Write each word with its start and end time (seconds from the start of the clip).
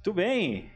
Muito 0.00 0.14
bem. 0.14 0.70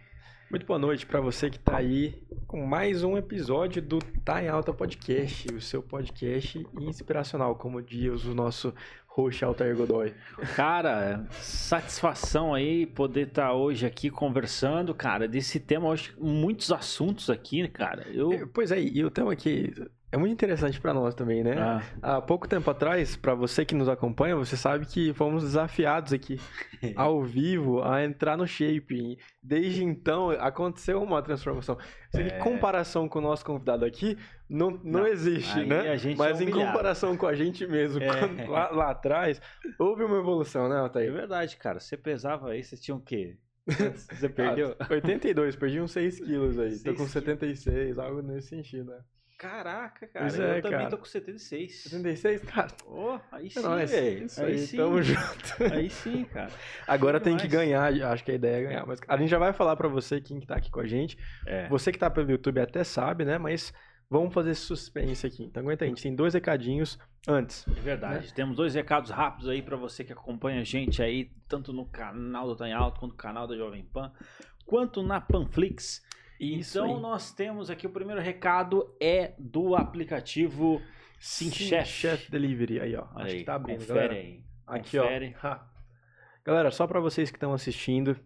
Muito 0.51 0.67
boa 0.67 0.79
noite 0.79 1.07
para 1.07 1.19
você 1.19 1.49
que 1.49 1.57
está 1.57 1.79
aí 1.79 2.23
com 2.47 2.67
mais 2.67 3.03
um 3.03 3.17
episódio 3.17 3.81
do 3.81 3.99
Tá 4.23 4.43
em 4.43 4.49
Alta 4.49 4.71
Podcast, 4.71 5.49
o 5.51 5.63
seu 5.63 5.83
podcast 5.83 6.63
inspiracional, 6.79 7.55
como 7.55 7.81
diz 7.81 8.27
o 8.27 8.35
nosso 8.35 8.75
host 9.07 9.43
Altair 9.43 9.75
Godoy. 9.75 10.13
Cara, 10.55 11.27
satisfação 11.31 12.53
aí 12.53 12.85
poder 12.85 13.29
estar 13.29 13.47
tá 13.47 13.55
hoje 13.55 13.87
aqui 13.87 14.11
conversando, 14.11 14.95
cara, 14.95 15.27
desse 15.27 15.59
tema, 15.59 15.89
hoje 15.89 16.15
muitos 16.21 16.71
assuntos 16.71 17.31
aqui, 17.31 17.67
cara. 17.69 18.07
Eu... 18.13 18.31
É, 18.31 18.45
pois 18.45 18.71
é, 18.71 18.79
e 18.79 19.03
o 19.07 19.11
tema 19.11 19.33
aqui 19.33 19.73
é 20.15 20.17
muito 20.17 20.33
interessante 20.33 20.81
para 20.81 20.95
nós 20.95 21.13
também, 21.13 21.43
né? 21.43 21.57
Ah. 21.59 21.83
Há 22.01 22.23
pouco 22.23 22.47
tempo 22.47 22.71
atrás, 22.71 23.17
para 23.17 23.35
você 23.35 23.65
que 23.65 23.75
nos 23.75 23.89
acompanha, 23.89 24.37
você 24.37 24.57
sabe 24.57 24.87
que 24.87 25.13
fomos 25.13 25.43
desafiados 25.43 26.13
aqui 26.13 26.39
ao 26.95 27.25
vivo 27.25 27.83
a 27.83 28.05
entrar 28.05 28.37
no 28.37 28.47
Shape. 28.47 29.19
Desde 29.43 29.83
então, 29.83 30.31
aconteceu 30.31 31.03
uma 31.03 31.21
transformação. 31.21 31.77
É... 32.15 32.21
Em 32.21 32.39
comparação 32.39 33.09
com 33.09 33.19
o 33.19 33.23
nosso 33.23 33.45
convidado 33.45 33.85
aqui, 33.85 34.17
não, 34.49 34.71
não, 34.71 35.01
não 35.01 35.07
existe, 35.09 35.65
né? 35.65 35.97
Mas 36.17 36.41
é 36.41 36.45
em 36.45 36.51
comparação 36.53 37.17
com 37.17 37.27
a 37.27 37.35
gente 37.35 37.67
mesmo, 37.67 38.01
é... 38.01 38.07
quando, 38.07 38.49
lá, 38.49 38.71
lá, 38.71 38.91
atrás, 38.93 39.43
houve 39.81 40.05
uma 40.05 40.19
evolução, 40.19 40.69
né, 40.69 40.77
Altair? 40.79 41.09
É 41.09 41.13
verdade, 41.13 41.57
cara. 41.57 41.81
Você 41.81 41.97
pesava 41.97 42.51
aí, 42.51 42.63
você 42.63 42.77
tinha 42.77 42.97
o 42.97 43.01
quê? 43.01 43.37
Você 43.67 44.29
perdeu? 44.31 44.77
Ah, 44.79 44.87
82, 44.91 45.57
perdi 45.57 45.81
uns 45.81 45.91
6 45.91 46.21
quilos 46.25 46.57
aí. 46.57 46.71
6 46.71 46.83
Tô 46.85 46.95
com 46.95 47.09
76, 47.09 47.99
algo 47.99 48.23
nesse 48.23 48.51
sentido, 48.51 48.93
né? 48.93 49.01
Caraca, 49.39 50.07
cara. 50.07 50.27
Pois 50.27 50.39
é, 50.39 50.59
eu 50.59 50.63
também 50.63 50.79
cara. 50.79 50.91
tô 50.91 50.99
com 50.99 51.05
76. 51.05 51.83
76, 51.83 52.43
cara? 52.45 52.69
Oh, 52.87 53.19
aí 53.33 53.47
é 53.47 53.51
sim, 53.51 53.81
é 53.81 53.87
velho. 53.87 54.25
Isso 54.27 54.43
aí, 54.43 54.53
aí 54.53 54.59
sim. 54.59 54.77
tamo 54.77 55.03
junto. 55.03 55.73
Aí 55.73 55.91
sim, 55.91 56.25
cara. 56.25 56.51
Agora 56.87 57.21
tem 57.21 57.37
que 57.37 57.49
ganhar, 57.49 57.93
acho 58.13 58.25
que 58.25 58.31
a 58.31 58.35
ideia 58.35 58.57
é 58.57 58.63
ganhar. 58.63 58.87
Mas 58.87 59.01
a 59.07 59.17
gente 59.17 59.29
já 59.29 59.39
vai 59.39 59.53
falar 59.53 59.77
pra 59.77 59.89
você, 59.89 60.21
quem 60.21 60.39
que 60.39 60.47
tá 60.47 60.57
aqui 60.57 60.71
com 60.71 60.81
a 60.81 60.87
gente. 60.87 61.19
É. 61.47 61.69
Você 61.69 61.91
que 61.91 61.99
tá 61.99 62.09
pelo 62.09 62.31
YouTube 62.31 62.61
até 62.61 62.85
sabe, 62.85 63.25
né? 63.25 63.37
Mas 63.37 63.73
vamos 64.09 64.33
fazer 64.33 64.55
suspense 64.55 65.27
aqui. 65.27 65.43
Então 65.45 65.63
aguenta 65.63 65.85
aí, 65.85 65.91
a 65.91 65.93
gente 65.95 66.03
tem 66.03 66.15
dois 66.15 66.35
recadinhos 66.35 66.99
antes. 67.27 67.67
É 67.69 67.81
verdade. 67.81 68.29
Né? 68.29 68.33
Temos 68.35 68.57
dois 68.57 68.75
recados 68.75 69.11
rápidos 69.11 69.49
aí 69.49 69.63
para 69.63 69.77
você 69.77 70.05
que 70.05 70.13
acompanha 70.13 70.61
a 70.61 70.65
gente 70.65 71.03
aí, 71.03 71.31
tanto 71.49 71.73
no 71.73 71.87
canal 71.87 72.47
do 72.47 72.57
Tá 72.57 72.77
Alto, 72.77 73.01
quanto 73.01 73.13
no 73.13 73.17
canal 73.17 73.47
da 73.47 73.57
Jovem 73.57 73.85
Pan, 73.85 74.13
quanto 74.65 75.03
na 75.03 75.21
Panflix. 75.21 76.03
Então 76.39 77.01
nós 77.01 77.33
temos 77.33 77.71
aqui 77.71 77.87
o 77.87 77.91
primeiro 77.91 78.21
recado 78.21 78.95
é 79.01 79.33
do 79.39 79.75
aplicativo 79.77 80.81
SimChef. 81.19 81.89
Chef 81.89 82.31
Delivery 82.31 82.81
aí, 82.81 82.97
ó. 82.97 83.05
Acho 83.15 83.27
aí, 83.27 83.39
que 83.39 83.45
tá 83.45 83.55
abrindo, 83.55 83.79
confere 83.79 83.99
galera. 83.99 84.15
aí. 84.15 84.45
Aqui, 84.67 84.99
confere. 84.99 85.37
ó. 85.43 85.59
Galera, 86.45 86.71
só 86.71 86.87
para 86.87 87.01
vocês 87.01 87.31
que 87.31 87.37
estão 87.37 87.53
assistindo 87.53 88.19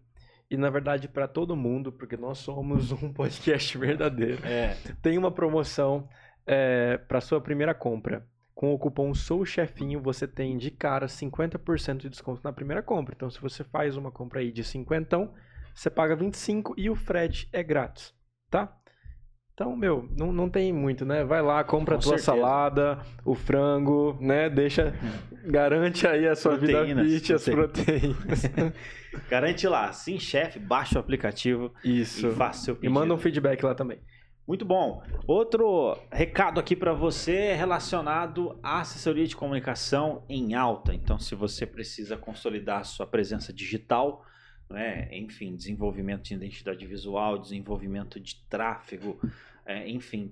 e 0.51 0.57
na 0.57 0.71
verdade 0.71 1.07
para 1.09 1.29
todo 1.29 1.55
mundo, 1.55 1.93
porque 1.93 2.17
nós 2.17 2.39
somos 2.39 2.91
um 3.03 3.13
podcast 3.13 3.77
verdadeiro. 3.77 4.45
É. 4.45 4.77
Tem 5.03 5.19
uma 5.19 5.31
promoção 5.31 6.09
é, 6.47 6.97
para 6.97 7.21
sua 7.21 7.41
primeira 7.41 7.75
compra. 7.75 8.27
Com 8.55 8.75
o 8.75 8.79
cupom 8.79 9.15
SOUCHEFINHO, 9.15 10.01
você 10.01 10.27
tem 10.27 10.59
de 10.59 10.73
cara 10.73 11.07
50% 11.07 11.99
de 11.99 12.09
desconto 12.09 12.41
na 12.43 12.53
primeira 12.53 12.83
compra. 12.83 13.15
Então, 13.15 13.31
se 13.31 13.41
você 13.41 13.63
faz 13.63 13.97
uma 13.97 14.11
compra 14.11 14.41
aí 14.41 14.51
de 14.51 14.65
50, 14.65 15.31
você 15.79 15.89
paga 15.89 16.17
25 16.17 16.75
e 16.77 16.91
o 16.91 16.97
frete 16.97 17.49
é 17.53 17.63
grátis, 17.63 18.13
tá? 18.51 18.77
Então, 19.55 19.77
meu, 19.77 20.09
não, 20.17 20.33
não 20.33 20.49
tem 20.49 20.73
muito, 20.73 21.05
né? 21.05 21.25
Vai 21.25 21.41
lá, 21.41 21.63
compra 21.63 21.95
Com 21.95 22.01
a 22.01 22.03
tua 22.03 22.19
certeza. 22.19 22.25
salada, 22.25 22.99
o 23.25 23.35
frango, 23.35 24.19
né? 24.21 24.51
Deixa, 24.51 24.93
garante 25.47 26.05
aí 26.05 26.27
a 26.27 26.35
sua 26.35 26.59
proteínas, 26.59 27.07
vida 27.07 27.21
fit, 27.21 27.33
as 27.33 27.45
proteínas. 27.45 28.43
garante 29.31 29.69
lá, 29.69 29.93
sim, 29.93 30.19
chefe, 30.19 30.59
baixa 30.59 30.99
o 30.99 31.01
aplicativo 31.01 31.73
Isso. 31.85 32.27
e 32.27 32.35
faça 32.35 32.65
seu 32.65 32.75
pedido. 32.75 32.91
E 32.91 32.93
manda 32.93 33.15
um 33.15 33.19
feedback 33.19 33.63
lá 33.63 33.73
também. 33.73 34.01
Muito 34.49 34.65
bom. 34.65 35.01
Outro 35.29 35.97
recado 36.11 36.59
aqui 36.59 36.75
para 36.75 36.93
você 36.93 37.37
é 37.37 37.55
relacionado 37.55 38.59
à 38.65 38.81
assessoria 38.81 39.27
de 39.27 39.37
comunicação 39.37 40.25
em 40.29 40.55
alta. 40.55 40.93
Então, 40.93 41.21
se 41.21 41.37
você 41.37 41.65
precisa 41.65 42.17
consolidar 42.17 42.81
a 42.81 42.85
sua 42.85 43.07
presença 43.07 43.53
digital, 43.53 44.25
né? 44.69 45.09
enfim, 45.13 45.57
desenvolvimento 45.57 46.25
de 46.25 46.35
identidade 46.35 46.85
visual, 46.87 47.39
desenvolvimento 47.39 48.21
de 48.21 48.37
tráfego, 48.49 49.19
é, 49.65 49.89
enfim, 49.89 50.31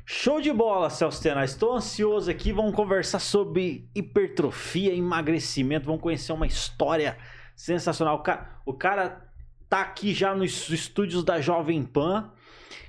Show 0.06 0.40
de 0.40 0.52
bola, 0.52 0.90
Celso 0.90 1.22
Tena. 1.22 1.44
Estou 1.44 1.72
ansioso 1.72 2.30
aqui. 2.30 2.52
Vamos 2.52 2.74
conversar 2.74 3.18
sobre 3.18 3.88
hipertrofia, 3.94 4.94
emagrecimento. 4.94 5.86
Vamos 5.86 6.02
conhecer 6.02 6.32
uma 6.32 6.46
história 6.46 7.16
sensacional. 7.56 8.16
O 8.16 8.22
cara, 8.22 8.60
o 8.66 8.74
cara 8.74 9.26
tá 9.66 9.80
aqui 9.80 10.12
já 10.12 10.34
nos 10.34 10.68
estúdios 10.68 11.24
da 11.24 11.40
Jovem 11.40 11.82
Pan 11.82 12.30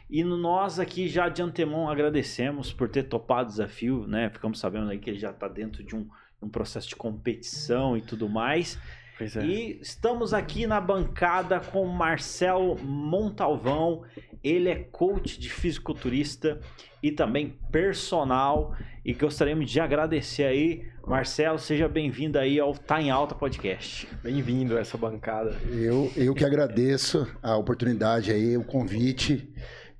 e 0.09 0.23
nós 0.23 0.79
aqui 0.79 1.07
já 1.07 1.29
de 1.29 1.41
antemão 1.41 1.89
agradecemos 1.89 2.71
por 2.71 2.87
ter 2.89 3.03
topado 3.03 3.47
o 3.47 3.51
desafio, 3.51 4.05
né? 4.07 4.29
Ficamos 4.29 4.59
sabendo 4.59 4.89
aí 4.89 4.99
que 4.99 5.09
ele 5.09 5.19
já 5.19 5.31
está 5.31 5.47
dentro 5.47 5.83
de 5.83 5.95
um, 5.95 6.07
um, 6.41 6.49
processo 6.49 6.89
de 6.89 6.95
competição 6.95 7.97
e 7.97 8.01
tudo 8.01 8.29
mais. 8.29 8.77
É. 9.19 9.45
E 9.45 9.79
estamos 9.81 10.33
aqui 10.33 10.67
na 10.67 10.79
bancada 10.79 11.59
com 11.59 11.85
Marcelo 11.87 12.77
Montalvão. 12.83 14.03
Ele 14.43 14.69
é 14.69 14.75
coach 14.75 15.39
de 15.39 15.49
fisiculturista 15.49 16.59
e 17.01 17.11
também 17.11 17.57
personal. 17.71 18.75
E 19.03 19.13
gostaríamos 19.13 19.71
de 19.71 19.79
agradecer 19.79 20.43
aí. 20.43 20.85
Marcelo, 21.07 21.57
seja 21.57 21.87
bem-vindo 21.87 22.37
aí 22.37 22.59
ao 22.59 22.73
Tá 22.73 23.01
em 23.01 23.09
Alta 23.09 23.33
Podcast. 23.33 24.07
Bem-vindo 24.21 24.77
a 24.77 24.81
essa 24.81 24.97
bancada. 24.97 25.55
Eu, 25.71 26.11
eu 26.15 26.35
que 26.35 26.43
agradeço 26.43 27.27
a 27.41 27.55
oportunidade 27.55 28.31
aí, 28.31 28.57
o 28.57 28.63
convite. 28.63 29.47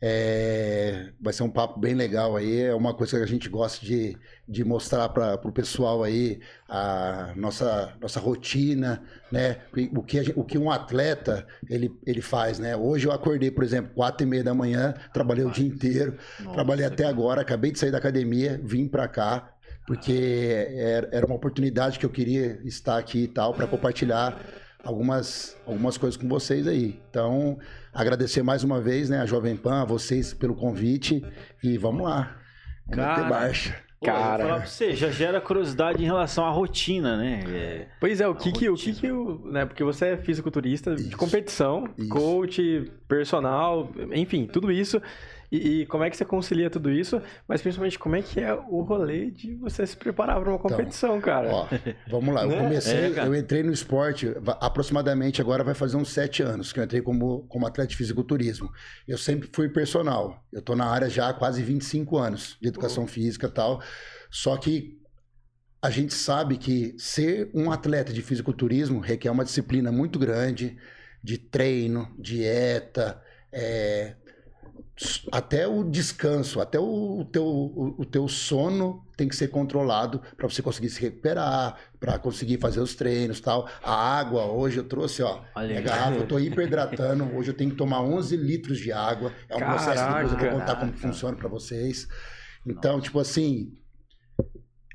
É, 0.07 1.09
vai 1.19 1.33
ser 1.33 1.41
um 1.41 1.49
papo 1.49 1.79
bem 1.79 1.95
legal 1.95 2.35
aí. 2.35 2.61
É 2.61 2.75
uma 2.75 2.93
coisa 2.93 3.17
que 3.17 3.23
a 3.23 3.27
gente 3.27 3.49
gosta 3.49 3.83
de, 3.83 4.16
de 4.47 4.63
mostrar 4.63 5.09
para 5.09 5.33
o 5.43 5.51
pessoal 5.51 6.03
aí 6.03 6.39
a 6.69 7.33
nossa, 7.35 7.91
nossa 7.99 8.19
rotina, 8.19 9.01
né? 9.31 9.61
O 9.95 10.03
que, 10.03 10.23
gente, 10.23 10.39
o 10.39 10.43
que 10.43 10.59
um 10.59 10.69
atleta 10.69 11.47
ele, 11.67 11.91
ele 12.05 12.21
faz, 12.21 12.59
né? 12.59 12.77
Hoje 12.77 13.07
eu 13.07 13.11
acordei, 13.11 13.49
por 13.49 13.63
exemplo, 13.63 13.95
quatro 13.95 14.27
e 14.27 14.29
meia 14.29 14.43
da 14.43 14.53
manhã, 14.53 14.93
trabalhei 15.11 15.43
o 15.43 15.49
dia 15.49 15.66
inteiro, 15.66 16.19
nossa, 16.39 16.53
trabalhei 16.53 16.85
até 16.85 17.05
agora, 17.05 17.41
acabei 17.41 17.72
de 17.72 17.79
sair 17.79 17.89
da 17.89 17.97
academia, 17.97 18.61
vim 18.63 18.87
para 18.87 19.07
cá 19.07 19.53
porque 19.87 20.67
era 21.11 21.25
uma 21.25 21.35
oportunidade 21.35 21.97
que 21.97 22.05
eu 22.05 22.09
queria 22.11 22.59
estar 22.63 22.97
aqui 22.97 23.23
e 23.23 23.27
tal 23.27 23.55
para 23.55 23.67
compartilhar 23.67 24.39
algumas, 24.85 25.57
algumas 25.66 25.97
coisas 25.97 26.16
com 26.16 26.29
vocês 26.29 26.67
aí. 26.67 27.01
Então, 27.09 27.57
agradecer 27.95 28.44
mais 28.44 28.63
uma 28.63 28.81
vez, 28.81 29.09
né, 29.09 29.22
a 29.22 29.25
Jovem 29.25 29.56
Pan, 29.56 29.81
a 29.81 29.85
vocês 29.85 30.33
pelo 30.33 30.53
convite 30.53 31.25
e 31.63 31.78
vamos 31.78 32.03
lá. 32.03 32.35
Cara, 32.91 33.23
ter 33.23 33.29
marcha. 33.29 33.85
Cara, 34.03 34.44
eu 34.44 34.47
falar 34.47 34.59
pra 34.59 34.67
você, 34.67 34.94
já 34.94 35.09
gera 35.09 35.41
curiosidade 35.41 36.03
em 36.03 36.05
relação 36.05 36.45
à 36.45 36.50
rotina, 36.51 37.17
né? 37.17 37.44
É, 37.47 37.88
pois 38.00 38.19
é, 38.19 38.28
o 38.28 38.35
que 38.35 38.51
que, 38.51 38.69
o 38.69 38.75
que 38.75 38.94
que 38.94 39.11
o, 39.11 39.39
né, 39.45 39.66
porque 39.66 39.84
você 39.84 40.09
é 40.09 40.17
fisiculturista 40.17 40.94
isso, 40.94 41.09
de 41.09 41.16
competição, 41.16 41.89
isso. 41.97 42.09
coach, 42.09 42.91
personal, 43.07 43.89
enfim, 44.13 44.46
tudo 44.46 44.72
isso 44.72 45.02
e, 45.57 45.81
e, 45.81 45.85
como 45.85 46.03
é 46.03 46.09
que 46.09 46.17
você 46.17 46.25
concilia 46.25 46.69
tudo 46.69 46.91
isso? 46.91 47.22
Mas 47.47 47.61
principalmente, 47.61 47.99
como 47.99 48.16
é 48.16 48.22
que 48.22 48.40
é 48.40 48.53
o 48.53 48.81
rolê 48.81 49.31
de 49.31 49.55
você 49.55 49.85
se 49.85 49.96
preparar 49.96 50.40
para 50.40 50.49
uma 50.49 50.57
então, 50.57 50.69
competição, 50.69 51.17
então, 51.17 51.22
cara? 51.22 51.49
Ó, 51.49 51.67
vamos 52.09 52.34
lá, 52.34 52.43
eu 52.43 52.49
né? 52.49 52.57
comecei, 52.57 53.13
é, 53.16 53.25
eu 53.25 53.35
entrei 53.35 53.63
no 53.63 53.72
esporte 53.72 54.34
aproximadamente 54.59 55.41
agora 55.41 55.63
vai 55.63 55.73
fazer 55.73 55.97
uns 55.97 56.09
sete 56.09 56.41
anos 56.43 56.72
que 56.72 56.79
eu 56.79 56.84
entrei 56.84 57.02
como, 57.02 57.43
como 57.47 57.66
atleta 57.66 57.90
de 57.90 57.96
fisiculturismo. 57.96 58.72
Eu 59.07 59.17
sempre 59.17 59.49
fui 59.52 59.69
personal. 59.69 60.43
Eu 60.52 60.61
tô 60.61 60.75
na 60.75 60.85
área 60.85 61.09
já 61.09 61.29
há 61.29 61.34
quase 61.34 61.61
25 61.63 62.17
anos 62.17 62.58
de 62.61 62.67
educação 62.67 63.08
física 63.08 63.47
e 63.47 63.51
tal. 63.51 63.81
Só 64.29 64.58
que 64.58 64.99
a 65.81 65.90
gente 65.90 66.13
sabe 66.13 66.58
que 66.58 66.96
ser 66.97 67.51
um 67.53 67.72
atleta 67.72 68.11
de 68.11 68.22
fisiculturismo 68.22 68.99
requer 68.99 69.29
uma 69.29 69.46
disciplina 69.46 69.91
muito 69.91 70.17
grande 70.17 70.78
de 71.23 71.37
treino, 71.37 72.13
dieta, 72.17 73.22
é, 73.51 74.16
até 75.32 75.68
o 75.68 75.84
descanso, 75.84 76.62
até 76.62 76.80
o, 76.80 77.26
teu, 77.30 77.46
o, 77.46 77.96
o 77.97 78.06
teu 78.06 78.28
sono 78.30 79.06
tem 79.18 79.28
que 79.28 79.36
ser 79.36 79.50
controlado 79.50 80.22
para 80.38 80.47
você 80.47 80.62
conseguir 80.62 80.90
se 80.90 81.02
recuperar, 81.02 81.78
para 82.00 82.18
conseguir 82.18 82.59
fazer 82.59 82.80
os 82.80 82.96
treinos 82.96 83.42
tal. 83.42 83.68
A 83.84 83.94
água, 83.94 84.46
hoje 84.46 84.78
eu 84.78 84.86
trouxe, 84.86 85.22
ó, 85.22 85.42
Olha, 85.53 85.78
a 85.78 85.82
garrafa, 85.82 86.18
eu 86.18 86.28
tô 86.28 86.40
hiperidratando. 86.40 87.26
Hoje 87.36 87.52
eu 87.52 87.53
tenho 87.53 87.72
que 87.72 87.78
tomar 87.78 88.02
11 88.02 88.38
litros 88.38 88.78
de 88.80 88.92
água. 88.92 89.34
É 89.50 89.56
um 89.56 89.59
Caraca, 89.59 89.84
processo 89.84 90.06
que 90.06 90.14
depois 90.14 90.32
eu 90.32 90.40
vou 90.40 90.59
contar 90.59 90.76
como 90.78 90.94
funciona 90.94 91.36
para 91.36 91.50
vocês. 91.50 92.08
Então, 92.66 92.94
Nossa. 92.94 93.03
tipo 93.03 93.20
assim, 93.20 93.74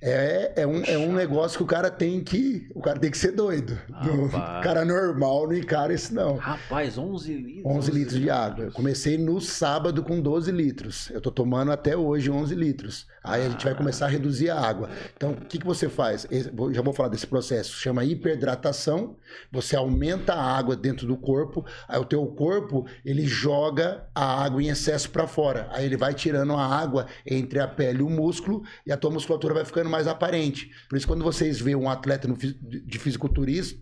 É, 0.02 0.52
é, 0.62 0.66
um, 0.66 0.82
é 0.84 0.96
um 0.96 1.12
negócio 1.12 1.58
que 1.58 1.62
o 1.62 1.66
cara 1.66 1.90
tem 1.90 2.22
que. 2.24 2.70
O 2.74 2.80
cara 2.80 2.98
tem 2.98 3.10
que 3.10 3.18
ser 3.18 3.32
doido. 3.32 3.78
O 3.90 4.62
cara 4.62 4.84
normal 4.84 5.46
não 5.46 5.54
encara 5.54 5.92
isso, 5.92 6.14
não. 6.14 6.36
Rapaz, 6.36 6.96
11 6.96 7.34
litros. 7.34 7.66
11 7.66 7.90
litros 7.90 8.18
de 8.18 8.30
água. 8.30 8.64
Eu 8.66 8.72
comecei 8.72 9.18
no 9.18 9.40
sábado 9.40 10.02
com 10.02 10.20
12 10.20 10.50
litros. 10.50 11.10
Eu 11.10 11.20
tô 11.20 11.30
tomando 11.30 11.70
até 11.70 11.96
hoje 11.96 12.30
11 12.30 12.54
litros. 12.54 13.06
Aí 13.22 13.44
a 13.44 13.48
gente 13.50 13.64
vai 13.64 13.74
começar 13.74 14.06
a 14.06 14.08
reduzir 14.08 14.50
a 14.50 14.58
água. 14.58 14.88
Então, 15.16 15.32
o 15.32 15.36
que, 15.36 15.58
que 15.58 15.66
você 15.66 15.88
faz? 15.88 16.26
Já 16.72 16.82
vou 16.82 16.94
falar 16.94 17.10
desse 17.10 17.26
processo. 17.26 17.72
Chama 17.72 18.04
hiperdratação. 18.04 19.16
Você 19.52 19.76
aumenta 19.76 20.32
a 20.32 20.42
água 20.42 20.74
dentro 20.74 21.06
do 21.06 21.16
corpo. 21.16 21.64
Aí 21.86 22.00
o 22.00 22.04
teu 22.04 22.26
corpo, 22.26 22.86
ele 23.04 23.26
joga 23.26 24.04
a 24.14 24.42
água 24.42 24.62
em 24.62 24.68
excesso 24.68 25.10
para 25.10 25.26
fora. 25.26 25.68
Aí 25.70 25.84
ele 25.84 25.96
vai 25.96 26.14
tirando 26.14 26.54
a 26.54 26.64
água 26.64 27.06
entre 27.26 27.60
a 27.60 27.68
pele 27.68 28.00
e 28.00 28.02
o 28.02 28.08
músculo. 28.08 28.62
E 28.86 28.92
a 28.92 28.96
tua 28.96 29.10
musculatura 29.10 29.54
vai 29.54 29.64
ficando 29.64 29.90
mais 29.90 30.06
aparente. 30.06 30.70
Por 30.88 30.96
isso, 30.96 31.06
quando 31.06 31.22
vocês 31.22 31.60
veem 31.60 31.76
um 31.76 31.90
atleta 31.90 32.26
de 32.28 32.98
fisiculturismo, 32.98 33.80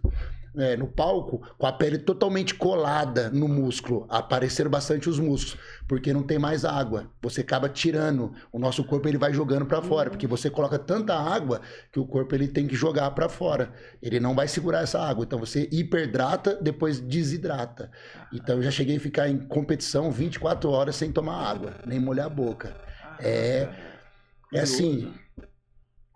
é, 0.58 0.76
no 0.76 0.86
palco 0.86 1.40
com 1.56 1.66
a 1.66 1.72
pele 1.72 1.98
totalmente 1.98 2.54
colada 2.54 3.30
no 3.30 3.48
músculo. 3.48 4.06
Apareceram 4.08 4.70
bastante 4.70 5.08
os 5.08 5.18
músculos, 5.18 5.56
porque 5.86 6.12
não 6.12 6.22
tem 6.22 6.38
mais 6.38 6.64
água. 6.64 7.10
Você 7.22 7.40
acaba 7.40 7.68
tirando, 7.68 8.32
o 8.52 8.58
nosso 8.58 8.84
corpo 8.84 9.08
ele 9.08 9.18
vai 9.18 9.32
jogando 9.32 9.66
para 9.66 9.80
fora, 9.80 10.10
porque 10.10 10.26
você 10.26 10.50
coloca 10.50 10.78
tanta 10.78 11.14
água 11.14 11.60
que 11.92 12.00
o 12.00 12.06
corpo 12.06 12.34
ele 12.34 12.48
tem 12.48 12.66
que 12.66 12.74
jogar 12.74 13.10
para 13.12 13.28
fora. 13.28 13.72
Ele 14.02 14.20
não 14.20 14.34
vai 14.34 14.48
segurar 14.48 14.82
essa 14.82 15.00
água. 15.00 15.24
Então 15.24 15.38
você 15.38 15.68
hiperdrata, 15.72 16.54
depois 16.60 17.00
desidrata. 17.00 17.90
Então 18.32 18.56
eu 18.56 18.62
já 18.62 18.70
cheguei 18.70 18.96
a 18.96 19.00
ficar 19.00 19.28
em 19.28 19.38
competição 19.38 20.10
24 20.10 20.70
horas 20.70 20.96
sem 20.96 21.12
tomar 21.12 21.48
água, 21.48 21.74
nem 21.86 21.98
molhar 21.98 22.26
a 22.26 22.30
boca. 22.30 22.76
É 23.20 23.68
é 24.52 24.60
assim, 24.60 25.12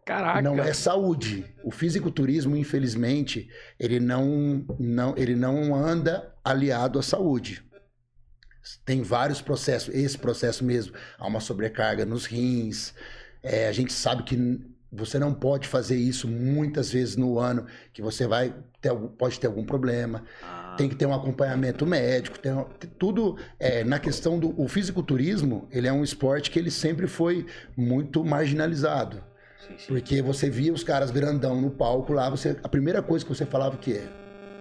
Caraca. 0.04 0.42
Não 0.42 0.58
é 0.58 0.72
saúde. 0.72 1.44
O 1.62 1.70
fisiculturismo, 1.70 2.56
infelizmente, 2.56 3.48
ele 3.78 4.00
não, 4.00 4.64
não, 4.78 5.14
ele 5.16 5.36
não 5.36 5.74
anda 5.74 6.34
aliado 6.44 6.98
à 6.98 7.02
saúde. 7.02 7.62
Tem 8.84 9.02
vários 9.02 9.40
processos. 9.40 9.94
Esse 9.94 10.18
processo 10.18 10.64
mesmo, 10.64 10.94
há 11.18 11.26
uma 11.26 11.40
sobrecarga 11.40 12.04
nos 12.04 12.26
rins. 12.26 12.94
É, 13.42 13.68
a 13.68 13.72
gente 13.72 13.92
sabe 13.92 14.24
que 14.24 14.36
você 14.92 15.18
não 15.18 15.32
pode 15.32 15.66
fazer 15.66 15.96
isso 15.96 16.28
muitas 16.28 16.90
vezes 16.92 17.16
no 17.16 17.38
ano, 17.38 17.66
que 17.94 18.02
você 18.02 18.26
vai 18.26 18.54
ter, 18.80 18.94
pode 18.94 19.40
ter 19.40 19.46
algum 19.46 19.64
problema. 19.64 20.22
Ah. 20.42 20.74
Tem 20.76 20.88
que 20.88 20.94
ter 20.94 21.06
um 21.06 21.14
acompanhamento 21.14 21.86
médico, 21.86 22.38
tem, 22.38 22.52
tudo 22.98 23.38
é, 23.58 23.82
na 23.84 23.98
questão 23.98 24.38
do 24.38 24.60
o 24.60 24.68
fisiculturismo, 24.68 25.66
ele 25.70 25.88
é 25.88 25.92
um 25.92 26.04
esporte 26.04 26.50
que 26.50 26.58
ele 26.58 26.70
sempre 26.70 27.06
foi 27.06 27.46
muito 27.76 28.22
marginalizado. 28.22 29.31
Porque 29.86 30.22
você 30.22 30.50
via 30.50 30.72
os 30.72 30.84
caras 30.84 31.10
grandão 31.10 31.60
no 31.60 31.70
palco 31.70 32.12
lá, 32.12 32.28
você, 32.28 32.58
a 32.62 32.68
primeira 32.68 33.02
coisa 33.02 33.24
que 33.24 33.34
você 33.34 33.46
falava 33.46 33.76
que 33.76 33.94
é 33.94 34.08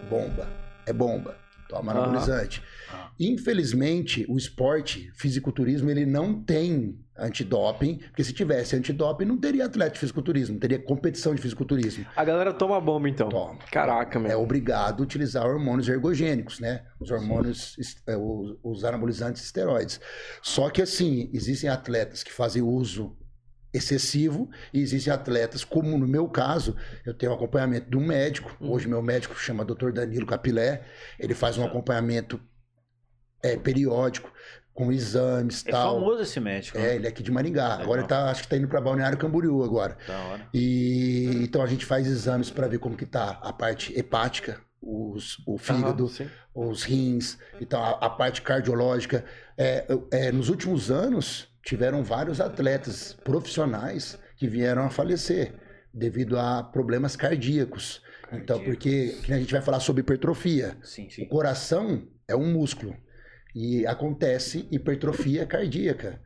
bomba, 0.08 0.48
é 0.86 0.92
bomba, 0.92 1.36
toma 1.68 1.92
anabolizante. 1.92 2.62
Ah. 2.92 3.10
Infelizmente, 3.18 4.26
o 4.28 4.36
esporte, 4.36 5.10
fisiculturismo, 5.14 5.90
ele 5.90 6.04
não 6.04 6.42
tem 6.42 6.98
antidoping, 7.16 7.98
porque 8.08 8.24
se 8.24 8.32
tivesse 8.32 8.74
antidoping, 8.74 9.24
não 9.24 9.36
teria 9.36 9.66
atleta 9.66 9.92
de 9.92 10.00
fisiculturismo, 10.00 10.58
teria 10.58 10.78
competição 10.78 11.34
de 11.34 11.40
fisiculturismo. 11.40 12.06
A 12.16 12.24
galera 12.24 12.52
toma 12.52 12.80
bomba, 12.80 13.08
então. 13.08 13.28
Toma. 13.28 13.58
Caraca, 13.70 14.18
meu. 14.18 14.30
É 14.30 14.36
obrigado 14.36 15.00
a 15.00 15.04
utilizar 15.04 15.46
hormônios 15.46 15.88
ergogênicos, 15.88 16.58
né? 16.58 16.82
Os 16.98 17.10
hormônios, 17.10 17.76
é, 18.06 18.16
os 18.62 18.84
anabolizantes 18.84 19.44
esteroides. 19.44 20.00
Só 20.42 20.70
que, 20.70 20.82
assim, 20.82 21.30
existem 21.32 21.68
atletas 21.68 22.22
que 22.22 22.32
fazem 22.32 22.62
uso 22.62 23.16
excessivo 23.72 24.50
e 24.72 24.80
existem 24.80 25.12
atletas, 25.12 25.64
como 25.64 25.96
no 25.96 26.06
meu 26.06 26.28
caso, 26.28 26.76
eu 27.06 27.14
tenho 27.14 27.32
um 27.32 27.34
acompanhamento 27.34 27.90
de 27.90 27.96
um 27.96 28.04
médico. 28.04 28.54
Uhum. 28.60 28.72
Hoje 28.72 28.88
meu 28.88 29.02
médico 29.02 29.34
chama 29.34 29.64
Dr. 29.64 29.92
Danilo 29.92 30.26
Capilé. 30.26 30.82
Ele 31.18 31.34
faz 31.34 31.56
um 31.56 31.64
acompanhamento 31.64 32.40
é, 33.42 33.56
periódico 33.56 34.32
com 34.74 34.90
exames 34.90 35.64
é 35.66 35.70
tal. 35.70 35.96
É 35.96 36.00
famoso 36.00 36.22
esse 36.22 36.40
médico. 36.40 36.78
É, 36.78 36.80
né? 36.80 36.96
ele 36.96 37.06
é 37.06 37.08
aqui 37.08 37.22
de 37.22 37.30
Maringá. 37.30 37.74
Agora 37.74 38.00
ele 38.00 38.08
tá, 38.08 38.30
acho 38.30 38.40
que 38.40 38.46
está 38.46 38.56
indo 38.56 38.68
para 38.68 38.80
Balneário 38.80 39.18
Camboriú 39.18 39.62
agora. 39.62 39.96
Da 40.06 40.18
hora. 40.18 40.48
E 40.52 41.40
então 41.42 41.62
a 41.62 41.66
gente 41.66 41.84
faz 41.84 42.06
exames 42.06 42.50
para 42.50 42.66
ver 42.68 42.78
como 42.78 42.96
que 42.96 43.06
tá 43.06 43.38
a 43.42 43.52
parte 43.52 43.96
hepática, 43.98 44.60
os, 44.80 45.42
o 45.46 45.58
fígado, 45.58 46.10
os 46.54 46.82
rins, 46.82 47.38
então 47.60 47.82
a, 47.82 47.90
a 47.90 48.10
parte 48.10 48.42
cardiológica. 48.42 49.24
É, 49.56 49.86
é, 50.10 50.32
nos 50.32 50.48
últimos 50.48 50.90
anos 50.90 51.51
tiveram 51.62 52.02
vários 52.02 52.40
atletas 52.40 53.12
profissionais 53.24 54.18
que 54.36 54.48
vieram 54.48 54.84
a 54.84 54.90
falecer 54.90 55.54
devido 55.92 56.38
a 56.38 56.62
problemas 56.62 57.16
cardíacos. 57.16 58.02
cardíacos. 58.22 58.42
Então, 58.42 58.64
porque 58.64 59.16
a 59.28 59.38
gente 59.38 59.52
vai 59.52 59.62
falar 59.62 59.80
sobre 59.80 60.00
hipertrofia. 60.00 60.76
Sim, 60.82 61.08
sim. 61.10 61.24
O 61.24 61.28
coração 61.28 62.08
é 62.26 62.34
um 62.34 62.50
músculo 62.52 62.96
e 63.54 63.86
acontece 63.86 64.66
hipertrofia 64.70 65.46
cardíaca. 65.46 66.20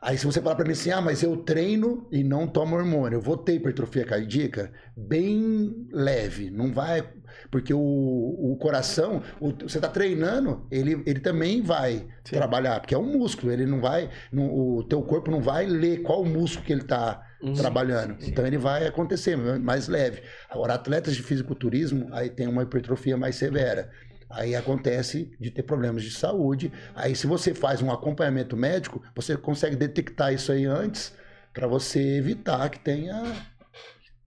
Aí 0.00 0.16
se 0.16 0.24
você 0.24 0.40
falar 0.40 0.56
para 0.56 0.64
mim 0.64 0.72
assim, 0.72 0.90
ah, 0.90 1.00
mas 1.00 1.22
eu 1.22 1.36
treino 1.36 2.08
e 2.10 2.24
não 2.24 2.46
tomo 2.46 2.74
hormônio, 2.74 3.18
eu 3.18 3.20
vou 3.20 3.36
ter 3.36 3.54
hipertrofia 3.54 4.04
cardíaca? 4.04 4.72
Bem 4.96 5.86
leve, 5.92 6.50
não 6.50 6.72
vai 6.72 7.06
porque 7.50 7.72
o, 7.72 7.78
o 7.78 8.56
coração, 8.58 9.22
o, 9.40 9.52
você 9.52 9.78
está 9.78 9.88
treinando, 9.88 10.66
ele, 10.70 11.02
ele 11.06 11.20
também 11.20 11.62
vai 11.62 12.06
Sim. 12.24 12.36
trabalhar, 12.36 12.80
porque 12.80 12.94
é 12.94 12.98
um 12.98 13.18
músculo, 13.18 13.52
ele 13.52 13.66
não 13.66 13.80
vai, 13.80 14.10
no, 14.32 14.78
o 14.78 14.84
teu 14.84 15.02
corpo 15.02 15.30
não 15.30 15.40
vai 15.40 15.66
ler 15.66 16.02
qual 16.02 16.24
músculo 16.24 16.64
que 16.64 16.72
ele 16.72 16.82
está 16.82 17.22
uhum. 17.42 17.54
trabalhando. 17.54 18.16
Então 18.22 18.46
ele 18.46 18.58
vai 18.58 18.86
acontecer 18.86 19.36
mais 19.36 19.88
leve. 19.88 20.22
Agora, 20.48 20.74
atletas 20.74 21.14
de 21.16 21.22
fisiculturismo, 21.22 22.08
aí 22.12 22.28
tem 22.28 22.46
uma 22.46 22.62
hipertrofia 22.62 23.16
mais 23.16 23.36
severa. 23.36 23.90
Aí 24.30 24.54
acontece 24.54 25.32
de 25.40 25.50
ter 25.50 25.64
problemas 25.64 26.04
de 26.04 26.12
saúde. 26.12 26.72
Aí, 26.94 27.16
se 27.16 27.26
você 27.26 27.52
faz 27.52 27.82
um 27.82 27.90
acompanhamento 27.90 28.56
médico, 28.56 29.02
você 29.14 29.36
consegue 29.36 29.76
detectar 29.76 30.32
isso 30.32 30.52
aí 30.52 30.64
antes 30.64 31.12
para 31.52 31.66
você 31.66 32.00
evitar 32.16 32.68
que 32.70 32.78
tenha 32.78 33.22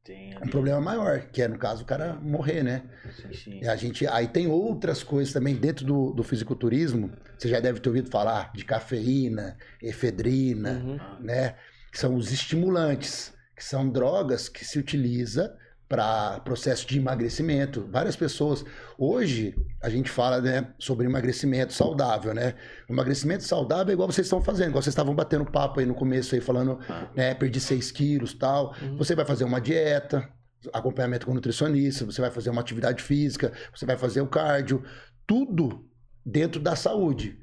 tem 0.03 0.35
um 0.35 0.49
problema 0.49 0.81
maior, 0.81 1.21
que 1.31 1.41
é, 1.41 1.47
no 1.47 1.57
caso, 1.57 1.83
o 1.83 1.85
cara 1.85 2.15
morrer, 2.15 2.61
né? 2.61 2.83
Sim, 3.15 3.33
sim. 3.33 3.59
E 3.61 3.67
a 3.67 3.75
gente, 3.77 4.05
aí 4.05 4.27
tem 4.27 4.47
outras 4.47 5.01
coisas 5.01 5.33
também 5.33 5.55
dentro 5.55 5.85
do, 5.85 6.11
do 6.11 6.23
fisiculturismo. 6.23 7.09
Você 7.37 7.47
já 7.47 7.61
deve 7.61 7.79
ter 7.79 7.87
ouvido 7.87 8.11
falar 8.11 8.51
de 8.53 8.65
cafeína, 8.65 9.57
efedrina, 9.81 10.81
uhum. 10.83 10.99
né? 11.21 11.55
Que 11.89 11.97
são 11.97 12.15
os 12.15 12.33
estimulantes, 12.33 13.33
que 13.55 13.63
são 13.63 13.89
drogas 13.89 14.49
que 14.49 14.65
se 14.65 14.77
utiliza 14.77 15.55
para 15.87 16.41
processo 16.41 16.85
de 16.85 16.97
emagrecimento. 16.97 17.87
Várias 17.89 18.17
pessoas. 18.17 18.65
Hoje 18.97 19.55
a 19.83 19.89
gente 19.89 20.09
fala 20.09 20.39
né, 20.39 20.65
sobre 20.79 21.05
emagrecimento 21.05 21.73
saudável, 21.73 22.33
né? 22.33 22.55
emagrecimento 22.89 23.43
saudável 23.43 23.91
é 23.91 23.93
igual 23.93 24.09
vocês 24.09 24.25
estão 24.25 24.41
fazendo, 24.41 24.69
igual 24.69 24.81
vocês 24.81 24.93
estavam 24.93 25.13
batendo 25.13 25.45
papo 25.45 25.81
aí 25.81 25.85
no 25.85 25.93
começo 25.93 26.33
aí, 26.33 26.39
falando, 26.39 26.79
ah. 26.87 27.09
né, 27.13 27.33
perdi 27.33 27.59
6 27.59 27.91
quilos 27.91 28.33
tal. 28.33 28.73
Uhum. 28.81 28.95
Você 28.95 29.13
vai 29.13 29.25
fazer 29.25 29.43
uma 29.43 29.59
dieta, 29.59 30.25
acompanhamento 30.71 31.25
com 31.25 31.33
nutricionista, 31.33 32.05
você 32.05 32.21
vai 32.21 32.31
fazer 32.31 32.49
uma 32.49 32.61
atividade 32.61 33.03
física, 33.03 33.51
você 33.75 33.85
vai 33.85 33.97
fazer 33.97 34.21
o 34.21 34.27
cardio, 34.27 34.81
tudo 35.27 35.85
dentro 36.25 36.61
da 36.61 36.77
saúde. 36.77 37.42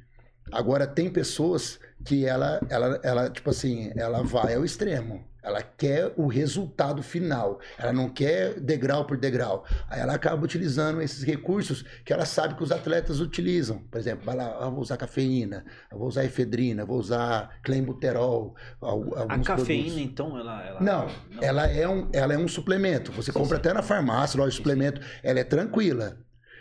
Agora 0.52 0.86
tem 0.86 1.10
pessoas 1.10 1.78
que 2.04 2.24
ela, 2.24 2.60
ela, 2.68 3.00
ela, 3.02 3.30
tipo 3.30 3.50
assim, 3.50 3.92
ela 3.96 4.22
vai 4.22 4.54
ao 4.54 4.64
extremo. 4.64 5.24
Ela 5.42 5.62
quer 5.62 6.12
o 6.16 6.26
resultado 6.26 7.02
final. 7.02 7.60
Ela 7.78 7.92
não 7.92 8.08
quer 8.10 8.60
degrau 8.60 9.06
por 9.06 9.16
degrau. 9.16 9.64
Aí 9.88 10.00
ela 10.00 10.14
acaba 10.14 10.44
utilizando 10.44 11.00
esses 11.00 11.22
recursos 11.22 11.82
que 12.04 12.12
ela 12.12 12.26
sabe 12.26 12.54
que 12.54 12.62
os 12.62 12.70
atletas 12.70 13.20
utilizam. 13.20 13.78
Por 13.90 13.98
exemplo, 13.98 14.24
vai 14.24 14.36
lá, 14.36 14.58
eu 14.60 14.70
vou 14.70 14.80
usar 14.80 14.98
cafeína, 14.98 15.64
eu 15.90 15.98
vou 15.98 16.08
usar 16.08 16.24
efedrina, 16.24 16.84
vou 16.84 16.98
usar 16.98 17.58
clenbuterol. 17.62 18.54
A 18.82 19.38
cafeína, 19.38 19.84
produtos. 19.84 19.98
então, 19.98 20.38
ela, 20.38 20.66
ela... 20.66 20.80
Não, 20.80 21.06
não, 21.30 21.42
ela 21.42 21.66
é 21.66 21.88
um, 21.88 22.08
ela 22.12 22.34
é 22.34 22.38
um 22.38 22.48
suplemento. 22.48 23.10
Você 23.12 23.32
sim, 23.32 23.38
compra 23.38 23.56
sim. 23.56 23.60
até 23.60 23.72
na 23.72 23.82
farmácia, 23.82 24.38
loja 24.38 24.50
de 24.50 24.56
suplemento. 24.56 25.00
Ela 25.22 25.40
é 25.40 25.44
tranquila. 25.44 26.18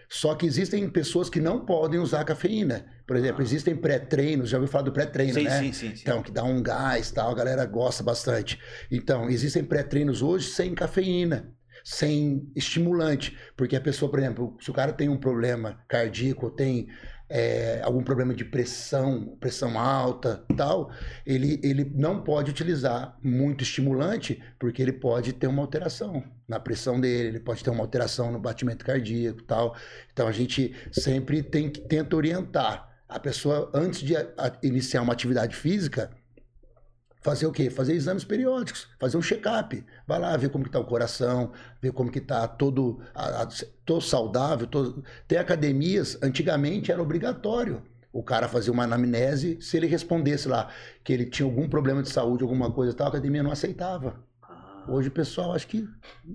Só 0.09 0.33
que 0.33 0.47
existem 0.47 0.89
pessoas 0.89 1.29
que 1.29 1.39
não 1.39 1.63
podem 1.63 1.99
usar 1.99 2.23
cafeína. 2.23 2.85
Por 3.05 3.15
exemplo, 3.15 3.41
ah. 3.41 3.43
existem 3.43 3.75
pré-treinos, 3.75 4.49
já 4.49 4.57
ouviu 4.57 4.71
falar 4.71 4.85
do 4.85 4.91
pré-treino, 4.91 5.35
sim, 5.35 5.43
né? 5.43 5.59
Sim, 5.59 5.71
sim, 5.71 5.95
sim. 5.95 6.01
Então, 6.01 6.23
que 6.23 6.31
dá 6.31 6.43
um 6.43 6.63
gás 6.63 7.11
tal, 7.11 7.29
a 7.29 7.35
galera 7.35 7.63
gosta 7.65 8.01
bastante. 8.01 8.59
Então, 8.89 9.29
existem 9.29 9.63
pré-treinos 9.63 10.23
hoje 10.23 10.49
sem 10.49 10.73
cafeína 10.73 11.53
sem 11.83 12.51
estimulante, 12.55 13.37
porque 13.55 13.75
a 13.75 13.81
pessoa, 13.81 14.11
por 14.11 14.19
exemplo, 14.19 14.57
se 14.59 14.69
o 14.69 14.73
cara 14.73 14.91
tem 14.91 15.07
um 15.07 15.17
problema 15.17 15.81
cardíaco, 15.87 16.49
tem 16.49 16.89
é, 17.29 17.79
algum 17.83 18.03
problema 18.03 18.33
de 18.33 18.43
pressão, 18.43 19.37
pressão 19.39 19.79
alta 19.79 20.43
tal, 20.57 20.91
ele, 21.25 21.59
ele 21.63 21.89
não 21.95 22.23
pode 22.23 22.49
utilizar 22.49 23.17
muito 23.21 23.63
estimulante, 23.63 24.41
porque 24.57 24.81
ele 24.81 24.93
pode 24.93 25.33
ter 25.33 25.47
uma 25.47 25.61
alteração 25.61 26.23
na 26.47 26.59
pressão 26.59 26.99
dele, 26.99 27.27
ele 27.29 27.39
pode 27.39 27.63
ter 27.63 27.69
uma 27.69 27.83
alteração 27.83 28.31
no 28.31 28.39
batimento 28.39 28.83
cardíaco 28.83 29.43
tal. 29.43 29.75
Então 30.11 30.27
a 30.27 30.31
gente 30.31 30.75
sempre 30.91 31.43
tem 31.43 31.69
que 31.69 31.81
tenta 31.81 32.15
orientar 32.15 32.89
a 33.07 33.19
pessoa 33.19 33.71
antes 33.73 34.01
de 34.01 34.15
a, 34.15 34.27
iniciar 34.63 35.01
uma 35.01 35.13
atividade 35.13 35.55
física, 35.55 36.11
fazer 37.19 37.45
o 37.45 37.51
quê? 37.51 37.69
Fazer 37.69 37.93
exames 37.93 38.23
periódicos, 38.23 38.87
fazer 38.99 39.17
um 39.17 39.21
check-up. 39.21 39.83
Vai 40.07 40.19
lá 40.19 40.35
ver 40.37 40.49
como 40.49 40.63
que 40.63 40.71
tá 40.71 40.79
o 40.79 40.85
coração, 40.85 41.51
ver 41.81 41.91
como 41.91 42.11
que 42.11 42.21
tá 42.21 42.47
todo, 42.47 42.99
a, 43.13 43.43
a, 43.43 43.47
tô 43.85 43.99
saudável. 44.01 44.67
Tô... 44.67 45.01
Tem 45.27 45.37
academias, 45.37 46.17
antigamente 46.21 46.91
era 46.91 47.01
obrigatório 47.01 47.81
o 48.11 48.23
cara 48.23 48.47
fazer 48.47 48.71
uma 48.71 48.83
anamnese, 48.83 49.61
se 49.61 49.77
ele 49.77 49.87
respondesse 49.87 50.47
lá 50.47 50.69
que 51.03 51.13
ele 51.13 51.25
tinha 51.25 51.45
algum 51.45 51.69
problema 51.69 52.01
de 52.01 52.09
saúde, 52.09 52.43
alguma 52.43 52.71
coisa 52.71 52.93
tal, 52.93 53.07
a 53.07 53.09
academia 53.09 53.43
não 53.43 53.51
aceitava. 53.51 54.19
Hoje 54.87 55.07
o 55.07 55.11
pessoal 55.11 55.53
acho 55.53 55.67
que 55.67 55.87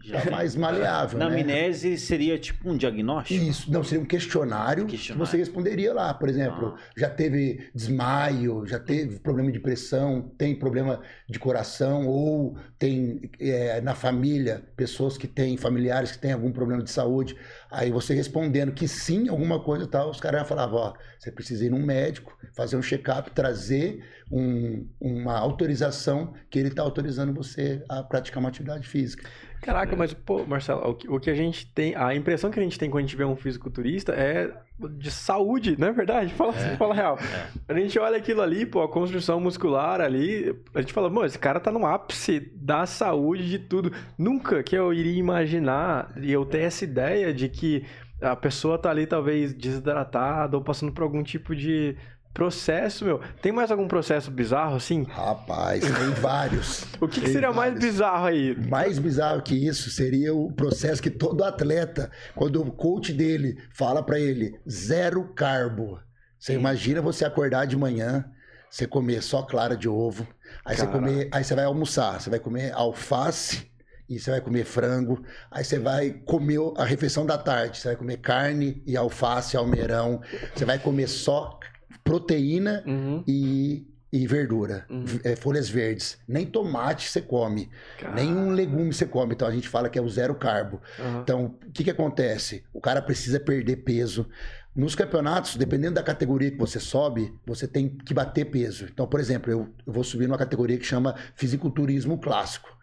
já 0.02 0.20
é 0.20 0.30
mais 0.30 0.54
maleável. 0.56 1.18
Na 1.18 1.28
né? 1.28 1.40
amnese 1.40 1.98
seria 1.98 2.38
tipo 2.38 2.70
um 2.70 2.76
diagnóstico? 2.76 3.42
Isso, 3.42 3.70
não, 3.70 3.82
seria 3.82 4.02
um 4.02 4.06
questionário, 4.06 4.86
questionário. 4.86 5.24
que 5.24 5.30
você 5.30 5.36
responderia 5.36 5.92
lá. 5.92 6.14
Por 6.14 6.28
exemplo, 6.28 6.74
ah. 6.76 6.80
já 6.96 7.08
teve 7.08 7.70
desmaio, 7.74 8.66
já 8.66 8.78
teve 8.78 9.18
problema 9.18 9.50
de 9.50 9.60
pressão, 9.60 10.32
tem 10.36 10.54
problema 10.54 11.00
de 11.28 11.38
coração, 11.38 12.06
ou 12.06 12.56
tem 12.78 13.30
é, 13.40 13.80
na 13.80 13.94
família 13.94 14.62
pessoas 14.76 15.16
que 15.16 15.26
têm, 15.26 15.56
familiares 15.56 16.12
que 16.12 16.18
têm 16.18 16.32
algum 16.32 16.52
problema 16.52 16.82
de 16.82 16.90
saúde. 16.90 17.36
Aí 17.70 17.90
você 17.90 18.14
respondendo 18.14 18.72
que 18.72 18.86
sim, 18.86 19.28
alguma 19.28 19.58
coisa 19.60 19.86
tal, 19.86 20.10
os 20.10 20.20
caras 20.20 20.46
falavam, 20.46 20.78
ó, 20.78 20.94
você 21.24 21.32
precisa 21.32 21.64
ir 21.64 21.70
num 21.70 21.84
médico, 21.84 22.36
fazer 22.52 22.76
um 22.76 22.82
check-up, 22.82 23.30
trazer 23.30 24.04
um, 24.30 24.86
uma 25.00 25.38
autorização 25.38 26.34
que 26.50 26.58
ele 26.58 26.68
está 26.68 26.82
autorizando 26.82 27.32
você 27.32 27.82
a 27.88 28.02
praticar 28.02 28.40
uma 28.40 28.50
atividade 28.50 28.86
física. 28.86 29.28
Caraca, 29.62 29.96
mas, 29.96 30.12
pô, 30.12 30.44
Marcelo, 30.44 30.86
o 30.86 30.94
que, 30.94 31.08
o 31.08 31.18
que, 31.18 31.30
a 31.30 31.34
gente 31.34 31.66
tem, 31.72 31.96
a 31.96 32.14
impressão 32.14 32.50
que 32.50 32.60
a 32.60 32.62
gente 32.62 32.78
tem 32.78 32.90
quando 32.90 33.04
a 33.04 33.06
gente 33.06 33.16
vê 33.16 33.24
um 33.24 33.34
fisiculturista 33.34 34.12
é 34.12 34.52
de 34.98 35.10
saúde, 35.10 35.76
não 35.78 35.88
é 35.88 35.92
verdade? 35.92 36.34
Fala, 36.34 36.54
é, 36.54 36.76
fala 36.76 36.94
real. 36.94 37.18
É. 37.18 37.72
A 37.72 37.78
gente 37.78 37.98
olha 37.98 38.18
aquilo 38.18 38.42
ali, 38.42 38.66
pô, 38.66 38.82
a 38.82 38.88
construção 38.88 39.40
muscular 39.40 40.02
ali, 40.02 40.54
a 40.74 40.82
gente 40.82 40.92
fala, 40.92 41.08
mano, 41.08 41.26
esse 41.26 41.38
cara 41.38 41.58
tá 41.58 41.72
no 41.72 41.86
ápice 41.86 42.40
da 42.54 42.84
saúde 42.84 43.48
de 43.48 43.58
tudo. 43.58 43.90
Nunca 44.18 44.62
que 44.62 44.76
eu 44.76 44.92
iria 44.92 45.18
imaginar 45.18 46.12
e 46.20 46.30
eu 46.30 46.44
ter 46.44 46.58
essa 46.58 46.84
ideia 46.84 47.32
de 47.32 47.48
que 47.48 47.86
a 48.20 48.36
pessoa 48.36 48.78
tá 48.78 48.90
ali 48.90 49.06
talvez 49.06 49.52
desidratada 49.52 50.56
ou 50.56 50.62
passando 50.62 50.92
por 50.92 51.02
algum 51.02 51.22
tipo 51.22 51.54
de 51.54 51.96
Processo, 52.34 53.04
meu. 53.04 53.20
Tem 53.40 53.52
mais 53.52 53.70
algum 53.70 53.86
processo 53.86 54.28
bizarro 54.28 54.74
assim? 54.74 55.04
Rapaz, 55.04 55.84
tem 55.84 56.10
vários. 56.20 56.84
o 57.00 57.06
que, 57.06 57.20
que 57.20 57.28
seria 57.28 57.52
vários. 57.52 57.56
mais 57.56 57.78
bizarro 57.78 58.26
aí? 58.26 58.56
Mais 58.68 58.98
bizarro 58.98 59.40
que 59.40 59.54
isso 59.54 59.88
seria 59.88 60.34
o 60.34 60.50
processo 60.50 61.00
que 61.00 61.10
todo 61.10 61.44
atleta, 61.44 62.10
quando 62.34 62.60
o 62.60 62.72
coach 62.72 63.12
dele 63.12 63.56
fala 63.72 64.02
para 64.02 64.18
ele 64.18 64.58
zero 64.68 65.32
carbo. 65.32 66.00
Você 66.36 66.54
Sim. 66.54 66.58
imagina 66.58 67.00
você 67.00 67.24
acordar 67.24 67.68
de 67.68 67.76
manhã, 67.76 68.24
você 68.68 68.84
comer 68.84 69.22
só 69.22 69.42
clara 69.42 69.76
de 69.76 69.88
ovo, 69.88 70.26
aí 70.64 70.76
você 70.76 70.88
comer, 70.88 71.28
aí 71.30 71.44
você 71.44 71.54
vai 71.54 71.66
almoçar, 71.66 72.20
você 72.20 72.30
vai 72.30 72.40
comer 72.40 72.72
alface 72.72 73.70
e 74.08 74.18
você 74.18 74.30
vai 74.30 74.40
comer 74.40 74.64
frango, 74.64 75.22
aí 75.50 75.64
você 75.64 75.78
vai 75.78 76.10
comer 76.10 76.60
a 76.76 76.84
refeição 76.84 77.24
da 77.24 77.38
tarde, 77.38 77.78
você 77.78 77.88
vai 77.88 77.96
comer 77.96 78.18
carne 78.18 78.82
e 78.86 78.96
alface, 78.96 79.56
almeirão, 79.56 80.20
você 80.54 80.64
vai 80.64 80.78
comer 80.78 81.08
só 81.08 81.58
proteína 82.02 82.84
uhum. 82.86 83.24
e, 83.26 83.86
e 84.12 84.26
verdura, 84.26 84.84
uhum. 84.90 85.04
é, 85.24 85.34
folhas 85.34 85.68
verdes. 85.68 86.18
Nem 86.28 86.44
tomate 86.44 87.08
você 87.08 87.22
come, 87.22 87.70
Caramba. 87.98 88.20
nem 88.20 88.32
um 88.32 88.50
legume 88.50 88.92
você 88.92 89.06
come. 89.06 89.34
Então 89.34 89.48
a 89.48 89.50
gente 89.50 89.68
fala 89.68 89.88
que 89.88 89.98
é 89.98 90.02
o 90.02 90.08
zero 90.08 90.34
carbo. 90.34 90.80
Uhum. 90.98 91.20
Então, 91.22 91.44
o 91.66 91.72
que, 91.72 91.82
que 91.82 91.90
acontece? 91.90 92.62
O 92.72 92.80
cara 92.80 93.00
precisa 93.00 93.40
perder 93.40 93.76
peso. 93.76 94.28
Nos 94.76 94.96
campeonatos, 94.96 95.54
dependendo 95.54 95.94
da 95.94 96.02
categoria 96.02 96.50
que 96.50 96.58
você 96.58 96.80
sobe, 96.80 97.32
você 97.46 97.66
tem 97.66 97.88
que 97.88 98.12
bater 98.12 98.46
peso. 98.46 98.86
Então, 98.92 99.06
por 99.06 99.20
exemplo, 99.20 99.50
eu, 99.50 99.68
eu 99.86 99.92
vou 99.92 100.02
subir 100.02 100.26
numa 100.26 100.36
categoria 100.36 100.76
que 100.76 100.84
chama 100.84 101.14
fisiculturismo 101.36 102.18
clássico. 102.18 102.73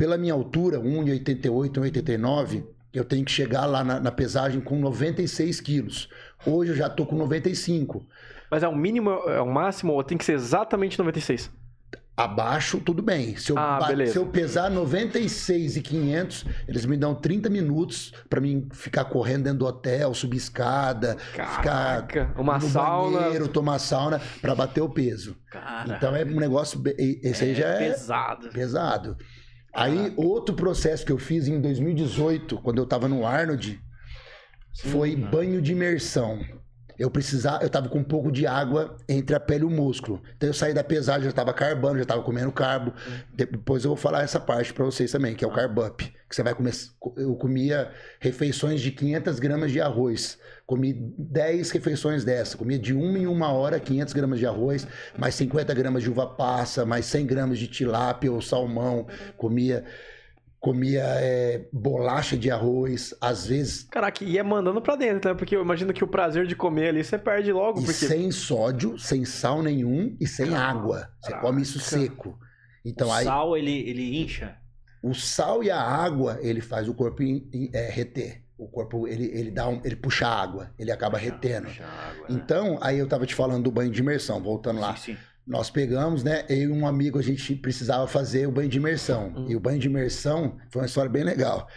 Pela 0.00 0.16
minha 0.16 0.32
altura, 0.32 0.80
1,88, 0.80 1.72
1,89, 1.72 2.64
eu 2.90 3.04
tenho 3.04 3.22
que 3.22 3.30
chegar 3.30 3.66
lá 3.66 3.84
na, 3.84 4.00
na 4.00 4.10
pesagem 4.10 4.58
com 4.58 4.80
96 4.80 5.60
quilos. 5.60 6.08
Hoje 6.46 6.70
eu 6.70 6.74
já 6.74 6.88
tô 6.88 7.04
com 7.04 7.16
95. 7.16 8.06
Mas 8.50 8.62
é 8.62 8.68
o 8.68 8.74
mínimo, 8.74 9.10
é 9.10 9.42
o 9.42 9.46
máximo, 9.46 9.92
ou 9.92 10.02
tem 10.02 10.16
que 10.16 10.24
ser 10.24 10.32
exatamente 10.32 10.98
96? 10.98 11.50
Abaixo, 12.16 12.80
tudo 12.80 13.02
bem. 13.02 13.36
Se 13.36 13.52
eu, 13.52 13.58
ah, 13.58 13.78
se 14.10 14.16
eu 14.16 14.24
pesar 14.24 14.70
96 14.70 15.76
e 15.76 15.82
500, 15.82 16.46
eles 16.66 16.86
me 16.86 16.96
dão 16.96 17.14
30 17.14 17.50
minutos 17.50 18.14
para 18.28 18.40
mim 18.40 18.70
ficar 18.72 19.04
correndo 19.04 19.44
dentro 19.44 19.58
do 19.58 19.66
hotel, 19.66 20.14
subir 20.14 20.38
escada, 20.38 21.18
Caraca, 21.34 22.06
ficar 22.06 22.40
uma 22.40 22.54
no 22.54 22.68
sauna. 22.68 23.20
banheiro, 23.20 23.48
tomar 23.48 23.78
sauna 23.78 24.18
para 24.40 24.54
bater 24.54 24.80
o 24.80 24.88
peso. 24.88 25.36
Cara, 25.50 25.94
então 25.94 26.16
é 26.16 26.24
um 26.24 26.40
negócio, 26.40 26.82
esse 26.96 27.44
é 27.44 27.48
aí 27.48 27.54
já 27.54 27.68
é 27.68 27.90
pesado. 27.90 28.48
Pesado. 28.48 29.16
Aí 29.72 30.12
outro 30.16 30.54
processo 30.54 31.04
que 31.04 31.12
eu 31.12 31.18
fiz 31.18 31.46
em 31.46 31.60
2018, 31.60 32.58
quando 32.58 32.78
eu 32.78 32.86
tava 32.86 33.08
no 33.08 33.24
Arnold, 33.24 33.80
foi 34.82 35.10
Sim, 35.10 35.20
banho 35.20 35.62
de 35.62 35.72
imersão 35.72 36.40
eu 37.00 37.10
precisava, 37.10 37.64
eu 37.64 37.70
tava 37.70 37.88
com 37.88 38.00
um 38.00 38.04
pouco 38.04 38.30
de 38.30 38.46
água 38.46 38.94
entre 39.08 39.34
a 39.34 39.40
pele 39.40 39.62
e 39.62 39.66
o 39.66 39.70
músculo. 39.70 40.22
Então 40.36 40.50
eu 40.50 40.52
saí 40.52 40.74
da 40.74 40.84
pesagem, 40.84 41.24
já 41.24 41.32
tava 41.32 41.50
carbando, 41.54 41.98
já 41.98 42.04
tava 42.04 42.22
comendo 42.22 42.52
carbo. 42.52 42.92
Depois 43.32 43.84
eu 43.84 43.88
vou 43.88 43.96
falar 43.96 44.22
essa 44.22 44.38
parte 44.38 44.74
para 44.74 44.84
vocês 44.84 45.10
também, 45.10 45.34
que 45.34 45.42
é 45.42 45.48
o 45.48 45.50
carb 45.50 45.78
up, 45.78 46.04
que 46.28 46.36
você 46.36 46.42
vai 46.42 46.54
comer. 46.54 46.74
Eu 47.16 47.34
comia 47.36 47.90
refeições 48.20 48.82
de 48.82 48.90
500 48.90 49.38
gramas 49.38 49.72
de 49.72 49.80
arroz. 49.80 50.38
Comi 50.66 50.92
10 50.92 51.70
refeições 51.70 52.22
dessa. 52.22 52.58
Comia 52.58 52.78
de 52.78 52.92
uma 52.92 53.18
em 53.18 53.26
uma 53.26 53.50
hora 53.50 53.80
500 53.80 54.12
gramas 54.12 54.38
de 54.38 54.46
arroz, 54.46 54.86
mais 55.16 55.34
50 55.36 55.72
gramas 55.72 56.02
de 56.02 56.10
uva 56.10 56.26
passa, 56.26 56.84
mais 56.84 57.06
100 57.06 57.26
gramas 57.26 57.58
de 57.58 57.66
tilápia 57.66 58.30
ou 58.30 58.42
salmão. 58.42 59.06
Comia 59.38 59.86
comia 60.60 61.02
é, 61.02 61.66
bolacha 61.72 62.36
de 62.36 62.50
arroz, 62.50 63.14
às 63.20 63.46
vezes. 63.46 63.84
Caraca, 63.84 64.22
ia 64.22 64.44
mandando 64.44 64.80
pra 64.82 64.94
dentro, 64.94 65.30
né? 65.30 65.36
Porque 65.36 65.56
eu 65.56 65.62
imagino 65.62 65.92
que 65.92 66.04
o 66.04 66.08
prazer 66.08 66.46
de 66.46 66.54
comer 66.54 66.90
ali 66.90 67.02
você 67.02 67.18
perde 67.18 67.50
logo. 67.50 67.80
E 67.80 67.84
porque... 67.84 68.06
sem 68.06 68.30
sódio, 68.30 68.98
sem 68.98 69.24
sal 69.24 69.62
nenhum 69.62 70.14
e 70.20 70.26
sem 70.26 70.54
água. 70.54 71.10
Você 71.20 71.30
Caraca. 71.30 71.46
come 71.46 71.62
isso 71.62 71.80
seco. 71.80 72.38
Então, 72.84 73.08
o 73.08 73.12
aí, 73.12 73.24
sal, 73.24 73.56
ele, 73.56 73.88
ele 73.88 74.22
incha? 74.22 74.56
O 75.02 75.14
sal 75.14 75.64
e 75.64 75.70
a 75.70 75.80
água, 75.80 76.38
ele 76.42 76.60
faz 76.60 76.88
o 76.88 76.94
corpo 76.94 77.22
é, 77.72 77.90
reter. 77.90 78.44
O 78.58 78.68
corpo, 78.68 79.08
ele, 79.08 79.24
ele 79.32 79.50
dá 79.50 79.66
um, 79.66 79.80
ele 79.82 79.96
puxa 79.96 80.28
água, 80.28 80.70
ele 80.78 80.92
acaba 80.92 81.18
puxa, 81.18 81.30
retendo. 81.30 81.68
Puxa 81.68 81.84
água, 81.84 82.28
né? 82.28 82.38
então, 82.42 82.78
aí 82.82 82.98
eu 82.98 83.08
tava 83.08 83.24
te 83.24 83.34
falando 83.34 83.64
do 83.64 83.70
banho 83.70 83.90
de 83.90 84.00
imersão, 84.00 84.42
voltando 84.42 84.80
lá. 84.80 84.94
Sim, 84.96 85.14
sim 85.14 85.29
nós 85.46 85.70
pegamos, 85.70 86.22
né? 86.22 86.44
Eu 86.48 86.56
e 86.56 86.68
um 86.68 86.86
amigo, 86.86 87.18
a 87.18 87.22
gente 87.22 87.54
precisava 87.56 88.06
fazer 88.06 88.46
o 88.46 88.52
banho 88.52 88.68
de 88.68 88.78
imersão. 88.78 89.32
Uhum. 89.34 89.50
E 89.50 89.56
o 89.56 89.60
banho 89.60 89.78
de 89.78 89.88
imersão 89.88 90.56
foi 90.70 90.82
uma 90.82 90.86
história 90.86 91.10
bem 91.10 91.24
legal 91.24 91.68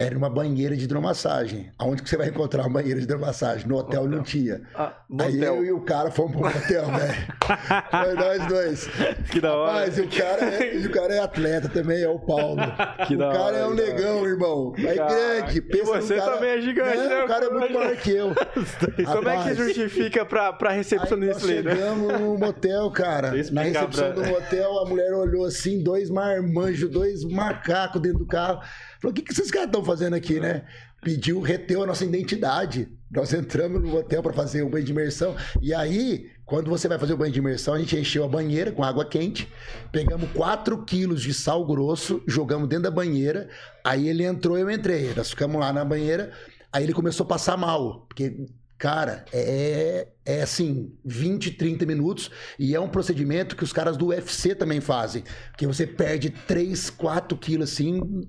era 0.00 0.16
uma 0.16 0.30
banheira 0.30 0.76
de 0.76 0.84
hidromassagem. 0.84 1.72
Aonde 1.76 2.04
que 2.04 2.08
você 2.08 2.16
vai 2.16 2.28
encontrar 2.28 2.62
uma 2.62 2.74
banheira 2.74 3.00
de 3.00 3.04
hidromassagem? 3.04 3.66
No 3.66 3.76
hotel, 3.76 4.02
hotel. 4.02 4.16
não 4.16 4.22
tinha. 4.22 4.62
Ah, 4.72 4.92
Aí 5.22 5.42
eu 5.42 5.64
e 5.64 5.72
o 5.72 5.80
cara 5.80 6.08
fomos 6.08 6.36
pro 6.36 6.46
hotel, 6.46 6.86
velho. 6.86 7.14
Foi 7.90 8.14
nós 8.14 8.46
dois. 8.46 8.88
Que 9.28 9.40
da 9.40 9.56
hora. 9.56 9.72
Mas 9.72 9.98
o 9.98 10.06
cara, 10.06 10.44
é, 10.44 10.86
o 10.86 10.90
cara 10.92 11.14
é 11.14 11.18
atleta 11.18 11.68
também, 11.68 12.00
é 12.00 12.08
o 12.08 12.20
Paulo. 12.20 12.60
Que 13.08 13.16
o 13.16 13.18
da 13.18 13.32
cara 13.32 13.42
hora, 13.42 13.56
é 13.56 13.66
um 13.66 13.74
negão, 13.74 14.24
irmão. 14.24 14.72
É 14.78 14.94
grande. 14.94 15.62
Pensa 15.62 15.82
e 15.82 15.84
você 15.84 16.16
cara... 16.16 16.32
também 16.32 16.50
é 16.50 16.60
gigante, 16.60 16.96
não, 16.96 17.08
né? 17.08 17.24
O 17.24 17.26
cara 17.26 17.46
é 17.46 17.50
muito 17.50 17.74
maior 17.74 17.96
que 17.96 18.10
eu. 18.12 18.34
Como 19.12 19.28
é 19.28 19.42
que 19.42 19.54
justifica 19.54 20.24
pra, 20.24 20.52
pra 20.52 20.70
recepcionista 20.70 21.44
ali, 21.44 21.60
né? 21.60 21.74
chegamos 21.74 22.20
no 22.20 22.38
motel, 22.38 22.88
cara. 22.92 23.32
Na 23.50 23.62
recepção 23.62 24.12
do 24.12 24.24
motel, 24.24 24.78
a 24.78 24.88
mulher 24.88 25.12
olhou 25.12 25.44
assim, 25.44 25.82
dois 25.82 26.08
marmanjos, 26.08 26.88
dois 26.88 27.24
macacos 27.24 28.00
dentro 28.00 28.20
do 28.20 28.26
carro. 28.26 28.60
Falou, 29.00 29.12
o 29.12 29.14
que, 29.14 29.22
que 29.22 29.32
esses 29.32 29.50
caras 29.50 29.68
estão 29.68 29.84
fazendo 29.84 30.14
aqui, 30.14 30.40
né? 30.40 30.64
Pediu, 31.02 31.40
reteu 31.40 31.82
a 31.82 31.86
nossa 31.86 32.04
identidade. 32.04 32.88
Nós 33.10 33.32
entramos 33.32 33.80
no 33.80 33.96
hotel 33.96 34.22
para 34.22 34.32
fazer 34.32 34.62
o 34.62 34.68
banho 34.68 34.84
de 34.84 34.92
imersão. 34.92 35.36
E 35.62 35.72
aí, 35.72 36.30
quando 36.44 36.68
você 36.68 36.88
vai 36.88 36.98
fazer 36.98 37.12
o 37.12 37.16
banho 37.16 37.32
de 37.32 37.38
imersão, 37.38 37.74
a 37.74 37.78
gente 37.78 37.96
encheu 37.96 38.24
a 38.24 38.28
banheira 38.28 38.72
com 38.72 38.82
água 38.82 39.04
quente, 39.04 39.48
pegamos 39.92 40.30
4 40.32 40.84
quilos 40.84 41.22
de 41.22 41.32
sal 41.32 41.64
grosso, 41.64 42.22
jogamos 42.26 42.68
dentro 42.68 42.84
da 42.84 42.90
banheira. 42.90 43.48
Aí 43.84 44.08
ele 44.08 44.24
entrou, 44.24 44.58
eu 44.58 44.70
entrei. 44.70 45.14
Nós 45.14 45.30
ficamos 45.30 45.60
lá 45.60 45.72
na 45.72 45.84
banheira. 45.84 46.32
Aí 46.72 46.82
ele 46.82 46.92
começou 46.92 47.24
a 47.24 47.28
passar 47.28 47.56
mal, 47.56 48.06
porque 48.08 48.46
Cara, 48.78 49.24
é, 49.32 50.06
é 50.24 50.40
assim, 50.40 50.92
20, 51.04 51.50
30 51.52 51.84
minutos. 51.84 52.30
E 52.56 52.76
é 52.76 52.80
um 52.80 52.88
procedimento 52.88 53.56
que 53.56 53.64
os 53.64 53.72
caras 53.72 53.96
do 53.96 54.06
UFC 54.06 54.54
também 54.54 54.80
fazem. 54.80 55.24
Que 55.56 55.66
você 55.66 55.84
perde 55.84 56.30
3, 56.30 56.88
4 56.90 57.36
quilos 57.36 57.72
assim, 57.72 58.28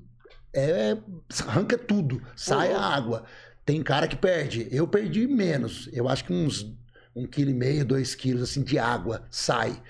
é 0.54 0.98
arranca 1.48 1.78
tudo, 1.78 2.22
sai 2.36 2.74
a 2.74 2.82
água. 2.82 3.24
Tem 3.66 3.84
cara 3.84 4.08
que 4.08 4.16
perde. 4.16 4.68
Eu 4.72 4.88
perdi 4.88 5.28
menos. 5.28 5.90
Eu 5.94 6.10
acho 6.10 6.26
que 6.26 6.34
uns 6.34 6.76
um 7.16 7.26
quilo 7.26 7.52
e 7.52 7.54
meio, 7.54 7.86
dois 7.86 8.16
quilos 8.16 8.44
assim 8.44 8.64
de 8.64 8.80
água 8.80 9.24
sai. 9.30 9.82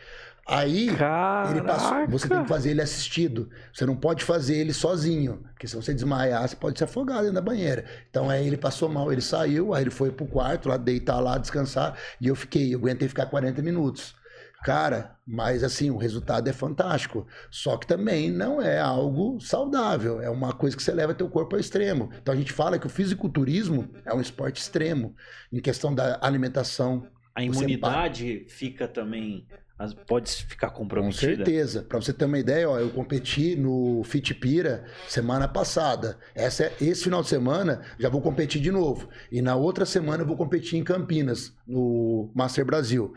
Aí 0.49 0.95
Caraca. 0.95 1.51
ele 1.51 1.61
passou, 1.61 2.07
você 2.07 2.27
tem 2.27 2.41
que 2.41 2.49
fazer 2.49 2.71
ele 2.71 2.81
assistido. 2.81 3.49
Você 3.71 3.85
não 3.85 3.95
pode 3.95 4.23
fazer 4.23 4.57
ele 4.57 4.73
sozinho, 4.73 5.43
porque 5.51 5.67
se 5.67 5.75
você 5.75 5.93
desmaiar, 5.93 6.47
você 6.47 6.55
pode 6.55 6.79
se 6.79 6.83
afogar 6.83 7.19
dentro 7.19 7.35
da 7.35 7.41
banheira. 7.41 7.85
Então 8.09 8.29
aí 8.29 8.47
ele 8.47 8.57
passou 8.57 8.89
mal, 8.89 9.11
ele 9.11 9.21
saiu, 9.21 9.75
aí 9.75 9.83
ele 9.83 9.91
foi 9.91 10.11
pro 10.11 10.25
quarto 10.25 10.67
lá 10.67 10.75
deitar 10.75 11.19
lá, 11.19 11.37
descansar, 11.37 11.95
e 12.19 12.27
eu 12.27 12.35
fiquei, 12.35 12.73
eu 12.73 12.79
aguentei 12.79 13.07
ficar 13.07 13.27
40 13.27 13.61
minutos. 13.61 14.15
Cara, 14.63 15.17
mas 15.25 15.63
assim, 15.63 15.89
o 15.89 15.97
resultado 15.97 16.47
é 16.49 16.53
fantástico. 16.53 17.25
Só 17.49 17.77
que 17.77 17.87
também 17.87 18.29
não 18.29 18.61
é 18.61 18.79
algo 18.79 19.39
saudável. 19.39 20.21
É 20.21 20.29
uma 20.29 20.53
coisa 20.53 20.75
que 20.75 20.83
você 20.83 20.91
leva 20.91 21.13
teu 21.13 21.29
corpo 21.29 21.55
ao 21.55 21.59
extremo. 21.59 22.09
Então 22.21 22.33
a 22.33 22.37
gente 22.37 22.51
fala 22.51 22.77
que 22.77 22.87
o 22.87 22.89
fisiculturismo 22.89 23.89
é 24.05 24.13
um 24.13 24.21
esporte 24.21 24.61
extremo 24.61 25.15
em 25.51 25.59
questão 25.59 25.93
da 25.93 26.19
alimentação. 26.21 27.07
A 27.33 27.43
imunidade 27.43 28.45
fica 28.49 28.87
também 28.87 29.47
pode 30.05 30.31
ficar 30.45 30.71
comprometida. 30.71 31.31
Com 31.31 31.35
certeza. 31.37 31.83
Para 31.83 32.01
você 32.01 32.11
ter 32.11 32.25
uma 32.25 32.37
ideia, 32.37 32.69
ó, 32.69 32.77
eu 32.79 32.89
competi 32.89 33.55
no 33.55 34.03
Fitpira 34.03 34.85
semana 35.07 35.47
passada. 35.47 36.17
Essa 36.35 36.65
é, 36.65 36.73
esse 36.81 37.05
final 37.05 37.21
de 37.21 37.29
semana 37.29 37.81
já 37.97 38.09
vou 38.09 38.21
competir 38.21 38.61
de 38.61 38.71
novo. 38.71 39.07
E 39.31 39.41
na 39.41 39.55
outra 39.55 39.85
semana 39.85 40.23
eu 40.23 40.27
vou 40.27 40.35
competir 40.35 40.77
em 40.77 40.83
Campinas, 40.83 41.55
no 41.65 42.29
Master 42.35 42.65
Brasil. 42.65 43.13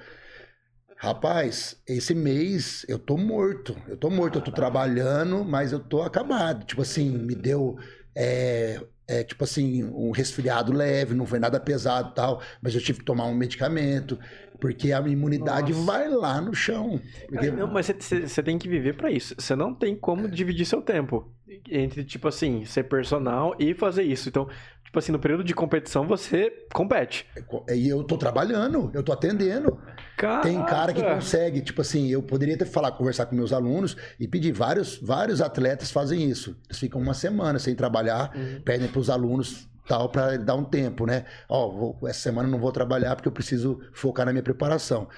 Rapaz, 1.02 1.82
esse 1.84 2.14
mês 2.14 2.86
eu 2.88 2.96
tô 2.96 3.16
morto. 3.16 3.76
Eu 3.88 3.96
tô 3.96 4.08
morto, 4.08 4.38
eu 4.38 4.40
tô 4.40 4.52
trabalhando, 4.52 5.44
mas 5.44 5.72
eu 5.72 5.80
tô 5.80 6.00
acabado. 6.00 6.64
Tipo 6.64 6.82
assim, 6.82 7.10
me 7.10 7.34
deu. 7.34 7.76
É, 8.14 8.80
é, 9.08 9.24
tipo 9.24 9.42
assim, 9.42 9.82
um 9.82 10.12
resfriado 10.12 10.72
leve, 10.72 11.12
não 11.12 11.26
foi 11.26 11.40
nada 11.40 11.58
pesado 11.58 12.14
tal, 12.14 12.40
mas 12.62 12.72
eu 12.76 12.80
tive 12.80 13.00
que 13.00 13.04
tomar 13.04 13.24
um 13.24 13.34
medicamento, 13.34 14.16
porque 14.60 14.92
a 14.92 15.00
imunidade 15.00 15.72
Nossa. 15.72 15.84
vai 15.84 16.08
lá 16.08 16.40
no 16.40 16.54
chão. 16.54 17.00
Porque... 17.28 17.50
Não, 17.50 17.66
mas 17.66 17.86
você 17.88 18.40
tem 18.40 18.56
que 18.56 18.68
viver 18.68 18.94
para 18.94 19.10
isso. 19.10 19.34
Você 19.36 19.56
não 19.56 19.74
tem 19.74 19.96
como 19.96 20.28
dividir 20.28 20.64
seu 20.64 20.80
tempo 20.80 21.28
entre, 21.68 22.04
tipo 22.04 22.28
assim, 22.28 22.64
ser 22.64 22.84
personal 22.84 23.56
e 23.58 23.74
fazer 23.74 24.04
isso. 24.04 24.28
Então, 24.28 24.48
tipo 24.92 24.98
assim, 24.98 25.10
no 25.10 25.18
período 25.18 25.42
de 25.42 25.54
competição 25.54 26.06
você 26.06 26.52
compete. 26.70 27.26
É, 27.66 27.74
e 27.74 27.88
eu 27.88 28.04
tô 28.04 28.18
trabalhando, 28.18 28.90
eu 28.92 29.02
tô 29.02 29.10
atendendo. 29.10 29.80
Caraca. 30.18 30.42
Tem 30.42 30.62
cara 30.66 30.92
que 30.92 31.02
consegue, 31.02 31.62
tipo 31.62 31.80
assim, 31.80 32.10
eu 32.10 32.22
poderia 32.22 32.58
ter 32.58 32.66
falar, 32.66 32.92
conversar 32.92 33.24
com 33.24 33.34
meus 33.34 33.54
alunos 33.54 33.96
e 34.20 34.28
pedir 34.28 34.52
vários, 34.52 34.98
vários 34.98 35.40
atletas 35.40 35.90
fazem 35.90 36.28
isso. 36.28 36.54
Eles 36.68 36.78
ficam 36.78 37.00
uma 37.00 37.14
semana 37.14 37.58
sem 37.58 37.74
trabalhar, 37.74 38.36
uhum. 38.36 38.60
pedem 38.62 38.86
para 38.86 39.00
os 39.00 39.08
alunos 39.08 39.66
tal 39.88 40.10
para 40.10 40.36
dar 40.36 40.56
um 40.56 40.64
tempo, 40.64 41.06
né? 41.06 41.24
Ó, 41.48 41.70
vou, 41.70 41.98
essa 42.06 42.20
semana 42.20 42.46
não 42.46 42.58
vou 42.58 42.70
trabalhar 42.70 43.16
porque 43.16 43.28
eu 43.28 43.32
preciso 43.32 43.80
focar 43.94 44.26
na 44.26 44.32
minha 44.32 44.42
preparação. 44.42 45.08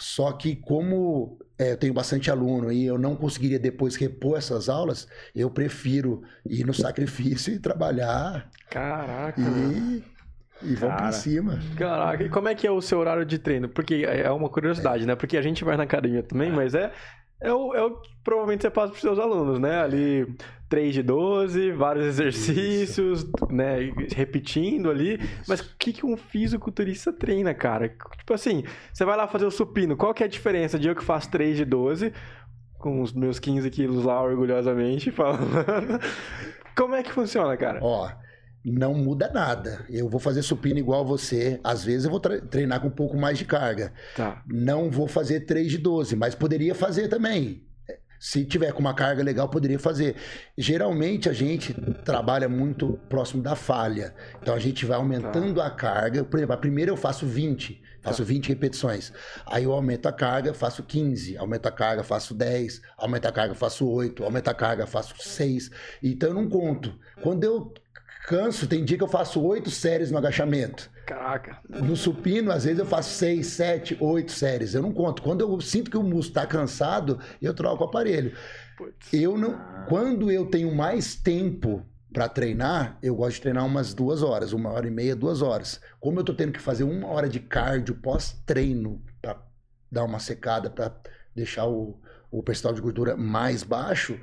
Só 0.00 0.32
que 0.32 0.56
como 0.56 1.38
é, 1.58 1.72
eu 1.72 1.76
tenho 1.76 1.92
bastante 1.92 2.30
aluno 2.30 2.72
e 2.72 2.86
eu 2.86 2.96
não 2.96 3.14
conseguiria 3.14 3.58
depois 3.58 3.94
repor 3.96 4.38
essas 4.38 4.70
aulas, 4.70 5.06
eu 5.36 5.50
prefiro 5.50 6.22
ir 6.46 6.64
no 6.64 6.72
sacrifício 6.72 7.52
e 7.54 7.58
trabalhar. 7.58 8.48
Caraca. 8.70 9.38
E, 9.38 10.02
e 10.62 10.74
vão 10.74 10.90
pra 10.90 11.12
cima. 11.12 11.58
Caraca, 11.76 12.24
e 12.24 12.30
como 12.30 12.48
é 12.48 12.54
que 12.54 12.66
é 12.66 12.70
o 12.70 12.80
seu 12.80 12.98
horário 12.98 13.26
de 13.26 13.38
treino? 13.38 13.68
Porque 13.68 14.06
é 14.06 14.30
uma 14.30 14.48
curiosidade, 14.48 15.04
é. 15.04 15.06
né? 15.06 15.14
Porque 15.14 15.36
a 15.36 15.42
gente 15.42 15.62
vai 15.62 15.76
na 15.76 15.82
academia 15.82 16.22
também, 16.22 16.48
é. 16.48 16.52
mas 16.52 16.74
é, 16.74 16.90
é 17.38 17.52
o, 17.52 17.74
é 17.74 17.82
o 17.82 18.00
que 18.00 18.10
provavelmente 18.24 18.62
você 18.62 18.70
passa 18.70 18.88
pros 18.88 19.02
seus 19.02 19.18
alunos, 19.18 19.60
né? 19.60 19.82
Ali 19.82 20.34
3 20.70 20.94
de 20.94 21.02
12, 21.02 21.72
vários 21.72 22.06
exercícios, 22.06 23.20
Isso. 23.24 23.30
né? 23.50 23.92
Repetindo 24.14 24.88
ali. 24.88 25.16
Isso. 25.16 25.44
Mas 25.48 25.60
o 25.60 25.76
que, 25.76 25.92
que 25.92 26.06
um 26.06 26.16
fisiculturista 26.16 27.12
treina, 27.12 27.52
cara? 27.52 27.88
Tipo 27.88 28.32
assim, 28.32 28.62
você 28.92 29.04
vai 29.04 29.16
lá 29.16 29.26
fazer 29.26 29.44
o 29.44 29.50
supino, 29.50 29.96
qual 29.96 30.14
que 30.14 30.22
é 30.22 30.26
a 30.26 30.30
diferença 30.30 30.78
de 30.78 30.88
eu 30.88 30.94
que 30.94 31.04
faço 31.04 31.28
3 31.30 31.56
de 31.56 31.64
12, 31.64 32.12
com 32.78 33.02
os 33.02 33.12
meus 33.12 33.40
15 33.40 33.68
quilos 33.68 34.04
lá 34.04 34.22
orgulhosamente 34.22 35.10
falando? 35.12 36.00
Como 36.76 36.94
é 36.94 37.02
que 37.02 37.12
funciona, 37.12 37.56
cara? 37.56 37.80
Ó 37.82 38.08
não 38.62 38.92
muda 38.92 39.30
nada. 39.32 39.86
Eu 39.88 40.08
vou 40.08 40.20
fazer 40.20 40.42
supino 40.42 40.78
igual 40.78 41.04
você. 41.04 41.58
Às 41.64 41.82
vezes 41.82 42.04
eu 42.04 42.10
vou 42.10 42.20
treinar 42.20 42.80
com 42.80 42.88
um 42.88 42.92
pouco 42.92 43.16
mais 43.16 43.38
de 43.38 43.46
carga. 43.46 43.92
Tá. 44.14 44.42
Não 44.46 44.90
vou 44.90 45.08
fazer 45.08 45.40
3 45.40 45.70
de 45.70 45.78
12, 45.78 46.14
mas 46.14 46.34
poderia 46.34 46.74
fazer 46.74 47.08
também. 47.08 47.64
Se 48.20 48.44
tiver 48.44 48.70
com 48.74 48.80
uma 48.80 48.92
carga 48.92 49.22
legal, 49.22 49.48
poderia 49.48 49.78
fazer. 49.78 50.14
Geralmente 50.56 51.26
a 51.26 51.32
gente 51.32 51.72
trabalha 52.04 52.50
muito 52.50 53.00
próximo 53.08 53.42
da 53.42 53.56
falha. 53.56 54.14
Então 54.42 54.54
a 54.54 54.58
gente 54.58 54.84
vai 54.84 54.98
aumentando 54.98 55.54
tá. 55.54 55.66
a 55.66 55.70
carga. 55.70 56.22
Por 56.22 56.36
exemplo, 56.36 56.54
a 56.54 56.58
primeira 56.58 56.90
eu 56.90 56.98
faço 56.98 57.26
20, 57.26 57.82
faço 58.02 58.18
tá. 58.18 58.28
20 58.28 58.48
repetições. 58.50 59.10
Aí 59.46 59.64
eu 59.64 59.72
aumento 59.72 60.04
a 60.04 60.12
carga, 60.12 60.52
faço 60.52 60.82
15. 60.82 61.38
Aumento 61.38 61.66
a 61.66 61.72
carga, 61.72 62.04
faço 62.04 62.34
10. 62.34 62.82
Aumento 62.98 63.24
a 63.24 63.32
carga, 63.32 63.54
faço 63.54 63.88
8. 63.88 64.22
Aumento 64.22 64.48
a 64.48 64.54
carga, 64.54 64.86
faço 64.86 65.14
6. 65.18 65.70
Então 66.02 66.28
eu 66.28 66.34
não 66.34 66.46
conto. 66.46 66.94
Quando 67.22 67.44
eu 67.44 67.72
canso, 68.26 68.66
tem 68.66 68.84
dia 68.84 68.98
que 68.98 69.02
eu 69.02 69.08
faço 69.08 69.42
oito 69.42 69.70
séries 69.70 70.10
no 70.10 70.18
agachamento. 70.18 70.90
Caraca. 71.10 71.58
No 71.68 71.96
supino, 71.96 72.52
às 72.52 72.62
vezes 72.62 72.78
eu 72.78 72.86
faço 72.86 73.10
seis, 73.10 73.48
sete, 73.48 73.96
oito 74.00 74.30
séries. 74.30 74.74
Eu 74.74 74.82
não 74.82 74.92
conto. 74.92 75.22
Quando 75.22 75.40
eu 75.40 75.60
sinto 75.60 75.90
que 75.90 75.96
o 75.96 76.04
músculo 76.04 76.20
está 76.20 76.46
cansado, 76.46 77.18
eu 77.42 77.52
troco 77.52 77.82
o 77.82 77.86
aparelho. 77.88 78.32
Eu 79.12 79.36
não. 79.36 79.58
Quando 79.88 80.30
eu 80.30 80.46
tenho 80.46 80.72
mais 80.72 81.16
tempo 81.16 81.84
para 82.12 82.28
treinar, 82.28 82.96
eu 83.02 83.16
gosto 83.16 83.34
de 83.34 83.42
treinar 83.42 83.66
umas 83.66 83.92
duas 83.92 84.22
horas, 84.22 84.52
uma 84.52 84.70
hora 84.70 84.86
e 84.86 84.90
meia, 84.90 85.16
duas 85.16 85.42
horas. 85.42 85.80
Como 85.98 86.20
eu 86.20 86.24
tô 86.24 86.32
tendo 86.32 86.52
que 86.52 86.60
fazer 86.60 86.84
uma 86.84 87.08
hora 87.08 87.28
de 87.28 87.40
cardio 87.40 87.96
pós-treino 87.96 89.02
para 89.20 89.36
dar 89.90 90.04
uma 90.04 90.20
secada, 90.20 90.70
para 90.70 90.94
deixar 91.34 91.66
o, 91.66 92.00
o 92.30 92.40
percentual 92.40 92.74
de 92.74 92.80
gordura 92.80 93.16
mais 93.16 93.64
baixo, 93.64 94.16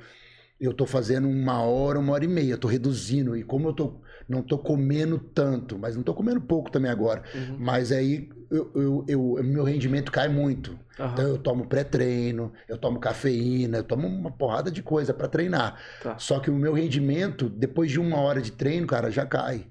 eu 0.58 0.72
tô 0.72 0.86
fazendo 0.86 1.28
uma 1.28 1.60
hora, 1.60 1.98
uma 1.98 2.14
hora 2.14 2.24
e 2.24 2.28
meia, 2.28 2.56
tô 2.56 2.66
reduzindo. 2.66 3.36
E 3.36 3.42
como 3.42 3.68
eu 3.68 3.72
tô, 3.74 4.00
não 4.28 4.42
tô 4.42 4.58
comendo 4.58 5.18
tanto, 5.18 5.78
mas 5.78 5.96
não 5.96 6.02
tô 6.02 6.12
comendo 6.12 6.40
pouco 6.40 6.70
também 6.70 6.90
agora. 6.90 7.22
Uhum. 7.34 7.56
Mas 7.58 7.90
aí 7.90 8.28
eu, 8.50 8.70
eu, 8.74 9.04
eu, 9.08 9.44
meu 9.44 9.64
rendimento 9.64 10.12
cai 10.12 10.28
muito. 10.28 10.72
Uhum. 10.98 11.12
Então 11.12 11.28
eu 11.28 11.38
tomo 11.38 11.66
pré-treino, 11.66 12.52
eu 12.68 12.76
tomo 12.76 12.98
cafeína, 12.98 13.78
eu 13.78 13.84
tomo 13.84 14.06
uma 14.06 14.30
porrada 14.30 14.70
de 14.70 14.82
coisa 14.82 15.14
para 15.14 15.28
treinar. 15.28 15.80
Tá. 16.02 16.18
Só 16.18 16.40
que 16.40 16.50
o 16.50 16.54
meu 16.54 16.74
rendimento, 16.74 17.48
depois 17.48 17.90
de 17.90 17.98
uma 17.98 18.18
hora 18.18 18.42
de 18.42 18.52
treino, 18.52 18.86
cara, 18.86 19.10
já 19.10 19.24
cai. 19.24 19.66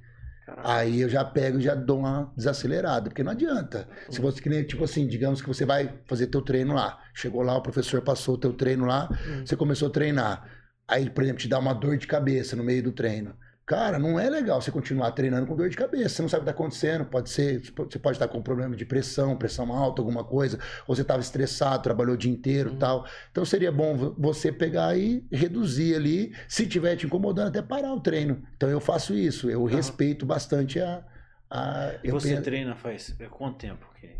Caraca. 0.46 0.74
Aí 0.74 1.02
eu 1.02 1.10
já 1.10 1.26
pego 1.26 1.60
e 1.60 1.62
já 1.62 1.76
dou 1.76 2.00
uma 2.00 2.32
desacelerada, 2.36 3.10
porque 3.10 3.22
não 3.22 3.34
adianta. 3.34 3.88
Uhum. 4.08 4.12
Se 4.14 4.22
você, 4.22 4.64
tipo 4.64 4.84
assim, 4.84 5.06
digamos 5.06 5.42
que 5.42 5.48
você 5.48 5.66
vai 5.66 5.94
fazer 6.08 6.28
teu 6.28 6.42
treino 6.42 6.74
lá. 6.74 7.00
Chegou 7.14 7.42
lá, 7.42 7.58
o 7.58 7.62
professor 7.62 8.02
passou 8.02 8.36
o 8.36 8.38
teu 8.38 8.54
treino 8.54 8.86
lá, 8.86 9.10
uhum. 9.12 9.46
você 9.46 9.56
começou 9.56 9.90
a 9.90 9.92
treinar. 9.92 10.50
Aí, 10.88 11.10
por 11.10 11.22
exemplo, 11.22 11.42
te 11.42 11.50
dá 11.50 11.60
uma 11.60 11.74
dor 11.74 11.98
de 11.98 12.08
cabeça 12.08 12.56
no 12.56 12.64
meio 12.64 12.82
do 12.82 12.94
treino. 12.94 13.36
Cara, 13.68 14.00
não 14.00 14.18
é 14.18 14.30
legal 14.30 14.62
você 14.62 14.72
continuar 14.72 15.12
treinando 15.12 15.46
com 15.46 15.54
dor 15.54 15.68
de 15.68 15.76
cabeça. 15.76 16.08
Você 16.08 16.22
não 16.22 16.30
sabe 16.30 16.44
o 16.44 16.46
que 16.46 16.52
está 16.52 16.64
acontecendo. 16.64 17.04
Pode 17.04 17.30
ser, 17.30 17.60
você 17.60 18.00
pode 18.00 18.16
estar 18.16 18.30
com 18.30 18.42
problema 18.42 18.74
de 18.78 18.86
pressão, 18.86 19.36
pressão 19.36 19.74
alta, 19.74 20.02
alguma 20.02 20.24
coisa. 20.24 20.58
Ou 20.88 20.96
você 20.96 21.02
estava 21.02 21.20
estressado, 21.20 21.84
trabalhou 21.84 22.16
o 22.16 22.18
dia 22.18 22.32
inteiro 22.32 22.72
uhum. 22.72 22.78
tal. 22.78 23.06
Então 23.30 23.44
seria 23.44 23.70
bom 23.70 24.16
você 24.18 24.54
pegar 24.54 24.98
e 24.98 25.28
reduzir 25.30 25.98
ali. 25.98 26.34
Se 26.48 26.66
tiver 26.66 26.96
te 26.96 27.08
incomodando, 27.08 27.50
até 27.50 27.62
parar 27.62 27.92
o 27.94 28.00
treino. 28.00 28.42
Então 28.56 28.70
eu 28.70 28.80
faço 28.80 29.14
isso. 29.14 29.50
Eu 29.50 29.64
uhum. 29.64 29.68
respeito 29.68 30.26
bastante 30.26 30.80
a. 30.80 31.04
a 31.52 31.96
e 32.02 32.10
você 32.10 32.30
penso... 32.30 32.44
treina 32.44 32.74
faz 32.74 33.18
quanto 33.32 33.58
tempo? 33.58 33.86
Que? 34.00 34.12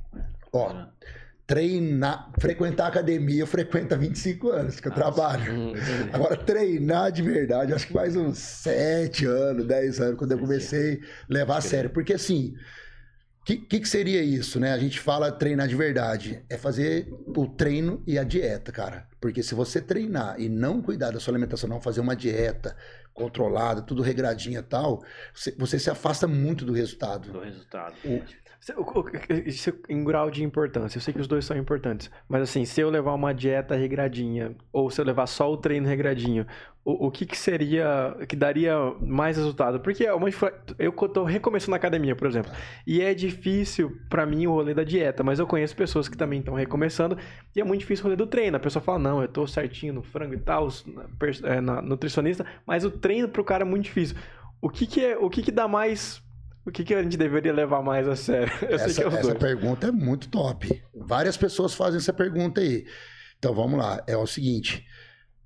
Ó, 0.52 0.88
treinar, 1.48 2.30
frequentar 2.38 2.88
academia, 2.88 3.40
eu 3.40 3.48
frequento 3.48 3.94
há 3.96 3.98
25 3.98 4.50
anos 4.50 4.80
que 4.82 4.88
eu 4.90 4.92
Nossa, 4.92 5.02
trabalho. 5.02 5.74
Agora, 6.12 6.36
treinar 6.36 7.10
de 7.10 7.22
verdade, 7.22 7.74
acho 7.74 7.88
que 7.88 7.94
mais 7.94 8.18
uns 8.18 8.38
7 8.38 9.26
anos, 9.26 9.66
10 9.66 10.02
anos, 10.02 10.20
quando 10.20 10.34
eu 10.34 10.40
comecei 10.40 11.00
a 11.00 11.34
levar 11.34 11.58
a 11.58 11.62
sério. 11.62 11.90
Porque 11.90 12.14
assim, 12.14 12.54
o 13.42 13.46
que, 13.46 13.56
que, 13.56 13.80
que, 13.80 13.88
seria 13.88 14.22
isso, 14.22 14.60
né? 14.60 14.74
A 14.74 14.78
gente 14.78 15.00
fala 15.00 15.32
treinar 15.32 15.70
de 15.70 15.76
verdade. 15.76 16.44
É 16.50 16.58
fazer 16.58 17.08
o 17.28 17.48
treino 17.48 18.04
e 18.06 18.20
a 18.20 18.26
dieta, 18.26 18.74
cara. 18.74 19.08
Porque 19.22 19.42
se 19.42 19.56
você 19.56 19.80
treinar 19.80 20.38
e 20.38 20.50
não 20.50 20.82
cuidar 20.82 21.12
da 21.12 21.20
sua 21.20 21.32
alimentação, 21.32 21.70
não 21.70 21.80
fazer 21.80 22.02
uma 22.02 22.16
dieta 22.16 22.76
controlada, 23.14 23.82
tudo 23.82 24.02
regradinha 24.04 24.60
e 24.60 24.64
tal, 24.64 25.02
você, 25.34 25.56
você, 25.58 25.80
se 25.80 25.90
afasta 25.90 26.28
muito 26.28 26.66
do 26.66 26.74
resultado. 26.74 27.32
Do 27.32 27.40
resultado. 27.40 27.96
O, 28.04 28.22
em 29.88 30.04
grau 30.04 30.30
de 30.30 30.44
importância, 30.44 30.98
eu 30.98 31.02
sei 31.02 31.14
que 31.14 31.22
os 31.22 31.28
dois 31.28 31.46
são 31.46 31.56
importantes, 31.58 32.12
mas 32.28 32.42
assim, 32.42 32.66
se 32.66 32.82
eu 32.82 32.90
levar 32.90 33.14
uma 33.14 33.34
dieta 33.34 33.76
regradinha, 33.76 34.56
ou 34.74 34.90
se 34.90 35.00
eu 35.00 35.06
levar 35.06 35.26
só 35.28 35.52
o 35.52 35.58
treino 35.58 35.88
regradinho, 35.88 36.46
o, 36.84 37.08
o 37.08 37.12
que, 37.12 37.26
que 37.26 37.38
seria, 37.38 38.16
que 38.28 38.36
daria 38.36 38.76
mais 39.02 39.38
resultado? 39.38 39.80
Porque 39.80 40.06
é 40.06 40.12
eu 40.80 40.92
tô 40.92 41.24
recomeçando 41.24 41.72
na 41.72 41.78
academia, 41.78 42.16
por 42.16 42.28
exemplo, 42.28 42.52
e 42.86 43.02
é 43.02 43.14
difícil 43.14 43.98
para 44.10 44.26
mim 44.26 44.48
o 44.48 44.52
rolê 44.52 44.74
da 44.74 44.84
dieta, 44.84 45.24
mas 45.24 45.40
eu 45.40 45.48
conheço 45.48 45.76
pessoas 45.76 46.10
que 46.10 46.18
também 46.18 46.40
estão 46.40 46.54
recomeçando, 46.54 47.18
e 47.56 47.62
é 47.62 47.64
muito 47.64 47.82
difícil 47.82 48.04
o 48.04 48.08
rolê 48.08 48.16
do 48.16 48.28
treino. 48.28 48.58
A 48.58 48.60
pessoa 48.60 48.82
fala, 48.82 49.00
não, 49.00 49.22
eu 49.22 49.28
tô 49.28 49.48
certinho 49.48 49.94
no 49.94 50.04
frango 50.04 50.34
e 50.34 50.40
tal, 50.40 50.68
na, 51.42 51.62
na 51.62 51.82
nutricionista, 51.82 52.46
mas 52.66 52.84
o 52.84 52.92
treino 52.92 53.30
pro 53.30 53.44
cara 53.44 53.64
é 53.64 53.66
muito 53.66 53.86
difícil. 53.86 54.18
O 54.62 54.70
que 54.70 54.88
que, 54.88 55.06
é, 55.06 55.18
o 55.18 55.30
que, 55.30 55.42
que 55.42 55.52
dá 55.52 55.68
mais 55.68 56.22
o 56.68 56.72
que, 56.72 56.84
que 56.84 56.94
a 56.94 57.02
gente 57.02 57.16
deveria 57.16 57.54
levar 57.54 57.82
mais 57.82 58.08
a 58.08 58.16
sério? 58.16 58.52
Eu 58.62 58.76
essa, 58.76 59.02
é 59.02 59.08
essa 59.08 59.36
pergunta 59.36 59.88
é 59.88 59.92
muito 59.92 60.28
top. 60.28 60.84
Várias 60.94 61.38
pessoas 61.38 61.74
fazem 61.74 61.98
essa 61.98 62.12
pergunta 62.12 62.60
aí. 62.60 62.86
Então 63.40 63.54
vamos 63.54 63.80
lá. 63.80 64.04
É 64.06 64.18
o 64.18 64.28
seguinte: 64.28 64.86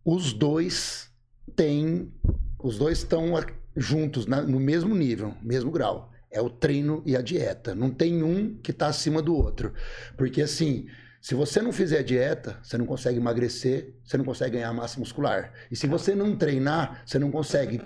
os 0.04 0.34
dois 0.34 1.12
têm. 1.56 2.12
Os 2.58 2.78
dois 2.78 3.00
estão 3.00 3.34
juntos 3.76 4.26
na, 4.26 4.42
no 4.42 4.60
mesmo 4.60 4.96
nível, 4.96 5.36
mesmo 5.42 5.72
grau. 5.72 6.12
É 6.32 6.42
o 6.42 6.50
treino 6.50 7.04
e 7.06 7.16
a 7.16 7.22
dieta. 7.22 7.76
Não 7.76 7.92
tem 7.92 8.24
um 8.24 8.56
que 8.56 8.72
está 8.72 8.88
acima 8.88 9.22
do 9.22 9.36
outro. 9.36 9.74
Porque 10.18 10.42
assim, 10.42 10.88
Se 11.22 11.36
você 11.36 11.62
não 11.62 11.72
fizer 11.72 12.02
dieta, 12.02 12.58
você 12.64 12.80
não 12.80 12.86
consegue 12.88 13.18
emagrecer, 13.18 13.94
você 14.04 14.18
não 14.18 14.26
consegue 14.26 14.56
ganhar 14.58 14.74
massa 14.74 15.00
muscular. 15.00 15.54
E 15.70 15.76
se 15.76 15.86
você 15.86 16.16
não 16.16 16.36
treinar, 16.36 17.04
você 17.06 17.20
não 17.20 17.30
consegue 17.30 17.80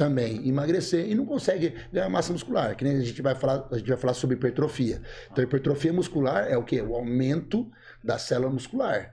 também 0.00 0.48
emagrecer 0.48 1.10
e 1.10 1.14
não 1.14 1.26
consegue 1.26 1.74
ganhar 1.92 2.08
massa 2.08 2.32
muscular. 2.32 2.74
Que 2.74 2.84
nem 2.84 2.96
a 2.96 3.00
gente 3.00 3.20
vai 3.20 3.34
falar, 3.34 3.68
a 3.70 3.76
gente 3.76 3.86
vai 3.86 3.98
falar 3.98 4.14
sobre 4.14 4.34
hipertrofia. 4.34 5.02
Então, 5.30 5.44
hipertrofia 5.44 5.92
muscular 5.92 6.46
é 6.48 6.56
o 6.56 6.64
que? 6.64 6.80
O 6.80 6.94
aumento 6.94 7.70
da 8.02 8.18
célula 8.18 8.50
muscular. 8.50 9.12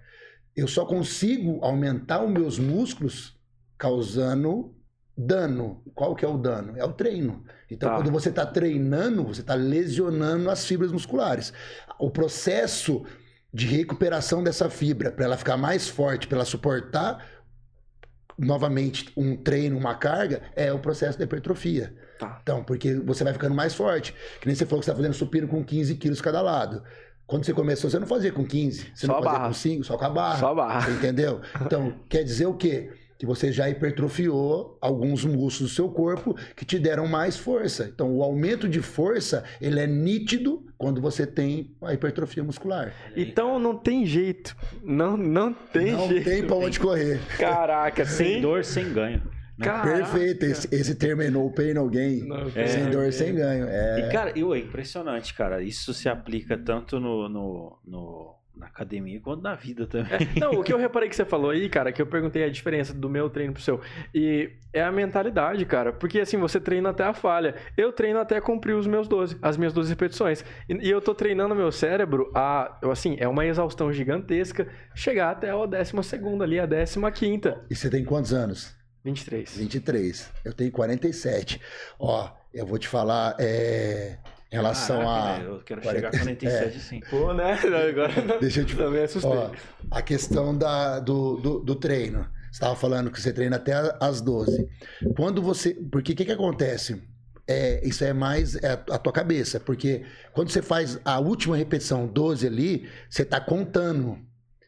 Eu 0.56 0.66
só 0.66 0.86
consigo 0.86 1.60
aumentar 1.62 2.24
os 2.24 2.32
meus 2.32 2.58
músculos 2.58 3.38
causando 3.78 4.74
dano. 5.18 5.84
Qual 5.94 6.16
que 6.16 6.24
é 6.24 6.28
o 6.28 6.38
dano? 6.38 6.78
É 6.78 6.86
o 6.86 6.94
treino. 6.94 7.44
Então, 7.70 7.90
tá. 7.90 7.96
quando 7.98 8.10
você 8.10 8.30
está 8.30 8.46
treinando, 8.46 9.26
você 9.26 9.42
está 9.42 9.56
lesionando 9.56 10.50
as 10.50 10.66
fibras 10.66 10.94
musculares. 10.94 11.52
O 12.00 12.10
processo 12.10 13.04
de 13.54 13.68
recuperação 13.68 14.42
dessa 14.42 14.70
fibra, 14.70 15.12
para 15.12 15.26
ela 15.26 15.36
ficar 15.36 15.58
mais 15.58 15.90
forte, 15.90 16.28
para 16.28 16.38
ela 16.38 16.46
suportar 16.46 17.26
novamente 18.38 19.12
um 19.18 19.36
treino, 19.36 19.78
uma 19.78 19.96
carga, 19.96 20.42
é 20.56 20.72
o 20.72 20.80
processo 20.80 21.18
da 21.18 21.24
hipertrofia. 21.26 21.94
Tá. 22.20 22.40
Então, 22.42 22.64
porque 22.64 22.94
você 22.96 23.24
vai 23.24 23.34
ficando 23.34 23.56
mais 23.56 23.74
forte. 23.74 24.14
Que 24.40 24.48
nem 24.48 24.56
você 24.56 24.66
falou 24.66 24.80
que 24.80 24.86
você 24.86 24.92
está 24.92 25.02
fazendo 25.02 25.14
supino 25.14 25.48
com 25.48 25.64
15 25.64 25.96
quilos 25.96 26.22
cada 26.22 26.42
lado. 26.42 26.84
Quando 27.26 27.46
você 27.46 27.54
começou, 27.54 27.90
você 27.90 28.00
não 28.00 28.08
fazia 28.08 28.32
com 28.32 28.46
15, 28.46 28.92
você 28.96 29.06
só 29.06 29.14
não 29.14 29.16
fazia 29.22 29.32
barra. 29.40 29.48
com 29.48 29.54
5, 29.54 29.84
só 29.84 29.98
com 29.98 30.06
a 30.06 30.10
barra. 30.10 30.40
Só 30.40 30.52
a 30.52 30.56
barra. 30.56 30.82
Você 30.82 30.92
entendeu? 30.92 31.42
Então, 31.62 31.94
quer 32.08 32.24
dizer 32.24 32.46
o 32.46 32.54
quê? 32.54 32.90
Que 33.18 33.26
você 33.26 33.52
já 33.52 33.70
hipertrofiou 33.70 34.78
alguns 34.80 35.26
músculos 35.26 35.60
do 35.60 35.68
seu 35.76 35.90
corpo 35.90 36.36
que 36.56 36.66
te 36.66 36.78
deram 36.78 37.08
mais 37.08 37.38
força. 37.38 37.90
Então, 37.94 38.16
o 38.16 38.24
aumento 38.24 38.68
de 38.68 38.82
força, 38.82 39.44
ele 39.60 39.80
é 39.80 39.88
nítido 39.88 40.66
quando 40.78 41.02
você 41.02 41.26
tem 41.26 41.76
a 41.82 41.94
hipertrofia 41.94 42.44
muscular. 42.44 42.94
Então, 43.16 43.58
não 43.60 43.76
tem 43.76 44.06
jeito. 44.06 44.56
Não, 44.84 45.18
não 45.18 45.54
tem 45.54 45.92
não 45.92 46.08
jeito. 46.08 46.26
Não 46.26 46.36
tem 46.36 46.46
pra 46.46 46.56
onde 46.56 46.80
correr. 46.80 47.20
Caraca, 47.38 48.06
sem 48.06 48.42
dor, 48.42 48.64
sem 48.64 48.94
ganho. 48.94 49.22
Né? 49.58 49.82
Perfeito, 49.82 50.46
esse, 50.46 50.68
esse 50.72 50.94
termo 50.94 51.24
é 51.24 51.32
no 51.32 51.52
pain, 51.52 51.74
no 51.74 51.90
gain. 51.90 52.28
É, 52.56 52.68
sem 52.68 52.92
dor, 52.92 53.08
é. 53.08 53.12
sem 53.12 53.34
ganho. 53.34 53.66
É... 53.68 54.02
E, 54.02 54.12
cara, 54.12 54.32
eu, 54.38 54.54
é 54.54 54.60
impressionante, 54.60 55.34
cara. 55.34 55.64
Isso 55.64 55.94
se 55.96 56.08
aplica 56.08 56.56
tanto 56.56 57.00
no, 57.00 57.28
no, 57.28 57.80
no 57.84 58.37
na 58.58 58.68
academia 58.68 59.20
quanto 59.22 59.42
na 59.42 59.56
vida 59.56 59.86
também. 59.88 60.14
É, 60.36 60.40
não, 60.40 60.52
o 60.52 60.64
que 60.64 60.74
eu 60.74 60.78
reparei 60.78 61.08
que 61.10 61.16
você 61.16 61.26
falou 61.26 61.52
aí, 61.52 61.70
cara, 61.70 61.92
que 61.92 62.02
eu 62.02 62.08
perguntei 62.08 62.44
a 62.44 62.50
diferença 62.50 62.94
do 62.94 63.10
meu 63.10 63.30
treino 63.30 63.54
pro 63.54 63.62
seu. 63.62 63.80
E 64.14 64.52
é 64.74 64.82
a 64.82 64.92
mentalidade, 64.92 65.66
cara. 65.66 65.94
Porque 65.94 66.20
assim, 66.20 66.38
você 66.38 66.60
treina 66.60 66.90
até 66.90 67.04
a 67.04 67.14
falha. 67.14 67.56
Eu 67.78 67.92
treino 67.92 68.20
até 68.20 68.40
cumprir 68.42 68.74
os 68.76 68.88
meus 68.88 69.08
12, 69.08 69.38
as 69.42 69.58
minhas 69.58 69.74
12 69.74 69.90
repetições. 69.90 70.44
E, 70.68 70.74
e 70.88 70.90
eu 70.90 71.02
tô 71.02 71.14
treinando 71.14 71.56
meu 71.56 71.72
cérebro 71.72 72.32
a. 72.34 72.78
Assim, 72.92 73.16
é 73.20 73.28
uma 73.28 73.46
exaustão 73.46 73.92
gigantesca 73.92 74.68
chegar 74.96 75.32
até 75.32 75.52
a 75.52 75.66
décima 75.66 76.04
segunda 76.04 76.44
ali, 76.44 76.60
a 76.60 76.66
décima 76.66 77.12
quinta. 77.12 77.64
E 77.70 77.76
você 77.76 77.90
tem 77.90 78.04
quantos 78.04 78.34
anos? 78.34 78.76
23. 79.04 79.58
23. 79.58 80.32
Eu 80.44 80.54
tenho 80.54 80.72
47. 80.72 81.62
Ó, 82.00 82.30
eu 82.54 82.66
vou 82.66 82.78
te 82.78 82.88
falar. 82.88 83.36
É 83.40 84.18
em 84.52 84.56
relação 84.56 85.00
Caraca, 85.00 85.42
a. 85.42 85.44
Eu 85.44 85.60
quero 85.64 85.82
40... 85.82 85.96
chegar 85.96 86.08
a 86.08 86.12
47 86.24 86.78
é. 86.78 86.80
sim. 86.80 87.00
Pô, 87.10 87.34
né? 87.34 87.54
Agora 87.54 88.14
Deixa 88.40 88.62
eu 88.62 88.66
te 88.66 88.76
também 88.78 89.04
assustei. 89.04 89.32
Ó, 89.32 89.52
a 89.92 90.02
questão 90.02 90.58
da, 90.58 91.00
do, 91.00 91.38
do, 91.38 91.60
do 91.60 91.76
treino. 91.76 92.28
Você 92.46 92.64
estava 92.64 92.76
falando 92.76 93.12
que 93.12 93.22
você 93.22 93.34
treina 93.34 93.58
até 93.58 93.74
as 94.00 94.22
12. 94.22 94.68
Quando 95.16 95.42
você. 95.42 95.74
Porque 95.92 96.14
o 96.14 96.16
que, 96.16 96.26
que 96.26 96.32
acontece? 96.32 97.04
É, 97.50 97.86
isso 97.88 98.04
é 98.04 98.12
mais 98.12 98.56
é 98.56 98.74
a 98.74 98.98
tua 98.98 99.14
cabeça, 99.14 99.58
porque 99.58 100.04
quando 100.34 100.50
você 100.50 100.62
faz 100.62 101.00
a 101.06 101.18
última 101.18 101.56
repetição 101.56 102.06
12 102.06 102.46
ali, 102.46 102.90
você 103.10 103.22
está 103.22 103.40
contando 103.40 104.20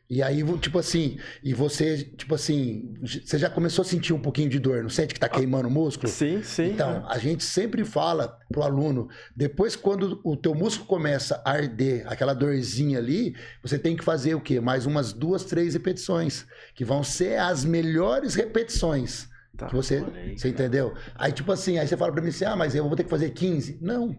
e 0.09 0.23
aí, 0.23 0.43
tipo 0.57 0.79
assim, 0.79 1.19
e 1.43 1.53
você, 1.53 2.03
tipo 2.03 2.33
assim, 2.33 2.95
você 3.03 3.37
já 3.37 3.47
começou 3.47 3.83
a 3.83 3.85
sentir 3.85 4.11
um 4.11 4.19
pouquinho 4.19 4.49
de 4.49 4.57
dor, 4.57 4.81
não 4.81 4.89
sente 4.89 5.13
que 5.13 5.19
tá 5.19 5.27
ah, 5.27 5.29
queimando 5.29 5.67
o 5.67 5.71
músculo? 5.71 6.11
Sim, 6.11 6.41
sim. 6.41 6.71
Então, 6.71 7.05
a 7.07 7.19
gente 7.19 7.43
sempre 7.43 7.85
fala 7.85 8.39
pro 8.51 8.63
aluno, 8.63 9.07
depois 9.35 9.75
quando 9.75 10.19
o 10.23 10.35
teu 10.35 10.55
músculo 10.55 10.87
começa 10.87 11.39
a 11.45 11.51
arder, 11.51 12.05
aquela 12.07 12.33
dorzinha 12.33 12.97
ali, 12.97 13.35
você 13.61 13.77
tem 13.77 13.95
que 13.95 14.03
fazer 14.03 14.33
o 14.33 14.41
quê? 14.41 14.59
Mais 14.59 14.87
umas 14.87 15.13
duas, 15.13 15.43
três 15.43 15.75
repetições, 15.75 16.47
que 16.73 16.83
vão 16.83 17.03
ser 17.03 17.39
as 17.39 17.63
melhores 17.63 18.33
repetições. 18.33 19.29
Tá, 19.55 19.67
que 19.67 19.75
você, 19.75 20.03
você 20.35 20.49
entendeu? 20.49 20.95
Aí, 21.13 21.31
tipo 21.31 21.51
assim, 21.51 21.77
aí 21.77 21.87
você 21.87 21.95
fala 21.95 22.11
pra 22.11 22.21
mim 22.21 22.29
assim, 22.29 22.45
ah, 22.45 22.55
mas 22.55 22.73
eu 22.73 22.87
vou 22.87 22.95
ter 22.95 23.03
que 23.03 23.09
fazer 23.11 23.29
15. 23.29 23.77
Não. 23.79 24.17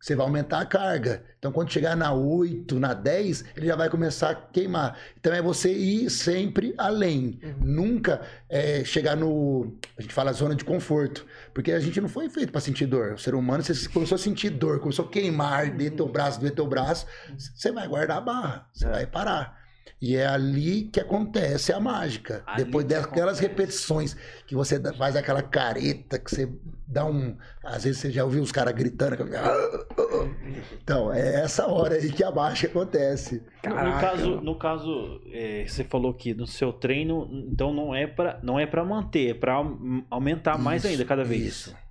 Você 0.00 0.14
vai 0.14 0.24
aumentar 0.24 0.60
a 0.60 0.66
carga. 0.66 1.24
Então, 1.38 1.50
quando 1.50 1.72
chegar 1.72 1.96
na 1.96 2.12
8, 2.12 2.78
na 2.78 2.94
10, 2.94 3.44
ele 3.56 3.66
já 3.66 3.74
vai 3.74 3.90
começar 3.90 4.30
a 4.30 4.34
queimar. 4.34 4.96
Então, 5.18 5.32
é 5.32 5.42
você 5.42 5.72
ir 5.72 6.08
sempre 6.08 6.72
além. 6.78 7.40
Uhum. 7.42 7.54
Nunca 7.60 8.20
é, 8.48 8.84
chegar 8.84 9.16
no. 9.16 9.76
A 9.96 10.02
gente 10.02 10.14
fala 10.14 10.32
zona 10.32 10.54
de 10.54 10.64
conforto. 10.64 11.26
Porque 11.52 11.72
a 11.72 11.80
gente 11.80 12.00
não 12.00 12.08
foi 12.08 12.28
feito 12.28 12.52
para 12.52 12.60
sentir 12.60 12.86
dor. 12.86 13.14
O 13.14 13.18
ser 13.18 13.34
humano, 13.34 13.62
você 13.62 13.88
começou 13.88 14.14
a 14.14 14.18
sentir 14.18 14.50
dor, 14.50 14.78
começou 14.78 15.04
a 15.04 15.08
queimar, 15.08 15.52
arder 15.52 15.92
teu 15.92 16.08
braço, 16.08 16.38
doer 16.38 16.54
teu 16.54 16.66
braço, 16.66 17.06
você 17.36 17.72
vai 17.72 17.88
guardar 17.88 18.18
a 18.18 18.20
barra. 18.20 18.68
Você 18.72 18.86
é. 18.86 18.90
vai 18.90 19.06
parar. 19.06 19.57
E 20.00 20.16
é 20.16 20.26
ali 20.26 20.82
que 20.84 21.00
acontece 21.00 21.72
a 21.72 21.80
mágica. 21.80 22.42
Ali 22.46 22.64
Depois 22.64 22.86
daquelas 22.86 23.40
repetições 23.40 24.16
que 24.46 24.54
você 24.54 24.80
faz 24.94 25.16
aquela 25.16 25.42
careta, 25.42 26.18
que 26.18 26.30
você 26.30 26.48
dá 26.86 27.04
um. 27.04 27.36
Às 27.64 27.84
vezes 27.84 28.00
você 28.00 28.10
já 28.10 28.24
ouviu 28.24 28.42
os 28.42 28.52
caras 28.52 28.74
gritando. 28.74 29.16
Então, 30.82 31.12
é 31.12 31.42
essa 31.42 31.66
hora 31.66 31.96
aí 31.96 32.10
que 32.10 32.24
a 32.24 32.30
mágica 32.30 32.68
acontece. 32.68 33.42
Caraca. 33.62 33.84
No 33.84 34.00
caso, 34.00 34.40
no 34.40 34.58
caso 34.58 35.20
é, 35.32 35.64
você 35.66 35.84
falou 35.84 36.14
que 36.14 36.32
no 36.32 36.46
seu 36.46 36.72
treino, 36.72 37.28
então 37.50 37.72
não 37.74 37.94
é 37.94 38.06
para 38.06 38.40
não 38.42 38.58
é 38.58 38.66
para 38.66 38.84
manter, 38.84 39.30
é 39.30 39.34
para 39.34 39.54
aumentar 40.10 40.54
isso, 40.54 40.62
mais 40.62 40.86
ainda 40.86 41.04
cada 41.04 41.24
vez. 41.24 41.42
Isso. 41.42 41.87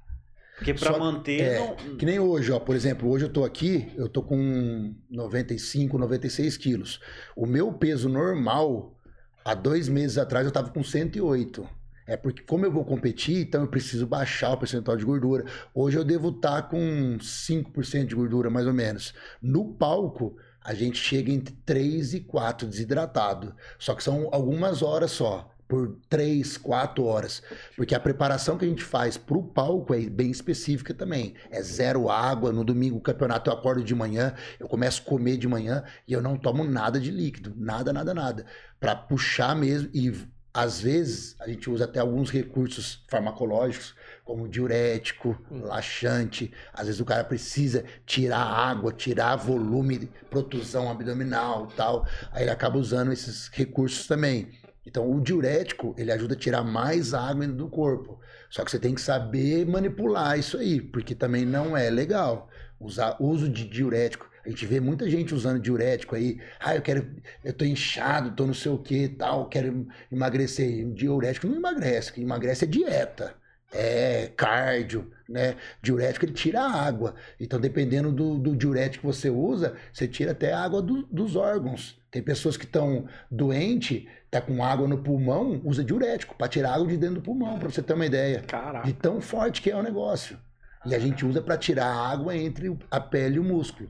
Porque 0.58 0.74
para 0.74 0.98
manter. 0.98 1.41
É, 1.41 1.60
não... 1.60 1.98
Que 1.98 2.06
nem 2.06 2.20
hoje, 2.20 2.52
ó. 2.52 2.60
Por 2.60 2.76
exemplo, 2.76 3.08
hoje 3.10 3.26
eu 3.26 3.30
tô 3.30 3.46
aqui, 3.46 3.93
eu 3.96 4.10
tô 4.10 4.24
com 4.24 4.96
95, 5.10 5.98
96 6.00 6.58
quilos. 6.58 7.00
O 7.36 7.46
meu 7.46 7.72
peso 7.72 8.10
normal, 8.10 8.98
há 9.46 9.54
dois 9.54 9.88
meses 9.88 10.17
atrás, 10.17 10.46
eu 10.46 10.52
tava 10.52 10.72
com 10.72 10.84
108. 10.84 11.70
É 12.08 12.17
porque, 12.17 12.41
como 12.41 12.65
eu 12.65 12.72
vou 12.72 12.84
competir, 12.84 13.41
então 13.41 13.62
eu 13.62 13.67
preciso 13.67 14.08
baixar 14.08 14.54
o 14.54 14.58
percentual 14.58 14.98
de 14.98 15.06
gordura. 15.06 15.46
Hoje 15.76 15.98
eu 15.98 16.04
devo 16.04 16.30
estar 16.30 16.62
tá 16.63 16.67
com 16.67 17.17
5% 17.20 18.06
de 18.06 18.15
gordura, 18.15 18.50
mais 18.50 18.65
ou 18.65 18.74
menos. 18.74 19.13
No 19.41 19.74
palco, 19.74 20.38
a 20.63 20.74
gente 20.74 20.98
chega 20.98 21.32
entre 21.32 21.54
3 21.65 22.15
e 22.15 22.20
4 22.22 22.67
desidratado. 22.67 23.54
Só 23.78 23.93
que 23.93 24.04
são 24.04 24.30
algumas 24.32 24.82
horas 24.82 25.12
só 25.12 25.54
por 25.67 25.97
três, 26.10 26.58
quatro 26.58 27.03
horas. 27.03 27.43
Porque 27.75 27.93
a 27.93 27.99
preparação 27.99 28.58
que 28.58 28.65
a 28.65 28.67
gente 28.67 28.84
faz 28.84 29.17
para 29.17 29.38
o 29.38 29.43
palco 29.43 29.93
é 29.93 30.01
bem 30.01 30.32
específica 30.32 30.93
também. 30.93 31.34
É 31.51 31.62
zero 31.62 32.10
água. 32.10 32.51
No 32.51 32.63
domingo, 32.63 32.97
o 32.97 33.01
campeonato, 33.01 33.49
eu 33.49 33.53
acordo 33.53 33.84
de 33.84 33.93
manhã, 33.93 34.34
eu 34.60 34.67
começo 34.67 35.01
a 35.01 35.06
comer 35.06 35.38
de 35.38 35.47
manhã 35.47 35.84
e 36.08 36.13
eu 36.13 36.21
não 36.21 36.38
tomo 36.38 36.63
nada 36.63 36.99
de 36.99 37.12
líquido. 37.12 37.53
Nada, 37.56 37.91
nada, 37.91 38.13
nada. 38.13 38.45
Para 38.80 38.95
puxar 38.95 39.56
mesmo. 39.56 39.89
E 39.93 40.13
às 40.53 40.82
vezes 40.82 41.36
a 41.39 41.47
gente 41.47 41.69
usa 41.69 41.86
até 41.86 41.99
alguns 41.99 42.32
recursos 42.32 43.03
farmacológicos, 43.08 43.93
como 44.25 44.47
diurético, 44.47 45.39
hum. 45.51 45.65
laxante. 45.65 46.51
Às 46.73 46.88
vezes 46.88 47.01
o 47.01 47.06
cara 47.06 47.23
precisa 47.23 47.84
tirar 48.08 48.41
água, 48.41 48.91
tirar 48.91 49.36
volume, 49.36 50.10
protusão 50.32 50.89
abdominal 50.89 51.67
tal. 51.75 52.08
Aí 52.32 52.43
ele 52.43 52.49
acaba 52.49 52.80
usando 52.80 53.12
esses 53.12 53.49
recursos 53.49 54.08
também. 54.08 54.49
Então, 54.88 55.12
o 55.12 55.19
diurético, 55.19 55.93
ele 55.97 56.13
ajuda 56.13 56.34
a 56.34 56.38
tirar 56.38 56.63
mais 56.63 57.13
água 57.13 57.45
do 57.45 57.67
corpo. 57.67 58.21
Só 58.50 58.63
que 58.63 58.71
você 58.71 58.80
tem 58.80 58.95
que 58.95 59.02
saber 59.02 59.65
manipular 59.65 60.39
isso 60.39 60.58
aí, 60.58 60.80
porque 60.80 61.13
também 61.13 61.45
não 61.45 61.76
é 61.76 61.89
legal. 61.89 62.50
Usar 62.80 63.17
uso 63.19 63.50
de 63.50 63.67
diurético. 63.67 64.30
A 64.45 64.50
gente 64.50 64.65
vê 64.65 64.80
muita 64.80 65.10
gente 65.10 65.36
usando 65.36 65.60
diurético 65.60 66.15
aí. 66.15 66.39
Ah, 66.58 66.73
eu 66.73 66.82
quero, 66.82 67.06
eu 67.43 67.52
tô 67.52 67.65
inchado, 67.65 68.34
tô 68.34 68.47
não 68.47 68.54
sei 68.54 68.71
o 68.71 68.78
que 68.78 69.10
tal, 69.10 69.50
quero 69.50 69.86
emagrecer. 70.10 70.89
Diurético 70.93 71.47
não 71.47 71.58
emagrece, 71.58 72.13
que 72.13 72.21
emagrece 72.21 72.63
é 72.63 72.67
dieta. 72.67 73.36
É 73.73 74.32
cardio, 74.38 75.12
né? 75.28 75.58
Diurético 75.82 76.23
ele 76.23 76.32
tira 76.32 76.62
água. 76.62 77.13
Então, 77.38 77.60
dependendo 77.60 78.10
do, 78.10 78.38
do 78.38 78.56
diurético 78.56 79.06
que 79.06 79.13
você 79.13 79.30
usa, 79.30 79.76
você 79.91 80.08
tira 80.08 80.32
até 80.32 80.54
a 80.54 80.63
água 80.63 80.82
do, 80.82 81.04
dos 81.08 81.36
órgãos. 81.36 82.00
Tem 82.10 82.22
pessoas 82.22 82.56
que 82.56 82.65
estão 82.65 83.06
doentes, 83.30 84.06
tá 84.32 84.39
com 84.39 84.63
água 84.63 84.88
no 84.88 84.98
pulmão, 84.98 85.62
usa 85.63 85.84
diurético 85.84 86.36
para 86.36 86.48
tirar 86.48 86.74
água 86.74 86.88
de 86.88 86.98
dentro 86.98 87.15
do 87.15 87.22
pulmão, 87.22 87.60
para 87.60 87.70
você 87.70 87.82
ter 87.82 87.93
uma 87.93 88.06
ideia. 88.06 88.41
Caraca. 88.41 88.86
De 88.86 88.93
tão 88.93 89.20
forte 89.20 89.62
que 89.62 89.70
é 89.70 89.76
o 89.76 89.84
negócio. 89.84 90.38
E 90.86 90.96
a 90.96 91.00
gente 91.00 91.26
usa 91.26 91.41
para 91.41 91.58
tirar 91.58 91.88
a 91.88 92.10
água 92.10 92.36
entre 92.36 92.78
a 92.89 93.00
pele 93.00 93.36
e 93.36 93.39
o 93.39 93.43
músculo. 93.43 93.89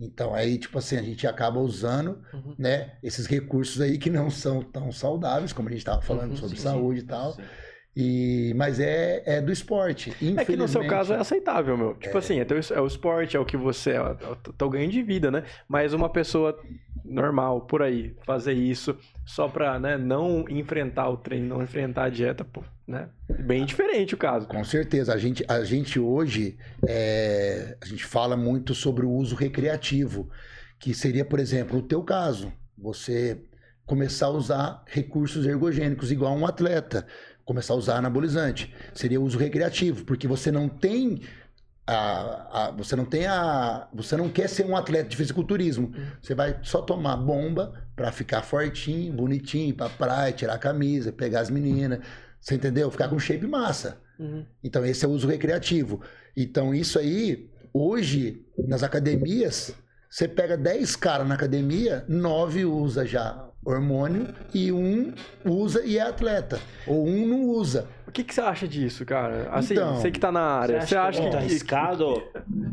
Então 0.00 0.32
aí, 0.32 0.56
tipo 0.58 0.78
assim, 0.78 0.96
a 0.96 1.02
gente 1.02 1.26
acaba 1.26 1.58
usando, 1.58 2.22
uhum. 2.32 2.54
né, 2.56 2.92
esses 3.02 3.26
recursos 3.26 3.80
aí 3.80 3.98
que 3.98 4.08
não 4.08 4.30
são 4.30 4.62
tão 4.62 4.92
saudáveis, 4.92 5.52
como 5.52 5.68
a 5.68 5.72
gente 5.72 5.80
estava 5.80 6.00
falando 6.00 6.30
uhum, 6.30 6.36
sobre 6.36 6.56
sim, 6.56 6.62
saúde 6.62 7.00
sim, 7.00 7.06
e 7.06 7.08
tal. 7.08 7.32
Sim. 7.32 7.42
E, 8.00 8.54
mas 8.54 8.78
é, 8.78 9.24
é 9.26 9.40
do 9.40 9.50
esporte. 9.50 10.14
É 10.36 10.44
que 10.44 10.56
no 10.56 10.68
seu 10.68 10.86
caso 10.86 11.12
é 11.12 11.16
aceitável, 11.16 11.76
meu. 11.76 11.94
Tipo 11.94 12.16
é... 12.16 12.18
assim, 12.18 12.38
é, 12.38 12.44
teu, 12.44 12.56
é 12.56 12.80
o 12.80 12.86
esporte, 12.86 13.36
é 13.36 13.40
o 13.40 13.44
que 13.44 13.56
você. 13.56 13.90
É 13.90 14.00
o 14.00 14.36
teu 14.36 14.70
ganho 14.70 14.88
de 14.88 15.02
vida, 15.02 15.32
né? 15.32 15.42
Mas 15.66 15.92
uma 15.92 16.08
pessoa 16.08 16.56
normal, 17.08 17.62
por 17.62 17.82
aí, 17.82 18.14
fazer 18.24 18.52
isso 18.52 18.96
só 19.24 19.48
pra 19.48 19.78
né, 19.78 19.96
não 19.96 20.44
enfrentar 20.48 21.08
o 21.08 21.16
treino, 21.16 21.48
não 21.56 21.62
enfrentar 21.62 22.04
a 22.04 22.08
dieta, 22.08 22.44
pô, 22.44 22.62
né? 22.86 23.08
Bem 23.40 23.64
diferente 23.64 24.14
o 24.14 24.18
caso. 24.18 24.46
Com 24.46 24.64
certeza. 24.64 25.12
A 25.12 25.18
gente, 25.18 25.44
a 25.48 25.64
gente 25.64 25.98
hoje, 25.98 26.56
é, 26.86 27.76
a 27.80 27.86
gente 27.86 28.04
fala 28.04 28.36
muito 28.36 28.74
sobre 28.74 29.04
o 29.04 29.10
uso 29.10 29.34
recreativo, 29.34 30.30
que 30.78 30.94
seria, 30.94 31.24
por 31.24 31.40
exemplo, 31.40 31.78
o 31.78 31.82
teu 31.82 32.02
caso. 32.02 32.52
Você 32.76 33.42
começar 33.84 34.26
a 34.26 34.30
usar 34.30 34.82
recursos 34.86 35.46
ergogênicos 35.46 36.12
igual 36.12 36.36
um 36.36 36.46
atleta, 36.46 37.06
começar 37.44 37.72
a 37.72 37.76
usar 37.76 37.96
anabolizante. 37.96 38.74
Seria 38.94 39.20
uso 39.20 39.38
recreativo, 39.38 40.04
porque 40.04 40.28
você 40.28 40.52
não 40.52 40.68
tem 40.68 41.22
a, 41.90 42.66
a, 42.66 42.70
você 42.70 42.94
não 42.94 43.06
tem 43.06 43.26
a. 43.26 43.88
Você 43.94 44.14
não 44.14 44.28
quer 44.28 44.46
ser 44.46 44.66
um 44.66 44.76
atleta 44.76 45.08
de 45.08 45.16
fisiculturismo. 45.16 45.86
Uhum. 45.86 46.06
Você 46.20 46.34
vai 46.34 46.58
só 46.62 46.82
tomar 46.82 47.16
bomba 47.16 47.72
para 47.96 48.12
ficar 48.12 48.42
fortinho, 48.42 49.10
bonitinho, 49.14 49.70
ir 49.70 49.72
pra 49.72 49.88
praia, 49.88 50.32
tirar 50.32 50.54
a 50.54 50.58
camisa, 50.58 51.10
pegar 51.10 51.40
as 51.40 51.48
meninas. 51.48 52.00
Você 52.38 52.56
entendeu? 52.56 52.90
Ficar 52.90 53.08
com 53.08 53.18
shape 53.18 53.46
massa. 53.46 53.98
Uhum. 54.18 54.44
Então, 54.62 54.84
esse 54.84 55.02
é 55.02 55.08
o 55.08 55.10
uso 55.10 55.26
recreativo. 55.26 56.02
Então, 56.36 56.74
isso 56.74 56.98
aí, 56.98 57.50
hoje, 57.72 58.44
nas 58.58 58.82
academias, 58.82 59.74
você 60.10 60.28
pega 60.28 60.58
10 60.58 60.94
caras 60.94 61.26
na 61.26 61.36
academia, 61.36 62.04
9 62.06 62.66
usa 62.66 63.06
já 63.06 63.47
hormônio 63.68 64.28
e 64.54 64.72
um 64.72 65.12
usa 65.44 65.84
e 65.84 65.98
é 65.98 66.02
atleta. 66.02 66.60
Ou 66.86 67.06
um 67.06 67.26
não 67.26 67.42
usa. 67.44 67.88
O 68.06 68.10
que, 68.10 68.24
que 68.24 68.34
você 68.34 68.40
acha 68.40 68.66
disso, 68.66 69.04
cara? 69.04 69.48
Assim, 69.50 69.74
então, 69.74 69.96
você 69.96 70.10
que 70.10 70.18
tá 70.18 70.32
na 70.32 70.40
área, 70.40 70.80
você 70.80 70.96
acha, 70.96 71.20
você 71.20 71.26
acha 71.26 71.30
que, 71.30 71.36
é 71.36 71.38
arriscado? 71.38 72.22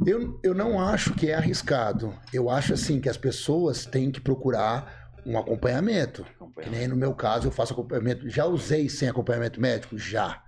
Eu, 0.05 0.39
eu 0.41 0.53
não 0.53 0.79
acho 0.79 1.13
que 1.13 1.29
é 1.29 1.35
arriscado. 1.35 2.13
Eu 2.33 2.49
acho 2.49 2.73
assim 2.73 3.01
que 3.01 3.09
as 3.09 3.17
pessoas 3.17 3.85
têm 3.85 4.11
que 4.11 4.21
procurar 4.21 5.11
um 5.25 5.37
acompanhamento. 5.37 6.21
acompanhamento. 6.21 6.61
Que 6.61 6.69
nem 6.69 6.87
no 6.87 6.95
meu 6.95 7.13
caso 7.13 7.47
eu 7.47 7.51
faço 7.51 7.73
acompanhamento. 7.73 8.29
Já 8.29 8.45
usei 8.45 8.87
sem 8.87 9.09
acompanhamento 9.09 9.59
médico? 9.59 9.97
Já. 9.97 10.41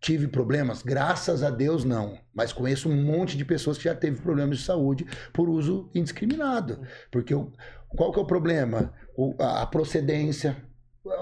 Tive 0.00 0.28
problemas? 0.28 0.82
Graças 0.82 1.42
a 1.42 1.50
Deus 1.50 1.84
não. 1.84 2.18
Mas 2.34 2.52
conheço 2.52 2.88
um 2.88 3.02
monte 3.02 3.36
de 3.36 3.44
pessoas 3.44 3.76
que 3.76 3.84
já 3.84 3.94
teve 3.94 4.20
problemas 4.20 4.58
de 4.58 4.64
saúde 4.64 5.06
por 5.32 5.48
uso 5.48 5.90
indiscriminado. 5.94 6.80
Porque 7.10 7.34
eu, 7.34 7.52
qual 7.96 8.12
que 8.12 8.18
é 8.18 8.22
o 8.22 8.26
problema? 8.26 8.92
O, 9.16 9.34
a, 9.38 9.62
a 9.62 9.66
procedência. 9.66 10.56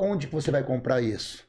Onde 0.00 0.26
você 0.26 0.50
vai 0.50 0.64
comprar 0.64 1.00
isso? 1.00 1.46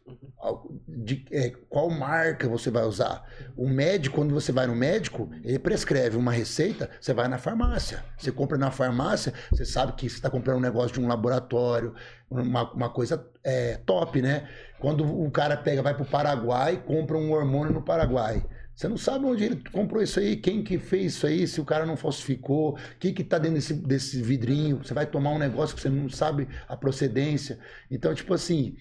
De, 0.87 1.25
é, 1.31 1.49
qual 1.67 1.89
marca 1.89 2.47
você 2.47 2.69
vai 2.69 2.83
usar? 2.83 3.25
O 3.57 3.67
médico, 3.67 4.17
quando 4.17 4.35
você 4.35 4.51
vai 4.51 4.67
no 4.67 4.75
médico, 4.75 5.31
ele 5.43 5.57
prescreve 5.57 6.15
uma 6.15 6.31
receita, 6.31 6.91
você 7.01 7.11
vai 7.11 7.27
na 7.27 7.39
farmácia. 7.39 8.05
Você 8.17 8.31
compra 8.31 8.55
na 8.55 8.69
farmácia, 8.69 9.33
você 9.49 9.65
sabe 9.65 9.93
que 9.93 10.07
você 10.07 10.15
está 10.15 10.29
comprando 10.29 10.57
um 10.57 10.61
negócio 10.61 10.93
de 10.93 11.01
um 11.01 11.07
laboratório, 11.07 11.95
uma, 12.29 12.71
uma 12.71 12.89
coisa 12.89 13.27
é, 13.43 13.77
top, 13.77 14.21
né? 14.21 14.47
Quando 14.79 15.03
o 15.03 15.29
cara 15.31 15.57
pega, 15.57 15.81
vai 15.81 15.95
para 15.95 16.03
o 16.03 16.09
Paraguai, 16.09 16.81
compra 16.85 17.17
um 17.17 17.31
hormônio 17.31 17.73
no 17.73 17.81
Paraguai. 17.81 18.45
Você 18.79 18.87
não 18.87 18.95
sabe 18.95 19.25
onde 19.25 19.43
ele 19.43 19.61
comprou 19.73 20.01
isso 20.01 20.21
aí, 20.21 20.37
quem 20.37 20.63
que 20.63 20.79
fez 20.79 21.15
isso 21.15 21.27
aí, 21.27 21.45
se 21.45 21.59
o 21.59 21.65
cara 21.65 21.85
não 21.85 21.97
falsificou, 21.97 22.75
o 22.75 22.97
que 22.97 23.11
que 23.11 23.25
tá 23.25 23.37
dentro 23.37 23.55
desse, 23.55 23.73
desse 23.73 24.21
vidrinho. 24.21 24.77
Você 24.77 24.93
vai 24.93 25.05
tomar 25.05 25.31
um 25.31 25.37
negócio 25.37 25.75
que 25.75 25.81
você 25.81 25.89
não 25.89 26.07
sabe 26.07 26.47
a 26.65 26.77
procedência. 26.77 27.59
Então, 27.91 28.15
tipo 28.15 28.33
assim, 28.33 28.77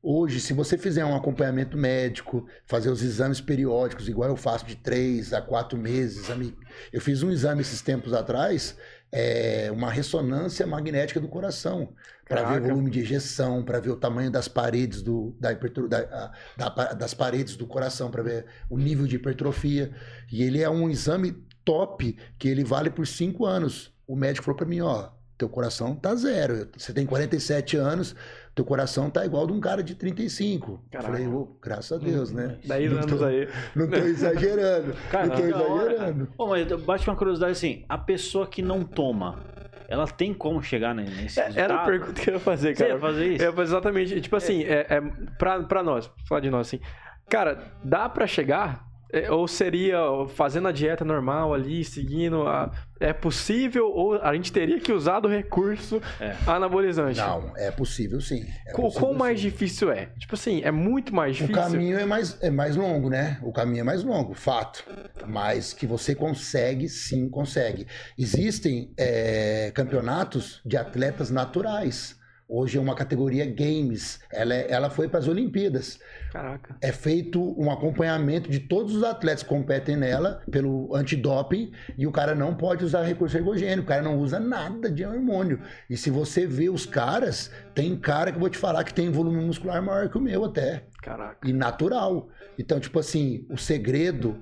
hoje, 0.00 0.38
se 0.38 0.52
você 0.52 0.78
fizer 0.78 1.04
um 1.04 1.16
acompanhamento 1.16 1.76
médico, 1.76 2.46
fazer 2.66 2.88
os 2.88 3.02
exames 3.02 3.40
periódicos, 3.40 4.08
igual 4.08 4.28
eu 4.28 4.36
faço 4.36 4.64
de 4.64 4.76
três 4.76 5.32
a 5.32 5.42
quatro 5.42 5.76
meses, 5.76 6.28
eu 6.92 7.00
fiz 7.00 7.24
um 7.24 7.30
exame 7.32 7.62
esses 7.62 7.82
tempos 7.82 8.12
atrás, 8.12 8.76
é, 9.12 9.70
uma 9.70 9.90
ressonância 9.90 10.66
magnética 10.66 11.20
do 11.20 11.28
coração 11.28 11.94
para 12.26 12.44
ver 12.44 12.62
o 12.62 12.68
volume 12.68 12.90
de 12.90 13.00
ejeção, 13.00 13.62
para 13.62 13.78
ver 13.78 13.90
o 13.90 13.96
tamanho 13.96 14.30
das 14.30 14.48
paredes 14.48 15.02
do, 15.02 15.36
da, 15.38 15.52
da, 15.52 16.32
da, 16.56 16.92
das 16.94 17.12
paredes 17.12 17.54
do 17.56 17.66
coração, 17.66 18.10
para 18.10 18.22
ver 18.22 18.46
o 18.70 18.78
nível 18.78 19.06
de 19.06 19.16
hipertrofia. 19.16 19.94
E 20.30 20.42
ele 20.42 20.62
é 20.62 20.70
um 20.70 20.88
exame 20.88 21.32
top 21.62 22.16
que 22.38 22.48
ele 22.48 22.64
vale 22.64 22.90
por 22.90 23.06
cinco 23.06 23.44
anos. 23.44 23.92
O 24.06 24.16
médico 24.16 24.46
falou 24.46 24.56
para 24.56 24.66
mim, 24.66 24.80
ó, 24.80 25.10
teu 25.42 25.48
coração 25.48 25.94
tá 25.96 26.14
zero. 26.14 26.68
Você 26.76 26.92
tem 26.92 27.04
47 27.04 27.76
anos, 27.76 28.14
teu 28.54 28.64
coração 28.64 29.10
tá 29.10 29.26
igual 29.26 29.44
de 29.44 29.52
um 29.52 29.60
cara 29.60 29.82
de 29.82 29.94
35. 29.96 30.80
Caraca. 30.90 31.08
Eu 31.08 31.12
falei, 31.12 31.26
oh, 31.26 31.48
graças 31.60 31.92
a 31.92 32.04
Deus, 32.04 32.30
hum, 32.30 32.34
né? 32.34 32.58
10 32.64 32.92
anos 32.92 33.06
tô, 33.06 33.24
aí. 33.24 33.48
Não 33.74 33.88
tô 33.88 33.96
exagerando. 33.96 34.94
Caraca. 35.10 35.28
não 35.28 35.36
tô 35.36 35.42
exagerando. 35.42 36.28
Pô, 36.36 36.46
mas 36.46 36.72
bate 36.84 37.08
uma 37.10 37.16
curiosidade 37.16 37.52
assim, 37.52 37.84
a 37.88 37.98
pessoa 37.98 38.46
que 38.46 38.62
não 38.62 38.84
toma, 38.84 39.40
ela 39.88 40.06
tem 40.06 40.32
como 40.32 40.62
chegar 40.62 40.94
nesse 40.94 41.40
é, 41.40 41.52
Era 41.56 41.82
a 41.82 41.84
pergunta 41.84 42.20
que 42.20 42.30
eu 42.30 42.34
ia 42.34 42.40
fazer, 42.40 42.76
cara. 42.76 42.90
Você 42.90 42.94
ia 42.94 43.00
fazer 43.00 43.26
isso? 43.26 43.44
Eu 43.44 43.50
ia 43.50 43.56
fazer 43.56 43.72
exatamente. 43.72 44.20
Tipo 44.20 44.36
assim, 44.36 44.62
é, 44.62 44.86
é 44.88 45.00
pra, 45.38 45.60
pra 45.64 45.82
nós, 45.82 46.08
falar 46.28 46.40
de 46.40 46.50
nós 46.50 46.68
assim. 46.68 46.80
Cara, 47.28 47.58
dá 47.82 48.08
pra 48.08 48.28
chegar 48.28 48.84
é, 48.84 48.91
ou 49.30 49.46
seria 49.46 49.98
fazendo 50.34 50.68
a 50.68 50.72
dieta 50.72 51.04
normal 51.04 51.52
ali, 51.52 51.84
seguindo 51.84 52.46
a... 52.46 52.70
É 53.00 53.12
possível 53.12 53.90
ou 53.92 54.14
a 54.14 54.32
gente 54.32 54.52
teria 54.52 54.78
que 54.78 54.92
usar 54.92 55.18
do 55.18 55.26
recurso 55.26 56.00
é. 56.20 56.36
anabolizante? 56.46 57.18
Não, 57.18 57.52
é 57.56 57.70
possível 57.70 58.20
sim. 58.20 58.44
É 58.66 58.72
Qual, 58.72 58.88
possível, 58.88 59.12
mais 59.14 59.40
sim. 59.40 59.48
difícil 59.48 59.90
é? 59.90 60.06
Tipo 60.18 60.34
assim, 60.34 60.62
é 60.62 60.70
muito 60.70 61.12
mais 61.12 61.36
difícil. 61.36 61.60
O 61.60 61.64
caminho 61.64 61.98
é 61.98 62.04
mais, 62.04 62.38
é 62.40 62.48
mais 62.48 62.76
longo, 62.76 63.10
né? 63.10 63.38
O 63.42 63.52
caminho 63.52 63.80
é 63.80 63.84
mais 63.84 64.04
longo, 64.04 64.34
fato. 64.34 64.84
Mas 65.26 65.72
que 65.72 65.84
você 65.84 66.14
consegue, 66.14 66.88
sim, 66.88 67.28
consegue. 67.28 67.88
Existem 68.16 68.92
é, 68.96 69.72
campeonatos 69.74 70.60
de 70.64 70.76
atletas 70.76 71.28
naturais. 71.28 72.21
Hoje 72.54 72.76
é 72.76 72.80
uma 72.82 72.94
categoria 72.94 73.46
games. 73.46 74.20
Ela, 74.30 74.52
é, 74.52 74.70
ela 74.70 74.90
foi 74.90 75.08
para 75.08 75.20
as 75.20 75.26
Olimpíadas. 75.26 75.98
Caraca. 76.30 76.76
É 76.82 76.92
feito 76.92 77.58
um 77.58 77.70
acompanhamento 77.70 78.50
de 78.50 78.60
todos 78.60 78.94
os 78.94 79.02
atletas 79.02 79.42
que 79.42 79.48
competem 79.48 79.96
nela 79.96 80.42
pelo 80.50 80.94
antidoping 80.94 81.72
e 81.96 82.06
o 82.06 82.12
cara 82.12 82.34
não 82.34 82.54
pode 82.54 82.84
usar 82.84 83.04
recurso 83.04 83.38
ergogênico, 83.38 83.84
o 83.84 83.86
cara 83.86 84.02
não 84.02 84.18
usa 84.18 84.38
nada 84.38 84.90
de 84.90 85.02
hormônio. 85.02 85.62
E 85.88 85.96
se 85.96 86.10
você 86.10 86.46
vê 86.46 86.68
os 86.68 86.84
caras, 86.84 87.50
tem 87.74 87.96
cara 87.96 88.30
que 88.30 88.36
eu 88.36 88.40
vou 88.40 88.50
te 88.50 88.58
falar 88.58 88.84
que 88.84 88.92
tem 88.92 89.10
volume 89.10 89.42
muscular 89.42 89.82
maior 89.82 90.10
que 90.10 90.18
o 90.18 90.20
meu 90.20 90.44
até. 90.44 90.84
Caraca. 91.02 91.48
E 91.48 91.54
natural. 91.54 92.28
Então, 92.58 92.78
tipo 92.78 92.98
assim, 92.98 93.46
o 93.48 93.56
segredo 93.56 94.36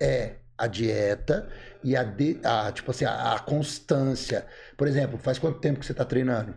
é 0.00 0.36
a 0.56 0.66
dieta 0.66 1.46
e 1.84 1.94
a, 1.94 2.02
de, 2.02 2.40
a 2.42 2.72
tipo 2.72 2.90
assim, 2.90 3.04
a, 3.04 3.34
a, 3.34 3.38
constância. 3.38 4.46
Por 4.78 4.88
exemplo, 4.88 5.18
faz 5.18 5.38
quanto 5.38 5.60
tempo 5.60 5.78
que 5.78 5.84
você 5.84 5.92
está 5.92 6.06
treinando? 6.06 6.56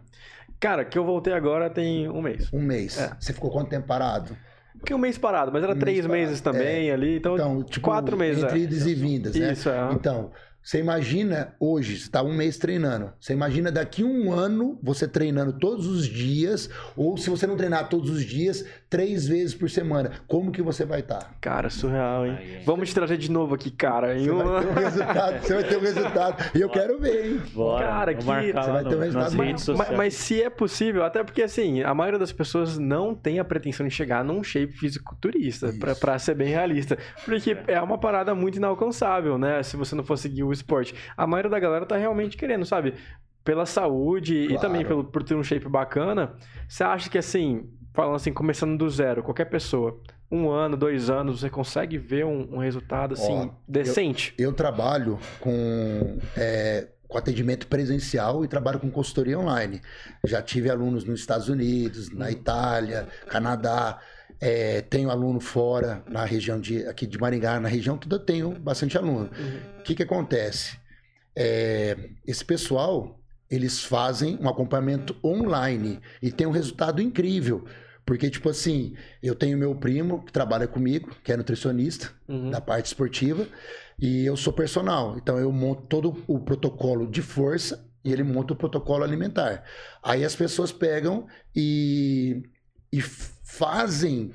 Cara, 0.62 0.86
que 0.86 0.96
eu 0.96 1.04
voltei 1.04 1.34
agora 1.34 1.72
tem 1.72 2.08
um 2.08 2.22
mês. 2.22 2.48
Um 2.54 2.62
mês. 2.62 2.96
É. 3.00 3.12
Você 3.20 3.34
ficou 3.34 3.50
quanto 3.50 3.70
tempo 3.70 3.88
parado? 3.88 4.38
Fiquei 4.78 4.96
um 4.96 5.00
mês 5.00 5.18
parado, 5.18 5.52
mas 5.52 5.64
era 5.64 5.74
um 5.74 5.80
três 5.80 6.06
mês 6.06 6.28
meses 6.28 6.42
também 6.42 6.90
é. 6.90 6.94
ali, 6.94 7.18
então, 7.18 7.34
então 7.34 7.64
tipo, 7.64 7.84
quatro 7.84 8.16
meses. 8.16 8.44
Entre 8.44 8.60
é. 8.60 8.62
idas 8.64 8.86
e 8.86 8.94
vindas, 8.94 9.36
né? 9.36 9.54
Isso, 9.54 9.70
é. 9.70 9.90
Então, 9.92 10.32
você 10.62 10.80
imagina 10.80 11.56
hoje, 11.60 11.98
você 11.98 12.04
está 12.04 12.22
um 12.22 12.34
mês 12.34 12.58
treinando. 12.58 13.12
Você 13.20 13.34
imagina 13.34 13.72
daqui 13.72 14.04
um 14.04 14.32
ano 14.32 14.80
você 14.84 15.08
treinando 15.08 15.54
todos 15.54 15.88
os 15.88 16.06
dias, 16.06 16.70
ou 16.96 17.18
se 17.18 17.32
você 17.32 17.48
não 17.48 17.58
treinar 17.58 17.90
todos 17.90 18.12
os 18.12 18.24
dias, 18.24 18.64
três 18.92 19.28
vezes 19.28 19.56
por 19.56 19.72
semana. 19.72 20.12
Como 20.28 20.52
que 20.52 20.62
você 20.62 20.86
vai 20.86 21.00
estar? 21.00 21.18
Tá? 21.18 21.30
Cara, 21.42 21.70
surreal, 21.72 22.28
hein? 22.28 22.38
Ai, 22.38 22.62
Vamos 22.64 22.90
te 22.90 22.94
trazer 22.94 23.18
de 23.18 23.32
novo 23.32 23.56
aqui, 23.56 23.72
cara. 23.72 24.14
Você, 24.14 24.30
vai 24.30 24.44
ter 24.62 24.68
um 24.68 24.74
resultado, 24.74 25.42
você 25.42 25.54
vai 25.56 25.64
ter 25.64 25.78
um 25.78 25.82
resultado. 25.82 26.52
E 26.54 26.62
eu 26.62 26.68
Bora. 26.68 26.80
quero 26.80 27.00
ver, 27.00 27.26
hein? 27.26 27.42
Bora. 27.54 27.88
Cara, 27.88 28.14
que 28.14 28.24
você 28.24 28.54
vai 28.54 28.84
ter 28.84 28.96
um 28.96 29.00
resultado. 29.00 29.36
Mas, 29.36 29.68
mas, 29.68 29.98
mas, 29.98 30.14
se 30.14 30.44
é 30.44 30.50
possível, 30.50 31.04
até 31.04 31.24
porque 31.24 31.42
assim, 31.42 31.82
a 31.82 31.94
maioria 31.96 32.20
das 32.20 32.32
pessoas 32.32 32.78
não 32.78 33.16
tem 33.16 33.40
a 33.40 33.44
pretensão 33.44 33.88
de 33.88 33.94
chegar 33.94 34.24
num 34.24 34.44
shape 34.44 34.74
fisiculturista, 34.74 35.74
para 36.00 36.20
ser 36.20 36.36
bem 36.36 36.50
realista. 36.50 36.98
Porque 37.26 37.58
é. 37.68 37.74
é 37.74 37.82
uma 37.82 37.98
parada 37.98 38.36
muito 38.36 38.58
inalcançável, 38.58 39.40
né? 39.40 39.64
Se 39.64 39.76
você 39.76 39.96
não 39.96 40.04
for 40.04 40.18
seguir 40.18 40.44
o 40.44 40.52
o 40.52 40.54
esporte. 40.54 40.94
A 41.18 41.26
maioria 41.26 41.50
da 41.50 41.60
galera 41.60 41.86
tá 41.86 41.98
realmente 41.98 42.38
querendo, 42.38 42.66
sabe? 42.66 42.94
Pela 43.44 43.66
saúde 43.66 44.48
claro. 44.48 44.54
e 44.54 44.60
também 44.60 44.86
pelo, 44.86 45.04
por 45.04 45.24
ter 45.24 45.34
um 45.34 45.44
shape 45.44 45.68
bacana. 45.68 46.34
Você 46.68 46.84
acha 46.84 47.10
que 47.10 47.18
assim, 47.18 47.68
falando 47.94 48.16
assim, 48.16 48.34
começando 48.34 48.78
do 48.78 48.90
zero, 48.90 49.24
qualquer 49.24 49.46
pessoa, 49.46 50.00
um 50.32 50.50
ano, 50.50 50.78
dois 50.78 51.10
anos, 51.10 51.42
você 51.42 51.50
consegue 51.50 51.98
ver 51.98 52.26
um, 52.26 52.56
um 52.56 52.58
resultado 52.58 53.14
assim, 53.14 53.34
Ó, 53.34 53.50
decente? 53.68 54.34
Eu, 54.38 54.50
eu, 54.50 54.56
trabalho 54.56 55.20
com. 55.40 56.18
É, 56.38 56.88
com 57.12 57.18
atendimento 57.18 57.68
presencial 57.68 58.46
e 58.46 58.48
trabalho 58.48 58.80
com 58.80 58.90
consultoria 58.90 59.38
online. 59.38 59.82
Já 60.24 60.42
tive 60.42 60.70
alunos 60.70 61.04
nos 61.04 61.20
Estados 61.20 61.50
Unidos, 61.50 62.10
na 62.10 62.26
uhum. 62.26 62.32
Itália, 62.32 63.06
Canadá. 63.28 64.00
É, 64.40 64.82
tenho 64.82 65.12
aluno 65.12 65.42
fora, 65.42 66.02
na 66.08 66.24
região 66.24 66.60
de 66.60 66.88
aqui 66.88 67.06
de 67.06 67.20
Maringá, 67.20 67.60
na 67.60 67.68
região 67.68 67.98
toda 67.98 68.16
eu 68.16 68.20
tenho 68.20 68.52
bastante 68.52 68.98
aluno. 68.98 69.30
O 69.30 69.42
uhum. 69.42 69.84
que, 69.84 69.94
que 69.94 70.04
acontece? 70.04 70.80
É, 71.36 71.98
esse 72.26 72.46
pessoal, 72.46 73.20
eles 73.50 73.84
fazem 73.84 74.40
um 74.42 74.48
acompanhamento 74.48 75.14
online 75.22 76.00
e 76.22 76.32
tem 76.32 76.48
um 76.48 76.52
resultado 76.52 77.02
incrível. 77.02 77.66
Porque, 78.12 78.30
tipo 78.30 78.50
assim, 78.50 78.94
eu 79.24 79.34
tenho 79.34 79.58
meu 79.58 79.74
primo 79.74 80.22
que 80.26 80.34
trabalha 80.34 80.68
comigo, 80.68 81.16
que 81.24 81.32
é 81.32 81.38
nutricionista 81.38 82.12
uhum. 82.28 82.50
da 82.50 82.60
parte 82.60 82.88
esportiva, 82.88 83.48
e 83.98 84.26
eu 84.26 84.36
sou 84.36 84.52
personal. 84.52 85.16
Então, 85.16 85.40
eu 85.40 85.50
monto 85.50 85.84
todo 85.84 86.22
o 86.28 86.38
protocolo 86.38 87.08
de 87.08 87.22
força 87.22 87.88
e 88.04 88.12
ele 88.12 88.22
monta 88.22 88.52
o 88.52 88.56
protocolo 88.58 89.06
alimentar. 89.06 89.64
Aí 90.04 90.26
as 90.26 90.36
pessoas 90.36 90.74
pegam 90.74 91.26
e, 91.56 92.44
e 92.92 93.00
fazem, 93.00 94.34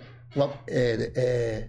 é, 0.67 1.13
é, 1.15 1.69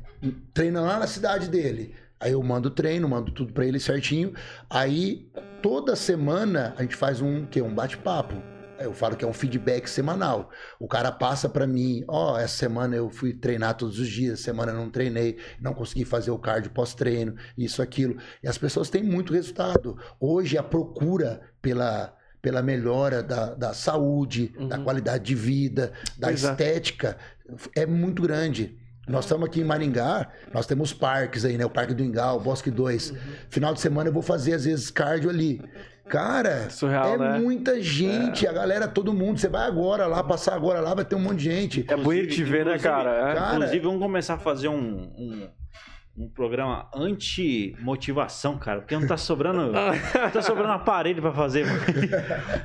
treinam 0.53 0.85
lá 0.85 0.99
na 0.99 1.07
cidade 1.07 1.49
dele. 1.49 1.93
Aí 2.21 2.31
eu 2.31 2.41
mando 2.41 2.69
o 2.69 2.71
treino, 2.71 3.09
mando 3.09 3.33
tudo 3.33 3.51
para 3.51 3.65
ele 3.65 3.81
certinho. 3.81 4.33
Aí 4.69 5.29
toda 5.61 5.93
semana 5.93 6.73
a 6.77 6.83
gente 6.83 6.95
faz 6.95 7.19
um 7.19 7.45
que 7.45 7.61
um 7.61 7.75
bate-papo. 7.75 8.56
Eu 8.79 8.93
falo 8.93 9.15
que 9.15 9.25
é 9.25 9.27
um 9.27 9.33
feedback 9.33 9.87
semanal. 9.87 10.49
O 10.79 10.87
cara 10.87 11.11
passa 11.11 11.49
para 11.49 11.65
mim, 11.65 12.03
ó, 12.07 12.33
oh, 12.33 12.37
essa 12.37 12.57
semana 12.57 12.95
eu 12.95 13.09
fui 13.09 13.33
treinar 13.33 13.75
todos 13.75 13.99
os 13.99 14.07
dias, 14.07 14.39
semana 14.39 14.71
eu 14.71 14.77
não 14.77 14.89
treinei, 14.89 15.37
não 15.59 15.73
consegui 15.73 16.05
fazer 16.05 16.31
o 16.31 16.39
cardio 16.39 16.71
pós-treino, 16.71 17.35
isso, 17.57 17.81
aquilo. 17.81 18.17
E 18.43 18.47
as 18.47 18.57
pessoas 18.57 18.89
têm 18.89 19.03
muito 19.03 19.33
resultado. 19.33 19.97
Hoje 20.19 20.57
a 20.57 20.63
procura 20.63 21.41
pela, 21.61 22.13
pela 22.41 22.61
melhora 22.61 23.23
da, 23.23 23.53
da 23.53 23.73
saúde, 23.73 24.53
uhum. 24.57 24.67
da 24.67 24.77
qualidade 24.79 25.23
de 25.23 25.35
vida, 25.35 25.91
da 26.17 26.27
pois 26.27 26.43
é. 26.43 26.51
estética, 26.51 27.17
é. 27.75 27.81
é 27.81 27.85
muito 27.85 28.21
grande. 28.21 28.77
Nós 29.07 29.23
estamos 29.23 29.47
aqui 29.47 29.61
em 29.61 29.63
Maringá, 29.63 30.29
nós 30.53 30.67
temos 30.67 30.91
parques 30.91 31.45
aí, 31.45 31.57
né? 31.57 31.65
O 31.65 31.69
Parque 31.69 31.93
do 31.93 32.03
Ingá, 32.03 32.33
o 32.33 32.41
Bosque 32.41 32.69
2. 32.69 33.11
Uhum. 33.11 33.17
Final 33.49 33.73
de 33.73 33.79
semana 33.79 34.09
eu 34.09 34.13
vou 34.13 34.21
fazer, 34.21 34.53
às 34.53 34.65
vezes, 34.65 34.91
cardio 34.91 35.29
ali. 35.29 35.61
Cara, 36.07 36.69
Surreal, 36.69 37.15
é 37.15 37.17
né? 37.17 37.39
muita 37.39 37.81
gente, 37.81 38.45
é. 38.45 38.49
a 38.49 38.53
galera, 38.53 38.87
todo 38.87 39.13
mundo. 39.13 39.39
Você 39.39 39.47
vai 39.47 39.67
agora 39.67 40.07
lá, 40.07 40.23
passar 40.23 40.55
agora 40.55 40.79
lá, 40.79 40.93
vai 40.93 41.05
ter 41.05 41.15
um 41.15 41.19
monte 41.19 41.39
de 41.39 41.51
gente. 41.51 41.85
É 41.87 41.95
bonito 41.95 42.33
te 42.33 42.43
ver, 42.43 42.65
né, 42.65 42.77
cara? 42.79 43.31
É. 43.31 43.35
cara? 43.35 43.55
Inclusive, 43.55 43.79
vamos 43.85 43.99
começar 43.99 44.35
a 44.35 44.39
fazer 44.39 44.67
um, 44.67 45.11
um 45.17 45.49
um 46.17 46.27
programa 46.27 46.89
anti-motivação, 46.95 48.57
cara, 48.57 48.79
porque 48.79 48.97
não 48.97 49.07
tá 49.07 49.17
sobrando. 49.17 49.71
não 49.71 50.31
tá 50.33 50.41
sobrando 50.41 50.71
aparelho 50.71 51.21
pra 51.21 51.31
fazer. 51.31 51.65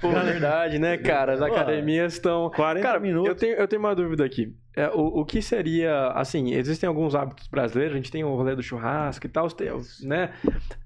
Pô, 0.00 0.10
é 0.10 0.22
verdade, 0.22 0.78
né, 0.78 0.96
cara? 0.96 1.34
As 1.34 1.42
academias 1.42 2.14
estão. 2.14 2.50
40 2.50 2.86
cara, 2.86 2.98
minutos. 2.98 3.28
Eu 3.28 3.34
tenho, 3.34 3.54
eu 3.54 3.68
tenho 3.68 3.82
uma 3.82 3.94
dúvida 3.94 4.24
aqui. 4.24 4.56
É, 4.74 4.88
o, 4.88 5.20
o 5.20 5.24
que 5.24 5.42
seria, 5.42 6.08
assim, 6.12 6.52
existem 6.52 6.86
alguns 6.88 7.14
hábitos 7.14 7.46
brasileiros, 7.48 7.94
a 7.94 7.96
gente 7.96 8.10
tem 8.10 8.24
o 8.24 8.34
rolê 8.34 8.56
do 8.56 8.62
churrasco 8.62 9.26
e 9.26 9.28
tal, 9.28 9.46
né? 10.02 10.32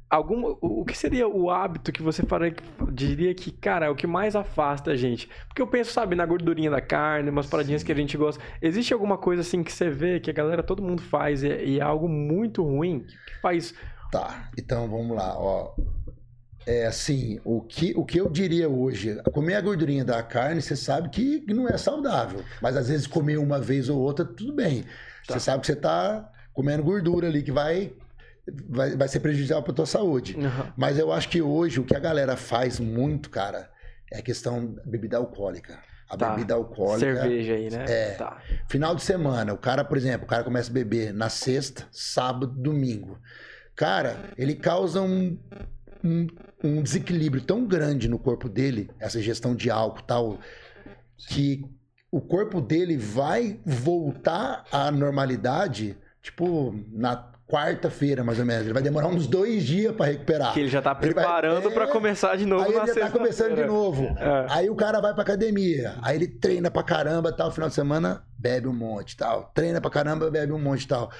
algum, 0.09 0.57
o 0.61 0.85
que 0.85 0.97
seria 0.97 1.29
o 1.29 1.51
hábito 1.51 1.93
que 1.93 2.03
você 2.03 2.23
faria, 2.25 2.55
diria 2.93 3.35
que, 3.35 3.51
cara, 3.51 3.87
é 3.87 3.91
o 3.91 3.95
que 3.95 4.07
mais 4.07 4.37
afasta 4.37 4.93
a 4.93 4.97
gente? 4.97 5.29
Porque 5.49 5.61
eu 5.61 5.67
penso, 5.67 5.93
sabe, 5.93 6.15
na 6.15 6.25
gordurinha 6.25 6.71
da 6.71 6.81
carne, 6.81 7.31
umas 7.31 7.47
paradinhas 7.47 7.83
Sim. 7.83 7.87
que 7.87 7.93
a 7.93 7.97
gente 7.97 8.17
gosta. 8.17 8.43
Existe 8.63 8.93
alguma 8.93 9.19
coisa 9.19 9.43
assim 9.43 9.63
que 9.63 9.73
você 9.73 9.91
vê 9.91 10.21
que 10.21 10.31
a 10.31 10.35
galera, 10.35 10.63
todo 10.63 10.83
mundo 10.83 11.03
faz 11.03 11.43
e, 11.43 11.49
e 11.49 11.81
é 11.81 11.83
algo 11.83 12.09
muito 12.09 12.63
ruim 12.63 13.01
que 13.27 13.41
faz. 13.41 13.75
Tá, 14.11 14.51
então 14.57 14.89
vamos 14.89 15.17
lá, 15.17 15.37
ó. 15.37 15.75
É 16.67 16.87
assim, 16.87 17.41
o 17.45 17.61
que, 17.61 17.93
o 17.97 18.05
que 18.05 18.19
eu 18.19 18.29
diria 18.29 18.69
hoje, 18.69 19.21
comer 19.33 19.55
a 19.55 19.61
gordurinha 19.61 20.05
da 20.05 20.21
carne, 20.23 20.61
você 20.61 20.75
sabe 20.75 21.09
que 21.11 21.45
não 21.47 21.69
é 21.69 21.79
saudável. 21.79 22.43
Mas 22.61 22.77
às 22.77 22.89
vezes 22.89 23.07
comer 23.07 23.39
uma 23.39 23.61
vez 23.61 23.89
ou 23.89 24.01
outra, 24.01 24.25
tudo 24.25 24.53
bem. 24.53 24.83
Tá. 25.27 25.35
Você 25.35 25.41
sabe 25.41 25.61
que 25.61 25.67
você 25.69 25.75
está 25.75 26.29
comendo 26.53 26.83
gordura 26.83 27.29
ali 27.29 27.43
que 27.43 27.53
vai 27.53 27.93
vai, 28.69 28.97
vai 28.97 29.09
ser 29.09 29.21
prejudicial 29.21 29.63
para 29.63 29.73
tua 29.73 29.87
saúde. 29.87 30.37
Uhum. 30.37 30.73
Mas 30.77 30.99
eu 30.99 31.13
acho 31.13 31.29
que 31.29 31.43
hoje 31.43 31.81
o 31.81 31.85
que 31.85 31.97
a 31.97 32.01
galera 32.01 32.37
faz 32.37 32.79
muito, 32.79 33.31
cara, 33.31 33.71
é 34.13 34.19
a 34.19 34.23
questão 34.23 34.67
da 34.67 34.83
bebida 34.85 35.17
alcoólica. 35.17 35.79
A 36.09 36.17
tá. 36.17 36.31
bebida 36.31 36.55
alcoólica. 36.55 37.21
Cerveja 37.23 37.55
aí, 37.55 37.71
né? 37.71 37.85
É. 37.89 38.11
Tá. 38.13 38.41
Final 38.69 38.95
de 38.95 39.03
semana, 39.03 39.53
o 39.53 39.59
cara, 39.59 39.85
por 39.85 39.97
exemplo, 39.97 40.25
o 40.25 40.29
cara 40.29 40.45
começa 40.45 40.71
a 40.71 40.73
beber 40.73 41.13
na 41.13 41.29
sexta, 41.29 41.87
sábado, 41.91 42.47
domingo. 42.47 43.19
Cara, 43.75 44.31
ele 44.39 44.55
causa 44.55 45.03
um, 45.03 45.37
um, 46.03 46.27
um 46.67 46.83
desequilíbrio 46.83 47.43
tão 47.43 47.65
grande 47.65 48.09
no 48.09 48.19
corpo 48.19 48.49
dele, 48.49 48.91
essa 48.99 49.21
gestão 49.21 49.55
de 49.55 49.71
álcool 49.71 50.03
tal, 50.03 50.39
que 51.29 51.65
o 52.11 52.21
corpo 52.21 52.61
dele 52.61 52.97
vai 52.97 53.61
voltar 53.65 54.65
à 54.71 54.91
normalidade, 54.91 55.97
tipo, 56.23 56.75
na 56.91 57.33
quarta-feira, 57.49 58.25
mais 58.25 58.39
ou 58.39 58.45
menos. 58.45 58.65
Ele 58.65 58.73
vai 58.73 58.83
demorar 58.83 59.07
uns 59.09 59.27
dois 59.27 59.63
dias 59.65 59.95
para 59.95 60.07
recuperar. 60.07 60.53
Que 60.53 60.61
ele 60.61 60.69
já 60.69 60.83
tá 60.83 60.95
preparando 60.95 61.65
vai... 61.65 61.73
é... 61.73 61.75
para 61.75 61.87
começar 61.87 62.37
de 62.37 62.45
novo 62.45 62.65
aí 62.65 62.75
ele 62.75 62.87
já 62.87 63.01
tá 63.01 63.11
começando 63.11 63.55
de 63.55 63.65
novo. 63.65 64.05
É. 64.19 64.47
Aí 64.51 64.71
o 64.71 64.75
cara 64.75 65.01
vai 65.01 65.13
pra 65.13 65.23
academia. 65.23 65.95
Aí 66.03 66.17
ele 66.17 66.27
treina 66.27 66.71
pra 66.71 66.83
caramba, 66.83 67.33
tal. 67.33 67.51
Final 67.51 67.69
de 67.69 67.75
semana, 67.75 68.25
bebe 68.37 68.67
um 68.67 68.75
monte, 68.75 69.17
tal. 69.17 69.51
Treina 69.55 69.81
pra 69.81 69.91
caramba, 69.91 70.31
bebe 70.31 70.53
um 70.53 70.59
monte, 70.59 70.89
tal. 70.89 71.11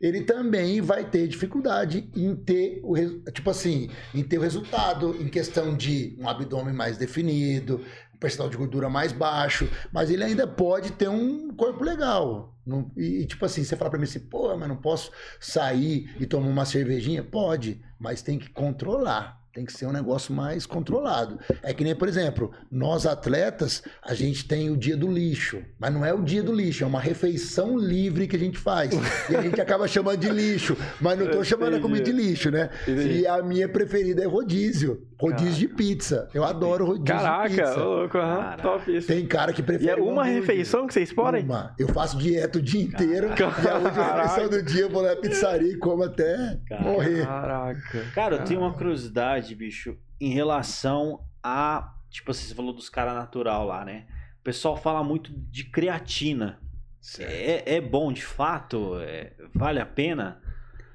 Ele 0.00 0.22
também 0.22 0.80
vai 0.80 1.04
ter 1.04 1.28
dificuldade 1.28 2.10
em 2.16 2.34
ter 2.34 2.80
o 2.82 2.94
tipo 3.30 3.50
assim, 3.50 3.90
em 4.14 4.22
ter 4.22 4.38
o 4.38 4.42
resultado 4.42 5.14
em 5.20 5.28
questão 5.28 5.76
de 5.76 6.16
um 6.18 6.28
abdômen 6.28 6.72
mais 6.72 6.96
definido, 6.96 7.84
percentual 8.18 8.50
de 8.50 8.56
gordura 8.56 8.88
mais 8.88 9.12
baixo, 9.12 9.68
mas 9.92 10.10
ele 10.10 10.22
ainda 10.22 10.46
pode 10.46 10.92
ter 10.92 11.08
um 11.08 11.54
corpo 11.54 11.82
legal. 11.82 12.54
Não, 12.66 12.90
e, 12.96 13.24
tipo 13.26 13.44
assim, 13.44 13.64
você 13.64 13.74
fala 13.74 13.90
pra 13.90 13.98
mim 13.98 14.04
assim, 14.04 14.20
pô, 14.20 14.56
mas 14.56 14.68
não 14.68 14.76
posso 14.76 15.10
sair 15.40 16.14
e 16.20 16.26
tomar 16.26 16.46
uma 16.46 16.64
cervejinha? 16.64 17.24
Pode, 17.24 17.82
mas 17.98 18.22
tem 18.22 18.38
que 18.38 18.50
controlar. 18.50 19.39
Tem 19.52 19.64
que 19.64 19.72
ser 19.72 19.86
um 19.86 19.92
negócio 19.92 20.32
mais 20.32 20.64
controlado. 20.64 21.38
É 21.62 21.74
que 21.74 21.82
nem, 21.82 21.94
por 21.94 22.06
exemplo, 22.06 22.52
nós 22.70 23.04
atletas, 23.04 23.82
a 24.00 24.14
gente 24.14 24.46
tem 24.46 24.70
o 24.70 24.76
dia 24.76 24.96
do 24.96 25.10
lixo. 25.10 25.60
Mas 25.78 25.92
não 25.92 26.04
é 26.04 26.14
o 26.14 26.22
dia 26.22 26.42
do 26.42 26.52
lixo, 26.52 26.84
é 26.84 26.86
uma 26.86 27.00
refeição 27.00 27.76
livre 27.76 28.28
que 28.28 28.36
a 28.36 28.38
gente 28.38 28.58
faz. 28.58 28.90
E 29.28 29.34
a 29.34 29.42
gente 29.42 29.60
acaba 29.60 29.88
chamando 29.88 30.18
de 30.18 30.28
lixo. 30.30 30.76
Mas 31.00 31.18
não 31.18 31.26
estou 31.26 31.42
chamando 31.42 31.74
a 31.76 31.80
comida 31.80 32.04
de 32.04 32.12
lixo, 32.12 32.50
né? 32.50 32.70
Entendi. 32.82 33.20
E 33.22 33.26
a 33.26 33.42
minha 33.42 33.68
preferida 33.68 34.22
é 34.22 34.26
rodízio. 34.26 35.06
Rodízio 35.18 35.44
Caraca. 35.52 35.58
de 35.58 35.68
pizza. 35.68 36.28
Eu 36.32 36.44
adoro 36.44 36.86
rodízio 36.86 37.04
Caraca, 37.20 37.48
de 37.50 37.56
pizza. 37.56 37.74
louco, 37.84 38.12
Caraca. 38.12 38.62
top 38.62 38.96
isso. 38.96 39.06
Tem 39.06 39.26
cara 39.26 39.52
que 39.52 39.62
prefere. 39.62 39.86
E 39.86 39.90
é 39.90 39.96
uma 39.96 40.24
refeição 40.24 40.86
que 40.86 40.94
vocês 40.94 41.12
podem? 41.12 41.44
Uma. 41.44 41.74
Eu 41.78 41.88
faço 41.88 42.16
dieta 42.16 42.58
o 42.58 42.62
dia 42.62 42.80
inteiro. 42.82 43.28
Caraca. 43.34 43.62
E 43.62 43.68
a 43.68 43.74
última 43.78 44.12
refeição 44.22 44.48
do 44.48 44.62
dia 44.62 44.82
eu 44.82 44.90
vou 44.90 45.02
na 45.02 45.14
pizzaria 45.16 45.72
e 45.72 45.76
como 45.76 46.04
até 46.04 46.58
Caraca. 46.68 46.88
morrer. 46.88 47.26
Caraca. 47.26 48.04
Cara, 48.14 48.36
eu 48.36 48.44
tenho 48.44 48.60
uma 48.60 48.72
curiosidade, 48.72 49.39
bicho, 49.48 49.96
em 50.20 50.30
relação 50.30 51.24
a. 51.42 51.94
Tipo, 52.10 52.34
você 52.34 52.54
falou 52.54 52.72
dos 52.72 52.88
caras 52.88 53.14
natural 53.14 53.66
lá, 53.66 53.84
né? 53.84 54.06
O 54.40 54.42
pessoal 54.42 54.76
fala 54.76 55.02
muito 55.04 55.32
de 55.32 55.64
creatina. 55.64 56.60
É, 57.18 57.76
é 57.76 57.80
bom 57.80 58.12
de 58.12 58.22
fato? 58.22 58.98
É, 59.00 59.32
vale 59.54 59.80
a 59.80 59.86
pena? 59.86 60.40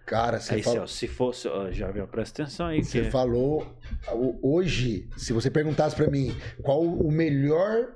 Cara, 0.05 0.39
você 0.39 0.61
falou... 0.61 0.87
se 0.87 1.07
fosse, 1.07 1.49
já 1.71 1.89
viu, 1.89 2.07
presta 2.07 2.43
atenção 2.43 2.67
aí. 2.67 2.83
Você 2.83 3.03
que... 3.03 3.11
falou 3.11 3.75
hoje, 4.41 5.09
se 5.17 5.33
você 5.33 5.49
perguntasse 5.49 5.95
para 5.95 6.09
mim 6.09 6.35
qual 6.61 6.81
o 6.83 7.11
melhor 7.11 7.87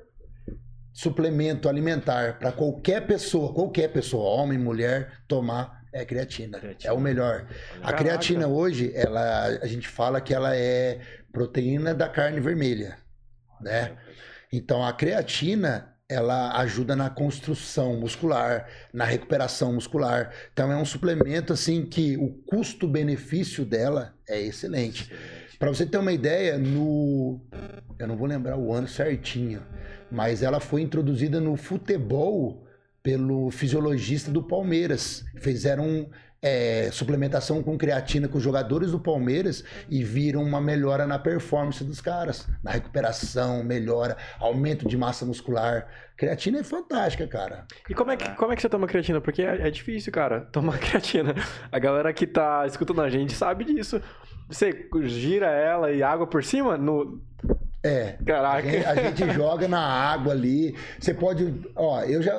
suplemento 0.91 1.69
alimentar 1.69 2.39
para 2.39 2.51
qualquer 2.51 3.05
pessoa, 3.05 3.53
qualquer 3.53 3.89
pessoa, 3.89 4.41
homem, 4.41 4.57
mulher, 4.57 5.21
tomar 5.27 5.78
é 5.91 6.05
creatina. 6.05 6.59
creatina. 6.59 6.91
É 6.91 6.95
o 6.95 6.99
melhor. 6.99 7.45
Caraca. 7.45 7.89
A 7.89 7.93
creatina 7.93 8.47
hoje, 8.47 8.91
ela, 8.95 9.45
a 9.45 9.67
gente 9.67 9.87
fala 9.87 10.21
que 10.21 10.33
ela 10.33 10.55
é 10.55 10.99
proteína 11.31 11.93
da 11.93 12.07
carne 12.07 12.39
vermelha, 12.39 12.97
né? 13.61 13.97
Então 14.51 14.83
a 14.83 14.93
creatina 14.93 15.95
ela 16.09 16.57
ajuda 16.59 16.95
na 16.95 17.07
construção 17.07 17.99
muscular, 17.99 18.67
na 18.91 19.05
recuperação 19.05 19.73
muscular. 19.73 20.33
Então 20.51 20.71
é 20.71 20.75
um 20.75 20.85
suplemento 20.85 21.53
assim 21.53 21.85
que 21.85 22.17
o 22.17 22.29
custo-benefício 22.47 23.63
dela 23.63 24.15
é 24.27 24.41
excelente. 24.41 25.11
Para 25.59 25.69
você 25.69 25.85
ter 25.85 25.99
uma 25.99 26.11
ideia, 26.11 26.57
no 26.57 27.39
eu 27.99 28.07
não 28.07 28.17
vou 28.17 28.27
lembrar 28.27 28.57
o 28.57 28.73
ano 28.73 28.87
certinho, 28.87 29.61
mas 30.09 30.41
ela 30.41 30.59
foi 30.59 30.81
introduzida 30.81 31.39
no 31.39 31.55
futebol 31.55 32.65
pelo 33.03 33.49
fisiologista 33.51 34.31
do 34.31 34.43
Palmeiras. 34.43 35.23
Fizeram 35.37 36.09
é, 36.41 36.89
suplementação 36.91 37.61
com 37.61 37.77
creatina 37.77 38.27
com 38.27 38.37
os 38.37 38.43
jogadores 38.43 38.91
do 38.91 38.99
Palmeiras 38.99 39.63
e 39.89 40.03
viram 40.03 40.41
uma 40.41 40.61
melhora 40.61 41.05
na 41.05 41.19
performance 41.19 41.83
dos 41.83 41.99
caras, 41.99 42.47
na 42.63 42.71
recuperação, 42.71 43.63
melhora, 43.63 44.17
aumento 44.39 44.87
de 44.87 44.97
massa 44.97 45.25
muscular. 45.25 45.87
Creatina 46.15 46.59
é 46.59 46.63
fantástica, 46.63 47.27
cara. 47.27 47.65
E 47.89 47.93
como 47.93 48.11
é 48.11 48.17
que, 48.17 48.29
como 48.35 48.51
é 48.51 48.55
que 48.55 48.61
você 48.61 48.69
toma 48.69 48.87
creatina? 48.87 49.21
Porque 49.21 49.41
é, 49.41 49.67
é 49.67 49.71
difícil, 49.71 50.11
cara, 50.11 50.41
tomar 50.51 50.77
creatina. 50.79 51.35
A 51.71 51.79
galera 51.79 52.13
que 52.13 52.25
tá 52.25 52.65
escutando 52.65 53.01
a 53.01 53.09
gente 53.09 53.33
sabe 53.33 53.65
disso. 53.65 54.01
Você 54.49 54.87
gira 55.03 55.47
ela 55.47 55.91
e 55.91 56.01
água 56.01 56.25
por 56.25 56.43
cima 56.43 56.75
no, 56.75 57.21
é. 57.83 58.17
Caraca. 58.25 58.67
A 58.67 58.71
gente, 58.71 58.85
a 58.85 58.95
gente, 58.95 59.33
joga 59.33 59.67
na 59.67 59.79
água 59.79 60.33
ali. 60.33 60.75
Você 60.99 61.13
pode. 61.13 61.53
Ó, 61.75 62.01
eu 62.01 62.21
já. 62.21 62.33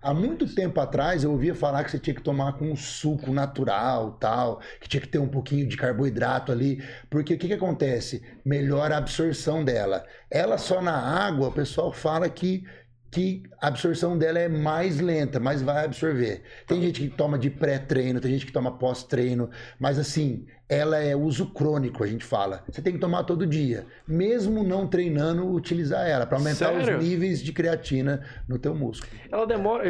Há 0.00 0.14
muito 0.14 0.46
tempo 0.54 0.80
atrás 0.80 1.24
eu 1.24 1.32
ouvia 1.32 1.54
falar 1.54 1.82
que 1.82 1.90
você 1.90 1.98
tinha 1.98 2.14
que 2.14 2.22
tomar 2.22 2.52
com 2.52 2.70
um 2.70 2.76
suco 2.76 3.32
natural, 3.32 4.12
tal, 4.12 4.60
que 4.80 4.88
tinha 4.88 5.00
que 5.00 5.08
ter 5.08 5.18
um 5.18 5.28
pouquinho 5.28 5.66
de 5.66 5.76
carboidrato 5.76 6.52
ali, 6.52 6.82
porque 7.10 7.34
o 7.34 7.38
que, 7.38 7.48
que 7.48 7.54
acontece? 7.54 8.22
Melhora 8.44 8.94
a 8.94 8.98
absorção 8.98 9.64
dela. 9.64 10.04
Ela 10.30 10.56
só 10.56 10.80
na 10.80 10.96
água, 10.96 11.48
o 11.48 11.52
pessoal 11.52 11.92
fala 11.92 12.28
que 12.28 12.64
que 13.10 13.42
a 13.60 13.68
absorção 13.68 14.18
dela 14.18 14.38
é 14.38 14.48
mais 14.48 15.00
lenta, 15.00 15.40
mas 15.40 15.62
vai 15.62 15.84
absorver. 15.84 16.42
Tem 16.66 16.80
gente 16.82 17.00
que 17.00 17.08
toma 17.08 17.38
de 17.38 17.48
pré-treino, 17.48 18.20
tem 18.20 18.32
gente 18.32 18.46
que 18.46 18.52
toma 18.52 18.76
pós-treino, 18.78 19.48
mas 19.78 19.98
assim, 19.98 20.46
ela 20.68 20.98
é 20.98 21.16
uso 21.16 21.46
crônico, 21.46 22.04
a 22.04 22.06
gente 22.06 22.24
fala. 22.24 22.62
Você 22.68 22.82
tem 22.82 22.92
que 22.92 22.98
tomar 22.98 23.24
todo 23.24 23.46
dia, 23.46 23.86
mesmo 24.06 24.62
não 24.62 24.86
treinando, 24.86 25.50
utilizar 25.50 26.06
ela 26.06 26.26
para 26.26 26.36
aumentar 26.36 26.66
Sério? 26.66 26.98
os 26.98 27.04
níveis 27.04 27.42
de 27.42 27.52
creatina 27.52 28.22
no 28.46 28.58
teu 28.58 28.74
músculo. 28.74 29.10
Ela 29.32 29.46
demora, 29.46 29.84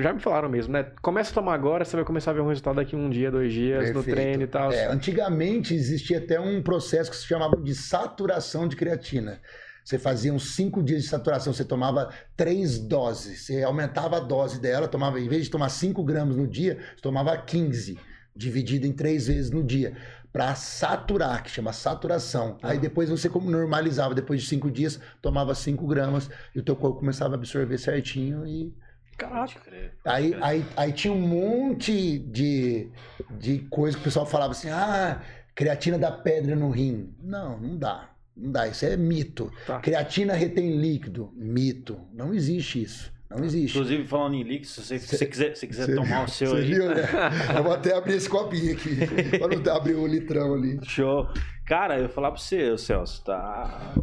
já 0.00 0.14
me 0.14 0.20
falaram 0.20 0.48
mesmo, 0.48 0.72
né? 0.72 0.86
Começa 1.02 1.30
a 1.30 1.34
tomar 1.34 1.54
agora, 1.54 1.84
você 1.84 1.96
vai 1.96 2.04
começar 2.04 2.30
a 2.30 2.34
ver 2.34 2.40
um 2.40 2.48
resultado 2.48 2.76
daqui 2.76 2.96
um 2.96 3.10
dia, 3.10 3.30
dois 3.30 3.52
dias 3.52 3.84
Perfeito. 3.90 3.98
no 3.98 4.14
treino 4.14 4.42
e 4.42 4.46
tal. 4.46 4.72
É, 4.72 4.86
antigamente 4.86 5.74
existia 5.74 6.18
até 6.18 6.40
um 6.40 6.62
processo 6.62 7.10
que 7.10 7.16
se 7.16 7.26
chamava 7.26 7.56
de 7.56 7.74
saturação 7.74 8.66
de 8.66 8.76
creatina. 8.76 9.40
Você 9.86 10.00
fazia 10.00 10.34
uns 10.34 10.56
cinco 10.56 10.82
dias 10.82 11.04
de 11.04 11.08
saturação, 11.08 11.52
você 11.52 11.64
tomava 11.64 12.12
três 12.36 12.76
doses. 12.76 13.42
Você 13.42 13.62
aumentava 13.62 14.16
a 14.16 14.20
dose 14.20 14.60
dela, 14.60 14.88
tomava, 14.88 15.20
em 15.20 15.28
vez 15.28 15.44
de 15.44 15.50
tomar 15.50 15.68
5 15.68 16.02
gramas 16.02 16.36
no 16.36 16.44
dia, 16.44 16.76
você 16.96 17.00
tomava 17.00 17.36
15 17.36 17.96
dividido 18.34 18.84
em 18.84 18.92
três 18.92 19.28
vezes 19.28 19.48
no 19.48 19.62
dia, 19.62 19.96
para 20.32 20.56
saturar, 20.56 21.40
que 21.44 21.50
chama 21.50 21.72
saturação. 21.72 22.58
Aí 22.64 22.80
depois 22.80 23.08
você 23.08 23.28
normalizava, 23.28 24.12
depois 24.12 24.42
de 24.42 24.48
cinco 24.48 24.72
dias, 24.72 24.98
tomava 25.22 25.54
5 25.54 25.86
gramas 25.86 26.28
e 26.52 26.58
o 26.58 26.64
teu 26.64 26.74
corpo 26.74 26.98
começava 26.98 27.34
a 27.34 27.38
absorver 27.38 27.78
certinho 27.78 28.44
e. 28.44 28.74
Caraca. 29.16 29.60
Aí, 30.04 30.34
aí, 30.42 30.66
aí 30.76 30.92
tinha 30.92 31.14
um 31.14 31.20
monte 31.20 32.18
de, 32.18 32.90
de 33.38 33.60
coisa 33.70 33.96
que 33.96 34.00
o 34.02 34.04
pessoal 34.04 34.26
falava 34.26 34.50
assim: 34.50 34.68
ah, 34.68 35.22
creatina 35.54 35.96
dá 35.96 36.10
pedra 36.10 36.56
no 36.56 36.70
rim. 36.70 37.14
Não, 37.22 37.56
não 37.60 37.78
dá. 37.78 38.15
Não 38.36 38.52
dá, 38.52 38.68
isso 38.68 38.84
é 38.84 38.96
mito. 38.96 39.50
Tá. 39.66 39.80
Creatina 39.80 40.34
retém 40.34 40.76
líquido. 40.76 41.32
Mito. 41.34 41.98
Não 42.12 42.34
existe 42.34 42.82
isso. 42.82 43.12
Não 43.28 43.44
existe. 43.44 43.76
Inclusive, 43.76 44.06
falando 44.06 44.34
em 44.34 44.42
líquido, 44.42 44.68
se 44.68 44.82
você, 44.82 44.98
cê, 44.98 45.26
quiser, 45.26 45.56
se 45.56 45.66
quiser 45.66 45.86
cê, 45.86 45.94
tomar 45.94 46.24
o 46.24 46.28
seu 46.28 46.54
aí. 46.54 46.64
Viu, 46.64 46.88
né? 46.88 47.02
Eu 47.56 47.62
vou 47.62 47.72
até 47.72 47.94
abrir 47.96 48.14
esse 48.14 48.28
copinho 48.28 48.72
aqui. 48.72 48.96
para 49.38 49.56
não 49.56 49.76
abrir 49.76 49.94
o 49.94 50.06
litrão 50.06 50.54
ali. 50.54 50.78
Show. 50.84 51.28
Cara, 51.64 51.96
eu 51.96 52.04
vou 52.04 52.08
falar 52.10 52.30
pra 52.30 52.40
você, 52.40 52.78
Celso, 52.78 53.24
tá. 53.24 53.94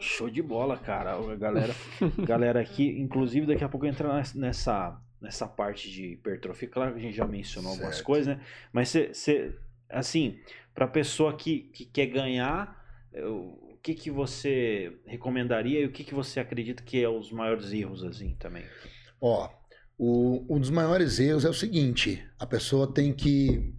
Show 0.00 0.28
de 0.28 0.42
bola, 0.42 0.76
cara. 0.76 1.12
A 1.12 1.36
galera, 1.36 1.72
galera 2.26 2.60
aqui, 2.60 2.98
inclusive, 2.98 3.46
daqui 3.46 3.62
a 3.62 3.68
pouco 3.68 3.86
entra 3.86 4.20
nessa, 4.34 5.00
nessa 5.20 5.46
parte 5.46 5.88
de 5.88 6.14
hipertrofia. 6.14 6.68
Claro 6.68 6.92
que 6.92 6.98
a 6.98 7.02
gente 7.02 7.16
já 7.16 7.26
mencionou 7.26 7.70
certo. 7.70 7.84
algumas 7.84 8.02
coisas, 8.02 8.36
né? 8.36 8.42
Mas 8.72 8.88
você, 8.88 9.54
assim, 9.88 10.40
pra 10.74 10.88
pessoa 10.88 11.36
que, 11.36 11.70
que 11.72 11.84
quer 11.84 12.06
ganhar, 12.06 12.76
eu, 13.12 13.56
que, 13.82 13.94
que 13.94 14.10
você 14.10 14.96
recomendaria 15.04 15.80
e 15.80 15.86
o 15.86 15.92
que, 15.92 16.04
que 16.04 16.14
você 16.14 16.38
acredita 16.38 16.82
que 16.82 17.02
é 17.02 17.08
os 17.08 17.32
maiores 17.32 17.72
erros 17.72 18.04
assim 18.04 18.36
também? 18.38 18.64
Ó, 19.20 19.50
o, 19.98 20.46
um 20.48 20.60
dos 20.60 20.70
maiores 20.70 21.18
erros 21.18 21.44
é 21.44 21.48
o 21.48 21.54
seguinte: 21.54 22.24
a 22.38 22.46
pessoa 22.46 22.92
tem 22.92 23.12
que 23.12 23.74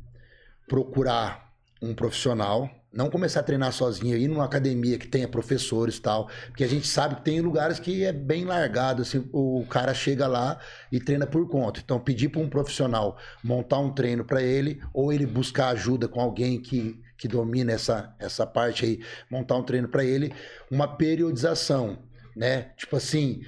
procurar 0.67 1.53
um 1.81 1.93
profissional 1.93 2.69
não 2.93 3.09
começar 3.09 3.39
a 3.39 3.43
treinar 3.43 3.73
sozinho, 3.73 4.15
ir 4.15 4.27
numa 4.27 4.45
academia 4.45 4.99
que 4.99 5.07
tenha 5.07 5.27
professores 5.27 5.97
e 5.97 6.01
tal, 6.01 6.29
porque 6.47 6.63
a 6.63 6.67
gente 6.67 6.85
sabe 6.85 7.15
que 7.15 7.23
tem 7.23 7.41
lugares 7.41 7.79
que 7.79 8.03
é 8.03 8.13
bem 8.13 8.45
largado, 8.45 9.01
assim, 9.01 9.27
o 9.33 9.65
cara 9.67 9.93
chega 9.95 10.27
lá 10.27 10.59
e 10.91 10.99
treina 10.99 11.25
por 11.25 11.49
conta. 11.49 11.81
Então, 11.83 11.99
pedir 11.99 12.29
para 12.29 12.39
um 12.39 12.47
profissional 12.47 13.17
montar 13.43 13.79
um 13.79 13.91
treino 13.91 14.23
para 14.23 14.43
ele, 14.43 14.79
ou 14.93 15.11
ele 15.11 15.25
buscar 15.25 15.69
ajuda 15.69 16.07
com 16.07 16.21
alguém 16.21 16.61
que, 16.61 17.01
que 17.23 17.27
domina 17.29 17.71
essa, 17.71 18.13
essa 18.19 18.45
parte 18.45 18.83
aí, 18.83 18.99
montar 19.31 19.55
um 19.55 19.63
treino 19.63 19.87
para 19.87 20.03
ele, 20.03 20.33
uma 20.69 20.97
periodização, 20.97 21.99
né? 22.35 22.73
Tipo 22.75 22.97
assim, 22.97 23.45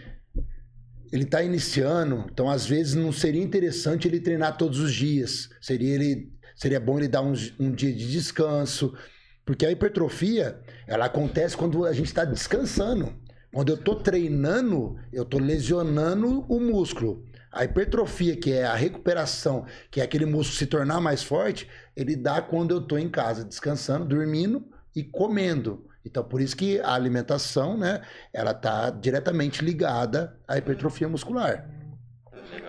ele 1.12 1.24
está 1.24 1.44
iniciando, 1.44 2.26
então 2.32 2.50
às 2.50 2.66
vezes 2.66 2.94
não 2.94 3.12
seria 3.12 3.44
interessante 3.44 4.08
ele 4.08 4.22
treinar 4.22 4.58
todos 4.58 4.80
os 4.80 4.94
dias, 4.94 5.50
seria 5.60 5.94
ele 5.94 6.32
seria 6.56 6.80
bom 6.80 6.98
ele 6.98 7.10
dar 7.10 7.22
um, 7.22 7.34
um 7.60 7.70
dia 7.70 7.92
de 7.92 8.10
descanso, 8.10 8.98
porque 9.46 9.66
a 9.66 9.72
hipertrofia, 9.72 10.58
ela 10.88 11.08
acontece 11.08 11.58
quando 11.58 11.84
a 11.84 11.92
gente 11.92 12.08
está 12.08 12.24
descansando. 12.24 13.14
Quando 13.54 13.68
eu 13.68 13.76
estou 13.76 13.96
treinando, 13.96 14.98
eu 15.12 15.24
estou 15.24 15.42
lesionando 15.42 16.46
o 16.48 16.62
músculo. 16.62 17.26
A 17.56 17.64
hipertrofia, 17.64 18.36
que 18.36 18.52
é 18.52 18.66
a 18.66 18.76
recuperação, 18.76 19.66
que 19.90 20.02
é 20.02 20.04
aquele 20.04 20.26
músculo 20.26 20.58
se 20.58 20.66
tornar 20.66 21.00
mais 21.00 21.24
forte, 21.24 21.70
ele 21.96 22.14
dá 22.14 22.42
quando 22.42 22.72
eu 22.72 22.80
estou 22.80 23.00
em 23.00 23.08
casa, 23.08 23.46
descansando, 23.46 24.04
dormindo 24.04 24.68
e 24.94 25.02
comendo. 25.02 25.88
Então, 26.04 26.22
por 26.22 26.42
isso 26.42 26.54
que 26.54 26.82
a 26.82 26.94
alimentação, 26.94 27.78
né, 27.78 28.02
ela 28.34 28.52
está 28.52 28.90
diretamente 28.90 29.64
ligada 29.64 30.38
à 30.46 30.58
hipertrofia 30.58 31.08
muscular. 31.08 31.66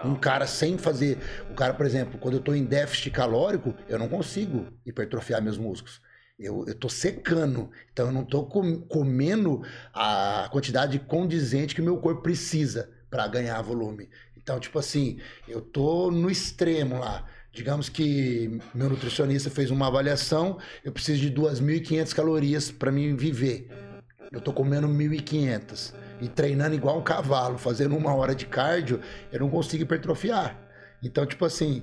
Um 0.04 0.14
cara 0.14 0.46
sem 0.46 0.78
fazer. 0.78 1.18
O 1.50 1.54
cara, 1.54 1.74
por 1.74 1.84
exemplo, 1.84 2.16
quando 2.20 2.34
eu 2.34 2.40
estou 2.40 2.54
em 2.54 2.64
déficit 2.64 3.10
calórico, 3.10 3.74
eu 3.88 3.98
não 3.98 4.08
consigo 4.08 4.68
hipertrofiar 4.86 5.42
meus 5.42 5.58
músculos. 5.58 6.00
Eu, 6.38 6.64
estou 6.64 6.88
secando, 6.88 7.72
então 7.92 8.06
eu 8.06 8.12
não 8.12 8.22
estou 8.22 8.46
com, 8.46 8.82
comendo 8.82 9.62
a 9.92 10.48
quantidade 10.52 10.96
condizente 11.00 11.74
que 11.74 11.80
o 11.80 11.84
meu 11.84 11.96
corpo 11.96 12.22
precisa 12.22 12.94
para 13.10 13.26
ganhar 13.26 13.60
volume. 13.62 14.08
Então, 14.46 14.60
tipo 14.60 14.78
assim, 14.78 15.18
eu 15.48 15.60
tô 15.60 16.08
no 16.08 16.30
extremo 16.30 17.00
lá. 17.00 17.26
Digamos 17.50 17.88
que 17.88 18.60
meu 18.72 18.88
nutricionista 18.88 19.50
fez 19.50 19.72
uma 19.72 19.88
avaliação, 19.88 20.56
eu 20.84 20.92
preciso 20.92 21.20
de 21.20 21.32
2.500 21.32 22.14
calorias 22.14 22.70
para 22.70 22.92
mim 22.92 23.16
viver. 23.16 23.68
Eu 24.30 24.40
tô 24.40 24.52
comendo 24.52 24.86
1.500 24.86 25.92
e 26.20 26.28
treinando 26.28 26.76
igual 26.76 26.96
um 26.96 27.02
cavalo, 27.02 27.58
fazendo 27.58 27.96
uma 27.96 28.14
hora 28.14 28.36
de 28.36 28.46
cardio, 28.46 29.00
eu 29.32 29.40
não 29.40 29.50
consigo 29.50 29.82
hipertrofiar. 29.82 30.56
Então, 31.02 31.26
tipo 31.26 31.44
assim, 31.44 31.82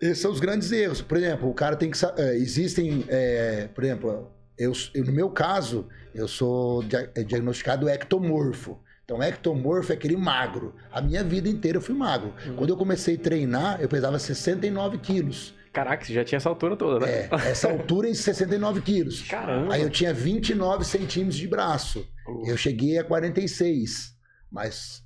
esses 0.00 0.20
são 0.20 0.30
os 0.30 0.38
grandes 0.38 0.70
erros. 0.70 1.02
Por 1.02 1.16
exemplo, 1.16 1.50
o 1.50 1.54
cara 1.54 1.74
tem 1.74 1.90
que. 1.90 1.98
É, 2.18 2.36
existem. 2.36 3.04
É, 3.08 3.68
por 3.74 3.82
exemplo, 3.82 4.30
eu, 4.56 4.72
eu, 4.94 5.04
no 5.04 5.12
meu 5.12 5.28
caso, 5.28 5.88
eu 6.14 6.28
sou 6.28 6.84
é, 7.16 7.24
diagnosticado 7.24 7.88
ectomorfo. 7.88 8.78
Então, 9.06 9.22
ectomorfo 9.22 9.92
é 9.92 9.94
aquele 9.94 10.16
magro. 10.16 10.74
A 10.90 11.00
minha 11.00 11.22
vida 11.22 11.48
inteira 11.48 11.78
eu 11.78 11.80
fui 11.80 11.94
magro. 11.94 12.34
Uhum. 12.44 12.56
Quando 12.56 12.70
eu 12.70 12.76
comecei 12.76 13.14
a 13.14 13.18
treinar, 13.18 13.80
eu 13.80 13.88
pesava 13.88 14.18
69 14.18 14.98
quilos. 14.98 15.54
Caraca, 15.72 16.04
você 16.04 16.12
já 16.12 16.24
tinha 16.24 16.38
essa 16.38 16.48
altura 16.48 16.76
toda, 16.76 17.06
né? 17.06 17.28
É, 17.30 17.50
essa 17.50 17.70
altura 17.70 18.08
em 18.08 18.14
69 18.14 18.80
quilos. 18.80 19.22
Caramba! 19.22 19.72
Aí 19.74 19.82
eu 19.82 19.90
tinha 19.90 20.12
29 20.12 20.84
centímetros 20.84 21.36
de 21.36 21.46
braço. 21.46 22.04
Eu 22.44 22.56
cheguei 22.56 22.98
a 22.98 23.04
46. 23.04 24.12
Mas 24.50 25.04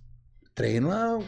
treino 0.55 0.91
há 0.91 1.19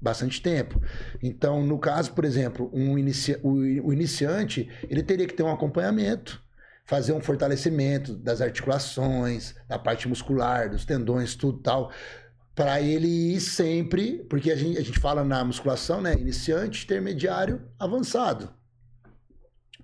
bastante 0.00 0.40
tempo. 0.40 0.80
Então, 1.20 1.64
no 1.64 1.80
caso, 1.80 2.12
por 2.12 2.24
exemplo, 2.24 2.70
um 2.72 2.96
inicia, 2.96 3.40
o, 3.42 3.54
o 3.54 3.92
iniciante, 3.92 4.70
ele 4.88 5.02
teria 5.02 5.26
que 5.26 5.34
ter 5.34 5.42
um 5.42 5.50
acompanhamento, 5.50 6.40
fazer 6.84 7.12
um 7.12 7.20
fortalecimento 7.20 8.14
das 8.14 8.40
articulações, 8.40 9.54
da 9.68 9.78
parte 9.78 10.08
muscular, 10.08 10.68
dos 10.68 10.84
tendões, 10.84 11.36
tudo 11.36 11.58
tal, 11.58 11.92
para 12.60 12.78
ele 12.78 13.08
ir 13.08 13.40
sempre, 13.40 14.18
porque 14.28 14.50
a 14.50 14.54
gente, 14.54 14.76
a 14.76 14.82
gente 14.82 14.98
fala 14.98 15.24
na 15.24 15.42
musculação, 15.42 16.02
né, 16.02 16.12
iniciante, 16.12 16.84
intermediário, 16.84 17.62
avançado. 17.78 18.50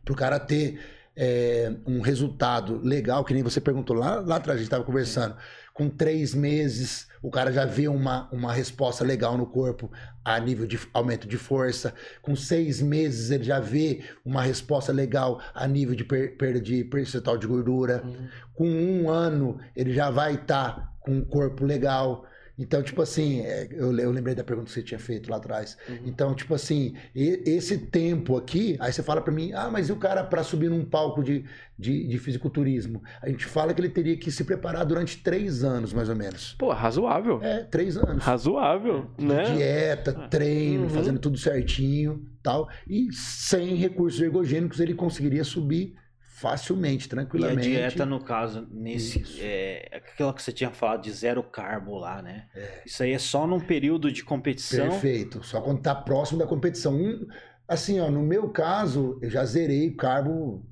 Para 0.04 0.12
o 0.12 0.14
cara 0.14 0.38
ter 0.38 0.78
é, 1.16 1.72
um 1.86 2.02
resultado 2.02 2.78
legal, 2.84 3.24
que 3.24 3.32
nem 3.32 3.42
você 3.42 3.62
perguntou 3.62 3.96
lá, 3.96 4.20
lá 4.20 4.36
atrás, 4.36 4.56
a 4.56 4.58
gente 4.58 4.66
estava 4.66 4.84
conversando 4.84 5.34
com 5.72 5.88
três 5.88 6.34
meses, 6.34 7.08
o 7.22 7.30
cara 7.30 7.50
já 7.50 7.64
vê 7.64 7.88
uma, 7.88 8.28
uma 8.30 8.52
resposta 8.52 9.02
legal 9.02 9.38
no 9.38 9.46
corpo 9.46 9.90
a 10.22 10.38
nível 10.38 10.66
de 10.66 10.78
aumento 10.92 11.26
de 11.26 11.38
força. 11.38 11.94
Com 12.20 12.36
seis 12.36 12.82
meses, 12.82 13.30
ele 13.30 13.44
já 13.44 13.58
vê 13.58 14.04
uma 14.22 14.42
resposta 14.42 14.92
legal 14.92 15.40
a 15.54 15.66
nível 15.66 15.94
de 15.94 16.04
per, 16.04 16.36
perda 16.36 16.60
de 16.60 16.84
percentual 16.84 17.38
de 17.38 17.46
gordura. 17.46 18.02
Uhum. 18.04 18.28
Com 18.52 18.68
um 18.68 19.08
ano, 19.08 19.58
ele 19.74 19.94
já 19.94 20.10
vai 20.10 20.34
estar 20.34 20.76
tá 20.76 20.92
com 21.00 21.12
um 21.12 21.24
corpo 21.24 21.64
legal. 21.64 22.26
Então, 22.58 22.82
tipo 22.82 23.02
assim, 23.02 23.40
é, 23.40 23.68
eu, 23.70 23.96
eu, 23.98 24.10
lembrei 24.10 24.34
da 24.34 24.42
pergunta 24.42 24.68
que 24.68 24.72
você 24.72 24.82
tinha 24.82 24.98
feito 24.98 25.30
lá 25.30 25.36
atrás. 25.36 25.76
Uhum. 25.88 25.98
Então, 26.06 26.34
tipo 26.34 26.54
assim, 26.54 26.94
esse 27.14 27.78
tempo 27.78 28.36
aqui, 28.36 28.76
aí 28.80 28.92
você 28.92 29.02
fala 29.02 29.20
para 29.20 29.32
mim, 29.32 29.52
ah, 29.52 29.68
mas 29.70 29.88
e 29.88 29.92
o 29.92 29.96
cara 29.96 30.24
para 30.24 30.42
subir 30.42 30.70
num 30.70 30.84
palco 30.84 31.22
de, 31.22 31.44
de, 31.78 32.06
de, 32.06 32.18
fisiculturismo? 32.18 33.02
A 33.20 33.28
gente 33.28 33.44
fala 33.44 33.74
que 33.74 33.80
ele 33.80 33.90
teria 33.90 34.16
que 34.16 34.30
se 34.30 34.44
preparar 34.44 34.86
durante 34.86 35.22
três 35.22 35.62
anos, 35.62 35.92
mais 35.92 36.08
ou 36.08 36.16
menos. 36.16 36.54
Pô, 36.58 36.72
razoável. 36.72 37.40
É, 37.42 37.62
três 37.64 37.96
anos. 37.96 38.24
Razoável, 38.24 39.10
né? 39.18 39.54
Dieta, 39.54 40.12
treino, 40.30 40.84
uhum. 40.84 40.90
fazendo 40.90 41.18
tudo 41.18 41.36
certinho 41.36 42.26
tal. 42.42 42.68
E 42.88 43.12
sem 43.12 43.74
recursos 43.74 44.20
ergogênicos 44.20 44.78
ele 44.78 44.94
conseguiria 44.94 45.42
subir 45.42 45.96
facilmente, 46.36 47.08
tranquilamente. 47.08 47.70
E 47.70 47.76
a 47.76 47.88
dieta, 47.88 48.04
no 48.04 48.22
caso, 48.22 48.68
nesse. 48.70 49.40
É, 49.40 49.88
aquela 49.90 50.34
que 50.34 50.42
você 50.42 50.52
tinha 50.52 50.70
falado 50.70 51.02
de 51.02 51.10
zero 51.10 51.42
carbo 51.42 51.96
lá, 51.96 52.20
né? 52.20 52.46
É. 52.54 52.82
Isso 52.84 53.02
aí 53.02 53.12
é 53.12 53.18
só 53.18 53.46
num 53.46 53.58
período 53.58 54.12
de 54.12 54.22
competição. 54.22 54.90
Perfeito. 54.90 55.42
Só 55.42 55.62
quando 55.62 55.80
tá 55.80 55.94
próximo 55.94 56.38
da 56.38 56.46
competição. 56.46 56.94
Um, 56.94 57.26
assim, 57.66 58.00
ó, 58.00 58.10
no 58.10 58.22
meu 58.22 58.50
caso, 58.50 59.18
eu 59.22 59.30
já 59.30 59.46
zerei 59.46 59.90
carbo 59.92 60.62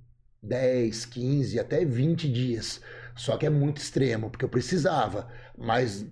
10, 0.42 1.06
15, 1.06 1.58
até 1.58 1.82
20 1.82 2.30
dias. 2.30 2.82
Só 3.16 3.38
que 3.38 3.46
é 3.46 3.50
muito 3.50 3.78
extremo, 3.78 4.28
porque 4.28 4.44
eu 4.44 4.50
precisava. 4.50 5.28
Mas 5.56 6.06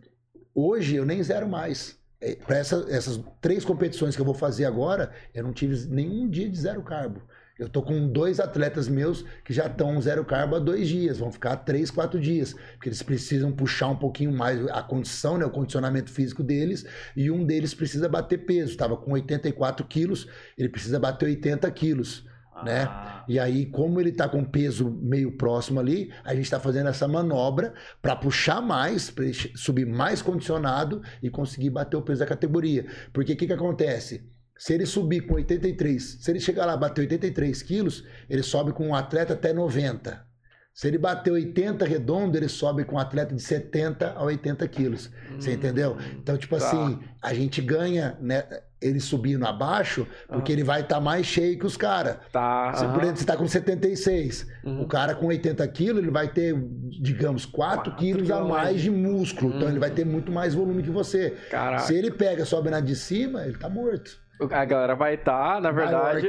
hoje 0.55 0.97
eu 0.97 1.05
nem 1.05 1.23
zero 1.23 1.47
mais. 1.47 2.01
é, 2.23 2.37
para 2.37 2.57
essa, 2.57 2.87
essas 2.89 3.23
três 3.41 3.65
competições 3.65 4.15
que 4.15 4.23
eu 4.23 4.27
vou 4.27 4.35
fazer 4.35 4.65
agora, 4.65 5.13
eu 5.35 5.43
não 5.43 5.53
tive 5.53 5.89
nenhum 5.89 6.27
dia 6.31 6.49
de 6.49 6.57
zero 6.57 6.83
carbo. 6.83 7.21
Eu 7.59 7.69
tô 7.69 7.83
com 7.83 8.09
dois 8.09 8.41
atletas 8.41 8.89
meus 8.89 9.25
que 9.45 9.53
já 9.53 9.67
estão 9.67 10.01
zero 10.01 10.25
carbo 10.25 10.57
há 10.57 10.59
dois 10.59 10.89
dias, 10.89 11.19
vão 11.19 11.31
ficar 11.31 11.57
três, 11.57 11.91
quatro 11.91 12.19
dias, 12.19 12.55
porque 12.75 12.89
eles 12.89 13.03
precisam 13.03 13.53
puxar 13.53 13.89
um 13.89 13.97
pouquinho 13.97 14.33
mais 14.33 14.67
a 14.69 14.83
condição, 14.83 15.37
né, 15.37 15.45
o 15.45 15.51
condicionamento 15.51 16.11
físico 16.11 16.43
deles, 16.43 16.87
e 17.15 17.31
um 17.31 17.45
deles 17.45 17.75
precisa 17.75 18.09
bater 18.09 18.39
peso. 18.39 18.71
Estava 18.71 18.97
com 18.97 19.13
84 19.13 19.87
quilos, 19.87 20.27
ele 20.57 20.69
precisa 20.69 20.99
bater 20.99 21.27
80 21.27 21.71
quilos. 21.73 22.27
Né? 22.65 22.83
Ah. 22.83 23.25
E 23.29 23.39
aí, 23.39 23.67
como 23.67 24.01
ele 24.01 24.11
está 24.11 24.29
com 24.29 24.45
peso 24.45 24.91
meio 24.91 25.37
próximo 25.37 25.81
ali, 25.81 26.13
a 26.25 26.35
gente 26.35 26.45
está 26.45 26.61
fazendo 26.61 26.89
essa 26.89 27.09
manobra 27.09 27.75
para 28.01 28.15
puxar 28.15 28.61
mais, 28.61 29.11
para 29.11 29.25
subir 29.55 29.87
mais 29.87 30.23
condicionado 30.23 31.03
e 31.23 31.29
conseguir 31.29 31.71
bater 31.71 31.97
o 31.97 32.03
peso 32.03 32.21
da 32.21 32.27
categoria. 32.27 32.87
Porque 33.13 33.33
o 33.33 33.37
que, 33.37 33.47
que 33.47 33.53
acontece? 33.53 34.31
Se 34.63 34.73
ele 34.73 34.87
subir 34.87 35.23
com 35.23 35.35
83, 35.35 36.19
se 36.21 36.31
ele 36.31 36.39
chegar 36.39 36.65
lá 36.65 36.75
e 36.75 36.79
bater 36.79 37.01
83 37.01 37.63
quilos, 37.65 38.05
ele 38.31 38.45
sobe 38.45 38.71
com 38.71 38.87
um 38.87 38.95
atleta 38.95 39.33
até 39.33 39.53
90. 39.53 40.25
Se 40.73 40.87
ele 40.87 40.99
bater 40.99 41.33
80 41.33 41.85
redondo, 41.85 42.37
ele 42.37 42.49
sobe 42.49 42.85
com 42.85 42.95
um 42.95 42.99
atleta 43.01 43.35
de 43.35 43.43
70 43.43 44.13
a 44.13 44.23
80 44.23 44.69
quilos. 44.69 45.11
Você 45.37 45.51
hum, 45.51 45.55
entendeu? 45.55 45.97
Então, 46.17 46.39
tipo 46.39 46.57
tá. 46.57 46.65
assim, 46.65 47.01
a 47.21 47.35
gente 47.35 47.61
ganha, 47.61 48.17
né? 48.21 48.45
Ele 48.81 49.01
subindo 49.01 49.45
abaixo, 49.45 50.07
porque 50.29 50.53
uhum. 50.53 50.59
ele 50.59 50.65
vai 50.65 50.83
estar 50.83 50.95
tá 50.95 51.01
mais 51.01 51.27
cheio 51.27 51.59
que 51.59 51.67
os 51.67 51.77
caras. 51.77 52.19
Tá. 52.31 52.73
Se, 52.75 52.85
uhum. 52.85 52.93
Por 52.93 53.03
exemplo, 53.03 53.17
você 53.17 53.25
está 53.25 53.37
com 53.37 53.49
76. 53.49 54.47
Uhum. 54.63 54.83
O 54.83 54.87
cara 54.87 55.17
com 55.17 55.27
80 55.27 55.67
quilos, 55.69 56.01
ele 56.01 56.13
vai 56.13 56.29
ter, 56.29 56.55
digamos, 57.01 57.45
4, 57.45 57.91
4 57.91 57.97
quilos 57.97 58.31
a 58.31 58.45
mais 58.45 58.81
de 58.81 58.93
músculo. 58.93 59.57
Então, 59.57 59.69
ele 59.69 59.81
vai 59.81 59.91
ter 59.91 60.07
muito 60.07 60.31
mais 60.31 60.55
volume 60.55 60.85
que 60.85 60.91
você. 60.91 61.31
Caraca. 61.51 61.83
Se 61.83 61.97
ele 61.97 62.13
pega, 62.13 62.45
sobe 62.45 62.71
na 62.71 62.79
de 62.79 62.95
cima, 62.95 63.43
ele 63.43 63.55
está 63.55 63.69
morto. 63.69 64.22
A 64.41 64.65
galera 64.65 64.95
vai 64.95 65.15
estar, 65.15 65.55
tá, 65.55 65.61
na 65.61 65.71
verdade. 65.71 66.29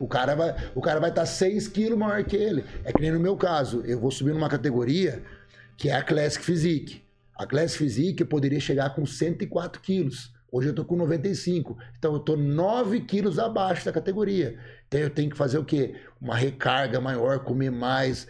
O 0.00 0.06
cara 0.06 0.34
vai 0.34 0.56
o 0.74 0.80
cara 0.80 1.00
vai 1.00 1.10
estar 1.10 1.22
tá 1.22 1.26
6 1.26 1.68
quilos 1.68 1.98
maior 1.98 2.22
que 2.24 2.36
ele. 2.36 2.64
É 2.84 2.92
que 2.92 3.00
nem 3.00 3.10
no 3.10 3.20
meu 3.20 3.36
caso, 3.36 3.82
eu 3.86 3.98
vou 3.98 4.10
subir 4.10 4.32
numa 4.32 4.48
categoria 4.48 5.22
que 5.76 5.88
é 5.88 5.94
a 5.94 6.02
Classic 6.02 6.44
Physique. 6.44 7.02
A 7.36 7.46
Classic 7.46 7.78
Physique 7.78 8.22
eu 8.22 8.26
poderia 8.26 8.60
chegar 8.60 8.94
com 8.94 9.06
104 9.06 9.80
quilos. 9.80 10.32
Hoje 10.50 10.68
eu 10.68 10.74
tô 10.74 10.84
com 10.84 10.96
95. 10.96 11.78
Então 11.98 12.14
eu 12.14 12.18
tô 12.18 12.36
9 12.36 13.00
quilos 13.02 13.38
abaixo 13.38 13.84
da 13.84 13.92
categoria. 13.92 14.58
Então 14.86 15.00
eu 15.00 15.10
tenho 15.10 15.30
que 15.30 15.36
fazer 15.36 15.58
o 15.58 15.64
quê? 15.64 15.94
Uma 16.20 16.34
recarga 16.34 17.00
maior, 17.00 17.40
comer 17.40 17.70
mais 17.70 18.26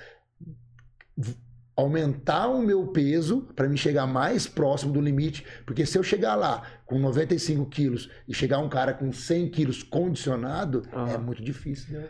aumentar 1.78 2.48
o 2.48 2.60
meu 2.60 2.88
peso 2.88 3.42
para 3.54 3.68
me 3.68 3.78
chegar 3.78 4.04
mais 4.04 4.48
próximo 4.48 4.92
do 4.92 5.00
limite, 5.00 5.46
porque 5.64 5.86
se 5.86 5.96
eu 5.96 6.02
chegar 6.02 6.34
lá 6.34 6.62
com 6.84 6.98
95 6.98 7.66
quilos 7.66 8.10
e 8.26 8.34
chegar 8.34 8.58
um 8.58 8.68
cara 8.68 8.92
com 8.92 9.12
100 9.12 9.48
quilos 9.50 9.82
condicionado, 9.84 10.82
uhum. 10.92 11.06
é 11.06 11.18
muito 11.18 11.40
difícil, 11.40 12.00
né? 12.00 12.08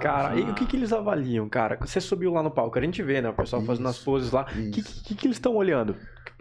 Cara, 0.00 0.36
e 0.36 0.42
o 0.42 0.54
que, 0.54 0.64
que 0.64 0.76
eles 0.76 0.92
avaliam, 0.92 1.46
cara? 1.48 1.76
Você 1.80 2.00
subiu 2.00 2.32
lá 2.32 2.42
no 2.42 2.50
palco, 2.50 2.78
a 2.78 2.82
gente 2.82 3.02
vê, 3.02 3.20
né? 3.20 3.28
O 3.28 3.34
pessoal 3.34 3.60
isso, 3.60 3.66
fazendo 3.66 3.88
as 3.88 3.98
poses 3.98 4.30
lá. 4.30 4.42
O 4.42 4.70
que, 4.70 4.82
que, 4.82 5.14
que, 5.14 5.26
eles 5.26 5.36
estão 5.36 5.54
olhando? 5.54 5.96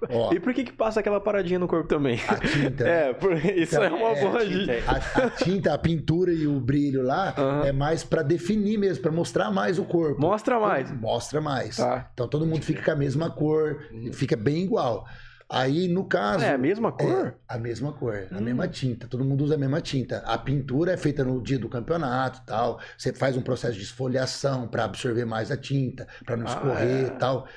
Ó, 0.09 0.33
e 0.33 0.39
por 0.39 0.53
que 0.53 0.63
que 0.63 0.71
passa 0.71 0.99
aquela 0.99 1.19
paradinha 1.19 1.59
no 1.59 1.67
corpo 1.67 1.87
também? 1.87 2.19
A 2.27 2.35
tinta. 2.35 2.83
é, 2.87 3.13
por, 3.13 3.33
isso 3.33 3.75
então, 3.75 3.83
é 3.83 3.89
uma 3.89 4.09
é, 4.09 4.21
boa 4.21 4.45
dica. 4.45 4.73
A, 4.87 5.25
a, 5.25 5.29
tinta, 5.31 5.73
a 5.73 5.77
pintura 5.77 6.31
e 6.31 6.47
o 6.47 6.59
brilho 6.59 7.01
lá 7.01 7.33
uhum. 7.37 7.63
é 7.63 7.71
mais 7.71 8.03
para 8.03 8.21
definir 8.21 8.77
mesmo, 8.77 9.01
para 9.01 9.11
mostrar 9.11 9.51
mais 9.51 9.79
o 9.79 9.85
corpo. 9.85 10.19
Mostra 10.21 10.59
mais. 10.59 10.89
Então, 10.89 11.01
mostra 11.01 11.41
mais. 11.41 11.77
Tá. 11.77 12.09
Então 12.13 12.27
todo 12.27 12.45
mundo 12.45 12.63
fica 12.63 12.83
com 12.83 12.91
a 12.91 12.95
mesma 12.95 13.29
cor, 13.29 13.83
hum. 13.91 14.11
fica 14.13 14.35
bem 14.35 14.63
igual. 14.63 15.05
Aí, 15.51 15.87
no 15.87 16.05
caso. 16.05 16.45
É 16.45 16.53
a 16.53 16.57
mesma 16.59 16.91
cor? 16.91 17.27
É 17.49 17.55
a 17.55 17.57
mesma 17.57 17.91
cor, 17.91 18.27
hum. 18.31 18.37
a 18.37 18.41
mesma 18.41 18.67
tinta. 18.67 19.07
Todo 19.07 19.25
mundo 19.25 19.43
usa 19.43 19.55
a 19.55 19.57
mesma 19.57 19.81
tinta. 19.81 20.19
A 20.19 20.37
pintura 20.37 20.91
é 20.93 20.97
feita 20.97 21.23
no 21.23 21.41
dia 21.41 21.57
do 21.57 21.67
campeonato 21.67 22.41
tal. 22.45 22.79
Você 22.95 23.11
faz 23.11 23.35
um 23.35 23.41
processo 23.41 23.75
de 23.75 23.83
esfoliação 23.83 24.67
para 24.67 24.83
absorver 24.83 25.25
mais 25.25 25.49
a 25.49 25.57
tinta, 25.57 26.07
para 26.23 26.37
não 26.37 26.45
ah, 26.45 26.49
escorrer 26.49 27.05
e 27.05 27.07
é. 27.07 27.09
tal. 27.09 27.47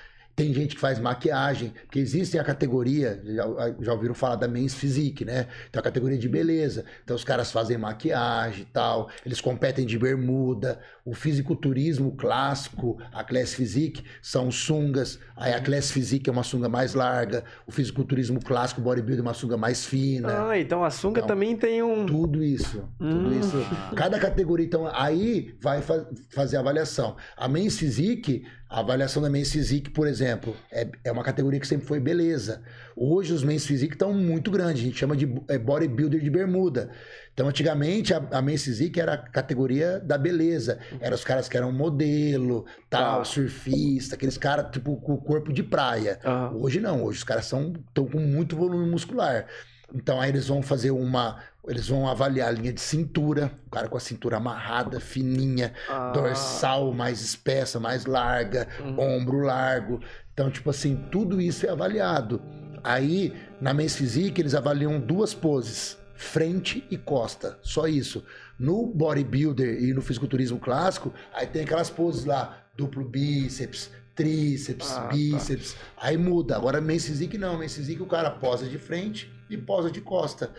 Tem 0.43 0.53
gente 0.53 0.75
que 0.75 0.81
faz 0.81 0.99
maquiagem, 0.99 1.73
porque 1.85 2.01
existe 2.01 2.37
a 2.37 2.43
categoria, 2.43 3.23
já, 3.25 3.45
já 3.81 3.93
ouviram 3.93 4.13
falar 4.13 4.35
da 4.35 4.49
Men's 4.49 4.75
Physique, 4.75 5.25
né? 5.25 5.47
Então 5.71 5.79
a 5.79 5.83
categoria 5.85 6.19
de 6.19 6.29
beleza. 6.29 6.85
Então 7.05 7.15
os 7.15 7.23
caras 7.23 7.53
fazem 7.53 7.79
maquiagem 7.79 8.63
e 8.63 8.65
tal, 8.65 9.09
eles 9.25 9.41
competem 9.41 9.87
de 9.87 9.97
bermuda. 9.97 10.81
O 11.05 11.15
fisiculturismo 11.15 12.17
clássico, 12.17 12.99
a 13.13 13.23
Class 13.23 13.55
Physique, 13.55 14.05
são 14.21 14.51
sungas. 14.51 15.19
Aí 15.37 15.53
a 15.53 15.61
Class 15.61 15.93
Physique 15.93 16.29
é 16.29 16.33
uma 16.33 16.43
sunga 16.43 16.69
mais 16.69 16.95
larga. 16.95 17.45
O 17.65 17.73
fisiculturismo 17.73 18.41
clássico, 18.41 18.81
bodybuilding, 18.81 19.21
é 19.21 19.23
uma 19.23 19.35
sunga 19.35 19.57
mais 19.57 19.85
fina. 19.85 20.49
Ah, 20.49 20.59
então 20.59 20.85
a 20.85 20.91
sunga 20.91 21.19
então, 21.19 21.29
também 21.29 21.57
tem 21.57 21.83
um. 21.83 22.05
Tudo 22.07 22.43
isso. 22.43 22.85
Tudo 22.99 23.29
hum. 23.29 23.39
isso. 23.39 23.57
Cada 23.97 24.19
categoria, 24.19 24.67
então, 24.67 24.89
aí 24.93 25.55
vai 25.61 25.83
fa 25.83 26.07
fazer 26.31 26.57
a 26.57 26.61
avaliação. 26.61 27.17
A 27.37 27.49
Men's 27.49 27.79
Physique 27.79 28.45
a 28.73 28.81
avaliação 28.81 29.23
da 29.23 29.29
Men's 29.29 29.53
Physique, 29.53 29.91
por 29.91 30.07
exemplo, 30.07 30.57
é, 30.71 30.89
é 31.05 31.13
uma 31.13 31.23
categoria 31.23 31.61
que 31.61 31.67
sempre 31.67 31.87
foi 31.87 32.01
beleza. 32.01 32.63
Hoje 32.97 33.35
os 33.35 33.45
Men's 33.45 33.67
Physique 33.67 33.93
estão 33.93 34.15
muito 34.15 34.51
grandes, 34.51 34.83
a 34.83 34.87
gente 34.87 34.99
chama 34.99 35.15
de 35.15 35.31
é, 35.47 35.59
bodybuilder 35.59 36.19
de 36.19 36.31
bermuda. 36.31 36.91
Então, 37.35 37.47
antigamente, 37.49 38.15
a, 38.15 38.27
a 38.33 38.41
Men's 38.41 38.65
Physique 38.65 38.99
era 38.99 39.13
a 39.13 39.19
categoria 39.19 40.01
da 40.01 40.17
beleza. 40.17 40.79
Eram 41.01 41.15
os 41.15 41.23
caras 41.23 41.51
que 41.51 41.57
eram 41.57 41.71
modelo, 41.71 42.65
tal, 42.89 43.21
ah. 43.21 43.25
surfista, 43.25 44.15
aqueles 44.15 44.39
caras, 44.39 44.71
tipo, 44.71 44.97
com 44.97 45.13
o 45.13 45.21
corpo 45.21 45.53
de 45.53 45.63
praia. 45.63 46.19
Ah. 46.25 46.51
Hoje 46.55 46.81
não, 46.81 47.05
hoje 47.05 47.19
os 47.19 47.25
caras 47.25 47.45
estão 47.45 47.75
com 47.95 48.21
muito 48.21 48.57
volume 48.57 48.91
muscular. 48.91 49.47
Então 49.95 50.21
aí 50.21 50.31
eles 50.31 50.49
vão 50.49 50.63
fazer 50.63 50.91
uma. 50.91 51.39
Eles 51.67 51.87
vão 51.87 52.09
avaliar 52.09 52.49
a 52.49 52.51
linha 52.51 52.73
de 52.73 52.81
cintura, 52.81 53.53
o 53.67 53.71
cara 53.71 53.89
com 53.89 53.97
a 53.97 54.01
cintura 54.01 54.39
amarrada, 54.39 54.99
fininha, 54.99 55.73
ah. 55.89 56.11
dorsal 56.11 56.93
mais 56.93 57.21
espessa, 57.21 57.79
mais 57.79 58.05
larga, 58.05 58.67
uhum. 58.81 58.99
ombro 58.99 59.43
largo. 59.43 60.01
Então, 60.35 60.51
tipo 60.51 60.71
assim, 60.71 60.97
tudo 61.11 61.41
isso 61.41 61.65
é 61.65 61.69
avaliado. 61.69 62.43
Aí, 62.83 63.33
na 63.61 63.73
Men's 63.73 63.95
Physique, 63.95 64.41
eles 64.41 64.57
avaliam 64.57 64.99
duas 64.99 65.33
poses, 65.33 65.97
frente 66.17 66.85
e 66.91 66.97
costa, 66.97 67.59
só 67.63 67.87
isso. 67.87 68.25
No 68.59 68.87
bodybuilder 68.87 69.81
e 69.83 69.93
no 69.93 70.03
fisiculturismo 70.03 70.59
clássico, 70.59 71.13
aí 71.33 71.47
tem 71.47 71.63
aquelas 71.63 71.91
poses 71.91 72.25
lá, 72.25 72.65
duplo 72.77 73.05
bíceps, 73.05 73.91
tríceps, 74.17 74.91
ah, 74.91 75.03
tá. 75.03 75.09
bíceps, 75.09 75.75
tá. 75.75 75.79
aí 75.99 76.17
muda. 76.17 76.57
Agora, 76.57 76.81
Men's 76.81 77.07
Physique 77.07 77.39
não, 77.39 77.57
Men's 77.57 77.77
Physique 77.77 78.03
o 78.03 78.07
cara 78.07 78.31
posa 78.31 78.67
de 78.67 78.79
frente 78.79 79.31
e 79.55 79.59
posa 79.59 79.91
de 79.91 80.01
costa. 80.01 80.53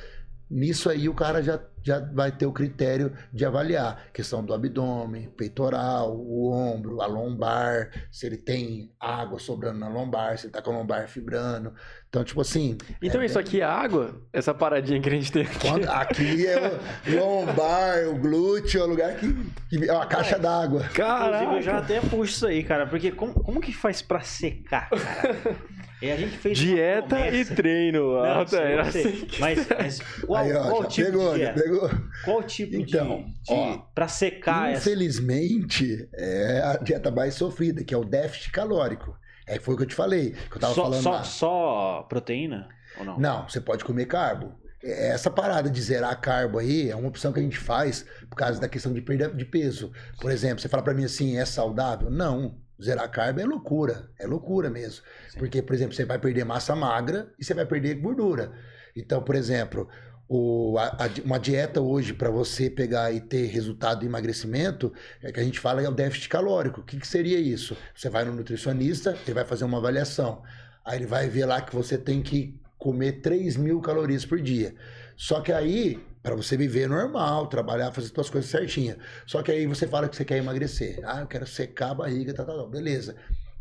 Nisso 0.50 0.90
aí 0.90 1.10
o 1.10 1.14
cara 1.14 1.42
já, 1.42 1.60
já 1.84 2.00
vai 2.00 2.32
ter 2.32 2.46
o 2.46 2.52
critério 2.52 3.14
de 3.32 3.46
avaliar 3.46 4.08
questão 4.14 4.44
do 4.44 4.54
abdômen, 4.54 5.30
peitoral, 5.30 6.16
o 6.16 6.52
ombro, 6.52 7.02
a 7.02 7.06
lombar, 7.06 7.92
se 8.12 8.26
ele 8.26 8.38
tem 8.38 8.92
água 9.00 9.38
sobrando 9.38 9.80
na 9.80 9.90
lombar, 9.90 10.38
se 10.38 10.46
ele 10.46 10.54
tá 10.54 10.62
com 10.62 10.72
a 10.72 10.78
lombar 10.78 11.08
fibrando. 11.08 11.74
Então, 12.08 12.24
tipo 12.24 12.42
assim. 12.42 12.78
Então, 13.02 13.22
é 13.22 13.26
isso 13.26 13.36
bem... 13.36 13.44
aqui 13.44 13.62
é 13.62 13.64
água? 13.64 14.22
Essa 14.32 14.54
paradinha 14.54 15.02
que 15.02 15.10
a 15.10 15.12
gente 15.12 15.32
tem 15.32 15.44
aqui. 15.44 15.68
Quando, 15.68 15.90
aqui 15.90 16.48
é 16.48 16.80
o 17.08 17.16
lombar, 17.16 18.08
o 18.08 18.20
glúteo, 18.20 18.82
é 18.82 18.84
o 18.84 18.88
lugar 18.88 19.16
que, 19.16 19.34
que 19.70 19.90
é 19.90 19.92
uma 19.92 20.06
caixa 20.06 20.38
d'água. 20.38 20.86
Inclusive, 20.86 21.56
eu 21.56 21.62
já 21.62 21.78
até 21.80 22.00
puxo 22.00 22.24
isso 22.24 22.48
aí, 22.48 22.64
cara, 22.64 22.88
porque 22.88 23.12
como, 23.12 23.34
como 23.34 23.60
que 23.60 23.74
faz 23.74 24.02
pra 24.02 24.22
secar, 24.22 24.90
cara? 24.90 25.56
E 26.04 26.12
a 26.12 26.18
gente 26.18 26.38
fez 26.38 26.58
Dieta 26.58 27.30
e 27.30 27.46
treino. 27.46 28.12
Não, 28.12 28.26
alta, 28.26 28.58
era 28.58 28.82
assim. 28.82 29.26
Mas, 29.40 29.66
mas 29.70 30.00
qual, 30.26 30.44
Aí, 30.44 30.52
ó, 30.52 30.70
qual 30.70 30.84
tipo 30.84 31.10
pegou, 31.10 31.32
de 31.32 31.40
dieta? 31.40 31.64
Qual 32.26 32.44
tipo 32.44 32.76
então, 32.76 33.26
de, 33.44 33.54
de 33.54 33.84
para 33.94 34.08
secar 34.08 34.74
Infelizmente, 34.74 36.08
essa... 36.14 36.26
é 36.26 36.64
a 36.64 36.78
dieta 36.78 37.12
mais 37.12 37.36
sofrida, 37.36 37.84
que 37.84 37.94
é 37.94 37.98
o 37.98 38.04
déficit 38.04 38.52
calórico. 38.52 39.18
É 39.48 39.60
foi 39.60 39.74
o 39.74 39.78
que 39.78 39.84
eu 39.84 39.88
te 39.88 39.96
falei, 39.96 40.32
que 40.32 40.58
eu 40.58 40.60
tava 40.60 40.74
só, 40.74 40.84
falando. 40.84 41.04
Só, 41.04 41.12
lá. 41.12 41.24
só 41.24 42.06
proteína 42.10 42.68
ou 42.98 43.06
não? 43.06 43.20
Não, 43.20 43.50
você 43.50 43.60
pode 43.60 43.84
comer 43.84 44.06
carbo. 44.06 44.54
Essa 44.82 45.32
parada 45.32 45.70
de 45.70 45.82
zerar 45.82 46.20
carbo 46.20 46.60
aí 46.60 46.90
é 46.90 46.96
uma 46.96 47.08
opção 47.08 47.32
que 47.32 47.40
a 47.40 47.44
gente 47.44 47.58
faz 47.58 48.06
por 48.30 48.36
causa 48.36 48.60
da 48.60 48.68
questão 48.68 48.94
de 48.94 49.02
perda 49.02 49.30
de 49.30 49.46
peso. 49.46 49.92
Por 50.20 50.30
exemplo, 50.30 50.60
você 50.60 50.68
fala 50.68 50.84
para 50.84 50.94
mim 50.94 51.06
assim, 51.06 51.38
é 51.38 51.46
saudável? 51.46 52.10
Não. 52.10 52.58
Zerar 52.82 53.10
carbo 53.10 53.40
é 53.40 53.46
loucura, 53.46 54.10
é 54.20 54.28
loucura 54.28 54.70
mesmo. 54.70 55.06
Sim. 55.30 55.40
Porque, 55.40 55.62
por 55.62 55.74
exemplo, 55.74 55.94
você 55.94 56.04
vai 56.04 56.20
perder 56.20 56.44
massa 56.44 56.76
magra 56.76 57.32
e 57.40 57.46
você 57.46 57.54
vai 57.54 57.66
perder 57.66 57.96
gordura. 57.96 58.52
Então, 58.96 59.24
por 59.24 59.36
exemplo, 59.36 59.88
o, 60.28 60.78
a, 60.78 60.88
a, 60.88 61.10
uma 61.24 61.38
dieta 61.38 61.82
hoje 61.82 62.14
para 62.14 62.30
você 62.30 62.70
pegar 62.70 63.12
e 63.12 63.22
ter 63.22 63.48
resultado 63.48 64.02
de 64.02 64.06
emagrecimento, 64.06 64.94
é 65.22 65.32
que 65.32 65.40
a 65.40 65.44
gente 65.44 65.60
fala 65.60 65.82
é 65.82 65.90
o 65.90 65.94
déficit 65.94 66.30
calórico. 66.30 66.82
O 66.82 66.84
que, 66.84 66.98
que 66.98 67.08
seria 67.08 67.40
isso? 67.40 67.78
Você 67.96 68.10
vai 68.10 68.26
no 68.26 68.34
nutricionista, 68.34 69.18
ele 69.26 69.34
vai 69.34 69.46
fazer 69.46 69.66
uma 69.66 69.78
avaliação. 69.78 70.42
Aí 70.86 70.98
ele 70.98 71.06
vai 71.06 71.30
ver 71.30 71.46
lá 71.46 71.62
que 71.62 71.76
você 71.76 71.98
tem 71.98 72.22
que 72.22 72.60
comer 72.78 73.22
3 73.22 73.58
mil 73.58 73.80
calorias 73.82 74.26
por 74.26 74.42
dia. 74.42 74.76
Só 75.16 75.40
que 75.40 75.52
aí 75.52 76.02
para 76.24 76.36
você 76.36 76.56
viver 76.56 76.88
normal, 76.88 77.48
trabalhar, 77.48 77.92
fazer 77.92 78.08
suas 78.08 78.30
coisas 78.30 78.50
certinha. 78.50 78.98
Só 79.28 79.44
que 79.44 79.52
aí 79.52 79.68
você 79.68 79.86
fala 79.86 80.08
que 80.08 80.16
você 80.16 80.24
quer 80.24 80.38
emagrecer. 80.38 81.02
Ah, 81.04 81.20
eu 81.20 81.28
quero 81.28 81.46
secar 81.46 81.92
a 81.92 81.96
barriga, 81.96 82.34
tá, 82.34 82.46
tá, 82.46 82.56
tá. 82.56 82.66
Beleza. 82.66 83.18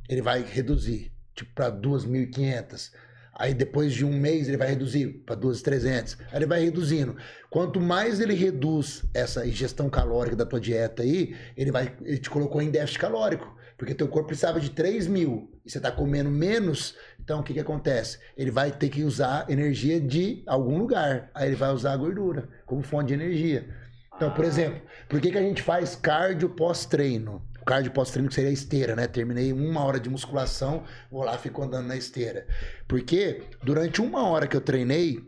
Ele 0.08 0.22
vai 0.22 0.42
reduzir, 0.42 1.12
tipo, 1.34 1.52
para 1.52 1.72
2.500. 1.72 2.92
Aí 3.42 3.52
depois 3.52 3.92
de 3.92 4.04
um 4.04 4.12
mês 4.12 4.46
ele 4.46 4.56
vai 4.56 4.68
reduzir 4.68 5.08
para 5.26 5.34
2,300. 5.34 6.16
Aí 6.30 6.38
ele 6.38 6.46
vai 6.46 6.60
reduzindo. 6.60 7.16
Quanto 7.50 7.80
mais 7.80 8.20
ele 8.20 8.34
reduz 8.34 9.02
essa 9.12 9.44
ingestão 9.44 9.90
calórica 9.90 10.36
da 10.36 10.46
tua 10.46 10.60
dieta 10.60 11.02
aí, 11.02 11.34
ele 11.56 11.72
vai, 11.72 11.92
ele 12.02 12.18
te 12.18 12.30
colocou 12.30 12.62
em 12.62 12.70
déficit 12.70 13.00
calórico. 13.00 13.52
Porque 13.76 13.96
teu 13.96 14.06
corpo 14.06 14.28
precisava 14.28 14.60
de 14.60 14.70
3 14.70 15.08
mil 15.08 15.50
e 15.66 15.70
você 15.72 15.78
está 15.78 15.90
comendo 15.90 16.30
menos, 16.30 16.94
então 17.20 17.40
o 17.40 17.42
que, 17.42 17.52
que 17.52 17.58
acontece? 17.58 18.20
Ele 18.36 18.52
vai 18.52 18.70
ter 18.70 18.88
que 18.88 19.02
usar 19.02 19.50
energia 19.50 20.00
de 20.00 20.44
algum 20.46 20.78
lugar. 20.78 21.28
Aí 21.34 21.48
ele 21.48 21.56
vai 21.56 21.72
usar 21.72 21.94
a 21.94 21.96
gordura 21.96 22.48
como 22.64 22.80
fonte 22.84 23.08
de 23.08 23.14
energia. 23.14 23.68
Então, 24.14 24.30
por 24.30 24.44
ah. 24.44 24.48
exemplo, 24.48 24.80
por 25.08 25.20
que, 25.20 25.32
que 25.32 25.38
a 25.38 25.42
gente 25.42 25.62
faz 25.62 25.96
cardio 25.96 26.50
pós-treino? 26.50 27.42
O 27.62 27.64
cardio 27.64 27.92
pós-treino 27.92 28.30
seria 28.30 28.50
a 28.50 28.52
esteira, 28.52 28.96
né? 28.96 29.06
Terminei 29.06 29.52
uma 29.52 29.84
hora 29.84 30.00
de 30.00 30.10
musculação, 30.10 30.82
vou 31.08 31.22
lá, 31.22 31.38
fico 31.38 31.62
andando 31.62 31.86
na 31.86 31.96
esteira. 31.96 32.44
Porque 32.88 33.44
durante 33.62 34.02
uma 34.02 34.26
hora 34.26 34.48
que 34.48 34.56
eu 34.56 34.60
treinei, 34.60 35.24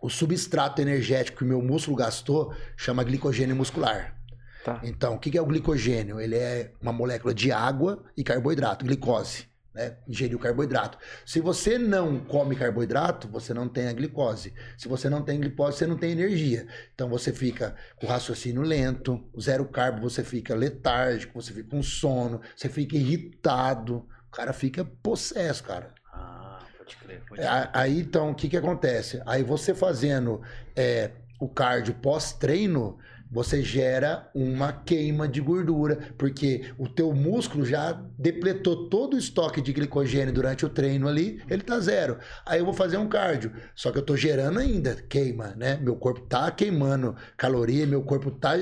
o 0.00 0.08
substrato 0.08 0.80
energético 0.80 1.38
que 1.38 1.44
o 1.44 1.46
meu 1.46 1.60
músculo 1.60 1.98
gastou 1.98 2.54
chama 2.76 3.04
glicogênio 3.04 3.54
muscular. 3.54 4.18
Tá. 4.64 4.80
Então, 4.82 5.16
o 5.16 5.18
que 5.18 5.36
é 5.36 5.42
o 5.42 5.46
glicogênio? 5.46 6.18
Ele 6.18 6.36
é 6.36 6.72
uma 6.80 6.94
molécula 6.94 7.34
de 7.34 7.52
água 7.52 8.02
e 8.16 8.24
carboidrato, 8.24 8.86
glicose 8.86 9.46
né, 9.74 9.96
ingerir 10.06 10.36
o 10.36 10.38
carboidrato. 10.38 10.96
Se 11.26 11.40
você 11.40 11.76
não 11.76 12.18
come 12.20 12.54
carboidrato, 12.54 13.26
você 13.26 13.52
não 13.52 13.68
tem 13.68 13.88
a 13.88 13.92
glicose. 13.92 14.54
Se 14.78 14.86
você 14.86 15.10
não 15.10 15.22
tem 15.22 15.40
glicose, 15.40 15.78
você 15.78 15.86
não 15.86 15.96
tem 15.96 16.12
energia. 16.12 16.66
Então 16.94 17.08
você 17.08 17.32
fica 17.32 17.74
com 17.96 18.06
raciocínio 18.06 18.62
lento, 18.62 19.22
zero 19.40 19.64
carbo, 19.64 20.08
você 20.08 20.22
fica 20.22 20.54
letárgico, 20.54 21.40
você 21.40 21.52
fica 21.52 21.70
com 21.70 21.82
sono, 21.82 22.40
você 22.56 22.68
fica 22.68 22.96
irritado. 22.96 24.06
O 24.28 24.36
cara 24.36 24.52
fica 24.52 24.84
possesso, 24.84 25.64
cara. 25.64 25.92
Ah, 26.12 26.60
pode 26.78 26.96
crer. 26.96 27.22
Pode 27.28 27.40
é, 27.40 27.44
crer. 27.44 27.70
Aí 27.72 28.00
então, 28.00 28.30
o 28.30 28.34
que 28.34 28.48
que 28.48 28.56
acontece? 28.56 29.20
Aí 29.26 29.42
você 29.42 29.74
fazendo 29.74 30.40
é, 30.76 31.10
o 31.40 31.48
cardio 31.48 31.94
pós-treino, 31.94 32.98
você 33.34 33.60
gera 33.62 34.30
uma 34.32 34.72
queima 34.72 35.26
de 35.26 35.40
gordura, 35.40 35.98
porque 36.16 36.66
o 36.78 36.88
teu 36.88 37.12
músculo 37.12 37.66
já 37.66 38.00
depletou 38.16 38.88
todo 38.88 39.14
o 39.14 39.18
estoque 39.18 39.60
de 39.60 39.72
glicogênio 39.72 40.32
durante 40.32 40.64
o 40.64 40.68
treino 40.68 41.08
ali, 41.08 41.42
ele 41.50 41.62
tá 41.62 41.80
zero. 41.80 42.16
Aí 42.46 42.60
eu 42.60 42.64
vou 42.64 42.72
fazer 42.72 42.96
um 42.96 43.08
cardio, 43.08 43.50
só 43.74 43.90
que 43.90 43.98
eu 43.98 44.02
tô 44.02 44.16
gerando 44.16 44.60
ainda 44.60 44.94
queima, 45.08 45.48
né? 45.56 45.76
Meu 45.82 45.96
corpo 45.96 46.20
tá 46.20 46.48
queimando 46.52 47.16
caloria, 47.36 47.84
meu 47.88 48.04
corpo 48.04 48.30
tá 48.30 48.56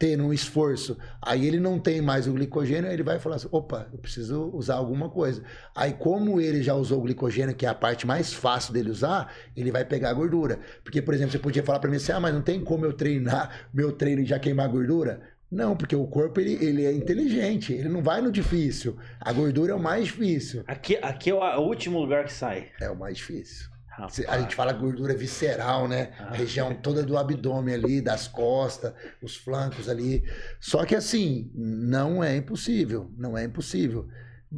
tendo 0.00 0.24
um 0.24 0.32
esforço, 0.32 0.96
aí 1.20 1.46
ele 1.46 1.60
não 1.60 1.78
tem 1.78 2.00
mais 2.00 2.26
o 2.26 2.32
glicogênio, 2.32 2.90
ele 2.90 3.02
vai 3.02 3.18
falar 3.18 3.36
assim, 3.36 3.48
opa, 3.52 3.86
eu 3.92 3.98
preciso 3.98 4.50
usar 4.54 4.76
alguma 4.76 5.10
coisa. 5.10 5.42
Aí 5.76 5.92
como 5.92 6.40
ele 6.40 6.62
já 6.62 6.74
usou 6.74 7.00
o 7.00 7.02
glicogênio, 7.02 7.54
que 7.54 7.66
é 7.66 7.68
a 7.68 7.74
parte 7.74 8.06
mais 8.06 8.32
fácil 8.32 8.72
dele 8.72 8.88
usar, 8.90 9.30
ele 9.54 9.70
vai 9.70 9.84
pegar 9.84 10.08
a 10.08 10.14
gordura. 10.14 10.58
Porque, 10.82 11.02
por 11.02 11.12
exemplo, 11.12 11.32
você 11.32 11.38
podia 11.38 11.62
falar 11.62 11.80
para 11.80 11.90
mim 11.90 11.96
assim, 11.96 12.12
ah, 12.12 12.18
mas 12.18 12.32
não 12.32 12.40
tem 12.40 12.64
como 12.64 12.86
eu 12.86 12.94
treinar 12.94 13.68
meu 13.74 13.92
treino 13.92 14.22
e 14.22 14.24
já 14.24 14.38
queimar 14.38 14.70
gordura? 14.70 15.20
Não, 15.50 15.76
porque 15.76 15.94
o 15.94 16.06
corpo 16.06 16.40
ele, 16.40 16.54
ele 16.64 16.86
é 16.86 16.92
inteligente, 16.92 17.74
ele 17.74 17.90
não 17.90 18.02
vai 18.02 18.22
no 18.22 18.32
difícil. 18.32 18.96
A 19.20 19.34
gordura 19.34 19.72
é 19.72 19.74
o 19.74 19.80
mais 19.80 20.06
difícil. 20.06 20.64
Aqui, 20.66 20.96
aqui 21.02 21.28
é 21.28 21.34
o 21.34 21.60
último 21.60 21.98
lugar 22.00 22.24
que 22.24 22.32
sai. 22.32 22.70
É 22.80 22.88
o 22.88 22.96
mais 22.96 23.18
difícil. 23.18 23.69
Rapaz. 23.90 24.24
A 24.28 24.38
gente 24.38 24.54
fala 24.54 24.72
gordura 24.72 25.14
visceral, 25.14 25.88
né? 25.88 26.12
Ah. 26.18 26.28
A 26.28 26.34
região 26.34 26.74
toda 26.74 27.02
do 27.02 27.18
abdômen 27.18 27.74
ali, 27.74 28.00
das 28.00 28.28
costas, 28.28 28.94
os 29.20 29.36
flancos 29.36 29.88
ali. 29.88 30.24
Só 30.60 30.84
que 30.84 30.94
assim, 30.94 31.50
não 31.54 32.22
é 32.22 32.36
impossível. 32.36 33.10
Não 33.18 33.36
é 33.36 33.44
impossível. 33.44 34.08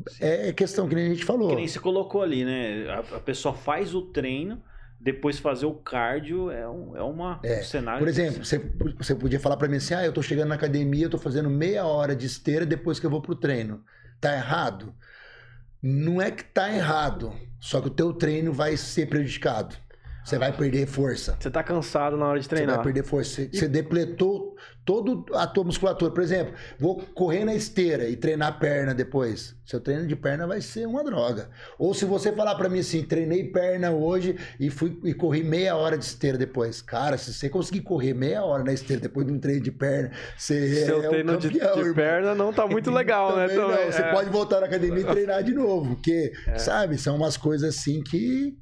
Sim. 0.08 0.24
É 0.24 0.52
questão 0.52 0.88
que 0.88 0.94
nem 0.94 1.06
a 1.06 1.08
gente 1.10 1.24
falou. 1.24 1.50
Que 1.50 1.56
nem 1.56 1.68
se 1.68 1.80
colocou 1.80 2.22
ali, 2.22 2.44
né? 2.44 2.88
A, 2.90 3.16
a 3.16 3.20
pessoa 3.20 3.54
faz 3.54 3.94
o 3.94 4.02
treino, 4.02 4.62
depois 5.00 5.38
fazer 5.38 5.66
o 5.66 5.74
cardio 5.74 6.50
é, 6.50 6.68
um, 6.68 6.96
é 6.96 7.02
uma, 7.02 7.40
é. 7.42 7.60
um 7.60 7.64
cenário. 7.64 7.98
Por 8.00 8.08
exemplo, 8.08 8.44
você, 8.44 8.58
você 8.96 9.14
podia 9.14 9.40
falar 9.40 9.56
para 9.56 9.68
mim 9.68 9.76
assim: 9.76 9.94
ah, 9.94 10.04
eu 10.04 10.12
tô 10.12 10.22
chegando 10.22 10.48
na 10.48 10.54
academia, 10.54 11.06
eu 11.06 11.10
tô 11.10 11.18
fazendo 11.18 11.50
meia 11.50 11.84
hora 11.84 12.14
de 12.14 12.26
esteira 12.26 12.64
depois 12.64 13.00
que 13.00 13.06
eu 13.06 13.10
vou 13.10 13.20
pro 13.20 13.34
treino. 13.34 13.82
Tá 14.20 14.34
errado? 14.34 14.94
Não 15.84 16.22
é 16.22 16.30
que 16.30 16.44
tá 16.44 16.72
errado, 16.72 17.32
só 17.58 17.80
que 17.80 17.88
o 17.88 17.90
teu 17.90 18.12
treino 18.12 18.52
vai 18.52 18.76
ser 18.76 19.08
prejudicado. 19.08 19.76
Você 20.24 20.38
vai 20.38 20.52
perder 20.52 20.86
força. 20.86 21.36
Você 21.38 21.50
tá 21.50 21.62
cansado 21.62 22.16
na 22.16 22.26
hora 22.26 22.38
de 22.38 22.48
treinar. 22.48 22.76
Você 22.76 22.76
vai 22.76 22.84
perder 22.84 23.04
força. 23.04 23.30
Você, 23.30 23.50
e... 23.52 23.58
você 23.58 23.68
depletou 23.68 24.56
toda 24.84 25.36
a 25.36 25.46
tua 25.46 25.64
musculatura. 25.64 26.12
Por 26.12 26.22
exemplo, 26.22 26.54
vou 26.78 27.02
correr 27.14 27.44
na 27.44 27.54
esteira 27.54 28.08
e 28.08 28.16
treinar 28.16 28.58
perna 28.58 28.94
depois. 28.94 29.56
Seu 29.64 29.80
treino 29.80 30.06
de 30.06 30.14
perna 30.14 30.46
vai 30.46 30.60
ser 30.60 30.86
uma 30.86 31.02
droga. 31.02 31.50
Ou 31.78 31.92
se 31.92 32.04
você 32.04 32.32
falar 32.32 32.54
para 32.54 32.68
mim 32.68 32.80
assim, 32.80 33.02
treinei 33.02 33.44
perna 33.44 33.90
hoje 33.90 34.36
e 34.60 34.70
fui 34.70 34.98
e 35.04 35.12
corri 35.12 35.42
meia 35.42 35.76
hora 35.76 35.98
de 35.98 36.04
esteira 36.04 36.38
depois. 36.38 36.80
Cara, 36.80 37.18
se 37.18 37.32
você 37.32 37.48
conseguir 37.48 37.80
correr 37.80 38.14
meia 38.14 38.44
hora 38.44 38.62
na 38.62 38.72
esteira 38.72 39.02
depois 39.02 39.26
de 39.26 39.32
um 39.32 39.38
treino 39.40 39.62
de 39.62 39.72
perna, 39.72 40.12
você 40.36 40.84
Seu 40.84 41.02
é 41.02 41.08
treino 41.08 41.32
campeão, 41.32 41.76
de, 41.76 41.88
de 41.88 41.94
perna 41.94 42.34
não 42.34 42.52
tá 42.52 42.66
muito 42.66 42.90
legal, 42.92 43.36
né? 43.36 43.48
Também, 43.48 43.86
não. 43.86 43.92
Você 43.92 44.02
é... 44.02 44.12
pode 44.12 44.30
voltar 44.30 44.60
na 44.60 44.66
academia 44.66 45.00
e 45.00 45.04
treinar 45.04 45.42
de 45.42 45.52
novo, 45.52 45.94
porque, 45.94 46.32
é. 46.46 46.58
sabe, 46.58 46.98
são 46.98 47.16
umas 47.16 47.36
coisas 47.36 47.76
assim 47.76 48.02
que 48.02 48.56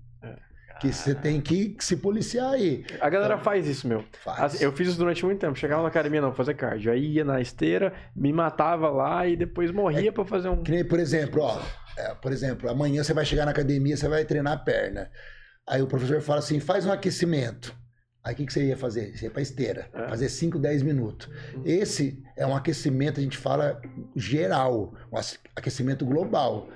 que 0.80 0.92
você 0.92 1.14
tem 1.14 1.40
que 1.40 1.76
se 1.80 1.96
policiar 1.96 2.52
aí. 2.52 2.84
A 3.00 3.10
galera 3.10 3.34
então, 3.34 3.44
faz 3.44 3.66
isso, 3.68 3.86
meu. 3.86 4.02
Faz. 4.22 4.60
Eu 4.60 4.72
fiz 4.72 4.88
isso 4.88 4.98
durante 4.98 5.24
muito 5.24 5.38
tempo. 5.38 5.54
Chegava 5.54 5.82
na 5.82 5.88
academia, 5.88 6.20
não, 6.20 6.32
fazer 6.32 6.54
cardio. 6.54 6.90
Aí 6.90 7.12
ia 7.12 7.24
na 7.24 7.40
esteira, 7.40 7.92
me 8.16 8.32
matava 8.32 8.88
lá 8.88 9.26
e 9.26 9.36
depois 9.36 9.70
morria 9.70 10.08
é, 10.08 10.12
para 10.12 10.24
fazer 10.24 10.48
um. 10.48 10.62
Que 10.62 10.70
nem, 10.70 10.84
por 10.84 10.98
exemplo, 10.98 11.42
ó. 11.42 11.60
É, 11.98 12.14
por 12.14 12.32
exemplo, 12.32 12.70
amanhã 12.70 13.04
você 13.04 13.12
vai 13.12 13.24
chegar 13.24 13.44
na 13.44 13.50
academia, 13.50 13.96
você 13.96 14.08
vai 14.08 14.24
treinar 14.24 14.54
a 14.54 14.56
perna. 14.56 15.10
Aí 15.68 15.82
o 15.82 15.86
professor 15.86 16.20
fala 16.22 16.38
assim: 16.38 16.58
faz 16.58 16.86
um 16.86 16.92
aquecimento. 16.92 17.78
Aí 18.24 18.34
o 18.34 18.36
que, 18.36 18.46
que 18.46 18.52
você 18.52 18.64
ia 18.64 18.76
fazer? 18.76 19.16
Você 19.16 19.26
ia 19.26 19.30
pra 19.30 19.40
esteira, 19.40 19.88
é. 19.94 20.08
fazer 20.08 20.28
5, 20.28 20.58
10 20.58 20.82
minutos. 20.82 21.26
Uhum. 21.54 21.62
Esse 21.64 22.22
é 22.36 22.46
um 22.46 22.54
aquecimento, 22.54 23.18
a 23.18 23.22
gente 23.22 23.38
fala 23.38 23.80
geral, 24.14 24.94
um 25.10 25.18
aquecimento 25.56 26.04
global 26.04 26.68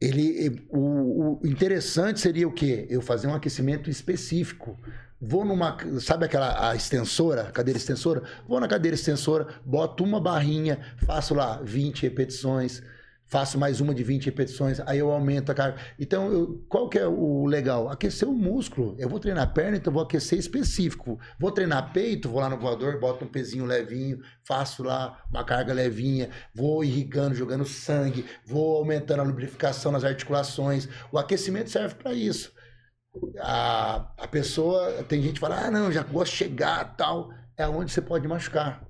ele 0.00 0.66
o, 0.68 1.40
o, 1.42 1.46
interessante 1.46 2.20
seria 2.20 2.46
o 2.46 2.52
quê? 2.52 2.86
Eu 2.90 3.00
fazer 3.00 3.26
um 3.26 3.34
aquecimento 3.34 3.88
específico. 3.90 4.78
Vou 5.18 5.44
numa, 5.44 5.78
sabe 6.00 6.26
aquela 6.26 6.70
a 6.70 6.76
extensora, 6.76 7.44
cadeira 7.44 7.78
extensora? 7.78 8.22
Vou 8.46 8.60
na 8.60 8.68
cadeira 8.68 8.94
extensora, 8.94 9.48
boto 9.64 10.04
uma 10.04 10.20
barrinha, 10.20 10.78
faço 11.06 11.34
lá 11.34 11.60
20 11.62 12.02
repetições, 12.02 12.82
faço 13.26 13.58
mais 13.58 13.80
uma 13.80 13.94
de 13.94 14.04
20 14.04 14.26
repetições, 14.26 14.80
aí 14.80 14.98
eu 14.98 15.10
aumento 15.10 15.50
a 15.50 15.54
carga. 15.54 15.78
Então, 15.98 16.32
eu, 16.32 16.64
qual 16.68 16.88
que 16.88 16.98
é 16.98 17.06
o 17.06 17.44
legal? 17.44 17.88
Aquecer 17.88 18.28
o 18.28 18.32
músculo. 18.32 18.94
Eu 18.98 19.08
vou 19.08 19.18
treinar 19.18 19.52
perna, 19.52 19.76
então 19.76 19.92
vou 19.92 20.02
aquecer 20.02 20.38
específico. 20.38 21.18
Vou 21.38 21.50
treinar 21.50 21.92
peito, 21.92 22.28
vou 22.28 22.40
lá 22.40 22.48
no 22.48 22.56
voador, 22.56 22.98
boto 23.00 23.24
um 23.24 23.28
pezinho 23.28 23.64
levinho, 23.64 24.20
faço 24.44 24.82
lá 24.82 25.22
uma 25.28 25.44
carga 25.44 25.72
levinha, 25.72 26.30
vou 26.54 26.84
irrigando, 26.84 27.34
jogando 27.34 27.64
sangue, 27.64 28.24
vou 28.44 28.76
aumentando 28.76 29.20
a 29.20 29.24
lubrificação 29.24 29.90
nas 29.90 30.04
articulações. 30.04 30.88
O 31.10 31.18
aquecimento 31.18 31.70
serve 31.70 31.96
para 31.96 32.12
isso. 32.12 32.52
A, 33.40 34.12
a 34.18 34.28
pessoa, 34.28 35.02
tem 35.04 35.20
gente 35.22 35.34
que 35.34 35.40
fala, 35.40 35.66
ah, 35.66 35.70
não, 35.70 35.90
já 35.90 36.02
gosto 36.02 36.32
de 36.32 36.38
chegar, 36.38 36.96
tal. 36.96 37.30
É 37.56 37.66
onde 37.66 37.90
você 37.90 38.02
pode 38.02 38.28
machucar. 38.28 38.85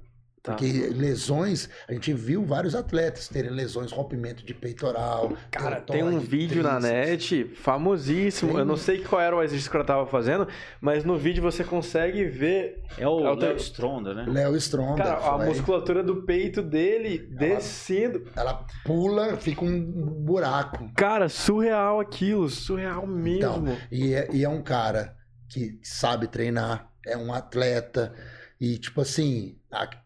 Tá. 0.47 0.53
Porque 0.53 0.91
lesões, 0.95 1.69
a 1.89 1.93
gente 1.93 2.13
viu 2.13 2.45
vários 2.45 2.77
atletas 2.77 3.27
terem 3.27 3.51
lesões, 3.51 3.91
rompimento 3.91 4.47
de 4.47 4.55
peitoral. 4.55 5.33
Cara, 5.51 5.81
tem 5.81 6.05
um 6.05 6.21
vídeo 6.21 6.63
na 6.63 6.79
net 6.79 7.51
famosíssimo. 7.57 8.53
Tem... 8.53 8.61
Eu 8.61 8.65
não 8.65 8.77
sei 8.77 9.03
qual 9.03 9.21
era 9.21 9.35
o 9.35 9.43
exercício 9.43 9.69
que 9.69 9.77
ela 9.77 9.85
tava 9.85 10.07
fazendo, 10.07 10.47
mas 10.81 11.03
no 11.03 11.19
vídeo 11.19 11.43
você 11.43 11.65
consegue 11.65 12.27
ver. 12.27 12.81
É 12.97 13.09
o 13.09 13.35
Léo 13.35 13.57
Stronda, 13.57 14.15
né? 14.15 14.25
Léo 14.29 14.55
Stronda. 14.55 15.03
Cara, 15.03 15.31
a 15.31 15.45
musculatura 15.45 16.05
do 16.05 16.23
peito 16.23 16.63
dele 16.63 17.27
ela, 17.29 17.39
descendo. 17.39 18.23
Ela 18.37 18.65
pula, 18.85 19.37
fica 19.39 19.65
um 19.65 19.83
buraco. 19.83 20.89
Cara, 20.95 21.29
surreal 21.29 21.99
aquilo, 21.99 22.49
surreal 22.49 23.05
mesmo. 23.05 23.37
Então, 23.37 23.77
e, 23.91 24.15
é, 24.15 24.29
e 24.33 24.45
é 24.45 24.49
um 24.49 24.63
cara 24.63 25.17
que 25.49 25.81
sabe 25.83 26.29
treinar, 26.29 26.89
é 27.05 27.17
um 27.17 27.33
atleta. 27.33 28.15
E, 28.61 28.79
tipo 28.79 29.01
assim, 29.01 29.57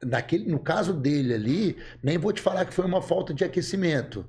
naquele, 0.04 0.50
no 0.50 0.58
caso 0.58 0.92
dele 0.92 1.34
ali, 1.34 1.76
nem 2.02 2.18
vou 2.18 2.32
te 2.32 2.40
falar 2.40 2.64
que 2.64 2.74
foi 2.74 2.84
uma 2.84 3.00
falta 3.00 3.32
de 3.32 3.44
aquecimento, 3.44 4.26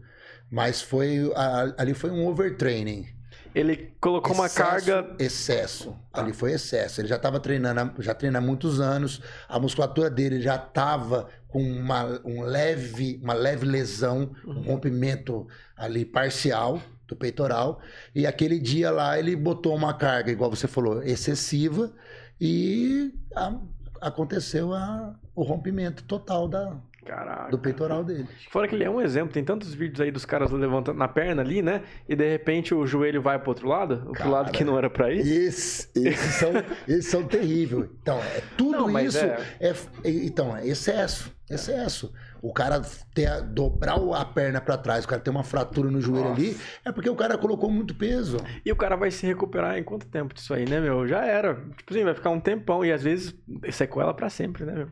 mas 0.50 0.82
foi 0.82 1.32
ali 1.78 1.94
foi 1.94 2.12
um 2.12 2.28
overtraining. 2.28 3.08
Ele 3.54 3.94
colocou 4.00 4.32
excesso, 4.32 4.42
uma 4.42 4.50
carga. 4.50 5.16
Excesso. 5.20 5.96
Ah. 6.14 6.22
Ali 6.22 6.34
foi 6.34 6.54
excesso. 6.54 7.02
Ele 7.02 7.08
já 7.08 7.18
estava 7.18 7.40
treinando, 7.40 8.02
já 8.02 8.14
treina 8.14 8.40
há 8.40 8.42
muitos 8.42 8.80
anos. 8.80 9.22
A 9.48 9.60
musculatura 9.60 10.10
dele 10.10 10.42
já 10.42 10.56
estava 10.56 11.28
com 11.50 11.62
uma, 11.62 12.22
um 12.24 12.42
leve, 12.44 13.20
uma 13.22 13.34
leve 13.34 13.66
lesão, 13.66 14.32
um 14.46 14.52
uhum. 14.52 14.62
rompimento 14.62 15.48
ali 15.76 16.06
parcial 16.06 16.82
do 17.08 17.16
peitoral. 17.16 17.82
E 18.16 18.26
aquele 18.26 18.58
dia 18.58 18.90
lá 18.90 19.20
ele 19.20 19.36
botou 19.36 19.76
uma 19.76 19.94
carga, 19.94 20.32
igual 20.32 20.50
você 20.50 20.68
falou, 20.68 21.04
excessiva. 21.04 21.92
E 22.40 23.14
a, 23.36 23.60
aconteceu 24.02 24.74
a, 24.74 25.14
o 25.36 25.44
rompimento 25.44 26.04
total 26.04 26.48
da. 26.48 26.76
Caraca. 27.04 27.50
do 27.50 27.58
peitoral 27.58 28.04
dele. 28.04 28.28
Fora 28.52 28.68
que 28.68 28.76
ele 28.76 28.84
é 28.84 28.90
um 28.90 29.02
exemplo, 29.02 29.34
tem 29.34 29.44
tantos 29.44 29.74
vídeos 29.74 30.00
aí 30.02 30.12
dos 30.12 30.24
caras 30.24 30.52
levantando 30.52 31.00
na 31.00 31.08
perna 31.08 31.42
ali, 31.42 31.60
né? 31.60 31.82
E 32.08 32.16
de 32.16 32.30
repente 32.30 32.76
o 32.76 32.86
joelho 32.86 33.20
vai 33.24 33.40
pro 33.40 33.50
outro 33.50 33.68
lado, 33.68 34.04
o 34.08 34.14
Cara, 34.14 34.30
lado 34.30 34.52
que 34.52 34.64
não 34.64 34.78
era 34.78 34.88
pra 34.88 35.12
ir. 35.12 35.20
Esse, 35.22 35.90
esses, 35.96 36.36
são, 36.36 36.52
esses 36.88 37.08
são 37.10 37.24
terríveis. 37.24 37.90
Então, 38.04 38.20
é, 38.20 38.44
tudo 38.56 38.72
Não, 38.88 39.00
isso 39.00 39.18
é- 39.18 39.44
é... 39.60 39.70
é- 39.72 40.10
Então, 40.26 40.56
é 40.56 40.68
excesso. 40.68 41.36
Excesso. 41.50 42.14
O 42.42 42.52
cara 42.52 42.82
ter, 43.14 43.28
a- 43.28 43.40
dobrar 43.40 43.98
a 44.16 44.26
perna 44.26 44.60
pra 44.60 44.78
trás, 44.78 45.06
o 45.06 45.08
cara 45.08 45.22
ter 45.22 45.30
uma 45.30 45.44
fratura 45.44 45.92
no 45.92 46.02
joelho 46.02 46.30
Nossa. 46.30 46.42
ali, 46.42 46.58
é 46.84 46.92
porque 46.92 47.10
o 47.10 47.16
cara 47.16 47.38
colocou 47.38 47.70
muito 47.70 47.94
peso. 47.94 48.38
E 48.66 48.72
o 48.72 48.76
cara 48.76 48.96
vai 48.96 49.12
se 49.12 49.26
recuperar 49.28 49.78
em 49.78 49.84
quanto 49.84 50.08
tempo 50.08 50.34
disso 50.34 50.54
aí, 50.54 50.68
né, 50.68 50.80
meu? 50.80 51.08
Já 51.08 51.24
era. 51.26 51.56
Tipo 51.78 51.94
assim, 51.94 52.04
vai 52.04 52.16
ficar 52.16 52.32
um 52.32 52.40
tempão 52.40 52.84
e 52.84 52.92
às 52.92 53.04
vezes 53.04 53.36
sequela 53.72 54.14
pra 54.14 54.30
sempre, 54.30 54.66
né, 54.66 54.74
meu? 54.74 54.88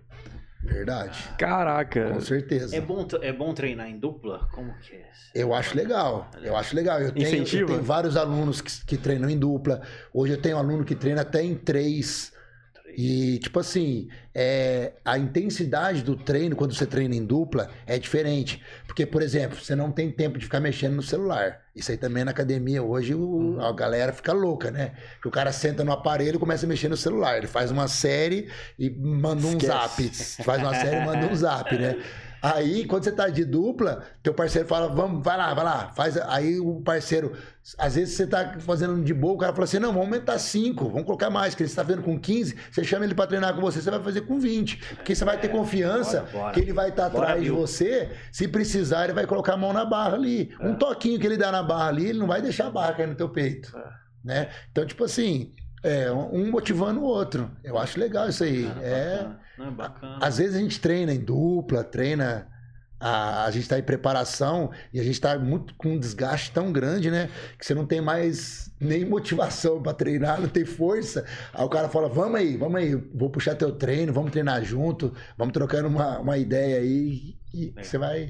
Verdade. 0.61 1.27
Caraca. 1.37 2.11
Com 2.11 2.21
certeza. 2.21 2.75
É 2.75 2.81
bom, 2.81 3.07
é 3.21 3.31
bom 3.31 3.53
treinar 3.53 3.89
em 3.89 3.97
dupla? 3.97 4.47
Como 4.53 4.73
que 4.79 4.95
é? 4.95 5.09
Eu 5.33 5.53
acho 5.53 5.75
legal, 5.75 6.29
eu 6.41 6.55
acho 6.55 6.75
legal. 6.75 6.99
Eu 6.99 7.11
tenho, 7.11 7.43
eu 7.43 7.65
tenho 7.65 7.81
vários 7.81 8.17
alunos 8.17 8.61
que, 8.61 8.85
que 8.85 8.97
treinam 8.97 9.29
em 9.29 9.37
dupla. 9.37 9.81
Hoje 10.13 10.33
eu 10.33 10.41
tenho 10.41 10.57
um 10.57 10.59
aluno 10.59 10.83
que 10.83 10.95
treina 10.95 11.21
até 11.21 11.41
em 11.41 11.55
três. 11.55 12.33
E, 12.97 13.37
tipo 13.39 13.59
assim, 13.59 14.07
é, 14.33 14.93
a 15.05 15.17
intensidade 15.17 16.01
do 16.03 16.15
treino, 16.15 16.55
quando 16.55 16.73
você 16.73 16.85
treina 16.85 17.15
em 17.15 17.25
dupla, 17.25 17.69
é 17.85 17.97
diferente. 17.97 18.61
Porque, 18.85 19.05
por 19.05 19.21
exemplo, 19.21 19.57
você 19.57 19.75
não 19.75 19.91
tem 19.91 20.11
tempo 20.11 20.37
de 20.37 20.45
ficar 20.45 20.59
mexendo 20.59 20.95
no 20.95 21.03
celular. 21.03 21.61
Isso 21.75 21.91
aí 21.91 21.97
também 21.97 22.23
na 22.25 22.31
academia 22.31 22.83
hoje 22.83 23.13
o- 23.15 23.57
a 23.61 23.71
galera 23.71 24.11
fica 24.11 24.33
louca, 24.33 24.69
né? 24.71 24.91
Que 25.21 25.27
o 25.27 25.31
cara 25.31 25.51
senta 25.51 25.83
no 25.83 25.91
aparelho 25.91 26.35
e 26.35 26.39
começa 26.39 26.65
a 26.65 26.69
mexer 26.69 26.89
no 26.89 26.97
celular. 26.97 27.37
Ele 27.37 27.47
faz 27.47 27.71
uma 27.71 27.87
série 27.87 28.49
e 28.77 28.89
manda 28.89 29.45
um 29.47 29.51
Esquece. 29.57 29.67
zap. 29.67 30.43
Faz 30.43 30.61
uma 30.61 30.73
série 30.75 30.97
e 30.97 31.05
manda 31.05 31.25
um 31.27 31.35
zap, 31.35 31.77
né? 31.77 31.95
Aí, 32.41 32.85
quando 32.85 33.03
você 33.03 33.11
tá 33.11 33.27
de 33.27 33.43
dupla, 33.43 34.03
teu 34.23 34.33
parceiro 34.33 34.67
fala, 34.67 34.87
vamos, 34.87 35.23
vai 35.23 35.37
lá, 35.37 35.53
vai 35.53 35.65
lá. 35.65 35.89
Faz, 35.89 36.17
aí 36.17 36.59
o 36.59 36.81
parceiro, 36.81 37.33
às 37.77 37.95
vezes 37.95 38.15
você 38.15 38.25
tá 38.25 38.55
fazendo 38.59 39.03
de 39.03 39.13
boa, 39.13 39.33
o 39.33 39.37
cara 39.37 39.51
fala 39.51 39.65
assim, 39.65 39.79
não, 39.79 39.89
vamos 39.89 40.07
aumentar 40.07 40.39
5, 40.39 40.89
vamos 40.89 41.03
colocar 41.03 41.29
mais, 41.29 41.53
que 41.53 41.63
ele 41.63 41.69
está 41.69 41.83
vendo 41.83 42.01
com 42.01 42.17
15, 42.17 42.55
você 42.71 42.83
chama 42.83 43.05
ele 43.05 43.13
para 43.13 43.27
treinar 43.27 43.53
com 43.53 43.61
você, 43.61 43.81
você 43.81 43.91
vai 43.91 44.01
fazer 44.01 44.21
com 44.21 44.39
20. 44.39 44.77
Porque 44.95 45.13
você 45.13 45.25
vai 45.25 45.37
ter 45.37 45.49
confiança 45.49 46.21
bora, 46.21 46.31
bora. 46.31 46.53
que 46.53 46.59
ele 46.61 46.73
vai 46.73 46.89
estar 46.89 47.09
Bora, 47.09 47.25
atrás 47.25 47.43
de 47.43 47.49
você, 47.49 48.09
se 48.31 48.47
precisar, 48.47 49.05
ele 49.05 49.13
vai 49.13 49.27
colocar 49.27 49.53
a 49.53 49.57
mão 49.57 49.73
na 49.73 49.83
barra 49.83 50.15
ali. 50.15 50.51
Um 50.61 50.75
toquinho 50.75 51.19
que 51.19 51.27
ele 51.27 51.37
dá 51.37 51.51
na 51.51 51.61
barra 51.61 51.89
ali, 51.89 52.07
ele 52.07 52.19
não 52.19 52.27
vai 52.27 52.41
deixar 52.41 52.67
a 52.67 52.71
barra 52.71 52.93
cair 52.93 53.07
no 53.07 53.15
teu 53.15 53.29
peito. 53.29 53.77
Né? 54.23 54.49
Então, 54.71 54.85
tipo 54.85 55.03
assim, 55.03 55.53
é, 55.83 56.11
um 56.11 56.49
motivando 56.49 57.01
o 57.01 57.03
outro. 57.03 57.51
Eu 57.63 57.77
acho 57.77 57.99
legal 57.99 58.29
isso 58.29 58.43
aí. 58.43 58.65
Cara, 58.65 58.81
é... 58.81 59.17
bacana. 59.17 59.48
Não 59.59 59.67
é 59.67 59.71
bacana. 59.71 60.17
Às 60.21 60.37
vezes 60.37 60.55
a 60.55 60.59
gente 60.59 60.79
treina 60.79 61.13
em 61.13 61.19
dupla, 61.19 61.83
treina. 61.83 62.47
A, 63.01 63.45
a 63.45 63.51
gente 63.51 63.61
está 63.63 63.79
em 63.79 63.83
preparação 63.83 64.71
e 64.93 64.99
a 64.99 65.03
gente 65.03 65.13
está 65.13 65.39
muito 65.39 65.73
com 65.75 65.89
um 65.93 65.97
desgaste 65.99 66.51
tão 66.51 66.69
grande, 66.69 67.09
né? 67.09 67.29
Que 67.57 67.65
você 67.65 67.73
não 67.73 67.85
tem 67.85 68.01
mais 68.01 68.69
nem 68.79 69.05
motivação 69.05 69.81
para 69.81 69.93
treinar, 69.93 70.41
não 70.41 70.49
tem 70.49 70.65
força. 70.65 71.25
Aí 71.53 71.63
o 71.63 71.69
cara 71.69 71.87
fala: 71.87 72.09
vamos 72.09 72.35
aí, 72.39 72.57
vamos 72.57 72.75
aí, 72.75 72.95
vou 72.95 73.29
puxar 73.29 73.55
teu 73.55 73.71
treino, 73.71 74.11
vamos 74.11 74.31
treinar 74.31 74.61
junto, 74.65 75.13
vamos 75.37 75.53
trocando 75.53 75.87
uma, 75.87 76.19
uma 76.19 76.37
ideia 76.37 76.77
aí 76.79 77.37
e 77.53 77.67
Legal. 77.67 77.83
você 77.85 77.97
vai. 77.97 78.29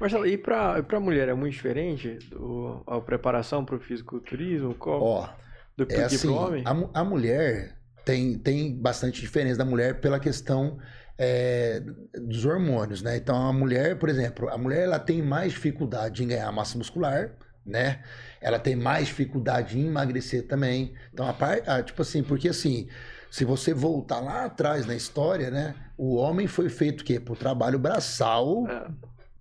Marcelo, 0.00 0.26
e 0.26 0.38
pra, 0.38 0.82
pra 0.82 0.98
mulher 1.00 1.28
é 1.28 1.34
muito 1.34 1.52
diferente 1.52 2.18
do, 2.30 2.82
a 2.86 2.98
preparação 3.00 3.64
pro 3.66 3.78
fisiculturismo 3.78 4.74
qual- 4.74 5.02
Ó, 5.02 5.28
do 5.76 5.84
que, 5.86 5.94
é 5.94 6.04
assim: 6.04 6.26
pro 6.28 6.34
homem? 6.36 6.64
a, 6.66 7.00
a 7.00 7.04
mulher 7.04 7.75
tem, 8.06 8.38
tem 8.38 8.72
bastante 8.72 9.20
diferença 9.20 9.58
da 9.58 9.64
mulher 9.64 10.00
pela 10.00 10.20
questão 10.20 10.78
é, 11.18 11.82
dos 12.14 12.44
hormônios, 12.46 13.02
né? 13.02 13.16
Então 13.16 13.34
a 13.48 13.52
mulher, 13.52 13.98
por 13.98 14.08
exemplo, 14.08 14.48
a 14.48 14.56
mulher 14.56 14.84
ela 14.84 14.98
tem 15.00 15.20
mais 15.20 15.52
dificuldade 15.52 16.22
em 16.22 16.28
ganhar 16.28 16.50
massa 16.52 16.78
muscular, 16.78 17.32
né? 17.66 18.02
Ela 18.40 18.60
tem 18.60 18.76
mais 18.76 19.08
dificuldade 19.08 19.76
em 19.76 19.86
emagrecer 19.88 20.46
também. 20.46 20.94
Então 21.12 21.26
a 21.26 21.32
parte, 21.32 21.64
tipo 21.86 22.00
assim, 22.02 22.22
porque 22.22 22.48
assim, 22.48 22.86
se 23.28 23.44
você 23.44 23.74
voltar 23.74 24.20
lá 24.20 24.44
atrás 24.44 24.86
na 24.86 24.94
história, 24.94 25.50
né? 25.50 25.74
O 25.98 26.14
homem 26.14 26.46
foi 26.46 26.68
feito 26.68 27.00
o 27.00 27.04
quê? 27.04 27.18
Pro 27.18 27.34
trabalho 27.34 27.78
braçal, 27.78 28.68
É. 28.68 28.86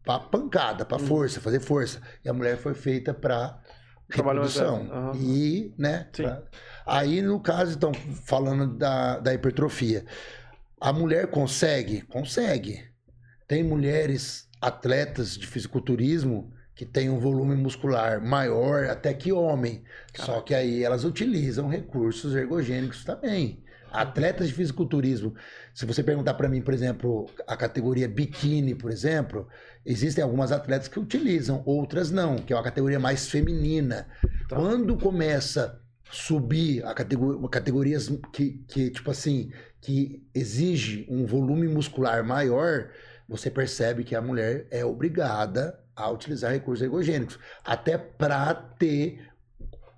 pra 0.04 0.18
pancada, 0.18 0.84
pra 0.86 0.98
Uhum. 0.98 1.06
força, 1.06 1.40
fazer 1.40 1.60
força. 1.60 2.02
E 2.24 2.30
a 2.30 2.34
mulher 2.34 2.58
foi 2.58 2.74
feita 2.74 3.14
pra 3.14 3.60
reprodução. 4.10 4.88
aham. 4.92 5.12
E, 5.18 5.74
né? 5.78 6.08
Sim. 6.14 6.24
pra- 6.24 6.42
Aí, 6.86 7.22
no 7.22 7.40
caso, 7.40 7.76
então, 7.76 7.92
falando 8.26 8.78
da, 8.78 9.20
da 9.20 9.34
hipertrofia, 9.34 10.06
a 10.80 10.94
mulher 10.94 11.28
consegue? 11.28 12.02
Consegue. 12.02 12.84
Tem 13.48 13.64
mulheres 13.64 14.48
atletas 14.62 15.38
de 15.38 15.48
fisiculturismo 15.48 16.54
que 16.76 16.86
têm 16.86 17.10
um 17.10 17.20
volume 17.20 17.56
muscular 17.56 18.22
maior 18.22 18.86
até 18.86 19.14
que 19.14 19.32
homem. 19.32 19.84
Só 20.14 20.42
que 20.42 20.54
aí 20.54 20.84
elas 20.84 21.04
utilizam 21.04 21.70
recursos 21.70 22.36
ergogênicos 22.36 23.04
também. 23.04 23.64
Atletas 23.92 24.50
de 24.50 24.54
fisiculturismo, 24.54 25.34
se 25.74 25.86
você 25.86 26.04
perguntar 26.04 26.34
para 26.34 26.50
mim, 26.50 26.62
por 26.62 26.74
exemplo, 26.74 27.28
a 27.48 27.56
categoria 27.56 28.10
biquíni, 28.10 28.76
por 28.76 28.92
exemplo, 28.92 29.48
existem 29.86 30.22
algumas 30.22 30.52
atletas 30.52 30.90
que 30.90 31.00
utilizam, 31.00 31.64
outras 31.66 32.12
não, 32.12 32.36
que 32.36 32.52
é 32.52 32.56
uma 32.56 32.64
categoria 32.64 33.00
mais 33.00 33.30
feminina. 33.30 34.06
Tá. 34.50 34.58
Quando 34.58 34.98
começa 34.98 35.82
subir 36.10 36.86
a 36.86 36.94
categor- 36.94 37.50
categorias 37.50 38.10
que, 38.32 38.64
que, 38.68 38.90
tipo 38.90 39.12
assim, 39.12 39.52
que 39.82 40.24
exige 40.34 41.06
um 41.10 41.26
volume 41.26 41.68
muscular 41.68 42.24
maior, 42.24 42.90
você 43.28 43.50
percebe 43.50 44.04
que 44.04 44.16
a 44.16 44.22
mulher 44.22 44.68
é 44.70 44.86
obrigada 44.86 45.80
a 45.96 46.10
utilizar 46.10 46.52
recursos 46.52 46.84
ergogênicos, 46.84 47.40
até 47.64 47.98
para 47.98 48.54
ter, 48.54 49.22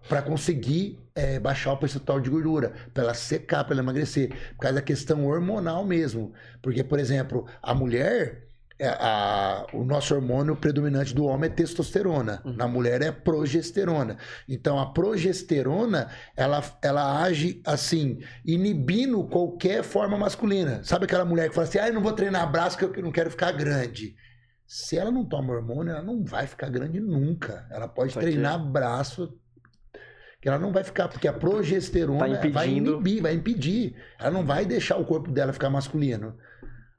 para 0.08 0.22
conseguir 0.22 1.00
é, 1.16 1.40
baixar 1.40 1.74
o 1.74 1.78
percentual 1.78 2.20
de 2.22 2.30
gordura, 2.30 2.74
para 2.94 3.04
ela 3.04 3.14
secar, 3.14 3.64
para 3.64 3.74
ela 3.74 3.82
emagrecer, 3.82 4.30
por 4.56 4.62
causa 4.62 4.76
da 4.76 4.82
questão 4.82 5.26
hormonal 5.26 5.84
mesmo. 5.84 6.34
Porque, 6.62 6.84
por 6.84 7.00
exemplo, 7.00 7.46
a 7.62 7.74
mulher, 7.74 8.47
a- 8.86 9.66
o 9.74 9.84
nosso 9.84 10.14
hormônio 10.14 10.56
predominante 10.56 11.14
do 11.16 11.26
homem 11.26 11.50
é 11.50 11.54
testosterona, 11.54 12.42
Uhum. 12.46 12.54
na 12.54 12.68
mulher 12.68 13.02
é 13.02 13.12
progesterona. 13.12 14.18
Então, 14.48 14.78
a 14.80 14.86
progesterona, 14.92 16.10
ela, 16.36 16.64
ela 16.84 17.22
age 17.24 17.62
assim, 17.66 18.20
inibindo 18.46 19.24
qualquer 19.26 19.84
forma 19.84 20.18
masculina. 20.18 20.82
Sabe 20.84 21.06
aquela 21.06 21.26
mulher 21.26 21.50
que 21.50 21.56
fala 21.56 21.68
assim, 21.68 21.80
ah, 21.80 21.88
eu 21.88 21.94
não 21.94 22.02
vou 22.02 22.14
treinar 22.14 22.52
braço 22.52 22.78
porque 22.78 23.00
eu 23.00 23.04
não 23.04 23.12
quero 23.12 23.32
ficar 23.32 23.52
grande. 23.52 24.16
Se 24.66 24.98
ela 24.98 25.10
não 25.12 25.24
toma 25.26 25.54
hormônio, 25.54 25.92
ela 25.94 26.04
não 26.04 26.24
vai 26.24 26.46
ficar 26.46 26.70
grande 26.70 27.00
nunca. 27.00 27.66
Ela 27.72 27.88
pode 27.88 28.14
treinar 28.14 28.60
braço 28.64 29.34
que 30.42 30.48
ela 30.48 30.60
não 30.60 30.72
vai 30.72 30.84
ficar, 30.84 31.08
porque 31.08 31.28
a 31.28 31.34
progesterona 31.34 32.38
Tá 32.38 32.48
vai 32.50 32.70
inibir, 32.70 33.22
vai 33.24 33.34
impedir. 33.34 33.96
Ela 34.20 34.30
não 34.30 34.46
vai 34.46 34.66
deixar 34.66 34.98
o 34.98 35.06
corpo 35.06 35.32
dela 35.32 35.52
ficar 35.52 35.70
masculino. 35.70 36.38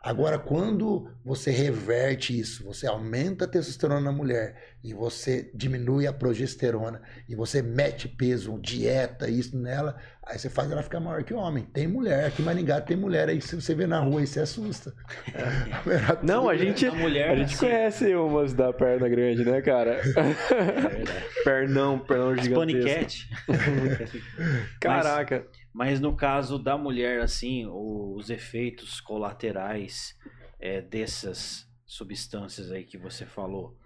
Agora, 0.00 0.38
quando 0.38 1.10
você 1.24 1.50
reverte 1.50 2.38
isso, 2.38 2.64
você 2.64 2.86
aumenta 2.86 3.44
a 3.44 3.48
testosterona 3.48 4.00
na 4.00 4.12
mulher 4.12 4.76
e 4.82 4.94
você 4.94 5.50
diminui 5.52 6.06
a 6.06 6.12
progesterona 6.12 7.02
e 7.28 7.34
você 7.34 7.60
mete 7.60 8.06
peso, 8.06 8.56
dieta, 8.60 9.28
isso 9.28 9.58
nela, 9.58 9.96
aí 10.24 10.38
você 10.38 10.48
faz 10.48 10.70
ela 10.70 10.84
ficar 10.84 11.00
maior 11.00 11.24
que 11.24 11.34
o 11.34 11.36
homem. 11.36 11.64
Tem 11.64 11.88
mulher, 11.88 12.26
aqui 12.26 12.42
em 12.42 12.44
Maringá 12.44 12.80
tem 12.80 12.96
mulher 12.96 13.28
aí, 13.28 13.40
se 13.40 13.56
você 13.56 13.74
vê 13.74 13.88
na 13.88 13.98
rua 13.98 14.20
aí, 14.20 14.26
você 14.28 14.38
assusta. 14.38 14.94
Não, 16.22 16.48
a 16.48 16.56
gente, 16.56 16.86
A 16.86 16.94
mulher, 16.94 17.30
a 17.30 17.36
gente 17.36 17.54
assim, 17.54 17.66
conhece 17.66 18.14
umas 18.14 18.54
da 18.54 18.72
perna 18.72 19.08
grande, 19.08 19.44
né, 19.44 19.60
cara? 19.60 20.00
É. 20.00 21.42
Pernão, 21.42 21.98
pernão 21.98 22.36
gigantesco. 22.36 22.54
paniquete. 22.60 23.28
Caraca. 24.80 25.44
Mas 25.72 26.00
no 26.00 26.16
caso 26.16 26.58
da 26.58 26.76
mulher, 26.76 27.20
assim, 27.20 27.66
os 27.66 28.30
efeitos 28.30 29.00
colaterais 29.00 30.16
é, 30.60 30.80
dessas 30.80 31.66
substâncias 31.86 32.70
aí 32.72 32.84
que 32.84 32.98
você 32.98 33.24
falou, 33.26 33.76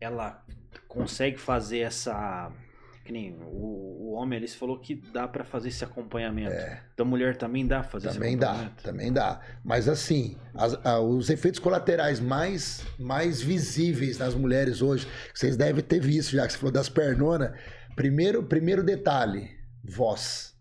ela 0.00 0.44
consegue 0.88 1.38
fazer 1.38 1.80
essa. 1.80 2.50
Que 3.04 3.10
nem 3.12 3.34
o, 3.34 4.10
o 4.10 4.12
homem 4.12 4.38
ali 4.38 4.46
falou 4.48 4.78
que 4.78 4.94
dá 4.94 5.26
pra 5.26 5.42
fazer 5.44 5.68
esse 5.70 5.82
acompanhamento. 5.84 6.54
Da 6.96 7.04
mulher 7.04 7.36
também 7.36 7.66
dá 7.66 7.80
pra 7.80 7.88
fazer 7.90 8.12
Também 8.12 8.30
esse 8.30 8.38
dá, 8.40 8.46
acompanhamento? 8.50 8.82
também 8.84 9.12
dá. 9.12 9.40
Mas 9.64 9.88
assim, 9.88 10.36
as- 10.54 10.74
a- 10.86 11.00
os 11.00 11.28
efeitos 11.28 11.58
colaterais 11.58 12.20
mais, 12.20 12.84
mais 13.00 13.40
visíveis 13.42 14.18
nas 14.18 14.34
mulheres 14.36 14.80
hoje, 14.82 15.08
vocês 15.34 15.56
devem 15.56 15.82
ter 15.82 15.98
visto 16.00 16.30
já 16.30 16.46
que 16.46 16.52
você 16.52 16.58
falou 16.58 16.72
das 16.72 16.88
pernonas. 16.88 17.50
Primeiro, 17.96 18.44
primeiro 18.44 18.84
detalhe, 18.84 19.50
voz. 19.84 20.51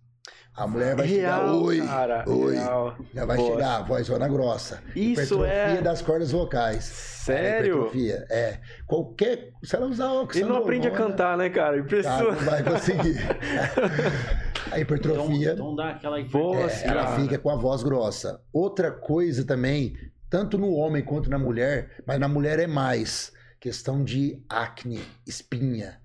A 0.53 0.67
mulher 0.67 0.95
vai 0.97 1.07
chegar, 1.07 1.37
Real, 1.45 1.63
oi, 1.63 1.81
cara. 1.81 2.23
oi. 2.27 2.55
real. 2.55 2.95
Já 3.13 3.25
vai 3.25 3.37
Voz. 3.37 3.49
chegar 3.53 3.77
a 3.77 3.81
vozona 3.83 4.27
grossa. 4.27 4.83
Isso 4.95 5.11
hipertrofia 5.35 5.47
é- 5.79 5.81
das 5.81 6.01
cordas 6.01 6.31
vocais. 6.31 6.83
Sério? 6.83 7.75
Hipertrofia, 7.87 8.25
é. 8.29 8.59
Qualquer. 8.85 9.51
Se 9.63 9.75
ela 9.77 9.85
usar 9.87 10.11
óculos. 10.11 10.35
Ele 10.35 10.49
não 10.49 10.57
aprende 10.57 10.87
a 10.87 10.91
cantar, 10.91 11.37
né, 11.37 11.49
cara? 11.49 11.77
Tá, 11.77 11.79
Impressionante. 11.79 12.43
não 12.43 12.51
vai 12.51 12.63
conseguir. 12.63 13.17
a 14.71 14.79
Então, 14.79 14.79
hipertrofia. 14.79 15.53
então 15.53 15.75
dá 15.75 15.91
aquela 15.91 16.21
Voz, 16.25 16.83
É, 16.83 16.87
ela 16.87 17.15
fica 17.15 17.37
com 17.37 17.49
a 17.49 17.55
voz 17.55 17.81
grossa. 17.81 18.41
Outra 18.51 18.91
coisa 18.91 19.45
também 19.45 19.95
tanto 20.29 20.57
no 20.57 20.71
homem 20.73 21.03
quanto 21.03 21.29
na 21.29 21.37
mulher, 21.39 21.91
mas 22.05 22.19
na 22.19 22.27
mulher 22.27 22.57
é 22.59 22.67
mais 22.67 23.31
questão 23.59 24.03
de 24.03 24.41
acne, 24.49 25.01
espinha. 25.27 25.99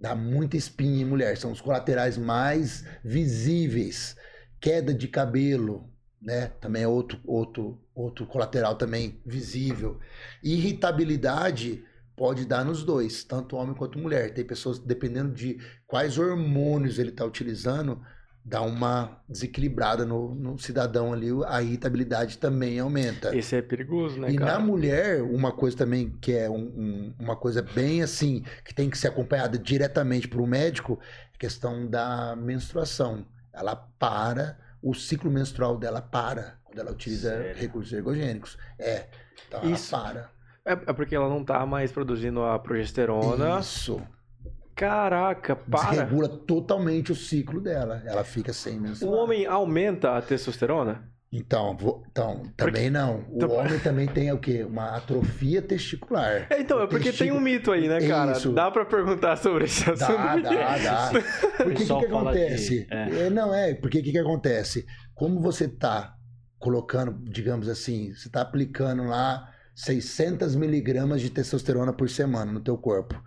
Dá 0.00 0.14
muita 0.14 0.56
espinha 0.56 1.02
em 1.02 1.04
mulher, 1.04 1.36
são 1.36 1.52
os 1.52 1.60
colaterais 1.60 2.16
mais 2.16 2.84
visíveis. 3.04 4.16
Queda 4.58 4.94
de 4.94 5.06
cabelo, 5.06 5.90
né? 6.20 6.48
Também 6.60 6.84
é 6.84 6.88
outro, 6.88 7.20
outro, 7.24 7.78
outro 7.94 8.26
colateral 8.26 8.76
também 8.76 9.20
visível. 9.26 10.00
Irritabilidade 10.42 11.84
pode 12.16 12.44
dar 12.44 12.64
nos 12.64 12.82
dois, 12.82 13.24
tanto 13.24 13.56
homem 13.56 13.74
quanto 13.74 13.98
mulher. 13.98 14.32
Tem 14.32 14.44
pessoas, 14.44 14.78
dependendo 14.78 15.32
de 15.32 15.58
quais 15.86 16.18
hormônios 16.18 16.98
ele 16.98 17.10
está 17.10 17.24
utilizando, 17.24 18.00
dá 18.44 18.62
uma 18.62 19.20
desequilibrada 19.28 20.04
no, 20.04 20.34
no, 20.34 20.58
cidadão 20.58 21.12
ali, 21.12 21.28
a 21.46 21.62
irritabilidade 21.62 22.38
também 22.38 22.78
aumenta. 22.78 23.36
Esse 23.36 23.56
é 23.56 23.62
perigoso, 23.62 24.18
né, 24.18 24.30
e 24.30 24.36
cara? 24.36 24.54
na 24.54 24.58
mulher, 24.58 25.22
uma 25.22 25.52
coisa 25.52 25.76
também 25.76 26.10
que 26.20 26.32
é 26.32 26.48
um, 26.48 26.56
um, 26.56 27.14
uma 27.18 27.36
coisa 27.36 27.62
bem 27.62 28.02
assim, 28.02 28.42
que 28.64 28.74
tem 28.74 28.88
que 28.88 28.98
ser 28.98 29.08
acompanhada 29.08 29.58
diretamente 29.58 30.26
por 30.26 30.40
um 30.40 30.46
médico, 30.46 30.98
é 31.32 31.36
a 31.36 31.38
questão 31.38 31.86
da 31.86 32.34
menstruação. 32.36 33.26
Ela 33.52 33.76
para, 33.76 34.58
o 34.82 34.94
ciclo 34.94 35.30
menstrual 35.30 35.76
dela 35.76 36.00
para 36.00 36.58
quando 36.64 36.78
ela 36.78 36.92
utiliza 36.92 37.30
Sério? 37.30 37.56
recursos 37.56 37.92
ergogênicos. 37.92 38.56
É, 38.78 39.06
então 39.46 39.62
Isso. 39.70 39.94
ela 39.94 40.04
para. 40.04 40.30
É, 40.64 40.72
é 40.72 40.92
porque 40.92 41.14
ela 41.14 41.28
não 41.28 41.44
tá 41.44 41.64
mais 41.66 41.90
produzindo 41.90 42.42
a 42.42 42.58
progesterona. 42.58 43.60
Isso. 43.60 44.00
Caraca, 44.80 45.54
para. 45.54 45.90
Desregula 45.90 46.26
totalmente 46.26 47.12
o 47.12 47.14
ciclo 47.14 47.60
dela. 47.60 48.02
Ela 48.06 48.24
fica 48.24 48.50
sem 48.50 48.80
menstruar. 48.80 49.12
O 49.12 49.18
homem 49.18 49.44
aumenta 49.44 50.16
a 50.16 50.22
testosterona? 50.22 51.06
Então, 51.30 51.76
vou, 51.76 52.02
então 52.10 52.44
também 52.56 52.84
porque... 52.84 52.90
não. 52.90 53.18
O 53.28 53.36
então... 53.36 53.50
homem 53.50 53.78
também 53.80 54.08
tem 54.08 54.32
o 54.32 54.38
quê? 54.38 54.64
Uma 54.64 54.96
atrofia 54.96 55.60
testicular. 55.60 56.46
É, 56.48 56.60
então, 56.62 56.80
é 56.80 56.86
porque 56.86 57.12
tem 57.12 57.30
um 57.30 57.38
mito 57.38 57.70
aí, 57.70 57.88
né, 57.88 58.00
cara? 58.00 58.32
Isso. 58.32 58.52
Dá 58.52 58.70
para 58.70 58.86
perguntar 58.86 59.36
sobre 59.36 59.64
esse 59.64 59.88
assunto? 59.88 60.16
Dá, 60.16 60.36
dá, 60.36 60.78
dá. 60.82 61.10
Porque 61.58 61.70
o 61.70 61.76
que, 61.76 61.84
que 61.84 62.06
acontece? 62.06 62.86
É. 62.90 63.26
É, 63.26 63.30
não, 63.30 63.54
é, 63.54 63.74
porque 63.74 63.98
o 63.98 64.02
que, 64.02 64.12
que 64.12 64.18
acontece? 64.18 64.86
Como 65.14 65.40
você 65.40 65.68
tá 65.68 66.14
colocando, 66.58 67.22
digamos 67.30 67.68
assim, 67.68 68.14
você 68.14 68.30
tá 68.30 68.40
aplicando 68.40 69.04
lá 69.04 69.46
600 69.74 70.56
miligramas 70.56 71.20
de 71.20 71.28
testosterona 71.28 71.92
por 71.92 72.08
semana 72.08 72.50
no 72.50 72.60
teu 72.60 72.78
corpo. 72.78 73.22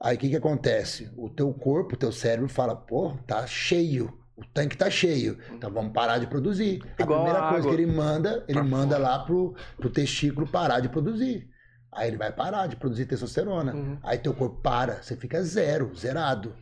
Aí 0.00 0.16
o 0.16 0.18
que, 0.18 0.28
que 0.28 0.36
acontece? 0.36 1.10
O 1.16 1.28
teu 1.28 1.52
corpo, 1.52 1.94
o 1.94 1.98
teu 1.98 2.12
cérebro 2.12 2.48
fala, 2.48 2.76
pô, 2.76 3.16
tá 3.26 3.46
cheio. 3.46 4.12
O 4.36 4.44
tanque 4.44 4.76
tá 4.76 4.90
cheio. 4.90 5.38
Então 5.52 5.70
vamos 5.70 5.92
parar 5.92 6.18
de 6.18 6.26
produzir. 6.26 6.82
Igual 6.98 7.20
a 7.20 7.24
primeira 7.24 7.48
a 7.48 7.52
coisa 7.52 7.68
que 7.68 7.74
ele 7.74 7.86
manda, 7.86 8.44
ele 8.48 8.62
manda 8.62 8.96
fora. 8.96 9.08
lá 9.08 9.18
pro, 9.20 9.54
pro 9.76 9.90
testículo 9.90 10.46
parar 10.46 10.80
de 10.80 10.88
produzir. 10.88 11.48
Aí 11.92 12.08
ele 12.08 12.16
vai 12.16 12.32
parar 12.32 12.66
de 12.66 12.74
produzir 12.74 13.06
testosterona. 13.06 13.72
Uhum. 13.74 13.98
Aí 14.02 14.18
teu 14.18 14.34
corpo 14.34 14.60
para, 14.60 15.00
você 15.00 15.16
fica 15.16 15.40
zero, 15.42 15.94
zerado. 15.96 16.52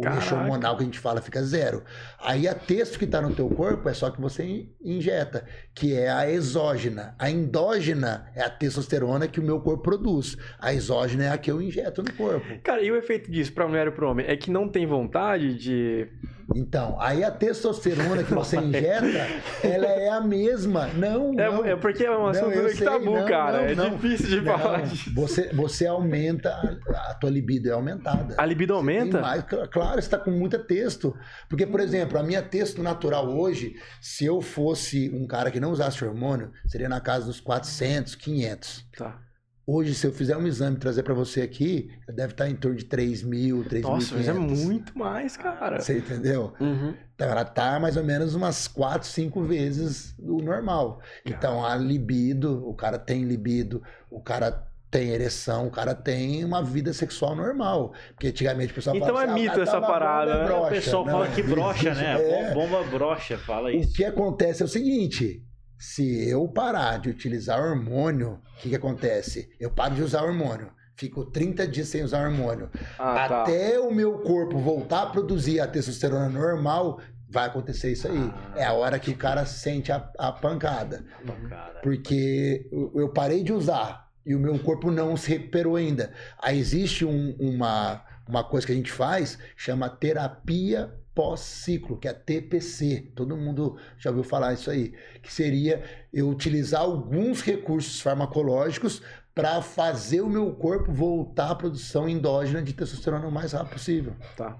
O 0.00 0.14
eixo 0.14 0.34
hormonal 0.34 0.76
que 0.76 0.82
a 0.82 0.86
gente 0.86 0.98
fala 0.98 1.20
fica 1.20 1.42
zero. 1.42 1.82
Aí 2.18 2.48
a 2.48 2.54
texto 2.54 2.98
que 2.98 3.04
está 3.04 3.20
no 3.20 3.34
teu 3.34 3.50
corpo 3.50 3.86
é 3.86 3.92
só 3.92 4.10
que 4.10 4.18
você 4.18 4.66
injeta, 4.82 5.44
que 5.74 5.94
é 5.94 6.10
a 6.10 6.30
exógena. 6.30 7.14
A 7.18 7.30
endógena 7.30 8.30
é 8.34 8.40
a 8.40 8.48
testosterona 8.48 9.28
que 9.28 9.38
o 9.38 9.42
meu 9.42 9.60
corpo 9.60 9.82
produz. 9.82 10.38
A 10.58 10.72
exógena 10.72 11.24
é 11.24 11.28
a 11.28 11.36
que 11.36 11.50
eu 11.50 11.60
injeto 11.60 12.02
no 12.02 12.12
corpo. 12.14 12.46
Cara, 12.62 12.82
e 12.82 12.90
o 12.90 12.96
efeito 12.96 13.30
disso 13.30 13.52
para 13.52 13.68
mulher 13.68 13.88
e 13.88 13.90
para 13.90 14.08
homem? 14.08 14.24
É 14.26 14.36
que 14.36 14.50
não 14.50 14.68
tem 14.68 14.86
vontade 14.86 15.54
de 15.54 16.08
então, 16.54 16.96
aí 17.00 17.22
a 17.22 17.30
testosterona 17.30 18.24
que 18.24 18.34
você 18.34 18.56
injeta, 18.60 19.26
ela 19.62 19.86
é 19.86 20.08
a 20.08 20.20
mesma. 20.20 20.88
Não, 20.88 21.32
é, 21.38 21.50
não. 21.50 21.64
É 21.64 21.76
porque 21.76 22.04
é 22.04 22.10
um 22.10 22.26
assunto 22.26 22.76
que 22.76 22.84
tabu, 22.84 23.14
não, 23.14 23.26
cara. 23.26 23.74
Não, 23.74 23.86
é 23.86 23.90
difícil 23.90 24.40
de 24.40 24.44
falar. 24.44 24.82
Você, 25.14 25.52
você 25.52 25.86
aumenta, 25.86 26.50
a, 26.50 27.10
a 27.10 27.14
tua 27.14 27.30
libido 27.30 27.68
é 27.68 27.72
aumentada. 27.72 28.34
A 28.36 28.44
libido 28.44 28.74
aumenta? 28.74 29.20
Mais, 29.20 29.44
claro, 29.70 29.94
você 29.94 29.98
está 30.00 30.18
com 30.18 30.30
muita 30.30 30.58
texto. 30.58 31.16
Porque, 31.48 31.66
por 31.66 31.80
exemplo, 31.80 32.18
a 32.18 32.22
minha 32.22 32.42
texto 32.42 32.82
natural 32.82 33.28
hoje, 33.28 33.76
se 34.00 34.24
eu 34.24 34.40
fosse 34.40 35.10
um 35.14 35.26
cara 35.26 35.50
que 35.50 35.60
não 35.60 35.70
usasse 35.70 36.04
hormônio, 36.04 36.50
seria 36.66 36.88
na 36.88 37.00
casa 37.00 37.26
dos 37.26 37.40
400, 37.40 38.14
500. 38.14 38.86
Tá. 38.96 39.29
Hoje, 39.72 39.94
se 39.94 40.04
eu 40.04 40.12
fizer 40.12 40.36
um 40.36 40.48
exame 40.48 40.74
e 40.74 40.80
trazer 40.80 41.04
para 41.04 41.14
você 41.14 41.42
aqui, 41.42 41.92
deve 42.08 42.32
estar 42.32 42.50
em 42.50 42.56
torno 42.56 42.76
de 42.76 42.86
3 42.86 43.22
mil, 43.22 43.62
3 43.62 43.84
mil. 43.84 43.94
Nossa, 43.94 44.16
mas 44.16 44.26
é 44.26 44.32
muito 44.32 44.98
mais, 44.98 45.36
cara. 45.36 45.78
Você 45.78 45.98
entendeu? 45.98 46.52
Uhum. 46.58 46.92
Então, 47.14 47.28
ela 47.28 47.44
tá 47.44 47.78
mais 47.78 47.96
ou 47.96 48.02
menos 48.02 48.34
umas 48.34 48.66
4, 48.66 49.06
5 49.06 49.44
vezes 49.44 50.12
o 50.18 50.42
normal. 50.42 51.00
Então, 51.24 51.64
a 51.64 51.76
libido, 51.76 52.68
o 52.68 52.74
cara 52.74 52.98
tem 52.98 53.22
libido, 53.22 53.80
o 54.10 54.20
cara 54.20 54.66
tem 54.90 55.10
ereção, 55.10 55.68
o 55.68 55.70
cara 55.70 55.94
tem 55.94 56.44
uma 56.44 56.64
vida 56.64 56.92
sexual 56.92 57.36
normal. 57.36 57.92
Porque 58.08 58.26
antigamente 58.26 58.72
o 58.72 58.74
pessoal 58.74 58.96
então 58.96 59.06
fala 59.06 59.22
Então 59.22 59.30
é 59.30 59.34
assim, 59.36 59.48
mito 59.48 59.60
ah, 59.60 59.62
essa 59.62 59.80
parada, 59.80 60.34
né? 60.36 60.44
Broxa. 60.46 60.66
O 60.66 60.70
pessoal 60.70 61.04
fala 61.06 61.28
que 61.28 61.42
brocha, 61.44 61.94
né? 61.94 62.16
É. 62.50 62.54
Bomba 62.54 62.82
brocha, 62.82 63.38
fala 63.38 63.72
isso. 63.72 63.92
O 63.92 63.94
que 63.94 64.04
acontece 64.04 64.62
é 64.62 64.64
o 64.64 64.68
seguinte: 64.68 65.44
se 65.80 66.28
eu 66.28 66.46
parar 66.46 66.98
de 66.98 67.08
utilizar 67.08 67.58
hormônio, 67.58 68.38
o 68.58 68.60
que, 68.60 68.68
que 68.68 68.76
acontece? 68.76 69.50
Eu 69.58 69.70
paro 69.70 69.94
de 69.94 70.02
usar 70.02 70.22
hormônio. 70.22 70.70
Fico 70.94 71.24
30 71.24 71.66
dias 71.66 71.88
sem 71.88 72.04
usar 72.04 72.22
hormônio. 72.22 72.68
Ah, 72.98 73.26
tá. 73.26 73.42
Até 73.42 73.72
tá. 73.72 73.80
o 73.80 73.90
meu 73.90 74.18
corpo 74.18 74.58
voltar 74.58 75.04
a 75.04 75.06
produzir 75.06 75.58
a 75.58 75.66
testosterona 75.66 76.28
normal, 76.28 77.00
vai 77.30 77.46
acontecer 77.46 77.92
isso 77.92 78.06
aí. 78.06 78.18
Ah, 78.18 78.52
é 78.56 78.64
a 78.64 78.74
hora 78.74 78.98
que 78.98 79.10
o 79.10 79.16
cara 79.16 79.46
sente 79.46 79.90
a, 79.90 80.06
a 80.18 80.30
pancada. 80.30 81.02
pancada. 81.26 81.80
Porque 81.82 82.68
eu 82.94 83.08
parei 83.08 83.42
de 83.42 83.54
usar 83.54 84.06
e 84.26 84.34
o 84.34 84.38
meu 84.38 84.58
corpo 84.58 84.90
não 84.90 85.16
se 85.16 85.30
recuperou 85.30 85.76
ainda. 85.76 86.12
Aí 86.42 86.58
existe 86.58 87.06
um, 87.06 87.34
uma, 87.40 88.04
uma 88.28 88.44
coisa 88.44 88.66
que 88.66 88.72
a 88.74 88.76
gente 88.76 88.92
faz, 88.92 89.38
chama 89.56 89.88
terapia 89.88 90.92
pós-ciclo, 91.20 91.98
que 91.98 92.08
é 92.08 92.14
TPC. 92.14 93.12
Todo 93.14 93.36
mundo 93.36 93.76
já 93.98 94.08
ouviu 94.08 94.24
falar 94.24 94.54
isso 94.54 94.70
aí, 94.70 94.94
que 95.20 95.30
seria 95.30 95.84
eu 96.10 96.30
utilizar 96.30 96.80
alguns 96.80 97.42
recursos 97.42 98.00
farmacológicos 98.00 99.02
para 99.34 99.60
fazer 99.60 100.22
o 100.22 100.30
meu 100.30 100.50
corpo 100.54 100.90
voltar 100.90 101.50
à 101.50 101.54
produção 101.54 102.08
endógena 102.08 102.62
de 102.62 102.72
testosterona 102.72 103.26
o 103.26 103.30
mais 103.30 103.52
rápido 103.52 103.74
possível. 103.74 104.14
Tá. 104.34 104.58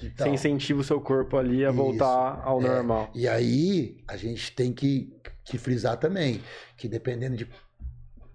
Então, 0.00 0.28
Você 0.28 0.32
incentiva 0.32 0.80
o 0.80 0.84
seu 0.84 1.00
corpo 1.00 1.36
ali 1.38 1.64
a 1.64 1.70
isso, 1.70 1.76
voltar 1.76 2.40
ao 2.44 2.60
é, 2.60 2.68
normal. 2.68 3.10
E 3.12 3.26
aí 3.26 3.96
a 4.06 4.16
gente 4.16 4.52
tem 4.52 4.72
que, 4.72 5.12
que 5.44 5.58
frisar 5.58 5.96
também 5.96 6.40
que 6.76 6.86
dependendo 6.86 7.36
de 7.36 7.48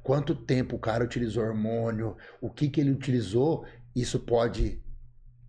quanto 0.03 0.35
tempo 0.35 0.75
o 0.75 0.79
cara 0.79 1.05
utilizou 1.05 1.41
hormônio, 1.41 2.17
o 2.41 2.49
que, 2.49 2.67
que 2.67 2.81
ele 2.81 2.91
utilizou, 2.91 3.63
isso 3.95 4.19
pode 4.19 4.81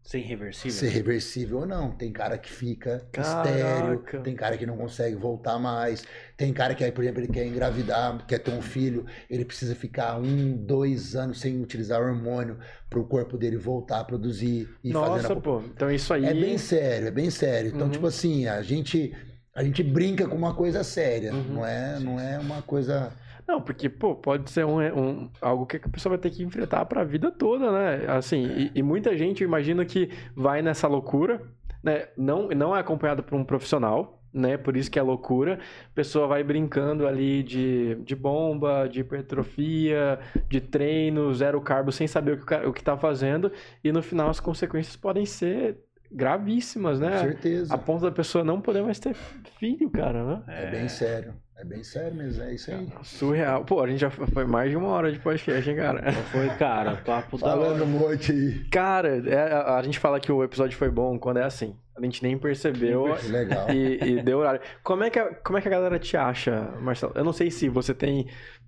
Ser 0.03 0.19
reversível? 0.19 0.73
Ser 0.73 0.89
reversível 0.89 1.59
ou 1.61 1.67
não. 1.67 1.93
Tem 1.93 2.13
cara 2.13 2.37
que 2.37 2.51
fica 2.51 3.07
Caraca. 3.13 3.49
estéreo, 3.49 4.23
tem 4.23 4.35
cara 4.35 4.59
que 4.59 4.67
não 4.67 4.77
consegue 4.77 5.15
voltar 5.15 5.59
mais, 5.61 6.05
tem 6.37 6.53
cara 6.53 6.75
que, 6.75 6.83
aí, 6.83 6.91
por 6.91 7.05
exemplo, 7.05 7.21
ele 7.21 7.33
quer 7.33 7.47
engravidar, 7.47 8.27
quer 8.27 8.39
ter 8.39 8.51
um 8.51 8.61
filho, 8.61 9.07
ele 9.31 9.45
precisa 9.45 9.77
ficar 9.77 10.19
um, 10.19 10.57
dois 10.57 11.15
anos 11.15 11.41
sem 11.41 11.63
utilizar 11.63 12.03
hormônio 12.03 12.59
para 12.91 12.99
o 12.99 13.05
corpo 13.05 13.39
dele 13.39 13.57
voltar 13.57 14.01
a 14.01 14.05
produzir 14.05 14.69
e 14.83 14.93
Nossa, 14.93 15.29
fazer. 15.29 15.41
pô, 15.41 15.63
então 15.73 15.91
isso 15.91 16.13
aí. 16.13 16.25
É 16.25 16.35
bem 16.35 16.59
sério, 16.59 17.07
é 17.07 17.11
bem 17.11 17.31
sério. 17.31 17.69
Então, 17.69 17.87
uhum. 17.87 17.93
tipo 17.93 18.07
assim, 18.07 18.47
a 18.47 18.61
gente. 18.63 19.15
A 19.55 19.63
gente 19.63 19.83
brinca 19.83 20.27
com 20.27 20.35
uma 20.35 20.55
coisa 20.55 20.83
séria, 20.83 21.35
uhum. 21.35 21.43
não, 21.43 21.67
é, 21.67 22.01
não 22.01 22.19
é 22.19 22.39
uma 22.39 22.63
coisa 22.63 23.13
não, 23.53 23.61
porque, 23.61 23.87
pô, 23.91 24.15
pode 24.15 24.51
ser 24.51 24.65
um, 24.65 24.81
um, 24.81 25.31
algo 25.39 25.67
que 25.67 25.77
a 25.77 25.89
pessoa 25.89 26.17
vai 26.17 26.19
ter 26.19 26.31
que 26.31 26.43
enfrentar 26.43 26.87
para 26.87 27.03
a 27.03 27.05
vida 27.05 27.31
toda, 27.31 27.71
né? 27.71 28.07
Assim, 28.09 28.47
e, 28.47 28.73
e, 28.77 28.83
muita 28.83 29.15
gente, 29.15 29.45
imagina 29.45 29.85
que 29.85 30.09
vai 30.35 30.63
nessa 30.63 30.89
loucura, 30.89 31.43
né? 31.83 32.09
Não, 32.17 32.49
não 32.49 32.75
é 32.75 32.81
acompanhado 32.81 33.23
por 33.23 33.37
um 33.37 33.45
profissional, 33.45 34.23
né? 34.33 34.57
Por 34.57 34.75
isso 34.75 34.91
que 34.91 34.99
é 34.99 35.03
loucura. 35.03 35.59
A 35.85 35.95
pessoa 35.95 36.27
vai 36.27 36.43
brincando 36.43 37.07
ali 37.07 37.43
de, 37.43 37.97
de 37.97 38.17
bomba, 38.17 38.89
de 38.89 39.01
hipertrofia, 39.01 40.19
de 40.49 40.59
treino, 40.63 41.35
zero 41.35 41.61
carbo, 41.61 41.93
sem 41.93 42.07
saber 42.07 42.39
o 42.39 42.47
que, 42.47 42.55
o 42.55 42.73
que 42.73 42.83
tá 42.83 42.97
fazendo. 42.97 43.53
E 43.85 43.93
no 43.93 44.03
final 44.03 44.31
as 44.31 44.41
consequências 44.41 44.97
podem 44.97 45.27
ser 45.27 45.77
gravíssimas, 46.11 46.99
né? 46.99 47.19
Com 47.19 47.25
certeza. 47.25 47.75
A 47.75 47.77
ponto 47.77 48.03
da 48.03 48.11
pessoa 48.11 48.43
não 48.43 48.63
poder 48.63 48.83
mais 48.83 48.99
ter 48.99 49.15
filho, 49.59 49.91
cara, 49.91 50.25
né? 50.25 50.43
É, 50.49 50.65
é 50.65 50.71
bem 50.71 50.89
sério. 50.89 51.35
É 51.63 51.65
bem 51.65 51.85
sério 51.85 52.13
mesmo, 52.13 52.43
é 52.43 52.55
isso 52.55 52.73
aí. 52.73 52.89
Surreal. 53.05 53.65
Pô, 53.65 53.81
a 53.81 53.87
gente 53.87 54.01
já 54.01 54.11
foi 54.11 54.45
mais 54.45 54.69
de 54.69 54.77
uma 54.77 54.89
hora 54.89 55.13
de 55.13 55.21
podcast, 55.21 55.71
hein, 55.71 55.77
cara? 55.77 56.13
Foi, 56.33 56.49
cara. 56.57 56.97
Papo 56.97 57.39
da 57.39 57.47
Falando 57.47 57.87
muito 57.87 58.33
aí. 58.33 58.65
Cara, 58.69 59.23
é, 59.31 59.53
a, 59.53 59.77
a, 59.77 59.83
gente 59.85 60.01
fala 60.01 60.19
que 60.19 60.33
o 60.33 60.43
episódio 60.43 60.77
foi 60.77 60.91
bom 60.91 61.17
quando 61.21 61.37
é 61.37 61.45
assim. 61.45 61.77
A 61.97 62.03
gente 62.03 62.21
nem 62.21 62.37
percebeu. 62.37 63.17
Legal. 63.29 63.71
E, 63.71 64.03
e 64.03 64.23
deu 64.25 64.39
horário. 64.39 64.61
Como 64.83 65.05
é, 65.05 65.11
que 65.11 65.21
a, 65.21 65.33
como 65.37 65.57
é 65.57 65.63
que 65.63 65.69
a 65.69 65.71
galera 65.71 66.01
te 66.01 66.17
acha, 66.17 66.69
Marcelo? 66.81 67.13
Eu 67.15 67.23
não 67.23 67.33
sei 67.33 67.49
se 67.49 67.69
você 67.69 67.95
tem, 67.95 68.27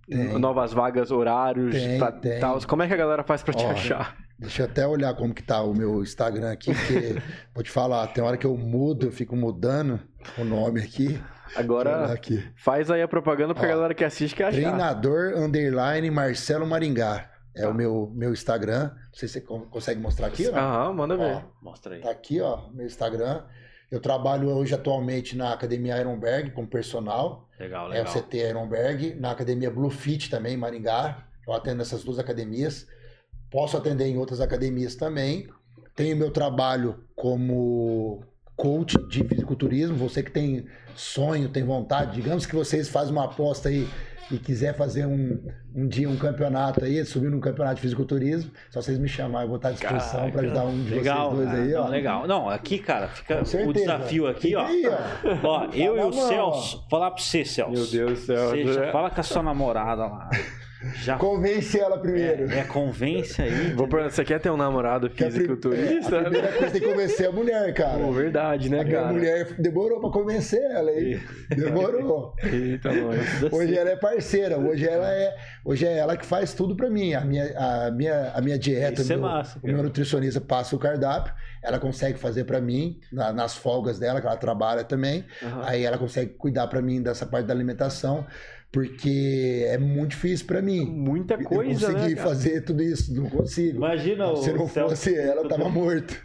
tem. 0.08 0.38
novas 0.38 0.72
vagas, 0.72 1.10
horários, 1.10 1.74
tem, 1.74 1.98
tá, 1.98 2.12
tem. 2.12 2.38
Tal. 2.38 2.60
Como 2.64 2.84
é 2.84 2.86
que 2.86 2.94
a 2.94 2.96
galera 2.96 3.24
faz 3.24 3.42
pra 3.42 3.54
te 3.54 3.64
Ó, 3.64 3.72
achar? 3.72 4.16
Deixa 4.38 4.62
eu 4.62 4.66
até 4.66 4.86
olhar 4.86 5.14
como 5.14 5.34
que 5.34 5.42
tá 5.42 5.60
o 5.62 5.74
meu 5.74 6.00
Instagram 6.00 6.52
aqui, 6.52 6.72
porque 6.72 7.16
vou 7.52 7.64
te 7.64 7.72
falar, 7.72 8.06
tem 8.06 8.22
hora 8.22 8.36
que 8.36 8.46
eu 8.46 8.56
mudo, 8.56 9.06
eu 9.06 9.10
fico 9.10 9.34
mudando 9.34 9.98
o 10.38 10.44
nome 10.44 10.80
aqui. 10.80 11.20
Agora, 11.54 12.12
aqui. 12.12 12.42
faz 12.56 12.90
aí 12.90 13.02
a 13.02 13.08
propaganda 13.08 13.54
pra 13.54 13.64
Ó, 13.64 13.68
galera 13.68 13.94
que 13.94 14.04
assiste 14.04 14.34
que 14.34 14.42
achar. 14.42 14.60
Treinador 14.60 15.34
Underline 15.36 16.10
Marcelo 16.10 16.66
Maringá. 16.66 17.30
É 17.54 17.62
tá. 17.62 17.70
o 17.70 17.74
meu, 17.74 18.10
meu 18.14 18.32
Instagram. 18.32 18.90
Não 18.92 19.14
sei 19.14 19.28
se 19.28 19.40
você 19.40 19.40
consegue 19.40 20.00
mostrar 20.00 20.26
aqui. 20.26 20.46
Aham, 20.48 20.92
manda 20.92 21.16
ver. 21.16 21.44
Mostra 21.62 21.94
aí. 21.94 22.00
Tá 22.00 22.10
aqui, 22.10 22.40
ó, 22.40 22.68
meu 22.72 22.86
Instagram. 22.86 23.44
Eu 23.90 24.00
trabalho 24.00 24.48
hoje 24.48 24.74
atualmente 24.74 25.36
na 25.36 25.52
Academia 25.52 25.96
Ironberg 25.98 26.50
como 26.50 26.66
personal. 26.66 27.48
Legal, 27.60 27.88
legal. 27.88 28.04
É 28.04 28.08
o 28.08 28.12
CT 28.12 28.36
Ironberg. 28.48 29.14
Na 29.14 29.30
Academia 29.30 29.70
Blue 29.70 29.90
Fit 29.90 30.28
também, 30.28 30.54
em 30.54 30.56
Maringá. 30.56 31.28
Eu 31.46 31.52
atendo 31.52 31.82
essas 31.82 32.02
duas 32.02 32.18
academias. 32.18 32.88
Posso 33.50 33.76
atender 33.76 34.06
em 34.06 34.18
outras 34.18 34.40
academias 34.40 34.96
também. 34.96 35.48
Tenho 35.94 36.16
meu 36.16 36.32
trabalho 36.32 37.04
como 37.14 38.24
coach 38.56 38.96
de 39.08 39.24
fisiculturismo. 39.24 39.96
Você 39.96 40.22
que 40.22 40.30
tem 40.30 40.66
sonho, 40.94 41.48
tem 41.48 41.64
vontade, 41.64 42.14
digamos 42.14 42.46
que 42.46 42.54
vocês 42.54 42.88
fazem 42.88 43.12
uma 43.12 43.24
aposta 43.24 43.68
aí 43.68 43.88
e 44.30 44.38
quiser 44.38 44.74
fazer 44.74 45.06
um, 45.06 45.38
um 45.74 45.86
dia 45.86 46.08
um 46.08 46.16
campeonato 46.16 46.84
aí, 46.84 47.04
subir 47.04 47.30
num 47.30 47.40
campeonato 47.40 47.76
de 47.76 47.82
fisiculturismo, 47.82 48.50
só 48.70 48.80
vocês 48.80 48.98
me 48.98 49.08
chamar, 49.08 49.42
eu 49.42 49.48
vou 49.48 49.56
estar 49.56 49.68
à 49.68 49.72
disposição 49.72 50.30
para 50.30 50.42
ajudar 50.42 50.64
um 50.64 50.82
de 50.82 50.94
legal, 50.94 51.30
vocês 51.34 51.50
dois 51.50 51.60
aí, 51.60 51.74
ó. 51.74 51.88
Legal. 51.88 52.26
Não, 52.26 52.48
aqui, 52.48 52.78
cara, 52.78 53.08
fica 53.08 53.42
o 53.66 53.72
desafio 53.72 54.26
aqui, 54.26 54.54
ó. 54.54 54.66
Aí, 54.66 54.84
ó. 54.86 55.38
ó 55.46 55.64
eu 55.72 55.96
e 55.96 56.00
o 56.00 56.12
Celso, 56.12 56.86
falar 56.88 57.10
para 57.10 57.22
você, 57.22 57.44
Celso. 57.44 57.72
Meu 57.72 57.86
Deus 57.86 58.20
do 58.20 58.26
céu. 58.26 58.50
Você, 58.50 58.92
fala 58.92 59.10
com 59.10 59.20
a 59.20 59.24
sua 59.24 59.42
namorada 59.42 60.06
lá. 60.06 60.30
Já... 60.96 61.16
Convence 61.16 61.78
ela 61.78 61.98
primeiro. 61.98 62.50
É, 62.50 62.60
é 62.60 62.64
convence 62.64 63.40
aí. 63.40 63.72
Vou 63.72 63.88
perguntar, 63.88 64.10
você 64.10 64.24
quer 64.24 64.40
ter 64.40 64.50
um 64.50 64.56
namorado 64.56 65.08
fisiculturista? 65.10 66.16
É, 66.16 66.18
a 66.18 66.22
primeira 66.22 66.52
coisa 66.52 66.70
tem 66.70 66.80
que 66.80 66.88
convencer 66.88 67.28
a 67.28 67.32
mulher, 67.32 67.74
cara. 67.74 67.98
Pô, 67.98 68.12
verdade, 68.12 68.68
né, 68.68 68.80
a 68.80 68.84
cara? 68.84 69.08
A 69.08 69.12
mulher 69.12 69.54
demorou 69.58 70.00
pra 70.00 70.10
convencer 70.10 70.60
ela, 70.62 70.90
hein? 70.90 71.20
Demorou. 71.48 72.34
Eita, 72.42 72.90
hoje 73.50 73.76
ela 73.76 73.90
é 73.90 73.96
parceira, 73.96 74.58
hoje 74.58 74.86
ela 74.86 75.10
é, 75.12 75.34
hoje 75.64 75.86
é 75.86 75.96
ela 75.96 76.16
que 76.16 76.26
faz 76.26 76.54
tudo 76.54 76.76
pra 76.76 76.90
mim. 76.90 77.14
A 77.14 77.20
minha, 77.22 77.44
a 77.58 77.90
minha, 77.90 78.32
a 78.34 78.40
minha 78.40 78.58
dieta, 78.58 79.00
Isso 79.00 79.08
meu, 79.10 79.18
é 79.18 79.22
massa, 79.22 79.58
o 79.62 79.66
meu 79.66 79.82
nutricionista 79.82 80.40
passa 80.40 80.76
o 80.76 80.78
cardápio, 80.78 81.32
ela 81.62 81.78
consegue 81.78 82.18
fazer 82.18 82.44
pra 82.44 82.60
mim, 82.60 83.00
na, 83.12 83.32
nas 83.32 83.56
folgas 83.56 83.98
dela, 83.98 84.20
que 84.20 84.26
ela 84.26 84.36
trabalha 84.36 84.84
também. 84.84 85.24
Uhum. 85.42 85.62
Aí 85.62 85.84
ela 85.84 85.98
consegue 85.98 86.32
cuidar 86.34 86.66
pra 86.66 86.82
mim 86.82 87.02
dessa 87.02 87.24
parte 87.24 87.46
da 87.46 87.54
alimentação 87.54 88.26
porque 88.74 89.64
é 89.68 89.78
muito 89.78 90.10
difícil 90.10 90.46
para 90.48 90.60
mim. 90.60 90.84
Muita 90.84 91.38
coisa, 91.38 91.86
eu 91.86 91.92
consegui 91.92 92.16
né, 92.16 92.20
fazer 92.20 92.60
tudo 92.62 92.82
isso, 92.82 93.14
não 93.14 93.30
consigo. 93.30 93.76
Imagina 93.76 94.34
Se 94.36 94.52
não 94.52 94.66
fosse 94.66 95.16
ela, 95.16 95.42
eu 95.42 95.48
tava 95.48 95.68
morto. 95.68 96.20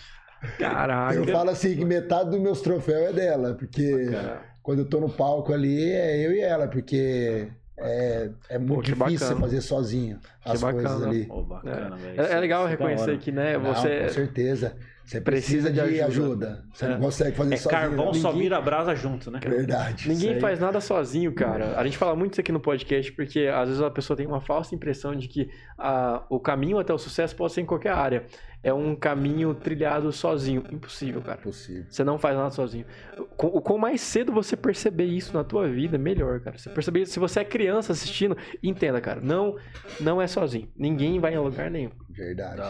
Caraca. 0.57 1.13
Eu 1.13 1.27
falo 1.27 1.51
assim 1.51 1.77
que 1.77 1.85
metade 1.85 2.31
dos 2.31 2.39
meus 2.39 2.59
troféus 2.61 3.09
é 3.09 3.13
dela, 3.13 3.53
porque 3.53 4.07
Caraca. 4.09 4.41
quando 4.63 4.79
eu 4.79 4.85
tô 4.85 4.99
no 4.99 5.09
palco 5.09 5.53
ali 5.53 5.91
é 5.91 6.25
eu 6.25 6.31
e 6.31 6.39
ela, 6.39 6.67
porque 6.67 7.49
é, 7.77 8.31
é 8.49 8.57
muito 8.57 8.95
Pô, 8.95 9.05
difícil 9.05 9.37
fazer 9.37 9.61
sozinho 9.61 10.19
as 10.43 10.59
coisas 10.59 11.03
ali. 11.03 11.25
Pô, 11.25 11.43
bacana, 11.43 11.99
é. 12.17 12.19
é, 12.19 12.31
é, 12.31 12.39
legal 12.39 12.65
é 12.65 12.71
reconhecer 12.71 13.19
que, 13.19 13.31
né, 13.31 13.59
você... 13.59 13.99
Não, 13.99 14.07
com 14.07 14.13
certeza. 14.13 14.75
Você 15.09 15.19
precisa, 15.19 15.71
precisa 15.71 15.89
de, 15.89 16.01
ajuda. 16.01 16.05
ajuda. 16.05 16.65
Você 16.71 16.85
é. 16.85 16.89
não 16.89 16.99
consegue 16.99 17.35
fazer 17.35 17.53
é, 17.55 17.57
sozinho. 17.57 17.81
Carvão 17.81 18.05
ninguém... 18.05 18.21
só 18.21 18.31
vira 18.31 18.61
brasa 18.61 18.95
junto, 18.95 19.31
né? 19.31 19.39
Verdade. 19.43 20.07
Ninguém 20.07 20.39
faz 20.39 20.59
nada 20.59 20.79
sozinho, 20.79 21.33
cara. 21.33 21.73
A 21.79 21.83
gente 21.83 21.97
fala 21.97 22.15
muito 22.15 22.33
isso 22.33 22.41
aqui 22.41 22.51
no 22.51 22.59
podcast 22.59 23.11
porque 23.13 23.47
às 23.51 23.69
vezes 23.69 23.81
a 23.81 23.89
pessoa 23.89 24.15
tem 24.15 24.27
uma 24.27 24.39
falsa 24.39 24.75
impressão 24.75 25.15
de 25.15 25.27
que 25.27 25.49
a, 25.75 26.23
o 26.29 26.39
caminho 26.39 26.77
até 26.77 26.93
o 26.93 26.97
sucesso 26.99 27.35
pode 27.35 27.53
ser 27.53 27.61
em 27.61 27.65
qualquer 27.65 27.91
área 27.91 28.23
é 28.61 28.73
um 28.73 28.95
caminho 28.95 29.53
trilhado 29.53 30.11
sozinho. 30.11 30.63
Impossível, 30.69 31.21
cara. 31.21 31.39
Impossível. 31.39 31.85
Você 31.89 32.03
não 32.03 32.19
faz 32.19 32.35
nada 32.35 32.49
sozinho. 32.49 32.85
O 33.17 33.61
quanto 33.61 33.77
mais 33.77 34.01
cedo 34.01 34.33
você 34.33 34.57
perceber 34.57 35.05
isso 35.05 35.33
na 35.33 35.43
tua 35.43 35.67
vida, 35.67 35.97
melhor, 35.97 36.41
cara. 36.41 36.57
Você 36.57 36.69
perceber 36.69 37.05
se 37.05 37.19
você 37.19 37.39
é 37.39 37.45
criança 37.45 37.93
assistindo, 37.93 38.37
entenda, 38.61 38.99
cara. 38.99 39.21
Não, 39.21 39.55
não 39.99 40.21
é 40.21 40.27
sozinho. 40.27 40.69
Ninguém 40.75 41.19
vai 41.19 41.33
em 41.33 41.39
lugar 41.39 41.71
nenhum. 41.71 41.91
Verdade. 42.09 42.61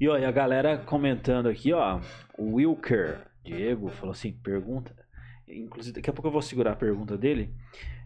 e 0.00 0.08
olha, 0.08 0.28
a 0.28 0.32
galera 0.32 0.78
comentando 0.78 1.48
aqui, 1.48 1.72
ó. 1.72 2.00
O 2.36 2.54
Wilker, 2.56 3.18
Diego, 3.44 3.88
falou 3.90 4.12
assim: 4.12 4.32
pergunta. 4.32 4.92
Inclusive, 5.46 5.94
daqui 5.94 6.10
a 6.10 6.12
pouco 6.12 6.26
eu 6.26 6.32
vou 6.32 6.42
segurar 6.42 6.72
a 6.72 6.76
pergunta 6.76 7.16
dele. 7.16 7.54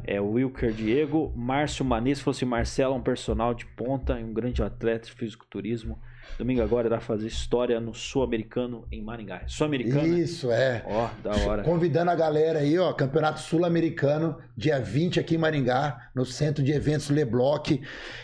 É 0.05 0.21
o 0.21 0.33
Wilker 0.33 0.73
Diego. 0.73 1.33
Márcio 1.35 1.85
Manes 1.85 2.21
falou 2.21 2.37
assim: 2.37 2.45
Marcelo 2.45 2.95
é 2.95 2.99
um 2.99 3.03
personal 3.03 3.55
de 3.55 3.65
ponta, 3.65 4.15
um 4.17 4.35
grande 4.35 4.63
atleta 4.63 5.07
de 5.07 5.13
fisiculturismo. 5.13 5.99
Domingo 6.37 6.63
agora 6.63 6.87
irá 6.87 7.01
fazer 7.01 7.27
história 7.27 7.81
no 7.81 7.95
Sul-Americano 7.95 8.85
em 8.93 9.03
Maringá. 9.03 9.43
Sul-Americano? 9.47 10.19
Isso, 10.19 10.51
é. 10.51 10.83
Ó, 10.87 11.09
da 11.23 11.37
hora. 11.45 11.63
Convidando 11.63 12.11
a 12.11 12.15
galera 12.15 12.61
aí, 12.61 12.79
ó, 12.79 12.93
Campeonato 12.93 13.41
Sul-Americano, 13.41 14.39
dia 14.57 14.81
20 14.81 15.21
aqui 15.21 15.35
em 15.35 15.39
Maringá, 15.39 16.11
no 16.15 16.25
Centro 16.25 16.63
de 16.63 16.73
Eventos 16.73 17.11
Lebloc. 17.11 17.81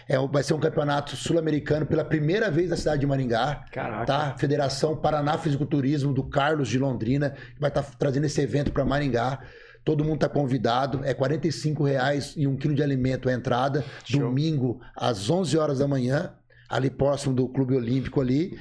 É, 0.09 0.19
vai 0.29 0.43
ser 0.43 0.55
um 0.55 0.61
campeonato 0.61 1.17
sul-americano 1.17 1.87
pela 1.87 2.05
primeira 2.05 2.51
vez 2.51 2.71
na 2.71 2.77
cidade 2.77 3.01
de 3.01 3.07
Maringá. 3.07 3.65
Caraca. 3.73 4.05
Tá? 4.05 4.35
Federação 4.37 4.97
Paraná 4.97 5.39
Fisiculturismo 5.39 6.13
do 6.13 6.25
Carlos 6.25 6.69
de 6.69 6.79
Londrina, 6.79 7.35
vai 7.59 7.71
estar 7.71 7.83
tá 7.83 7.91
trazendo 7.99 8.27
esse 8.27 8.41
evento 8.41 8.73
para 8.73 8.85
Maringá. 8.85 9.41
Todo 9.85 10.03
mundo 10.03 10.15
está 10.15 10.29
convidado. 10.29 11.05
É 11.05 11.13
R$ 11.13 11.85
reais 11.85 12.35
e 12.37 12.47
um 12.47 12.57
quilo 12.57 12.75
de 12.75 12.83
alimento 12.83 13.29
a 13.29 13.33
entrada. 13.33 13.85
Show. 14.05 14.21
Domingo, 14.21 14.81
às 14.97 15.29
11 15.29 15.59
horas 15.59 15.79
da 15.81 15.87
manhã 15.87 16.33
ali 16.75 16.91
próximo 16.91 17.33
do 17.33 17.49
Clube 17.49 17.77
Olímpico 17.77 18.21
ali. 18.21 18.59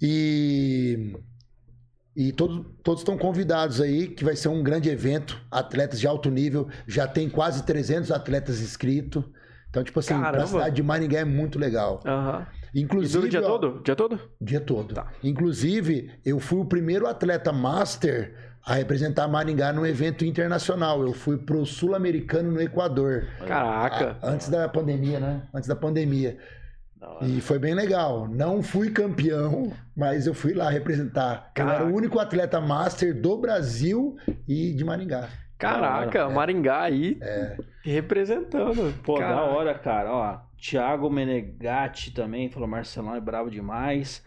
E, 0.00 1.16
e 2.14 2.32
todos, 2.32 2.64
todos 2.82 3.00
estão 3.00 3.18
convidados 3.18 3.80
aí, 3.80 4.06
que 4.06 4.24
vai 4.24 4.36
ser 4.36 4.48
um 4.48 4.62
grande 4.62 4.88
evento. 4.88 5.40
Atletas 5.50 5.98
de 5.98 6.06
alto 6.06 6.30
nível, 6.30 6.68
já 6.86 7.08
tem 7.08 7.28
quase 7.28 7.64
300 7.64 8.12
atletas 8.12 8.60
inscritos. 8.60 9.24
Então, 9.68 9.82
tipo 9.82 9.98
assim, 9.98 10.14
Caramba. 10.14 10.44
a 10.44 10.46
cidade 10.46 10.76
de 10.76 10.82
Maringá 10.84 11.18
é 11.18 11.24
muito 11.24 11.58
legal. 11.58 12.00
Uhum. 12.06 12.46
Inclusive. 12.72 13.26
E 13.26 13.30
dia 13.30 13.42
ó, 13.42 13.58
todo? 13.58 13.82
Dia 13.82 13.96
todo? 13.96 14.20
Dia 14.40 14.60
todo. 14.60 14.94
Tá. 14.94 15.12
Inclusive, 15.22 16.12
eu 16.24 16.38
fui 16.38 16.60
o 16.60 16.64
primeiro 16.64 17.08
atleta 17.08 17.52
master 17.52 18.32
a 18.64 18.74
representar 18.74 19.26
Maringá 19.26 19.72
num 19.72 19.84
evento 19.84 20.24
internacional. 20.24 21.02
Eu 21.02 21.12
fui 21.12 21.36
pro 21.36 21.66
Sul-Americano 21.66 22.52
no 22.52 22.60
Equador. 22.60 23.26
Caraca! 23.44 24.16
A, 24.22 24.30
antes 24.30 24.48
da 24.48 24.68
pandemia, 24.68 25.18
né? 25.18 25.42
Antes 25.52 25.68
da 25.68 25.74
pandemia. 25.74 26.38
E 27.22 27.40
foi 27.40 27.58
bem 27.58 27.74
legal. 27.74 28.28
Não 28.28 28.62
fui 28.62 28.90
campeão, 28.90 29.72
mas 29.96 30.26
eu 30.26 30.34
fui 30.34 30.52
lá 30.52 30.68
representar. 30.70 31.50
Caraca. 31.54 31.78
Eu 31.78 31.86
era 31.86 31.92
o 31.92 31.96
único 31.96 32.18
atleta 32.18 32.60
master 32.60 33.18
do 33.18 33.36
Brasil 33.36 34.16
e 34.46 34.72
de 34.72 34.84
Maringá. 34.84 35.28
Caraca, 35.58 36.18
é. 36.18 36.28
Maringá 36.28 36.82
aí 36.82 37.18
é. 37.20 37.56
representando. 37.82 38.92
Pô, 39.02 39.14
Caraca. 39.14 39.34
da 39.34 39.42
hora, 39.42 39.74
cara. 39.74 40.12
Ó, 40.12 40.38
Thiago 40.58 41.08
Menegatti 41.08 42.12
também 42.12 42.50
falou: 42.50 42.68
Marcelão 42.68 43.14
é 43.14 43.20
bravo 43.20 43.50
demais. 43.50 44.22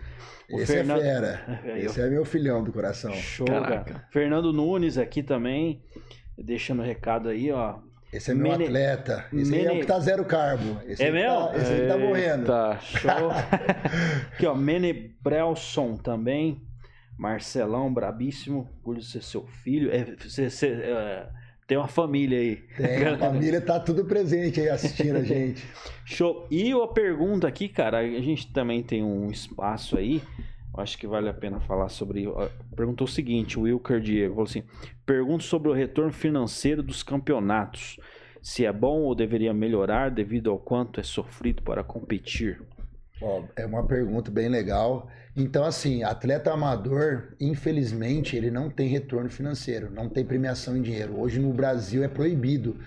O 0.49 0.59
Esse 0.59 0.73
é 0.73 0.75
Fernando... 0.77 1.01
é 1.01 1.03
fera. 1.03 1.61
Esse 1.77 2.01
é 2.01 2.09
meu 2.09 2.23
filhão 2.23 2.63
do 2.63 2.71
coração. 2.71 3.13
Show, 3.13 3.45
Caraca. 3.45 3.93
Cara. 3.93 4.07
Fernando 4.11 4.53
Nunes 4.53 4.97
aqui 4.97 5.21
também, 5.21 5.83
deixando 6.37 6.81
recado 6.81 7.29
aí, 7.29 7.51
ó. 7.51 7.79
Esse 8.11 8.31
é 8.31 8.33
meu 8.33 8.51
Mene... 8.51 8.65
atleta. 8.65 9.25
Esse 9.33 9.51
Mene... 9.51 9.65
é 9.65 9.71
o 9.73 9.79
que 9.79 9.85
tá 9.85 9.99
zero 9.99 10.23
carbo. 10.23 10.79
Esse 10.85 11.03
é 11.03 11.11
mesmo? 11.11 11.47
Tá, 11.47 11.57
esse 11.57 11.71
aí 11.73 11.87
tá 11.87 11.97
morrendo. 11.97 12.45
Tá, 12.45 12.79
show. 12.79 13.31
Aqui, 14.33 14.45
ó, 14.45 14.55
Menebrelson 14.55 15.97
também. 15.97 16.61
Marcelão, 17.17 17.93
brabíssimo. 17.93 18.69
Orgulho 18.79 18.99
de 18.99 19.07
ser 19.07 19.23
seu 19.23 19.45
filho. 19.45 19.91
É, 19.91 20.05
você, 20.05 20.49
você, 20.49 20.67
é, 20.67 21.27
tem 21.67 21.77
uma 21.77 21.87
família 21.87 22.39
aí. 22.39 22.55
Tem, 22.77 23.05
a 23.05 23.17
família 23.17 23.59
tá 23.59 23.79
tudo 23.79 24.05
presente 24.05 24.61
aí 24.61 24.69
assistindo 24.69 25.17
a 25.17 25.23
gente. 25.23 25.67
Show. 26.05 26.47
E 26.49 26.71
a 26.71 26.87
pergunta 26.87 27.47
aqui, 27.47 27.67
cara, 27.67 27.99
a 27.99 28.21
gente 28.21 28.53
também 28.53 28.81
tem 28.81 29.03
um 29.03 29.29
espaço 29.29 29.97
aí 29.97 30.21
acho 30.77 30.97
que 30.97 31.07
vale 31.07 31.29
a 31.29 31.33
pena 31.33 31.59
falar 31.59 31.89
sobre. 31.89 32.25
Perguntou 32.75 33.05
o 33.05 33.09
seguinte: 33.09 33.59
o 33.59 33.63
Wilker 33.63 33.99
Diego 33.99 34.35
falou 34.35 34.47
assim: 34.47 34.63
pergunto 35.05 35.43
sobre 35.43 35.69
o 35.69 35.73
retorno 35.73 36.11
financeiro 36.11 36.83
dos 36.83 37.03
campeonatos. 37.03 37.99
Se 38.41 38.65
é 38.65 38.71
bom 38.71 39.01
ou 39.01 39.15
deveria 39.15 39.53
melhorar 39.53 40.09
devido 40.09 40.49
ao 40.49 40.59
quanto 40.59 40.99
é 40.99 41.03
sofrido 41.03 41.61
para 41.63 41.83
competir? 41.83 42.61
Ó, 43.21 43.43
é 43.55 43.65
uma 43.65 43.85
pergunta 43.85 44.29
bem 44.29 44.47
legal. 44.47 45.09
Então, 45.35 45.63
assim, 45.63 46.03
atleta 46.03 46.51
amador, 46.51 47.35
infelizmente, 47.39 48.35
ele 48.35 48.49
não 48.49 48.69
tem 48.69 48.87
retorno 48.87 49.29
financeiro, 49.29 49.91
não 49.91 50.09
tem 50.09 50.25
premiação 50.25 50.77
em 50.77 50.81
dinheiro. 50.81 51.19
Hoje 51.19 51.39
no 51.39 51.53
Brasil 51.53 52.03
é 52.03 52.07
proibido 52.07 52.77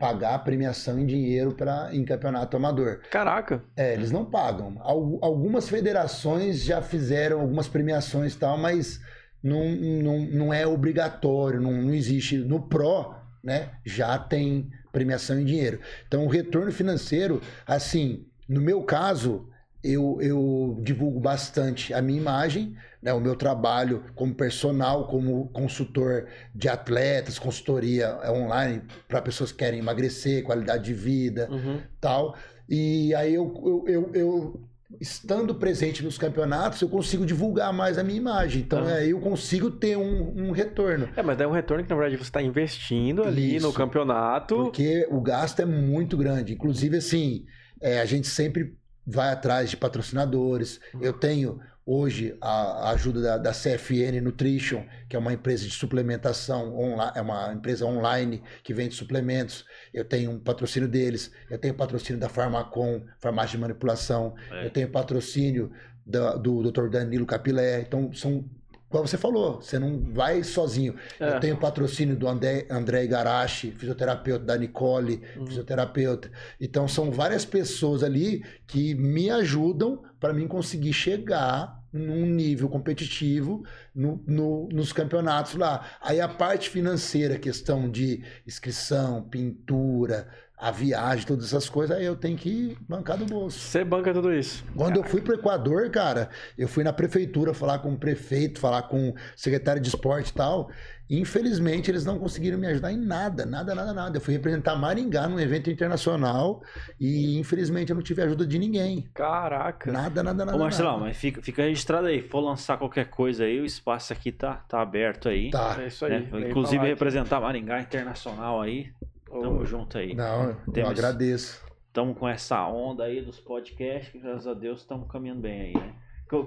pagar 0.00 0.38
premiação 0.38 0.98
em 0.98 1.04
dinheiro 1.04 1.52
para 1.52 1.94
em 1.94 2.02
campeonato 2.02 2.56
amador. 2.56 3.02
Caraca. 3.10 3.62
É, 3.76 3.92
eles 3.92 4.10
não 4.10 4.24
pagam. 4.24 4.76
Algumas 4.80 5.68
federações 5.68 6.64
já 6.64 6.80
fizeram 6.80 7.42
algumas 7.42 7.68
premiações 7.68 8.32
e 8.32 8.38
tal, 8.38 8.56
mas 8.56 8.98
não, 9.42 9.68
não, 9.68 10.18
não 10.20 10.54
é 10.54 10.66
obrigatório, 10.66 11.60
não, 11.60 11.72
não 11.72 11.92
existe. 11.92 12.38
No 12.38 12.62
Pro, 12.62 13.14
né, 13.44 13.72
já 13.84 14.18
tem 14.18 14.70
premiação 14.90 15.38
em 15.38 15.44
dinheiro. 15.44 15.80
Então, 16.08 16.24
o 16.24 16.28
retorno 16.28 16.72
financeiro, 16.72 17.42
assim, 17.66 18.26
no 18.48 18.62
meu 18.62 18.82
caso, 18.82 19.50
eu, 19.84 20.18
eu 20.22 20.78
divulgo 20.82 21.20
bastante 21.20 21.92
a 21.92 22.00
minha 22.00 22.18
imagem, 22.18 22.74
né, 23.02 23.12
o 23.12 23.20
meu 23.20 23.34
trabalho 23.34 24.04
como 24.14 24.34
personal, 24.34 25.06
como 25.06 25.48
consultor 25.48 26.26
de 26.54 26.68
atletas, 26.68 27.38
consultoria 27.38 28.18
online 28.30 28.82
para 29.08 29.22
pessoas 29.22 29.50
que 29.52 29.58
querem 29.58 29.80
emagrecer, 29.80 30.42
qualidade 30.42 30.84
de 30.84 30.94
vida, 30.94 31.48
uhum. 31.50 31.80
tal. 32.00 32.36
E 32.68 33.14
aí 33.14 33.34
eu, 33.34 33.52
eu, 33.64 33.84
eu, 33.88 34.10
eu, 34.14 34.60
estando 35.00 35.54
presente 35.54 36.02
nos 36.02 36.18
campeonatos, 36.18 36.80
eu 36.80 36.88
consigo 36.88 37.24
divulgar 37.24 37.72
mais 37.72 37.98
a 37.98 38.04
minha 38.04 38.18
imagem. 38.18 38.62
Então, 38.62 38.82
uhum. 38.82 38.94
aí 38.94 39.10
eu 39.10 39.20
consigo 39.20 39.70
ter 39.70 39.96
um, 39.96 40.48
um, 40.48 40.50
retorno. 40.50 41.08
É, 41.16 41.22
mas 41.22 41.40
é 41.40 41.46
um 41.46 41.52
retorno 41.52 41.82
que, 41.82 41.90
na 41.90 41.96
verdade, 41.96 42.16
você 42.16 42.28
está 42.28 42.42
investindo 42.42 43.22
ali 43.24 43.56
Isso, 43.56 43.66
no 43.66 43.72
campeonato. 43.72 44.56
Porque 44.56 45.06
o 45.10 45.20
gasto 45.20 45.60
é 45.60 45.64
muito 45.64 46.16
grande. 46.16 46.52
Inclusive, 46.52 46.98
assim, 46.98 47.44
é, 47.80 48.00
a 48.00 48.04
gente 48.04 48.28
sempre 48.28 48.76
vai 49.06 49.32
atrás 49.32 49.70
de 49.70 49.76
patrocinadores. 49.76 50.80
Uhum. 50.94 51.00
Eu 51.02 51.12
tenho 51.12 51.60
hoje 51.92 52.36
a, 52.40 52.90
ajuda 52.90 53.20
da, 53.20 53.36
da, 53.36 53.50
CFN 53.50 54.20
Nutrition, 54.22 54.84
que 55.08 55.16
é 55.16 55.18
uma 55.18 55.32
empresa 55.32 55.64
de 55.64 55.72
suplementação, 55.72 56.78
online, 56.78 57.12
é 57.16 57.20
uma 57.20 57.52
empresa 57.52 57.84
online 57.84 58.40
que 58.62 58.72
vende 58.72 58.94
suplementos. 58.94 59.64
Eu 59.92 60.04
tenho 60.04 60.30
um 60.30 60.38
patrocínio 60.38 60.88
deles, 60.88 61.32
eu 61.50 61.58
tenho 61.58 61.74
patrocínio 61.74 62.20
da 62.20 62.28
Farmacom, 62.28 63.02
farmácia 63.18 63.56
de 63.56 63.58
manipulação, 63.58 64.36
é. 64.52 64.66
eu 64.66 64.70
tenho 64.70 64.88
patrocínio 64.88 65.72
da, 66.06 66.36
do 66.36 66.70
Dr. 66.70 66.88
Danilo 66.88 67.26
Capilé. 67.26 67.80
Então, 67.80 68.12
são 68.12 68.44
como 68.88 69.06
você 69.06 69.16
falou, 69.16 69.62
você 69.62 69.78
não 69.78 70.00
vai 70.12 70.42
sozinho. 70.42 70.96
É. 71.20 71.36
Eu 71.36 71.40
tenho 71.40 71.56
patrocínio 71.56 72.16
do 72.16 72.26
André, 72.26 72.66
André 72.68 73.04
Igarashi, 73.04 73.70
fisioterapeuta, 73.70 74.44
da 74.44 74.56
Nicole, 74.56 75.22
uhum. 75.36 75.46
fisioterapeuta. 75.46 76.28
Então, 76.60 76.88
são 76.88 77.12
várias 77.12 77.44
pessoas 77.44 78.02
ali 78.02 78.44
que 78.66 78.96
me 78.96 79.30
ajudam 79.30 80.02
para 80.18 80.32
mim 80.32 80.48
conseguir 80.48 80.92
chegar 80.92 81.79
num 81.92 82.26
nível 82.26 82.68
competitivo 82.68 83.64
no, 83.94 84.22
no, 84.26 84.68
nos 84.72 84.92
campeonatos 84.92 85.54
lá. 85.54 85.86
Aí 86.00 86.20
a 86.20 86.28
parte 86.28 86.70
financeira, 86.70 87.38
questão 87.38 87.90
de 87.90 88.22
inscrição, 88.46 89.22
pintura, 89.22 90.28
a 90.60 90.70
viagem, 90.70 91.26
todas 91.26 91.46
essas 91.46 91.70
coisas, 91.70 91.96
aí 91.96 92.04
eu 92.04 92.14
tenho 92.14 92.36
que 92.36 92.76
bancar 92.86 93.16
do 93.16 93.24
bolso. 93.24 93.58
Você 93.58 93.82
banca 93.82 94.12
tudo 94.12 94.32
isso. 94.32 94.62
Quando 94.76 94.94
Caraca. 94.94 95.08
eu 95.08 95.10
fui 95.10 95.20
para 95.22 95.32
o 95.32 95.38
Equador, 95.38 95.90
cara, 95.90 96.28
eu 96.56 96.68
fui 96.68 96.84
na 96.84 96.92
prefeitura 96.92 97.54
falar 97.54 97.78
com 97.78 97.94
o 97.94 97.98
prefeito, 97.98 98.60
falar 98.60 98.82
com 98.82 99.08
o 99.08 99.14
secretário 99.34 99.80
de 99.80 99.88
esporte 99.88 100.28
e 100.28 100.34
tal. 100.34 100.70
Infelizmente, 101.10 101.90
eles 101.90 102.04
não 102.04 102.20
conseguiram 102.20 102.56
me 102.56 102.68
ajudar 102.68 102.92
em 102.92 102.96
nada, 102.96 103.44
nada, 103.44 103.74
nada, 103.74 103.92
nada. 103.92 104.16
Eu 104.16 104.20
fui 104.20 104.32
representar 104.32 104.76
Maringá 104.76 105.26
num 105.26 105.40
evento 105.40 105.68
internacional 105.68 106.62
e, 107.00 107.36
infelizmente, 107.36 107.90
eu 107.90 107.96
não 107.96 108.02
tive 108.02 108.22
ajuda 108.22 108.46
de 108.46 108.56
ninguém. 108.60 109.08
Caraca. 109.12 109.90
Nada, 109.90 110.22
nada, 110.22 110.44
nada. 110.44 110.56
Ô, 110.56 110.60
Marcelão, 110.60 110.92
nada. 110.92 111.06
mas 111.06 111.16
fica, 111.16 111.42
fica 111.42 111.62
registrado 111.62 112.06
aí. 112.06 112.22
For 112.22 112.38
lançar 112.38 112.78
qualquer 112.78 113.06
coisa 113.10 113.42
aí, 113.42 113.60
o 113.60 113.64
espaço 113.64 114.12
aqui 114.12 114.30
tá, 114.30 114.64
tá 114.68 114.80
aberto 114.80 115.28
aí. 115.28 115.50
Tá. 115.50 115.76
É 115.80 115.88
isso 115.88 116.04
aí. 116.04 116.30
Né? 116.30 116.48
Inclusive, 116.48 116.86
representar 116.86 117.40
Maringá 117.40 117.80
Internacional 117.80 118.60
aí. 118.60 118.92
Tamo 119.28 119.66
junto 119.66 119.98
aí. 119.98 120.14
Não, 120.14 120.54
Temos, 120.72 120.76
eu 120.76 120.86
agradeço. 120.86 121.64
Estamos 121.88 122.16
com 122.16 122.28
essa 122.28 122.64
onda 122.68 123.02
aí 123.02 123.20
dos 123.20 123.40
podcasts, 123.40 124.12
que 124.12 124.18
graças 124.20 124.46
a 124.46 124.54
Deus 124.54 124.80
estamos 124.80 125.10
caminhando 125.10 125.40
bem 125.40 125.60
aí, 125.60 125.74
né? 125.74 125.94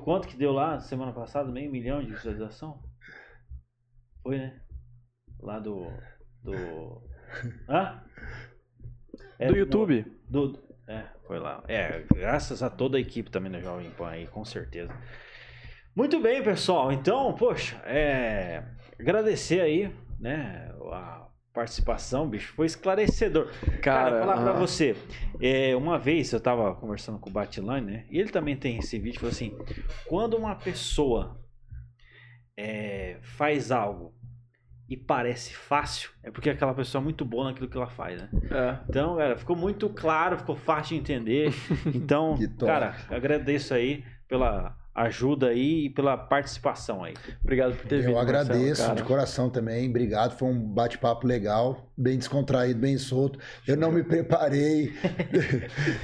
Quanto 0.06 0.26
que 0.30 0.38
deu 0.38 0.54
lá 0.54 0.80
semana 0.80 1.12
passada? 1.12 1.52
Meio 1.52 1.70
milhão 1.70 2.02
de 2.02 2.14
visualização? 2.14 2.80
Foi, 4.24 4.38
né? 4.38 4.54
Lá 5.40 5.60
do. 5.60 5.88
Do. 6.42 7.02
Hã? 7.68 8.02
É, 9.38 9.48
do 9.48 9.58
YouTube. 9.58 10.06
Do, 10.30 10.48
do, 10.48 10.64
é, 10.88 11.04
foi 11.28 11.40
lá. 11.40 11.64
É, 11.68 12.04
graças 12.14 12.64
a 12.64 12.70
toda 12.70 12.98
a 12.98 13.02
equipe 13.02 13.30
também 13.30 13.52
da 13.52 13.60
Jovem 13.60 13.92
Pan 13.92 14.10
aí, 14.10 14.28
com 14.28 14.46
certeza. 14.46 14.94
Muito 15.96 16.20
bem, 16.22 16.42
pessoal. 16.42 16.92
Então, 16.92 17.34
poxa, 17.34 17.76
é. 17.86 18.64
Agradecer 19.00 19.60
aí, 19.60 19.94
né? 20.20 20.74
A 20.92 21.28
participação, 21.54 22.28
bicho, 22.28 22.54
foi 22.54 22.66
esclarecedor. 22.66 23.52
Cara, 23.82 24.12
Cara 24.12 24.20
falar 24.20 24.42
pra 24.42 24.54
você, 24.54 24.96
é, 25.42 25.76
uma 25.76 26.00
vez 26.00 26.32
eu 26.32 26.40
tava 26.40 26.74
conversando 26.76 27.20
com 27.20 27.30
o 27.30 27.34
Batilane, 27.34 27.92
né? 27.92 28.06
E 28.10 28.20
ele 28.20 28.30
também 28.30 28.56
tem 28.56 28.80
esse 28.80 28.98
vídeo, 28.98 29.20
falou 29.20 29.32
assim, 29.32 29.56
quando 30.08 30.36
uma 30.36 30.56
pessoa 30.56 31.43
é, 32.58 33.18
faz 33.22 33.72
algo 33.72 34.14
e 34.90 34.98
parece 34.98 35.56
fácil, 35.56 36.12
é 36.22 36.30
porque 36.30 36.50
aquela 36.50 36.74
pessoa 36.74 37.02
é 37.02 37.04
muito 37.04 37.24
boa 37.26 37.46
naquilo 37.46 37.70
que 37.70 37.78
ela 37.78 37.90
faz, 37.90 38.22
né? 38.22 38.30
É. 38.52 38.78
Então, 38.90 39.16
cara, 39.16 39.38
ficou 39.38 39.56
muito 39.56 39.90
claro, 39.90 40.38
ficou 40.38 40.56
fácil 40.56 40.96
de 40.96 41.02
entender. 41.02 41.52
Então, 41.96 42.38
cara, 42.60 42.96
agradeço 43.10 43.74
aí 43.74 44.04
pela 44.28 44.78
ajuda 44.96 45.48
aí 45.48 45.86
e 45.86 45.90
pela 45.90 46.16
participação 46.16 47.04
aí. 47.04 47.16
Obrigado 47.42 47.76
por 47.76 47.88
ter 47.88 47.96
Eu 47.96 48.02
vindo. 48.02 48.12
Eu 48.12 48.20
agradeço 48.20 48.82
Marcelo, 48.82 48.96
de 48.96 49.04
coração 49.04 49.50
também. 49.50 49.90
Obrigado. 49.90 50.38
Foi 50.38 50.48
um 50.48 50.60
bate-papo 50.60 51.26
legal, 51.26 51.90
bem 51.98 52.18
descontraído, 52.18 52.80
bem 52.80 52.98
solto. 52.98 53.40
Eu 53.68 53.76
não 53.76 53.92
me 53.92 54.04
preparei. 54.06 54.94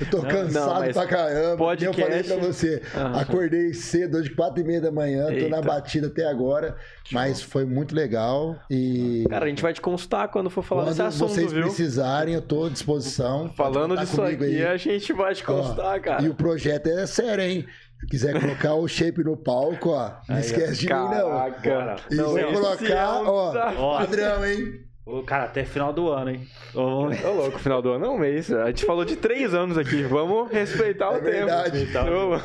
eu 0.02 0.10
tô 0.10 0.18
não, 0.18 0.30
cansado 0.30 0.86
não, 0.86 0.94
pra 0.94 1.06
caramba. 1.06 1.58
Podcast... 1.58 2.02
Eu 2.02 2.08
falei 2.08 2.24
pra 2.24 2.36
você. 2.38 2.82
Uhum. 2.96 3.20
Acordei 3.20 3.74
cedo, 3.74 4.18
hoje, 4.18 4.32
quatro 4.32 4.62
e 4.62 4.66
meia 4.66 4.82
da 4.82 4.92
manhã. 4.92 5.30
Eita. 5.30 5.44
Tô 5.44 5.50
na 5.50 5.62
batida 5.62 6.08
até 6.08 6.26
agora. 6.26 6.76
Mas 7.12 7.42
foi 7.42 7.66
muito 7.66 7.94
legal. 7.94 8.60
E. 8.72 9.26
Cara, 9.30 9.46
a 9.46 9.50
gente 9.50 9.62
vai 9.62 9.74
te 9.74 9.82
consultar 9.82 10.28
quando 10.30 10.50
for 10.50 10.64
falar 10.64 10.84
quando 10.84 10.90
desse 10.90 11.02
assunto, 11.02 11.34
vocês 11.34 11.52
viu? 11.52 11.64
precisarem, 11.64 12.34
eu 12.34 12.42
tô 12.42 12.66
à 12.66 12.70
disposição. 12.70 13.50
Falando 13.50 13.96
disso 13.98 14.22
aqui, 14.22 14.44
aí. 14.44 14.66
a 14.66 14.78
gente 14.78 15.14
vai 15.14 15.34
te 15.36 15.44
consultar, 15.44 16.00
cara. 16.02 16.24
E 16.24 16.30
o 16.30 16.34
projeto 16.34 16.88
é 16.88 17.06
sério, 17.06 17.44
hein? 17.44 17.68
Quiser 18.08 18.40
colocar 18.40 18.74
o 18.76 18.88
shape 18.88 19.24
no 19.24 19.36
palco, 19.36 19.90
ó, 19.90 20.12
não 20.28 20.36
Aí, 20.36 20.42
esquece 20.42 20.78
de 20.78 20.88
mim, 20.88 20.94
não. 20.94 21.52
Cara. 21.62 21.96
E 22.10 22.16
não, 22.16 22.30
vou 22.30 22.54
colocar, 22.54 23.22
ó, 23.24 23.54
ó, 23.78 23.98
padrão, 24.00 24.46
hein? 24.46 24.90
Cara, 25.26 25.46
até 25.46 25.66
final 25.66 25.92
do 25.92 26.10
ano, 26.10 26.30
hein? 26.30 26.48
Ô, 26.76 27.08
Ô 27.08 27.34
louco, 27.34 27.58
final 27.58 27.82
do 27.82 27.92
ano 27.92 28.06
é 28.06 28.10
um 28.10 28.18
mês. 28.20 28.52
A 28.52 28.68
gente 28.68 28.86
falou 28.86 29.04
de 29.04 29.16
três 29.16 29.56
anos 29.56 29.76
aqui. 29.76 30.04
Vamos 30.04 30.52
respeitar 30.52 31.06
é 31.14 31.18
o 31.18 31.22
verdade. 31.22 31.86
tempo. 31.86 31.90
Então, 31.90 32.42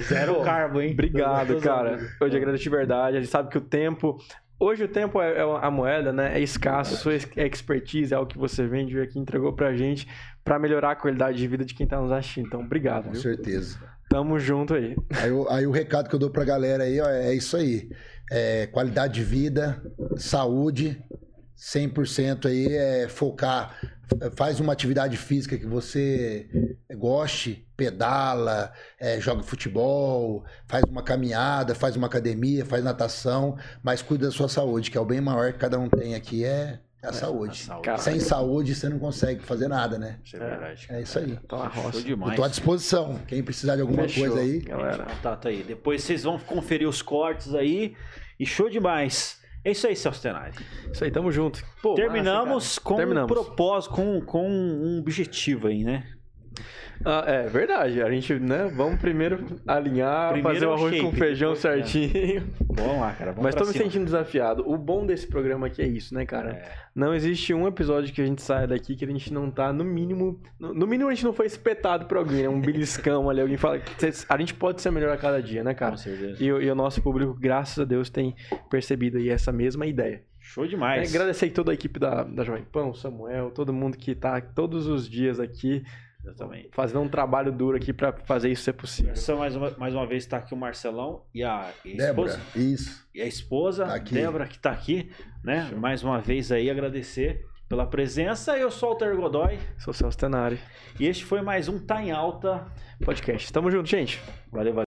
Zero 0.00 0.40
carbo, 0.42 0.80
hein? 0.80 0.92
Obrigado, 0.92 1.60
cara. 1.60 1.98
Hoje 2.20 2.36
agradeço 2.36 2.62
de 2.62 2.70
verdade. 2.70 3.16
A 3.16 3.20
gente 3.20 3.30
sabe 3.30 3.50
que 3.50 3.58
o 3.58 3.60
tempo. 3.60 4.16
Hoje 4.58 4.84
o 4.84 4.88
tempo 4.88 5.20
é, 5.20 5.38
é 5.38 5.42
a 5.42 5.70
moeda, 5.70 6.12
né? 6.12 6.38
É 6.38 6.40
escasso, 6.40 6.96
sua 6.96 7.14
expertise 7.14 8.14
é 8.14 8.18
o 8.18 8.26
que 8.26 8.38
você 8.38 8.66
vende 8.66 8.98
aqui 9.00 9.18
entregou 9.18 9.52
pra 9.52 9.74
gente 9.74 10.06
para 10.44 10.58
melhorar 10.58 10.92
a 10.92 10.96
qualidade 10.96 11.38
de 11.38 11.48
vida 11.48 11.64
de 11.64 11.74
quem 11.74 11.86
tá 11.86 12.00
nos 12.00 12.12
assistindo. 12.12 12.46
Então, 12.46 12.60
obrigado. 12.60 13.04
Com 13.04 13.12
viu? 13.12 13.20
certeza. 13.20 13.78
Tamo 14.08 14.38
junto 14.38 14.74
aí. 14.74 14.96
Aí, 15.10 15.30
aí, 15.50 15.66
o 15.66 15.72
recado 15.72 16.08
que 16.08 16.14
eu 16.14 16.18
dou 16.18 16.30
pra 16.30 16.44
galera 16.44 16.84
aí 16.84 17.00
ó, 17.00 17.08
é 17.08 17.34
isso 17.34 17.56
aí. 17.56 17.88
É, 18.30 18.66
qualidade 18.68 19.14
de 19.14 19.24
vida, 19.24 19.82
saúde, 20.16 21.02
100% 21.56 22.46
aí 22.46 22.66
é 22.74 23.08
focar. 23.08 23.78
Faz 24.36 24.60
uma 24.60 24.72
atividade 24.72 25.16
física 25.16 25.56
que 25.56 25.66
você 25.66 26.46
goste, 26.96 27.66
pedala, 27.76 28.72
é, 29.00 29.20
joga 29.20 29.42
futebol, 29.42 30.44
faz 30.66 30.84
uma 30.84 31.02
caminhada, 31.02 31.74
faz 31.74 31.96
uma 31.96 32.06
academia, 32.06 32.64
faz 32.64 32.84
natação, 32.84 33.56
mas 33.82 34.02
cuida 34.02 34.26
da 34.26 34.32
sua 34.32 34.48
saúde, 34.48 34.90
que 34.90 34.98
é 34.98 35.00
o 35.00 35.06
bem 35.06 35.20
maior 35.20 35.52
que 35.52 35.58
cada 35.58 35.78
um 35.78 35.88
tem 35.88 36.14
aqui, 36.14 36.44
é 36.44 36.80
é 37.04 37.08
a 37.08 37.12
saúde. 37.12 37.62
A 37.68 37.82
saúde. 37.82 38.02
Sem 38.02 38.18
saúde 38.18 38.74
você 38.74 38.88
não 38.88 38.98
consegue 38.98 39.42
fazer 39.42 39.68
nada, 39.68 39.98
né? 39.98 40.18
Isso 40.24 40.36
é 40.36 40.38
verdade. 40.38 40.86
É, 40.88 40.96
é 40.96 41.02
isso 41.02 41.18
aí. 41.18 41.38
Tá 41.46 41.68
roça. 41.68 42.00
demais. 42.00 42.32
Eu 42.32 42.36
tô 42.36 42.44
à 42.44 42.48
disposição. 42.48 43.20
Quem 43.28 43.42
precisar 43.42 43.76
de 43.76 43.82
alguma 43.82 44.04
Fechou, 44.04 44.26
coisa 44.26 44.40
aí. 44.40 44.60
Galera, 44.60 45.04
contato 45.04 45.48
aí. 45.48 45.62
Depois 45.62 46.02
vocês 46.02 46.22
vão 46.22 46.38
conferir 46.38 46.88
os 46.88 47.02
cortes 47.02 47.54
aí. 47.54 47.94
E 48.40 48.46
show 48.46 48.70
demais. 48.70 49.38
É 49.64 49.70
isso 49.70 49.86
aí, 49.86 49.96
Celso 49.96 50.20
Tenari. 50.20 50.52
Isso 50.92 51.02
aí, 51.02 51.10
tamo 51.10 51.32
junto. 51.32 51.64
Pô, 51.82 51.94
Terminamos 51.94 52.64
massa, 52.64 52.80
com 52.80 52.96
Terminamos. 52.96 53.30
um 53.30 53.34
propósito, 53.34 53.94
com, 53.94 54.20
com 54.20 54.46
um 54.48 54.98
objetivo 54.98 55.68
aí, 55.68 55.82
né? 55.82 56.06
Ah, 57.04 57.24
é 57.26 57.48
verdade. 57.48 58.02
A 58.02 58.10
gente, 58.10 58.34
né? 58.34 58.70
Vamos 58.74 59.00
primeiro 59.00 59.44
alinhar, 59.66 60.32
primeiro 60.32 60.54
fazer 60.54 60.66
o 60.66 60.72
arroz 60.72 60.94
shape, 60.94 61.04
com 61.04 61.12
feijão 61.12 61.54
depois, 61.54 61.60
certinho. 61.60 62.40
Né? 62.40 62.46
Vamos 62.70 63.00
lá, 63.00 63.12
cara. 63.12 63.32
Vamos 63.32 63.44
Mas 63.44 63.54
tô 63.54 63.64
me 63.64 63.72
sentindo 63.72 64.04
desafiado. 64.04 64.68
O 64.68 64.76
bom 64.76 65.06
desse 65.06 65.26
programa 65.26 65.66
aqui 65.66 65.82
é 65.82 65.86
isso, 65.86 66.14
né, 66.14 66.24
cara? 66.26 66.50
É. 66.50 66.84
Não 66.94 67.14
existe 67.14 67.52
um 67.52 67.66
episódio 67.66 68.12
que 68.12 68.20
a 68.20 68.26
gente 68.26 68.40
saia 68.40 68.66
daqui 68.66 68.94
que 68.94 69.04
a 69.04 69.08
gente 69.08 69.32
não 69.32 69.50
tá, 69.50 69.72
no 69.72 69.84
mínimo. 69.84 70.40
No, 70.58 70.86
mínimo 70.86 71.10
a 71.10 71.14
gente 71.14 71.24
não 71.24 71.32
foi 71.32 71.46
espetado 71.46 72.06
por 72.06 72.16
alguém, 72.16 72.42
né? 72.42 72.48
Um 72.48 72.60
beliscão 72.60 73.28
ali. 73.28 73.40
Alguém 73.40 73.56
fala 73.56 73.78
que 73.78 73.94
a 74.28 74.38
gente 74.38 74.54
pode 74.54 74.80
ser 74.80 74.90
melhor 74.90 75.12
a 75.12 75.16
cada 75.16 75.42
dia, 75.42 75.64
né, 75.64 75.74
cara? 75.74 75.92
Com 75.92 75.98
certeza. 75.98 76.42
E, 76.42 76.46
e 76.46 76.70
o 76.70 76.74
nosso 76.74 77.02
público, 77.02 77.34
graças 77.34 77.78
a 77.78 77.84
Deus, 77.84 78.10
tem 78.10 78.34
percebido 78.70 79.18
aí 79.18 79.28
essa 79.28 79.50
mesma 79.50 79.86
ideia. 79.86 80.22
Show 80.44 80.66
demais. 80.66 81.10
É, 81.10 81.16
agradecer 81.16 81.48
toda 81.50 81.72
a 81.72 81.74
equipe 81.74 81.98
da, 81.98 82.22
da 82.22 82.44
Jovem 82.44 82.64
Pan, 82.64 82.86
o 82.86 82.94
Samuel, 82.94 83.50
todo 83.50 83.72
mundo 83.72 83.96
que 83.96 84.14
tá 84.14 84.40
todos 84.40 84.86
os 84.86 85.08
dias 85.08 85.40
aqui 85.40 85.82
Exatamente. 86.24 86.70
Fazendo 86.72 87.00
um 87.00 87.08
trabalho 87.08 87.52
duro 87.52 87.76
aqui 87.76 87.92
para 87.92 88.12
fazer 88.24 88.50
isso 88.50 88.62
ser 88.62 88.72
possível. 88.72 89.14
Só 89.14 89.36
mais 89.36 89.54
uma, 89.54 89.70
mais 89.76 89.94
uma 89.94 90.06
vez 90.06 90.24
está 90.24 90.38
aqui 90.38 90.54
o 90.54 90.56
Marcelão 90.56 91.22
e 91.34 91.44
a, 91.44 91.70
e 91.84 92.00
a 92.00 92.08
esposa. 92.08 92.40
Isso. 92.56 93.06
E 93.14 93.20
a 93.20 93.26
esposa, 93.26 93.84
tá 93.86 93.98
Débora, 93.98 94.46
que 94.46 94.56
está 94.56 94.70
aqui, 94.70 95.10
né? 95.44 95.66
Show. 95.68 95.78
Mais 95.78 96.02
uma 96.02 96.18
vez 96.20 96.50
aí 96.50 96.70
agradecer. 96.70 97.44
pela 97.68 97.86
presença. 97.86 98.56
Eu 98.56 98.70
sou 98.70 98.90
o 98.90 98.92
Alter 98.92 99.16
Godoy. 99.16 99.58
Sou 99.78 99.90
o 99.90 99.94
Celso 99.94 100.16
Tenari. 100.18 100.58
E 100.98 101.06
este 101.06 101.24
foi 101.24 101.42
mais 101.42 101.68
um 101.68 101.78
Tá 101.78 102.02
em 102.02 102.10
Alta 102.12 102.66
Podcast. 103.04 103.52
Tamo 103.52 103.70
junto, 103.70 103.88
gente. 103.88 104.20
Valeu, 104.50 104.72
valeu. 104.74 104.93